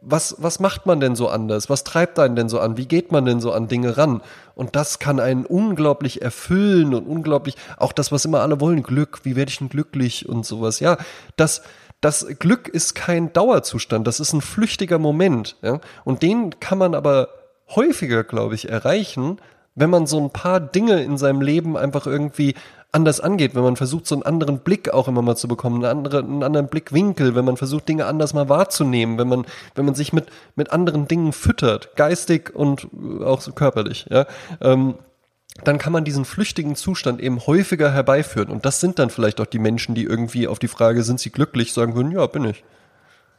was, 0.00 0.36
was 0.38 0.60
macht 0.60 0.86
man 0.86 1.00
denn 1.00 1.16
so 1.16 1.28
anders? 1.28 1.68
Was 1.68 1.84
treibt 1.84 2.18
einen 2.18 2.36
denn 2.36 2.48
so 2.48 2.60
an? 2.60 2.76
Wie 2.76 2.86
geht 2.86 3.10
man 3.10 3.24
denn 3.24 3.40
so 3.40 3.52
an 3.52 3.68
Dinge 3.68 3.96
ran? 3.96 4.22
Und 4.54 4.76
das 4.76 4.98
kann 4.98 5.20
einen 5.20 5.44
unglaublich 5.44 6.22
erfüllen 6.22 6.94
und 6.94 7.06
unglaublich, 7.06 7.56
auch 7.76 7.92
das, 7.92 8.12
was 8.12 8.24
immer 8.24 8.40
alle 8.40 8.60
wollen, 8.60 8.82
Glück, 8.82 9.20
wie 9.24 9.36
werde 9.36 9.50
ich 9.50 9.58
denn 9.58 9.68
glücklich 9.68 10.28
und 10.28 10.46
sowas. 10.46 10.80
Ja, 10.80 10.98
das, 11.36 11.62
das 12.00 12.26
Glück 12.38 12.68
ist 12.68 12.94
kein 12.94 13.32
Dauerzustand, 13.32 14.06
das 14.06 14.20
ist 14.20 14.32
ein 14.32 14.40
flüchtiger 14.40 14.98
Moment. 14.98 15.56
Ja? 15.62 15.80
Und 16.04 16.22
den 16.22 16.60
kann 16.60 16.78
man 16.78 16.94
aber 16.94 17.28
häufiger, 17.74 18.24
glaube 18.24 18.54
ich, 18.54 18.68
erreichen, 18.68 19.38
wenn 19.74 19.90
man 19.90 20.06
so 20.06 20.20
ein 20.20 20.30
paar 20.30 20.60
Dinge 20.60 21.02
in 21.02 21.18
seinem 21.18 21.40
Leben 21.40 21.76
einfach 21.76 22.06
irgendwie 22.06 22.54
anders 22.90 23.20
angeht, 23.20 23.54
wenn 23.54 23.62
man 23.62 23.76
versucht, 23.76 24.06
so 24.06 24.14
einen 24.14 24.22
anderen 24.22 24.60
Blick 24.60 24.90
auch 24.90 25.08
immer 25.08 25.20
mal 25.20 25.36
zu 25.36 25.46
bekommen, 25.46 25.84
einen 25.84 25.98
anderen, 25.98 26.26
einen 26.26 26.42
anderen 26.42 26.68
Blickwinkel, 26.68 27.34
wenn 27.34 27.44
man 27.44 27.56
versucht, 27.56 27.88
Dinge 27.88 28.06
anders 28.06 28.32
mal 28.32 28.48
wahrzunehmen, 28.48 29.18
wenn 29.18 29.28
man, 29.28 29.46
wenn 29.74 29.84
man 29.84 29.94
sich 29.94 30.12
mit, 30.12 30.26
mit 30.56 30.72
anderen 30.72 31.06
Dingen 31.06 31.32
füttert, 31.32 31.96
geistig 31.96 32.54
und 32.54 32.88
auch 33.22 33.40
so 33.40 33.52
körperlich, 33.52 34.06
ja, 34.10 34.26
ähm, 34.60 34.94
dann 35.64 35.78
kann 35.78 35.92
man 35.92 36.04
diesen 36.04 36.24
flüchtigen 36.24 36.76
Zustand 36.76 37.20
eben 37.20 37.44
häufiger 37.46 37.92
herbeiführen. 37.92 38.48
Und 38.48 38.64
das 38.64 38.80
sind 38.80 39.00
dann 39.00 39.10
vielleicht 39.10 39.40
auch 39.40 39.46
die 39.46 39.58
Menschen, 39.58 39.96
die 39.96 40.04
irgendwie 40.04 40.46
auf 40.46 40.60
die 40.60 40.68
Frage, 40.68 41.02
sind 41.02 41.18
sie 41.18 41.30
glücklich, 41.30 41.72
sagen 41.72 41.96
würden, 41.96 42.12
ja, 42.12 42.24
bin 42.26 42.44
ich. 42.44 42.62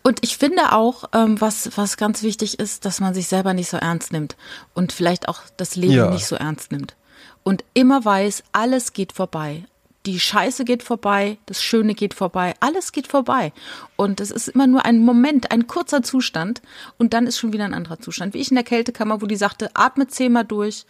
Und 0.04 0.20
ich 0.22 0.38
finde 0.38 0.74
auch, 0.74 1.06
ähm, 1.14 1.40
was, 1.40 1.78
was 1.78 1.96
ganz 1.96 2.22
wichtig 2.22 2.60
ist, 2.60 2.84
dass 2.84 3.00
man 3.00 3.14
sich 3.14 3.28
selber 3.28 3.54
nicht 3.54 3.70
so 3.70 3.78
ernst 3.78 4.12
nimmt 4.12 4.36
und 4.74 4.92
vielleicht 4.92 5.30
auch 5.30 5.42
das 5.56 5.76
Leben 5.76 5.94
ja. 5.94 6.10
nicht 6.10 6.26
so 6.26 6.36
ernst 6.36 6.72
nimmt 6.72 6.96
und 7.44 7.64
immer 7.74 8.04
weiß, 8.04 8.44
alles 8.52 8.94
geht 8.94 9.12
vorbei. 9.12 9.66
Die 10.06 10.20
Scheiße 10.20 10.64
geht 10.64 10.82
vorbei, 10.82 11.38
das 11.46 11.62
Schöne 11.62 11.94
geht 11.94 12.14
vorbei, 12.14 12.54
alles 12.62 12.94
geht 12.94 13.08
vorbei. 13.08 13.52
Und 13.98 14.22
es 14.22 14.32
ist 14.32 14.48
immer 14.48 14.66
nur 14.66 14.86
ein 14.86 15.00
Moment, 15.00 15.52
ein 15.52 15.68
kurzer 15.68 16.02
Zustand 16.04 16.62
und 16.98 17.14
dann 17.14 17.28
ist 17.28 17.38
schon 17.38 17.52
wieder 17.52 17.66
ein 17.66 17.74
anderer 17.74 18.00
Zustand. 18.00 18.34
Wie 18.34 18.40
ich 18.40 18.50
in 18.50 18.56
der 18.56 18.64
Kältekammer, 18.64 19.22
wo 19.22 19.26
die 19.26 19.36
sagte, 19.36 19.70
atme 19.74 20.08
zehnmal 20.08 20.46
durch 20.46 20.86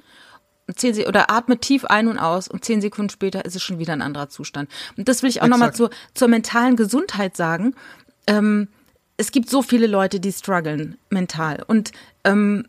zehn 0.75 1.05
oder 1.07 1.31
atme 1.31 1.57
tief 1.57 1.85
ein 1.85 2.07
und 2.07 2.19
aus 2.19 2.47
und 2.47 2.63
zehn 2.63 2.81
Sekunden 2.81 3.09
später 3.09 3.45
ist 3.45 3.55
es 3.55 3.63
schon 3.63 3.79
wieder 3.79 3.93
ein 3.93 4.01
anderer 4.01 4.29
Zustand. 4.29 4.69
Und 4.97 5.09
das 5.09 5.23
will 5.23 5.29
ich 5.29 5.41
auch 5.41 5.47
nochmal 5.47 5.73
zur, 5.73 5.89
zur 6.13 6.27
mentalen 6.27 6.75
Gesundheit 6.75 7.35
sagen. 7.35 7.75
Ähm, 8.27 8.67
es 9.17 9.31
gibt 9.31 9.49
so 9.49 9.61
viele 9.61 9.87
Leute, 9.87 10.19
die 10.19 10.31
strugglen 10.31 10.97
mental. 11.09 11.63
Und 11.67 11.91
ähm, 12.23 12.67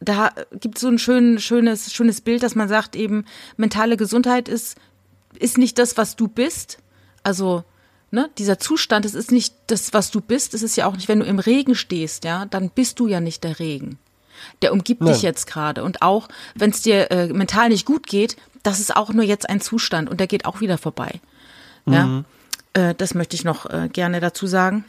da 0.00 0.32
gibt 0.52 0.76
es 0.76 0.82
so 0.82 0.88
ein 0.88 0.98
schön, 0.98 1.38
schönes, 1.38 1.92
schönes 1.92 2.20
Bild, 2.20 2.42
dass 2.42 2.54
man 2.54 2.68
sagt, 2.68 2.96
eben, 2.96 3.24
mentale 3.56 3.96
Gesundheit 3.96 4.48
ist, 4.48 4.76
ist 5.38 5.58
nicht 5.58 5.78
das, 5.78 5.96
was 5.96 6.16
du 6.16 6.28
bist. 6.28 6.78
Also, 7.22 7.64
ne, 8.10 8.30
dieser 8.38 8.58
Zustand, 8.58 9.04
es 9.04 9.14
ist 9.14 9.32
nicht 9.32 9.54
das, 9.66 9.92
was 9.92 10.10
du 10.10 10.20
bist. 10.20 10.54
Es 10.54 10.62
ist 10.62 10.76
ja 10.76 10.86
auch 10.86 10.94
nicht, 10.94 11.08
wenn 11.08 11.20
du 11.20 11.26
im 11.26 11.38
Regen 11.38 11.74
stehst, 11.74 12.24
ja, 12.24 12.46
dann 12.46 12.70
bist 12.70 13.00
du 13.00 13.06
ja 13.08 13.20
nicht 13.20 13.44
der 13.44 13.58
Regen. 13.58 13.98
Der 14.62 14.72
umgibt 14.72 15.00
Nein. 15.00 15.12
dich 15.12 15.22
jetzt 15.22 15.46
gerade. 15.46 15.82
Und 15.82 16.00
auch, 16.00 16.28
wenn 16.54 16.70
es 16.70 16.82
dir 16.82 17.10
äh, 17.10 17.26
mental 17.32 17.70
nicht 17.70 17.84
gut 17.84 18.06
geht, 18.06 18.36
das 18.62 18.78
ist 18.78 18.94
auch 18.94 19.12
nur 19.12 19.24
jetzt 19.24 19.48
ein 19.48 19.60
Zustand 19.60 20.08
und 20.08 20.20
der 20.20 20.28
geht 20.28 20.44
auch 20.44 20.60
wieder 20.60 20.78
vorbei. 20.78 21.20
Mhm. 21.86 21.92
Ja, 22.74 22.90
äh, 22.90 22.94
das 22.94 23.14
möchte 23.14 23.34
ich 23.34 23.44
noch 23.44 23.66
äh, 23.66 23.88
gerne 23.92 24.20
dazu 24.20 24.46
sagen. 24.46 24.84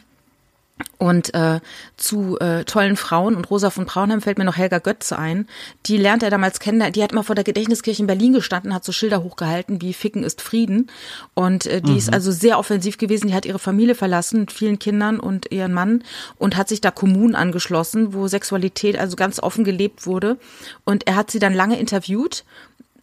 Und 0.98 1.32
äh, 1.34 1.60
zu 1.96 2.38
äh, 2.40 2.64
tollen 2.64 2.96
Frauen 2.96 3.34
und 3.34 3.50
Rosa 3.50 3.70
von 3.70 3.86
Braunheim 3.86 4.20
fällt 4.20 4.38
mir 4.38 4.44
noch 4.44 4.56
Helga 4.56 4.78
Götze 4.78 5.18
ein. 5.18 5.46
Die 5.86 5.96
lernt 5.96 6.22
er 6.22 6.30
damals 6.30 6.60
kennen. 6.60 6.92
Die 6.92 7.02
hat 7.02 7.12
immer 7.12 7.24
vor 7.24 7.34
der 7.34 7.44
Gedächtniskirche 7.44 8.02
in 8.02 8.06
Berlin 8.06 8.34
gestanden, 8.34 8.74
hat 8.74 8.84
so 8.84 8.92
Schilder 8.92 9.22
hochgehalten 9.22 9.80
wie 9.80 9.94
Ficken 9.94 10.24
ist 10.24 10.42
Frieden. 10.42 10.90
Und 11.34 11.66
äh, 11.66 11.80
die 11.80 11.92
mhm. 11.92 11.96
ist 11.96 12.12
also 12.12 12.30
sehr 12.30 12.58
offensiv 12.58 12.98
gewesen. 12.98 13.28
Die 13.28 13.34
hat 13.34 13.46
ihre 13.46 13.58
Familie 13.58 13.94
verlassen 13.94 14.40
mit 14.40 14.52
vielen 14.52 14.78
Kindern 14.78 15.20
und 15.20 15.50
ihren 15.50 15.72
Mann 15.72 16.04
und 16.36 16.56
hat 16.56 16.68
sich 16.68 16.80
da 16.80 16.90
Kommunen 16.90 17.34
angeschlossen, 17.34 18.12
wo 18.12 18.28
Sexualität 18.28 18.98
also 18.98 19.16
ganz 19.16 19.40
offen 19.40 19.64
gelebt 19.64 20.06
wurde. 20.06 20.38
Und 20.84 21.06
er 21.06 21.16
hat 21.16 21.30
sie 21.30 21.38
dann 21.38 21.54
lange 21.54 21.78
interviewt 21.78 22.44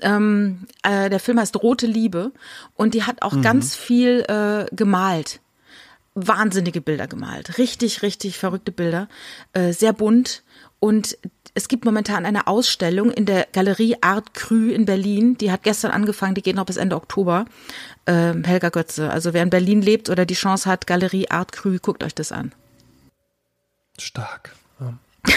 ähm, 0.02 0.68
äh, 0.84 1.10
der 1.10 1.20
Film 1.20 1.40
heißt 1.40 1.56
Rote 1.56 1.88
Liebe 1.88 2.32
und 2.76 2.94
die 2.94 3.04
hat 3.04 3.22
auch 3.22 3.34
mhm. 3.34 3.42
ganz 3.42 3.76
viel 3.76 4.24
äh, 4.28 4.66
gemalt 4.76 5.40
wahnsinnige 6.18 6.82
Bilder 6.82 7.08
gemalt. 7.08 7.58
Richtig, 7.58 8.02
richtig 8.02 8.38
verrückte 8.38 8.72
Bilder. 8.72 9.08
Äh, 9.54 9.72
sehr 9.72 9.94
bunt. 9.94 10.44
Und 10.80 11.18
es 11.54 11.68
gibt 11.68 11.86
momentan 11.86 12.26
eine 12.26 12.48
Ausstellung 12.48 13.12
in 13.12 13.26
der 13.26 13.48
Galerie 13.52 13.98
Art 14.02 14.34
Cru 14.34 14.70
in 14.70 14.86
Berlin. 14.86 15.38
Die 15.38 15.52
hat 15.52 15.64
gestern 15.64 15.92
angefangen, 15.92 16.36
die 16.36 16.42
geht 16.42 16.56
noch 16.56 16.66
bis 16.66 16.78
Ende 16.78 16.96
Oktober. 16.96 17.46
Ähm, 18.06 18.44
Helga 18.44 18.70
Götze. 18.70 19.10
Also 19.12 19.34
wer 19.34 19.44
in 19.44 19.50
Berlin 19.50 19.82
lebt 19.82 20.10
oder 20.10 20.26
die 20.26 20.34
Chance 20.34 20.70
hat, 20.70 20.88
Galerie 20.88 21.30
Art 21.30 21.52
Cru, 21.52 21.78
guckt 21.82 22.04
euch 22.04 22.16
das 22.16 22.32
an. 22.32 22.52
Stark. 24.00 24.56
Ja. 24.80 24.94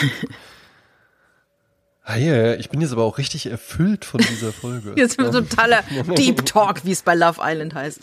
Yeah, 2.09 2.55
ich 2.55 2.71
bin 2.71 2.81
jetzt 2.81 2.93
aber 2.93 3.05
auch 3.05 3.19
richtig 3.19 3.47
erfüllt 3.47 4.05
von 4.05 4.21
dieser 4.21 4.53
Folge. 4.53 4.95
Jetzt 4.97 5.19
wir 5.19 5.31
so 5.31 5.43
totaler 5.43 5.83
Deep 6.17 6.45
Talk, 6.47 6.85
wie 6.85 6.93
es 6.93 7.03
bei 7.03 7.15
Love 7.15 7.41
Island 7.43 7.75
heißt. 7.75 8.01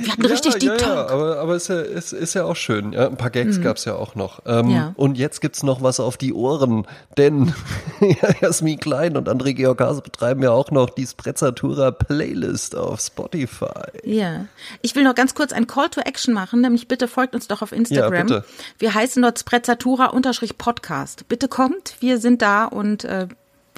Wir 0.00 0.12
hatten 0.12 0.22
ja, 0.22 0.28
richtig 0.28 0.54
Deep 0.54 0.70
ja, 0.70 0.76
Talk. 0.76 1.08
Ja, 1.08 1.14
aber, 1.14 1.38
aber 1.38 1.54
ist, 1.54 1.68
ja, 1.68 1.80
ist, 1.80 2.12
ist 2.12 2.34
ja 2.34 2.44
auch 2.44 2.56
schön. 2.56 2.92
Ja, 2.92 3.06
ein 3.06 3.16
paar 3.16 3.30
Gags 3.30 3.58
mhm. 3.58 3.62
gab's 3.62 3.84
ja 3.84 3.94
auch 3.94 4.16
noch. 4.16 4.42
Ähm, 4.44 4.70
ja. 4.70 4.92
Und 4.96 5.16
jetzt 5.16 5.40
gibt's 5.40 5.62
noch 5.62 5.82
was 5.82 6.00
auf 6.00 6.16
die 6.16 6.34
Ohren, 6.34 6.86
denn 7.16 7.54
Jasmin 8.40 8.80
Klein 8.80 9.16
und 9.16 9.28
André 9.28 9.54
Georg 9.54 9.80
Hase 9.80 10.02
betreiben 10.02 10.42
ja 10.42 10.50
auch 10.50 10.70
noch 10.70 10.90
die 10.90 11.06
Sprezzatura 11.06 11.92
Playlist 11.92 12.76
auf 12.76 13.00
Spotify. 13.00 14.02
Ja. 14.04 14.46
Ich 14.82 14.94
will 14.94 15.04
noch 15.04 15.14
ganz 15.14 15.34
kurz 15.34 15.52
ein 15.52 15.66
Call 15.66 15.88
to 15.88 16.00
Action 16.00 16.34
machen, 16.34 16.60
nämlich 16.60 16.88
bitte 16.88 17.08
folgt 17.08 17.34
uns 17.34 17.48
doch 17.48 17.62
auf 17.62 17.72
Instagram. 17.72 18.12
Ja, 18.28 18.40
bitte. 18.40 18.44
Wir 18.78 18.92
heißen 18.94 19.22
dort 19.22 19.38
Sprezzatura-Podcast. 19.38 21.28
Bitte 21.28 21.48
kommt, 21.48 21.94
wir 22.00 22.18
sind 22.18 22.42
da 22.42 22.66
und 22.66 23.04
äh, 23.04 23.28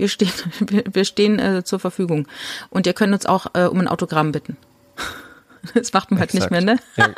wir 0.01 0.09
stehen, 0.09 0.33
wir, 0.93 1.05
stehen 1.05 1.39
äh, 1.39 1.65
zur 1.65 1.79
Verfügung. 1.79 2.27
Und 2.71 2.87
ihr 2.87 2.95
könnt 2.95 3.13
uns 3.13 3.27
auch 3.27 3.47
äh, 3.55 3.65
um 3.65 3.79
ein 3.79 3.89
Autogramm 3.89 4.33
bitten. 4.33 4.57
Das 5.75 5.93
macht 5.93 6.11
man 6.11 6.19
halt 6.19 6.33
nicht 6.33 6.51
mehr, 6.51 6.63
ne? 6.63 6.79
Ja. 6.97 7.11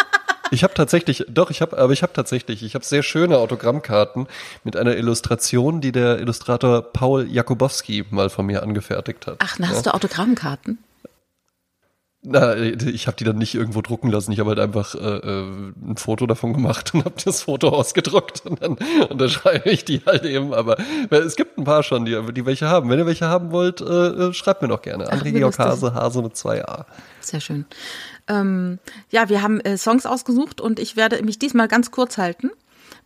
Ich 0.51 0.65
habe 0.65 0.75
tatsächlich, 0.75 1.25
doch, 1.29 1.51
ich 1.51 1.63
habe, 1.63 1.79
aber 1.79 1.93
ich 1.93 2.03
habe 2.03 2.13
tatsächlich, 2.13 2.65
ich 2.65 2.75
habe 2.75 2.85
sehr 2.85 3.05
schöne 3.05 3.39
Autogrammkarten 3.39 4.27
mit 4.65 4.77
einer 4.77 4.97
Illustration, 4.97 5.81
die 5.81 5.93
der 5.93 6.19
Illustrator 6.19 6.83
Paul 6.83 7.31
Jakubowski 7.31 8.05
mal 8.11 8.31
von 8.31 8.47
mir 8.47 8.65
angefertigt 8.65 9.29
hat. 9.29 9.37
Ach, 9.39 9.61
na, 9.61 9.69
hast 9.69 9.87
du 9.87 9.95
Autogrammkarten? 9.95 10.79
Na, 12.25 12.57
ich 12.57 13.09
habe 13.09 13.17
die 13.17 13.25
dann 13.25 13.37
nicht 13.37 13.57
irgendwo 13.57 13.83
drucken 13.83 14.09
lassen. 14.09 14.31
Ich 14.31 14.39
habe 14.39 14.51
halt 14.51 14.61
einfach 14.61 14.95
äh, 14.95 14.99
äh, 14.99 15.73
ein 15.85 15.97
Foto 15.97 16.27
davon 16.27 16.53
gemacht 16.53 16.95
und 16.95 17.05
habe 17.05 17.17
das 17.25 17.43
Foto 17.43 17.71
ausgedruckt 17.71 18.47
und 18.47 18.63
dann 18.63 18.77
unterschreibe 19.11 19.69
ich 19.69 19.85
die 19.85 20.03
halt 20.07 20.25
eben. 20.25 20.55
Aber 20.55 20.77
es 21.11 21.35
gibt 21.35 21.59
ein 21.59 21.65
paar 21.65 21.83
schon, 21.83 22.05
die, 22.05 22.17
die 22.33 22.47
welche 22.47 22.69
haben. 22.69 22.89
Wenn 22.91 23.01
ihr 23.01 23.07
welche 23.07 23.27
haben 23.27 23.51
wollt, 23.51 23.81
äh, 23.81 24.29
äh 24.29 24.33
schreibt 24.35 24.63
mir 24.63 24.69
doch 24.69 24.83
gerne. 24.83 25.11
André 25.13 25.33
Georg 25.33 25.59
Hase, 25.59 25.95
Hase 25.95 26.23
mit 26.23 26.37
zwei 26.37 26.65
A. 26.65 26.87
Sehr 27.21 27.41
schön. 27.41 27.65
Ähm, 28.29 28.79
ja, 29.11 29.29
wir 29.29 29.43
haben 29.43 29.59
äh, 29.61 29.77
Songs 29.77 30.07
ausgesucht 30.07 30.61
und 30.61 30.79
ich 30.79 30.95
werde 30.95 31.21
mich 31.25 31.41
diesmal 31.41 31.67
ganz 31.67 31.91
kurz 31.91 32.19
halten 32.19 32.51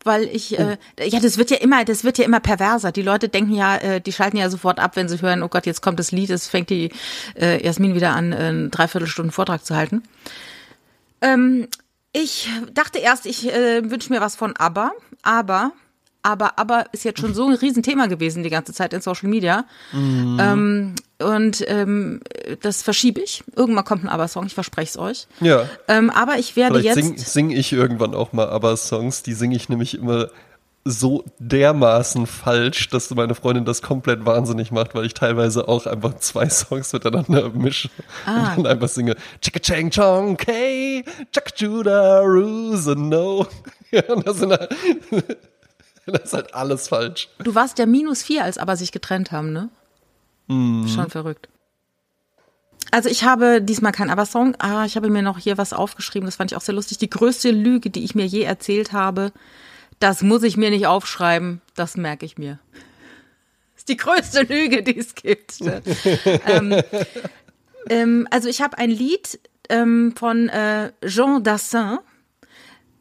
weil 0.06 0.24
ich, 0.24 0.58
äh, 0.58 0.78
ja, 1.00 1.20
das 1.20 1.36
wird 1.36 1.50
ja 1.50 1.58
immer, 1.58 1.84
das 1.84 2.04
wird 2.04 2.18
ja 2.18 2.24
immer 2.24 2.40
perverser. 2.40 2.92
Die 2.92 3.02
Leute 3.02 3.28
denken 3.28 3.54
ja, 3.54 3.76
äh, 3.76 4.00
die 4.00 4.12
schalten 4.12 4.36
ja 4.36 4.48
sofort 4.48 4.78
ab, 4.78 4.96
wenn 4.96 5.08
sie 5.08 5.20
hören, 5.20 5.42
oh 5.42 5.48
Gott, 5.48 5.66
jetzt 5.66 5.82
kommt 5.82 5.98
das 5.98 6.12
Lied, 6.12 6.30
es 6.30 6.48
fängt 6.48 6.70
die 6.70 6.90
äh, 7.38 7.62
Jasmin 7.64 7.94
wieder 7.94 8.14
an, 8.14 8.32
äh, 8.32 8.36
einen 8.36 8.70
Dreiviertelstunden 8.70 9.32
Vortrag 9.32 9.64
zu 9.64 9.76
halten. 9.76 10.02
Ähm, 11.20 11.68
ich 12.12 12.48
dachte 12.72 12.98
erst, 12.98 13.26
ich 13.26 13.52
äh, 13.52 13.90
wünsche 13.90 14.12
mir 14.12 14.20
was 14.20 14.36
von 14.36 14.56
ABBA, 14.56 14.92
aber 15.22 15.72
aber 16.26 16.58
aber 16.58 16.86
ist 16.92 17.04
jetzt 17.04 17.20
schon 17.20 17.34
so 17.34 17.46
ein 17.48 17.54
Riesenthema 17.54 18.06
gewesen 18.06 18.42
die 18.42 18.50
ganze 18.50 18.72
Zeit 18.72 18.92
in 18.92 19.00
Social 19.00 19.28
Media. 19.28 19.64
Mhm. 19.92 20.38
Ähm, 20.40 20.94
und 21.18 21.64
ähm, 21.68 22.20
das 22.60 22.82
verschiebe 22.82 23.20
ich. 23.20 23.44
Irgendwann 23.54 23.84
kommt 23.84 24.04
ein 24.04 24.08
ABBA-Song, 24.08 24.46
ich 24.46 24.54
verspreche 24.54 24.90
es 24.90 24.98
euch. 24.98 25.28
Ja. 25.40 25.68
Ähm, 25.88 26.10
aber 26.10 26.38
ich 26.38 26.56
werde 26.56 26.80
Vielleicht 26.80 26.96
jetzt. 26.96 27.06
Sing, 27.06 27.48
sing 27.48 27.50
ich 27.50 27.72
irgendwann 27.72 28.14
auch 28.14 28.32
mal 28.32 28.48
ABBA-Songs. 28.48 29.22
Die 29.22 29.32
singe 29.32 29.56
ich 29.56 29.68
nämlich 29.68 29.96
immer 29.96 30.28
so 30.84 31.24
dermaßen 31.40 32.26
falsch, 32.26 32.88
dass 32.90 33.10
meine 33.10 33.34
Freundin 33.34 33.64
das 33.64 33.82
komplett 33.82 34.24
wahnsinnig 34.24 34.70
macht, 34.70 34.94
weil 34.94 35.04
ich 35.04 35.14
teilweise 35.14 35.66
auch 35.68 35.86
einfach 35.86 36.16
zwei 36.18 36.48
Songs 36.48 36.92
miteinander 36.92 37.50
mische 37.50 37.88
ah. 38.24 38.54
und 38.56 38.64
dann 38.64 38.66
einfach 38.66 38.88
singe 38.88 39.16
Chicka 39.40 39.58
Chang 39.58 39.90
Chong 39.90 40.36
K, 40.36 41.02
Chaka 41.32 41.50
Juda 41.56 42.20
Ruse 42.20 42.94
No. 42.96 43.46
Ja, 43.92 44.02
und 44.12 44.26
das, 44.26 44.38
sind 44.38 44.50
halt, 44.50 44.74
das 46.12 46.24
ist 46.24 46.32
halt 46.32 46.54
alles 46.54 46.88
falsch. 46.88 47.28
Du 47.38 47.54
warst 47.54 47.78
ja 47.78 47.86
minus 47.86 48.22
vier, 48.22 48.44
als 48.44 48.58
aber 48.58 48.76
sich 48.76 48.92
getrennt 48.92 49.32
haben, 49.32 49.52
ne? 49.52 49.68
Mhm. 50.46 50.86
Schon 50.88 51.10
verrückt. 51.10 51.48
Also 52.92 53.08
ich 53.08 53.24
habe 53.24 53.60
diesmal 53.60 53.92
keinen 53.92 54.10
Aber-Song, 54.10 54.54
ah, 54.58 54.84
ich 54.84 54.96
habe 54.96 55.10
mir 55.10 55.22
noch 55.22 55.38
hier 55.38 55.58
was 55.58 55.72
aufgeschrieben, 55.72 56.26
das 56.26 56.36
fand 56.36 56.52
ich 56.52 56.56
auch 56.56 56.62
sehr 56.62 56.74
lustig. 56.74 56.98
Die 56.98 57.10
größte 57.10 57.50
Lüge, 57.50 57.90
die 57.90 58.04
ich 58.04 58.14
mir 58.14 58.26
je 58.26 58.42
erzählt 58.42 58.92
habe, 58.92 59.32
das 59.98 60.22
muss 60.22 60.44
ich 60.44 60.56
mir 60.56 60.70
nicht 60.70 60.86
aufschreiben, 60.86 61.60
das 61.74 61.96
merke 61.96 62.24
ich 62.24 62.38
mir. 62.38 62.60
Das 63.74 63.82
ist 63.82 63.88
die 63.88 63.96
größte 63.96 64.42
Lüge, 64.42 64.82
die 64.82 64.98
es 64.98 65.14
gibt. 65.14 65.60
ähm, 66.46 66.80
ähm, 67.88 68.28
also 68.30 68.48
ich 68.48 68.62
habe 68.62 68.78
ein 68.78 68.90
Lied 68.90 69.40
ähm, 69.68 70.14
von 70.16 70.48
äh, 70.48 70.92
Jean 71.04 71.42
Dassin, 71.42 71.98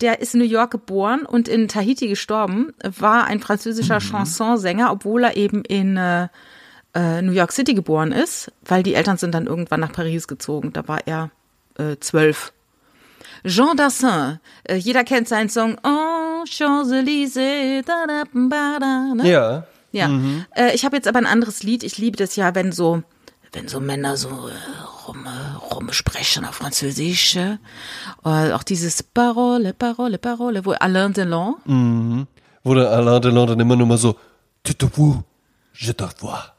der 0.02 0.20
ist 0.22 0.34
in 0.34 0.42
New 0.42 0.48
York 0.48 0.72
geboren 0.72 1.26
und 1.26 1.48
in 1.48 1.68
Tahiti 1.68 2.08
gestorben, 2.08 2.74
war 2.84 3.26
ein 3.26 3.40
französischer 3.40 3.96
mhm. 3.96 4.10
Chansonsänger, 4.12 4.92
obwohl 4.92 5.24
er 5.24 5.38
eben 5.38 5.64
in 5.64 5.98
äh, 5.98 6.28
äh, 6.94 7.22
New 7.22 7.32
York 7.32 7.52
City 7.52 7.74
geboren 7.74 8.12
ist, 8.12 8.52
weil 8.64 8.84
die 8.84 8.96
Eltern 8.96 9.18
sind 9.18 9.34
dann 9.34 9.48
irgendwann 9.48 9.80
nach 9.80 9.92
Paris 9.92 10.28
gezogen. 10.28 10.74
Da 10.74 10.88
war 10.88 11.06
er 11.06 11.32
äh, 11.78 11.98
zwölf. 12.00 12.54
Jean 13.46 13.78
Dassin, 13.78 14.40
äh, 14.64 14.76
jeder 14.76 15.04
kennt 15.04 15.28
seinen 15.28 15.50
Song 15.50 15.78
Oh, 15.84 16.44
Champs-Élysées. 16.46 17.84
Ne? 19.16 19.30
Ja. 19.30 19.68
Ja. 19.92 20.08
Mhm. 20.08 20.46
Äh, 20.56 20.74
ich 20.74 20.84
habe 20.84 20.96
jetzt 20.96 21.08
aber 21.08 21.20
ein 21.20 21.26
anderes 21.26 21.64
Lied. 21.64 21.84
Ich 21.84 21.98
liebe 21.98 22.18
das 22.18 22.36
ja, 22.36 22.54
wenn 22.56 22.72
so, 22.72 23.04
wenn 23.56 23.68
so 23.70 23.80
Männer 23.80 24.18
so 24.18 24.30
äh, 24.30 24.54
rum, 25.08 25.26
äh, 25.26 25.74
rumsprechen 25.74 26.46
auf 26.46 26.56
Französisch. 26.56 27.38
Äh, 27.38 27.58
auch 28.24 28.64
dieses 28.64 29.02
Parole, 29.02 29.74
Parole, 29.74 30.18
Parole, 30.18 30.66
wo 30.66 30.72
Alain 30.74 31.14
Delon. 31.14 31.56
Mhm. 31.66 32.28
Wo 32.64 32.74
der 32.74 32.92
Alain 32.92 33.22
Delon 33.22 33.48
dann 33.48 33.60
immer 33.60 33.78
nur 33.78 33.88
mal 33.88 33.98
so, 33.98 34.16
tu 34.64 34.74
te 34.74 34.86
vois, 34.86 35.24
je 35.74 35.94
te 35.94 36.06
vois. 36.20 36.52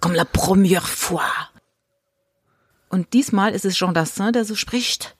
Comme 0.00 0.14
la 0.14 0.24
première 0.24 0.86
fois. 0.86 1.50
Und 2.88 3.12
diesmal 3.12 3.52
ist 3.52 3.64
es 3.64 3.76
Jean 3.76 3.92
Dassin, 3.92 4.32
der 4.32 4.44
so 4.44 4.54
spricht. 4.54 5.16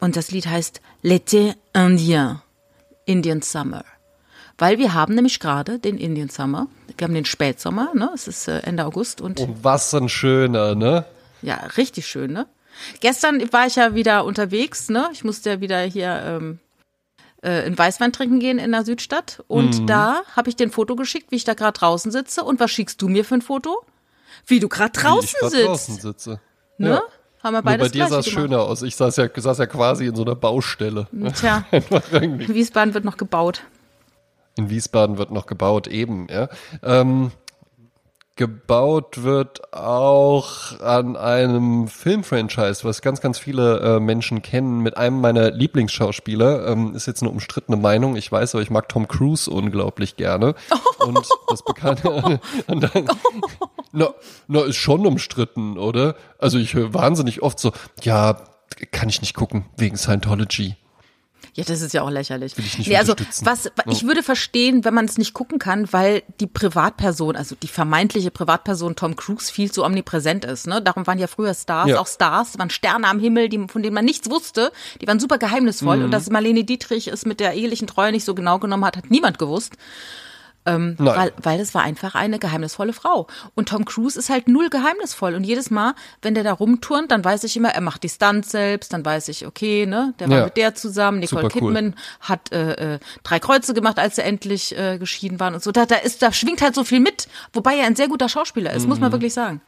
Und 0.00 0.16
das 0.16 0.30
Lied 0.30 0.46
heißt 0.46 0.80
L'été 1.04 1.54
indien, 1.72 2.42
Indian 3.06 3.42
Summer. 3.42 3.84
Weil 4.60 4.78
wir 4.78 4.92
haben 4.92 5.14
nämlich 5.14 5.40
gerade 5.40 5.78
den 5.78 5.96
Indian 5.96 6.28
Summer. 6.28 6.66
Wir 6.96 7.06
haben 7.06 7.14
den 7.14 7.24
Spätsommer, 7.24 7.92
ne? 7.94 8.10
Es 8.14 8.28
ist 8.28 8.46
äh, 8.46 8.58
Ende 8.58 8.84
August 8.84 9.22
und. 9.22 9.40
Und 9.40 9.64
was 9.64 9.94
ein 9.94 10.10
schöner, 10.10 10.74
ne? 10.74 11.06
Ja, 11.40 11.56
richtig 11.78 12.06
schön, 12.06 12.34
ne? 12.34 12.46
Gestern 13.00 13.40
war 13.54 13.66
ich 13.66 13.76
ja 13.76 13.94
wieder 13.94 14.26
unterwegs, 14.26 14.90
ne? 14.90 15.08
Ich 15.12 15.24
musste 15.24 15.48
ja 15.48 15.60
wieder 15.62 15.80
hier 15.80 16.22
ähm, 16.26 16.58
äh, 17.42 17.66
in 17.66 17.78
Weißwein 17.78 18.12
trinken 18.12 18.38
gehen 18.38 18.58
in 18.58 18.70
der 18.72 18.84
Südstadt. 18.84 19.42
Und 19.48 19.80
mhm. 19.80 19.86
da 19.86 20.20
habe 20.36 20.50
ich 20.50 20.56
dir 20.56 20.66
ein 20.66 20.70
Foto 20.70 20.94
geschickt, 20.94 21.30
wie 21.30 21.36
ich 21.36 21.44
da 21.44 21.54
gerade 21.54 21.78
draußen 21.78 22.12
sitze. 22.12 22.44
Und 22.44 22.60
was 22.60 22.70
schickst 22.70 23.00
du 23.00 23.08
mir 23.08 23.24
für 23.24 23.36
ein 23.36 23.42
Foto? 23.42 23.82
Wie 24.46 24.60
du 24.60 24.68
gerade 24.68 24.92
draußen 24.92 25.38
wie 25.40 25.46
ich 25.46 25.52
sitzt. 25.52 25.66
draußen 25.66 26.00
sitze. 26.00 26.40
Ne? 26.76 26.90
Ja. 26.90 27.02
Haben 27.42 27.54
wir 27.54 27.62
beides 27.62 27.94
Nur 27.94 28.02
bei 28.02 28.06
dir 28.06 28.08
sah 28.10 28.18
es 28.18 28.28
schöner 28.28 28.60
aus. 28.60 28.82
Ich 28.82 28.94
saß 28.94 29.16
ja, 29.16 29.28
saß 29.34 29.56
ja 29.56 29.66
quasi 29.66 30.04
in 30.04 30.14
so 30.14 30.20
einer 30.20 30.34
Baustelle. 30.34 31.08
Tja, 31.34 31.64
Wiesbaden 31.70 32.92
wird 32.92 33.06
noch 33.06 33.16
gebaut. 33.16 33.62
In 34.56 34.70
Wiesbaden 34.70 35.18
wird 35.18 35.30
noch 35.30 35.46
gebaut, 35.46 35.86
eben, 35.86 36.26
ja. 36.30 36.48
Ähm, 36.82 37.32
gebaut 38.40 39.22
wird 39.22 39.74
auch 39.74 40.80
an 40.80 41.14
einem 41.14 41.88
Filmfranchise, 41.88 42.84
was 42.84 43.02
ganz, 43.02 43.20
ganz 43.20 43.38
viele 43.38 43.80
äh, 43.80 44.00
Menschen 44.00 44.40
kennen, 44.40 44.80
mit 44.80 44.96
einem 44.96 45.20
meiner 45.20 45.50
Lieblingsschauspieler. 45.50 46.66
Ähm, 46.68 46.94
ist 46.94 47.06
jetzt 47.06 47.20
eine 47.20 47.30
umstrittene 47.30 47.76
Meinung, 47.76 48.16
ich 48.16 48.32
weiß, 48.32 48.54
aber 48.54 48.62
ich 48.62 48.70
mag 48.70 48.88
Tom 48.88 49.08
Cruise 49.08 49.50
unglaublich 49.50 50.16
gerne. 50.16 50.54
Und 51.00 51.20
das 51.48 51.62
bekannte. 51.62 52.40
und 52.66 52.80
dann, 52.82 53.08
na, 53.92 54.08
na, 54.48 54.62
ist 54.62 54.76
schon 54.76 55.06
umstritten, 55.06 55.76
oder? 55.76 56.14
Also 56.38 56.58
ich 56.58 56.72
höre 56.72 56.94
wahnsinnig 56.94 57.42
oft 57.42 57.58
so, 57.58 57.72
ja, 58.02 58.40
kann 58.90 59.10
ich 59.10 59.20
nicht 59.20 59.34
gucken, 59.34 59.66
wegen 59.76 59.96
Scientology. 59.96 60.76
Ja, 61.54 61.64
das 61.64 61.80
ist 61.80 61.92
ja 61.92 62.02
auch 62.02 62.10
lächerlich. 62.10 62.56
Will 62.56 62.64
ich 62.64 62.78
nicht 62.78 62.88
nee, 62.88 62.96
also 62.96 63.14
was 63.42 63.70
ich 63.88 64.04
würde 64.04 64.22
verstehen, 64.22 64.84
wenn 64.84 64.94
man 64.94 65.04
es 65.04 65.18
nicht 65.18 65.34
gucken 65.34 65.58
kann, 65.58 65.92
weil 65.92 66.22
die 66.40 66.46
Privatperson, 66.46 67.36
also 67.36 67.54
die 67.60 67.66
vermeintliche 67.68 68.30
Privatperson 68.30 68.96
Tom 68.96 69.16
Cruise 69.16 69.52
viel 69.52 69.70
zu 69.72 69.84
omnipräsent 69.84 70.44
ist. 70.44 70.66
Ne? 70.66 70.80
Darum 70.80 71.06
waren 71.06 71.18
ja 71.18 71.26
früher 71.26 71.54
Stars, 71.54 71.88
Ja. 71.88 71.98
auch 72.00 72.06
Stars, 72.06 72.58
waren 72.58 72.70
Sterne 72.70 73.06
am 73.08 73.18
Himmel, 73.20 73.48
die, 73.48 73.66
von 73.68 73.82
denen 73.82 73.94
man 73.94 74.04
nichts 74.04 74.30
wusste. 74.30 74.70
Die 75.00 75.06
waren 75.06 75.18
super 75.20 75.38
geheimnisvoll 75.38 75.98
Mhm. 75.98 76.04
und 76.04 76.10
dass 76.12 76.30
Marlene 76.30 76.64
Dietrich 76.64 77.08
es 77.08 77.26
mit 77.26 77.40
der 77.40 77.54
ehelichen 77.54 77.86
Treue 77.86 78.12
nicht 78.12 78.24
so 78.24 78.34
genau 78.34 78.58
genommen 78.58 78.84
hat, 78.84 78.96
hat 78.96 79.10
niemand 79.10 79.38
gewusst. 79.38 79.74
Nein. 80.66 80.96
Weil, 80.98 81.32
weil 81.42 81.58
es 81.60 81.74
war 81.74 81.82
einfach 81.82 82.14
eine 82.14 82.38
geheimnisvolle 82.38 82.92
Frau. 82.92 83.26
Und 83.54 83.70
Tom 83.70 83.84
Cruise 83.84 84.18
ist 84.18 84.28
halt 84.30 84.46
null 84.46 84.68
geheimnisvoll. 84.70 85.34
Und 85.34 85.44
jedes 85.44 85.70
Mal, 85.70 85.94
wenn 86.22 86.34
der 86.34 86.44
da 86.44 86.52
rumturnt, 86.52 87.10
dann 87.10 87.24
weiß 87.24 87.44
ich 87.44 87.56
immer, 87.56 87.70
er 87.70 87.80
macht 87.80 88.02
die 88.02 88.08
Stunts 88.08 88.50
selbst, 88.50 88.92
dann 88.92 89.04
weiß 89.04 89.28
ich, 89.28 89.46
okay, 89.46 89.86
ne, 89.86 90.14
der 90.20 90.28
war 90.28 90.38
Ja. 90.38 90.44
mit 90.44 90.56
der 90.56 90.74
zusammen. 90.74 91.18
Nicole 91.20 91.42
Super 91.50 91.54
cool. 91.60 91.72
Kidman 91.74 91.94
hat 92.20 92.52
äh, 92.52 92.94
äh, 92.94 92.98
drei 93.24 93.38
Kreuze 93.40 93.74
gemacht, 93.74 93.98
als 93.98 94.16
sie 94.16 94.22
endlich 94.22 94.76
äh, 94.78 94.98
geschieden 94.98 95.40
waren 95.40 95.54
und 95.54 95.62
so. 95.62 95.72
Da, 95.72 95.86
da 95.86 95.96
ist, 95.96 96.22
da 96.22 96.32
schwingt 96.32 96.60
halt 96.62 96.74
so 96.74 96.84
viel 96.84 97.00
mit, 97.00 97.26
wobei 97.52 97.76
er 97.76 97.86
ein 97.86 97.96
sehr 97.96 98.08
guter 98.08 98.28
Schauspieler 98.28 98.72
ist, 98.72 98.86
muss 98.86 98.98
Mhm. 98.98 99.02
man 99.04 99.12
wirklich 99.12 99.32
sagen. 99.34 99.60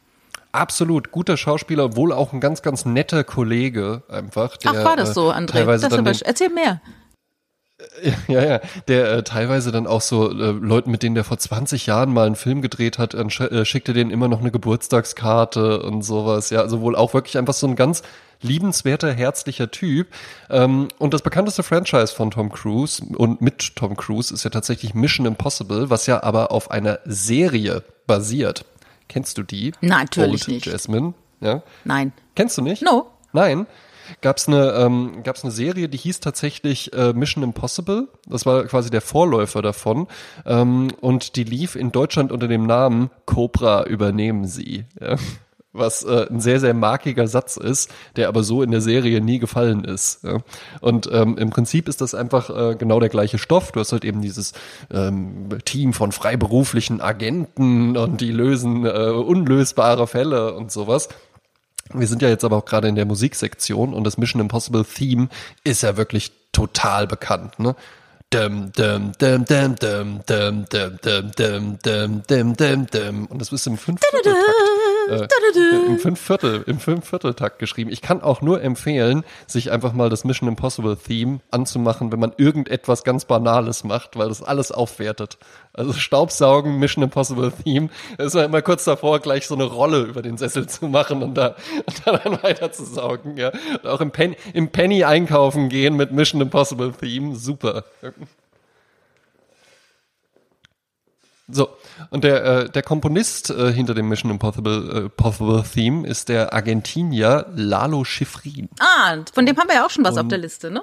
Absolut 0.52 1.10
guter 1.12 1.38
Schauspieler, 1.38 1.96
wohl 1.96 2.12
auch 2.12 2.34
ein 2.34 2.40
ganz, 2.40 2.60
ganz 2.60 2.84
netter 2.84 3.24
Kollege 3.24 4.02
einfach. 4.10 4.58
Der, 4.58 4.72
Ach, 4.72 4.84
war 4.84 4.96
das 4.96 5.14
so, 5.14 5.30
äh, 5.30 5.34
André? 5.34 5.52
Teilweise 5.52 5.88
Das 5.88 5.98
aber, 5.98 6.12
erzähl 6.26 6.50
mehr. 6.50 6.82
Ja, 8.28 8.44
ja, 8.44 8.60
der 8.88 9.12
äh, 9.12 9.22
teilweise 9.22 9.72
dann 9.72 9.86
auch 9.86 10.00
so 10.00 10.30
äh, 10.30 10.50
Leuten, 10.52 10.90
mit 10.90 11.02
denen 11.02 11.14
der 11.14 11.24
vor 11.24 11.38
20 11.38 11.86
Jahren 11.86 12.12
mal 12.12 12.26
einen 12.26 12.36
Film 12.36 12.62
gedreht 12.62 12.98
hat, 12.98 13.14
dann 13.14 13.28
äh, 13.28 13.64
schickte 13.64 13.92
denen 13.92 14.10
immer 14.10 14.28
noch 14.28 14.40
eine 14.40 14.50
Geburtstagskarte 14.50 15.82
und 15.82 16.02
sowas. 16.02 16.50
Ja, 16.50 16.60
also 16.60 16.80
wohl 16.80 16.96
auch 16.96 17.14
wirklich 17.14 17.38
einfach 17.38 17.54
so 17.54 17.66
ein 17.66 17.76
ganz 17.76 18.02
liebenswerter, 18.42 19.12
herzlicher 19.12 19.70
Typ. 19.70 20.08
Ähm, 20.50 20.88
und 20.98 21.14
das 21.14 21.22
bekannteste 21.22 21.62
Franchise 21.62 22.14
von 22.14 22.30
Tom 22.30 22.50
Cruise 22.50 23.02
und 23.16 23.40
mit 23.40 23.76
Tom 23.76 23.96
Cruise 23.96 24.32
ist 24.32 24.44
ja 24.44 24.50
tatsächlich 24.50 24.94
Mission 24.94 25.26
Impossible, 25.26 25.90
was 25.90 26.06
ja 26.06 26.22
aber 26.22 26.50
auf 26.50 26.70
einer 26.70 26.98
Serie 27.04 27.82
basiert. 28.06 28.64
Kennst 29.08 29.38
du 29.38 29.42
die? 29.42 29.72
Natürlich 29.80 30.42
Old 30.42 30.48
nicht. 30.48 30.66
Jasmine, 30.66 31.14
ja. 31.40 31.62
Nein. 31.84 32.12
Kennst 32.34 32.58
du 32.58 32.62
nicht? 32.62 32.82
No. 32.82 33.10
Nein. 33.32 33.66
Gab's 34.20 34.48
eine, 34.48 34.72
ähm, 34.72 35.22
gab's 35.22 35.42
eine 35.42 35.52
Serie, 35.52 35.88
die 35.88 35.98
hieß 35.98 36.20
tatsächlich 36.20 36.92
äh, 36.92 37.12
Mission 37.12 37.42
Impossible. 37.42 38.08
Das 38.26 38.46
war 38.46 38.64
quasi 38.64 38.90
der 38.90 39.00
Vorläufer 39.00 39.62
davon. 39.62 40.06
Ähm, 40.46 40.88
und 41.00 41.36
die 41.36 41.44
lief 41.44 41.76
in 41.76 41.92
Deutschland 41.92 42.32
unter 42.32 42.48
dem 42.48 42.66
Namen 42.66 43.10
Cobra 43.26 43.84
übernehmen 43.84 44.46
sie. 44.46 44.84
Ja. 45.00 45.16
Was 45.74 46.02
äh, 46.04 46.26
ein 46.28 46.40
sehr, 46.40 46.60
sehr 46.60 46.74
markiger 46.74 47.26
Satz 47.26 47.56
ist, 47.56 47.90
der 48.16 48.28
aber 48.28 48.42
so 48.42 48.62
in 48.62 48.70
der 48.70 48.82
Serie 48.82 49.22
nie 49.22 49.38
gefallen 49.38 49.84
ist. 49.84 50.22
Ja. 50.22 50.40
Und 50.82 51.08
ähm, 51.10 51.38
im 51.38 51.48
Prinzip 51.48 51.88
ist 51.88 52.02
das 52.02 52.14
einfach 52.14 52.50
äh, 52.50 52.74
genau 52.76 53.00
der 53.00 53.08
gleiche 53.08 53.38
Stoff. 53.38 53.72
Du 53.72 53.80
hast 53.80 53.92
halt 53.92 54.04
eben 54.04 54.20
dieses 54.20 54.52
ähm, 54.92 55.48
Team 55.64 55.94
von 55.94 56.12
freiberuflichen 56.12 57.00
Agenten 57.00 57.96
und 57.96 58.20
die 58.20 58.32
lösen 58.32 58.84
äh, 58.84 58.90
unlösbare 58.90 60.06
Fälle 60.06 60.54
und 60.54 60.70
sowas. 60.70 61.08
Wir 61.94 62.06
sind 62.06 62.22
ja 62.22 62.28
jetzt 62.28 62.44
aber 62.44 62.56
auch 62.56 62.64
gerade 62.64 62.88
in 62.88 62.94
der 62.94 63.04
Musiksektion 63.06 63.94
und 63.94 64.04
das 64.04 64.18
Mission 64.18 64.40
Impossible 64.40 64.84
Theme 64.84 65.28
ist 65.64 65.82
ja 65.82 65.96
wirklich 65.96 66.32
total 66.52 67.06
bekannt, 67.06 67.58
ne? 67.58 67.74
Und 68.34 68.78
das 73.38 73.52
ist 73.52 73.66
im 73.66 73.76
fünften 73.76 74.22
Takt 74.22 74.36
äh, 75.08 75.28
im 75.86 75.98
Fünfviertel, 75.98 76.62
im 76.66 76.78
Fünfvierteltakt 76.78 77.58
geschrieben. 77.58 77.90
Ich 77.90 78.02
kann 78.02 78.22
auch 78.22 78.40
nur 78.40 78.62
empfehlen, 78.62 79.24
sich 79.46 79.70
einfach 79.70 79.92
mal 79.92 80.08
das 80.08 80.24
Mission 80.24 80.48
Impossible 80.48 80.96
Theme 80.96 81.40
anzumachen, 81.50 82.12
wenn 82.12 82.20
man 82.20 82.32
irgendetwas 82.36 83.04
ganz 83.04 83.24
Banales 83.24 83.84
macht, 83.84 84.16
weil 84.16 84.28
das 84.28 84.42
alles 84.42 84.72
aufwertet. 84.72 85.38
Also 85.72 85.92
Staubsaugen, 85.92 86.78
Mission 86.78 87.04
Impossible 87.04 87.52
Theme, 87.64 87.88
da 88.18 88.24
ist 88.24 88.34
man 88.34 88.44
immer 88.44 88.62
kurz 88.62 88.84
davor, 88.84 89.20
gleich 89.20 89.46
so 89.46 89.54
eine 89.54 89.64
Rolle 89.64 90.02
über 90.02 90.22
den 90.22 90.36
Sessel 90.36 90.66
zu 90.66 90.86
machen 90.88 91.22
und 91.22 91.34
da, 91.34 91.56
und 91.86 92.02
da 92.04 92.18
dann 92.18 92.42
weiter 92.42 92.72
zu 92.72 92.84
saugen, 92.84 93.36
ja. 93.36 93.52
Und 93.82 93.86
auch 93.86 94.00
im, 94.00 94.10
Pen, 94.10 94.36
im 94.52 94.68
Penny 94.68 95.04
einkaufen 95.04 95.68
gehen 95.68 95.96
mit 95.96 96.12
Mission 96.12 96.40
Impossible 96.40 96.92
Theme, 96.92 97.36
super. 97.36 97.84
So, 101.48 101.68
und 102.10 102.24
der, 102.24 102.44
äh, 102.44 102.70
der 102.70 102.82
Komponist 102.82 103.50
äh, 103.50 103.72
hinter 103.72 103.94
dem 103.94 104.08
Mission 104.08 104.30
Impossible, 104.30 105.06
äh, 105.06 105.08
Possible 105.08 105.62
Theme 105.64 106.06
ist 106.06 106.28
der 106.28 106.52
Argentinier 106.52 107.46
Lalo 107.54 108.04
Schifrin. 108.04 108.68
Ah, 108.78 109.16
von 109.32 109.44
dem 109.44 109.56
haben 109.58 109.68
wir 109.68 109.74
ja 109.76 109.86
auch 109.86 109.90
schon 109.90 110.04
was 110.04 110.16
auf 110.16 110.28
der 110.28 110.38
Liste, 110.38 110.70
ne? 110.70 110.82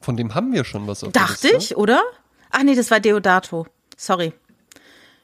Von 0.00 0.16
dem 0.16 0.34
haben 0.34 0.52
wir 0.52 0.64
schon 0.64 0.86
was 0.86 1.02
auf 1.04 1.12
der 1.12 1.22
Dachte 1.22 1.48
Liste. 1.48 1.74
ich, 1.74 1.76
oder? 1.76 2.00
Ach 2.50 2.62
nee, 2.62 2.74
das 2.74 2.90
war 2.90 3.00
Deodato. 3.00 3.66
Sorry. 3.96 4.32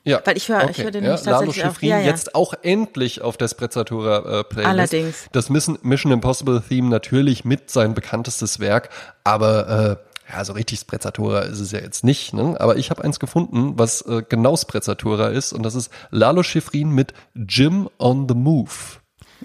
Ja, 0.02 0.20
Weil 0.24 0.36
ich 0.36 0.48
höre- 0.50 0.68
ich 0.68 0.78
höre 0.82 0.90
den 0.90 1.04
nämlich 1.04 1.24
Lalo 1.24 1.38
tatsächlich 1.46 1.64
auch. 1.64 1.70
Schifrin 1.70 1.88
Ja, 1.88 1.98
ja. 2.00 2.06
jetzt 2.06 2.34
auch 2.34 2.52
endlich 2.60 3.22
auf 3.22 3.38
der 3.38 3.48
Sprezzatura 3.48 4.40
äh, 4.40 4.44
Playlist. 4.44 4.68
Allerdings. 4.68 5.28
Das 5.32 5.48
Mission, 5.48 5.78
Mission 5.82 6.12
Impossible 6.12 6.62
Theme 6.68 6.90
natürlich 6.90 7.46
mit 7.46 7.70
sein 7.70 7.94
bekanntestes 7.94 8.58
Werk, 8.60 8.90
aber 9.22 9.98
äh, 10.02 10.13
ja, 10.32 10.44
so 10.44 10.52
richtig 10.54 10.80
Sprezzatura 10.80 11.40
ist 11.40 11.60
es 11.60 11.70
ja 11.72 11.80
jetzt 11.80 12.04
nicht. 12.04 12.32
Ne? 12.32 12.56
Aber 12.58 12.76
ich 12.76 12.90
habe 12.90 13.04
eins 13.04 13.20
gefunden, 13.20 13.74
was 13.76 14.02
äh, 14.02 14.22
genau 14.28 14.56
Sprezzatura 14.56 15.28
ist 15.28 15.52
und 15.52 15.62
das 15.62 15.74
ist 15.74 15.90
Lalo 16.10 16.42
Schifrin 16.42 16.90
mit 16.90 17.12
Jim 17.34 17.88
on 17.98 18.26
the 18.28 18.34
Move. 18.34 18.70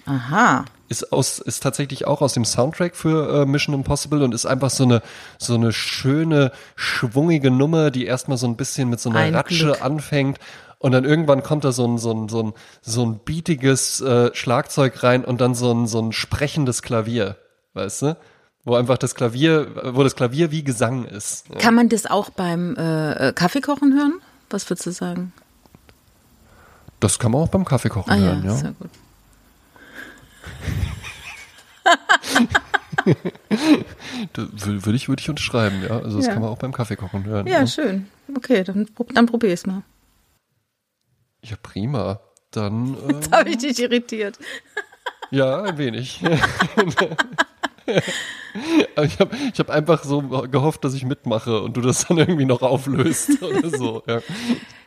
Aha. 0.05 0.65
ist 0.87 1.11
aus 1.11 1.39
ist 1.39 1.61
tatsächlich 1.61 2.07
auch 2.07 2.21
aus 2.21 2.33
dem 2.33 2.45
Soundtrack 2.45 2.95
für 2.95 3.41
äh, 3.41 3.45
Mission 3.45 3.75
Impossible 3.75 4.23
und 4.23 4.33
ist 4.33 4.45
einfach 4.45 4.69
so 4.69 4.83
eine 4.83 5.01
so 5.37 5.55
eine 5.55 5.73
schöne 5.73 6.51
schwungige 6.75 7.51
Nummer, 7.51 7.91
die 7.91 8.05
erstmal 8.05 8.37
so 8.37 8.47
ein 8.47 8.55
bisschen 8.55 8.89
mit 8.89 8.99
so 8.99 9.09
einer 9.09 9.19
Ein 9.19 9.35
Ratsche 9.35 9.65
Glück. 9.65 9.83
anfängt 9.83 10.39
und 10.77 10.93
dann 10.93 11.03
irgendwann 11.03 11.43
kommt 11.43 11.65
da 11.65 11.71
so 11.73 11.85
ein 11.85 11.97
so 11.97 12.13
ein 12.13 12.29
so 12.29 12.43
ein 12.43 12.53
so 12.81 13.05
ein 13.05 13.19
beatiges 13.25 13.99
äh, 14.01 14.33
Schlagzeug 14.33 15.03
rein 15.03 15.25
und 15.25 15.41
dann 15.41 15.53
so 15.53 15.71
ein 15.73 15.85
so 15.87 16.01
ein 16.01 16.13
sprechendes 16.13 16.81
Klavier, 16.81 17.35
weißt 17.73 18.01
du? 18.03 18.17
Wo 18.65 18.75
einfach 18.75 18.97
das 18.97 19.15
Klavier, 19.15 19.93
wo 19.95 20.03
das 20.03 20.15
Klavier 20.15 20.51
wie 20.51 20.63
Gesang 20.63 21.05
ist. 21.05 21.47
Ja. 21.49 21.55
Kann 21.57 21.75
man 21.75 21.89
das 21.89 22.05
auch 22.05 22.29
beim 22.29 22.75
äh, 22.75 23.29
äh, 23.29 23.33
Kaffeekochen 23.33 23.93
hören? 23.97 24.13
Was 24.49 24.69
würdest 24.69 24.85
du 24.87 24.91
sagen? 24.91 25.33
Das 26.99 27.17
kann 27.19 27.31
man 27.31 27.41
auch 27.41 27.47
beim 27.49 27.63
Kaffeekochen 27.65 28.11
Ah 28.11 28.15
ja, 28.17 28.21
hören, 28.25 28.43
ja. 28.45 28.55
sehr 28.55 28.71
gut. 28.73 28.89
Würde 34.35 34.95
ich, 34.97 35.07
würde 35.09 35.21
ich 35.21 35.29
unterschreiben, 35.29 35.81
ja. 35.81 35.97
Also 35.99 36.17
das 36.17 36.27
Ja. 36.27 36.33
kann 36.33 36.41
man 36.41 36.51
auch 36.51 36.57
beim 36.57 36.71
Kaffeekochen 36.73 37.25
hören. 37.25 37.47
Ja, 37.47 37.65
schön. 37.65 38.07
Okay, 38.35 38.63
dann, 38.63 38.87
dann 39.13 39.25
probier 39.25 39.53
es 39.53 39.65
mal. 39.65 39.83
Ja, 41.43 41.55
prima. 41.61 42.19
Dann 42.51 42.95
äh, 43.07 43.13
Jetzt 43.13 43.31
habe 43.31 43.49
ich 43.49 43.57
dich 43.57 43.79
irritiert. 43.81 44.37
Ja, 45.31 45.63
ein 45.63 45.77
wenig. 45.77 46.21
Aber 48.95 49.05
ich 49.05 49.19
habe 49.19 49.35
ich 49.53 49.59
hab 49.59 49.69
einfach 49.69 50.03
so 50.03 50.21
gehofft, 50.21 50.83
dass 50.83 50.93
ich 50.93 51.05
mitmache 51.05 51.61
und 51.61 51.77
du 51.77 51.81
das 51.81 52.07
dann 52.07 52.17
irgendwie 52.17 52.45
noch 52.45 52.61
auflöst 52.61 53.41
oder 53.43 53.69
so. 53.69 54.03
Ja. 54.07 54.21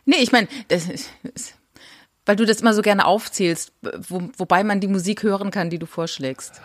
Nee, 0.04 0.16
ich 0.20 0.32
meine, 0.32 0.48
weil 2.26 2.36
du 2.36 2.44
das 2.44 2.60
immer 2.60 2.74
so 2.74 2.82
gerne 2.82 3.06
aufzählst, 3.06 3.72
wo, 4.08 4.30
wobei 4.36 4.64
man 4.64 4.80
die 4.80 4.88
Musik 4.88 5.22
hören 5.22 5.50
kann, 5.50 5.70
die 5.70 5.78
du 5.78 5.86
vorschlägst. 5.86 6.60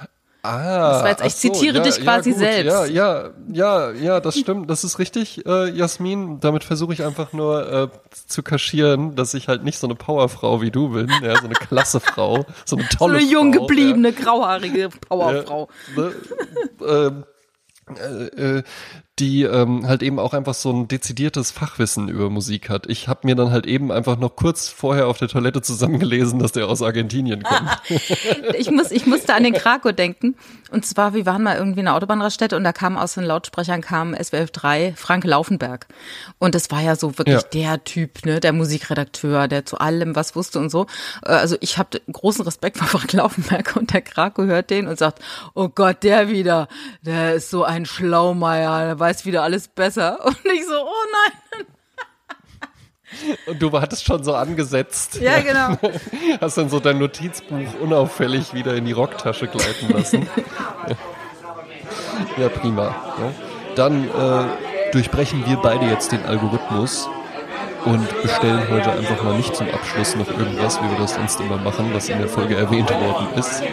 Ah, 0.48 0.92
Das 0.94 1.02
war 1.04 1.10
jetzt- 1.10 1.26
ich 1.26 1.36
so, 1.36 1.40
zitiere 1.54 1.78
ja, 1.78 1.84
dich 1.84 2.02
quasi 2.02 2.30
ja, 2.30 2.36
gut, 2.36 2.44
selbst. 2.44 2.72
Ja, 2.72 2.86
ja, 2.86 3.30
ja, 3.52 3.92
ja, 3.92 4.20
das 4.20 4.38
stimmt, 4.38 4.70
das 4.70 4.84
ist 4.84 5.00
richtig, 5.00 5.46
äh, 5.46 5.70
Jasmin. 5.70 6.40
Damit 6.40 6.64
versuche 6.64 6.94
ich 6.94 7.04
einfach 7.04 7.34
nur 7.34 7.72
äh, 7.72 7.88
zu 8.28 8.44
kaschieren, 8.44 9.16
dass 9.16 9.34
ich 9.34 9.48
halt 9.48 9.64
nicht 9.64 9.78
so 9.80 9.88
eine 9.88 9.96
Powerfrau 9.96 10.62
wie 10.62 10.72
du 10.72 10.90
bin, 10.90 11.10
ja, 11.22 11.36
so 11.40 11.46
eine 11.46 11.56
klasse 11.56 12.00
Frau, 12.00 12.46
so 12.66 12.76
eine 12.78 12.86
So 12.92 12.98
tolle 12.98 13.18
eine 13.20 13.28
jung 13.28 13.54
Frau, 13.54 13.62
gebliebene, 13.68 14.14
grauhaarige 14.14 14.80
ja, 14.80 14.90
Powerfrau. 15.08 15.68
ne, 15.96 16.12
ähm, 16.88 17.24
äh, 17.96 18.58
äh, 18.58 18.64
die 19.20 19.44
ähm, 19.44 19.88
halt 19.88 20.04
eben 20.04 20.20
auch 20.20 20.34
einfach 20.34 20.54
so 20.54 20.72
ein 20.72 20.88
dezidiertes 20.88 21.50
Fachwissen 21.52 22.08
über 22.08 22.30
Musik 22.30 22.70
hat. 22.70 22.88
Ich 22.88 23.08
habe 23.08 23.22
mir 23.24 23.36
dann 23.36 23.52
halt 23.52 23.66
eben 23.66 23.92
einfach 23.92 24.18
noch 24.18 24.36
kurz 24.36 24.70
vorher 24.70 25.08
auf 25.08 25.18
der 25.18 25.28
Toilette 25.28 25.62
zusammengelesen, 25.62 26.40
dass 26.40 26.52
der 26.52 26.68
aus 26.68 26.82
Argentinien 26.82 27.44
kommt. 27.44 27.70
Ich, 28.58 28.72
muss, 28.72 28.92
ich 28.92 29.06
musste 29.06 29.34
an 29.34 29.44
den 29.44 29.54
Krakow 29.54 29.92
denken. 29.94 30.36
Und 30.72 30.86
zwar, 30.86 31.14
wir 31.14 31.26
waren 31.26 31.44
mal 31.44 31.58
irgendwie 31.58 31.80
in 31.82 31.88
einer 31.88 31.96
Autobahnraststätte 31.96 32.56
und 32.56 32.64
da 32.64 32.74
kam 32.74 32.98
aus 32.98 33.14
den 33.16 33.24
Lautsprechern 33.24 33.82
kam 33.82 34.16
SWF 34.16 34.52
3 34.52 34.94
Frank 34.96 35.24
Laufenberg. 35.26 35.88
Und 36.40 36.56
das 36.56 36.70
war 36.72 36.82
ja 36.82 36.96
so 36.96 37.18
wirklich 37.18 37.42
Ja. 37.42 37.48
der 37.54 37.84
Typ, 37.84 38.26
ne, 38.26 38.40
der 38.40 38.54
Musikredakteur, 38.54 39.48
der 39.48 39.66
zu 39.66 39.80
allem 39.80 40.16
was 40.16 40.36
wusste 40.36 40.60
und 40.60 40.70
so. 40.70 40.86
Äh, 41.26 41.32
Also 41.32 41.56
ich 41.62 41.78
habe 41.78 42.02
großen 42.12 42.44
Respekt 42.46 42.78
vor 42.78 42.88
Frank 42.88 43.14
Laufenberg 43.14 43.76
und 43.76 43.94
der 43.94 44.02
Krakow 44.02 44.46
hört 44.46 44.70
den 44.70 44.88
und 44.88 44.98
sagt, 45.00 45.20
oh 45.54 45.70
Gott, 45.70 46.04
der 46.04 46.30
wieder, 46.30 46.68
der 47.02 47.34
ist 47.36 47.50
so 47.50 47.64
ein 47.64 47.86
Schlaumeier, 47.86 49.00
weiß 49.08 49.26
wieder 49.26 49.44
alles 49.44 49.68
besser. 49.68 50.20
Und 50.26 50.38
ich 50.46 50.66
so, 50.66 50.82
oh 50.82 51.06
nein. 51.12 51.66
Und 53.48 53.62
du 53.62 53.72
hattest 53.80 54.06
schon 54.06 54.24
so 54.24 54.36
angesetzt. 54.36 55.20
Ja, 55.22 55.40
genau. 55.40 55.78
Hast 56.42 56.58
dann 56.58 56.70
so 56.70 56.80
dein 56.80 57.00
Notizbuch 57.00 57.80
unauffällig 57.82 58.54
wieder 58.54 58.76
in 58.76 58.86
die 58.86 58.92
Rocktasche 58.92 59.48
gleiten 59.48 59.94
lassen. 59.94 60.30
Ja, 62.38 62.50
prima. 62.50 62.84
Ja. 62.84 63.34
Dann 63.76 64.10
äh, 64.10 64.92
durchbrechen 64.92 65.46
wir 65.46 65.58
beide 65.58 65.86
jetzt 65.86 66.12
den 66.12 66.24
Algorithmus 66.26 67.08
und 67.86 68.22
bestellen 68.22 68.68
heute 68.70 68.92
einfach 68.92 69.24
mal 69.24 69.38
nicht 69.38 69.56
zum 69.56 69.70
Abschluss 69.70 70.16
noch 70.16 70.28
irgendwas, 70.28 70.82
wie 70.82 70.90
wir 70.90 70.98
das 70.98 71.16
sonst 71.16 71.40
immer 71.40 71.58
machen, 71.58 71.90
was 71.94 72.10
in 72.10 72.20
der 72.20 72.28
Folge 72.28 72.56
erwähnt 72.56 72.90
worden 72.90 73.28
ist, 73.36 73.64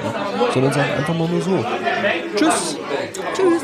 sondern 0.52 0.72
sagen 0.72 0.92
einfach 0.96 1.14
mal 1.14 1.28
nur 1.28 1.40
so. 1.42 1.64
Tschüss. 2.36 2.76
Tschüss. 3.34 3.62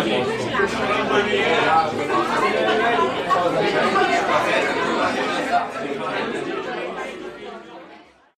Amém. 0.00 1.97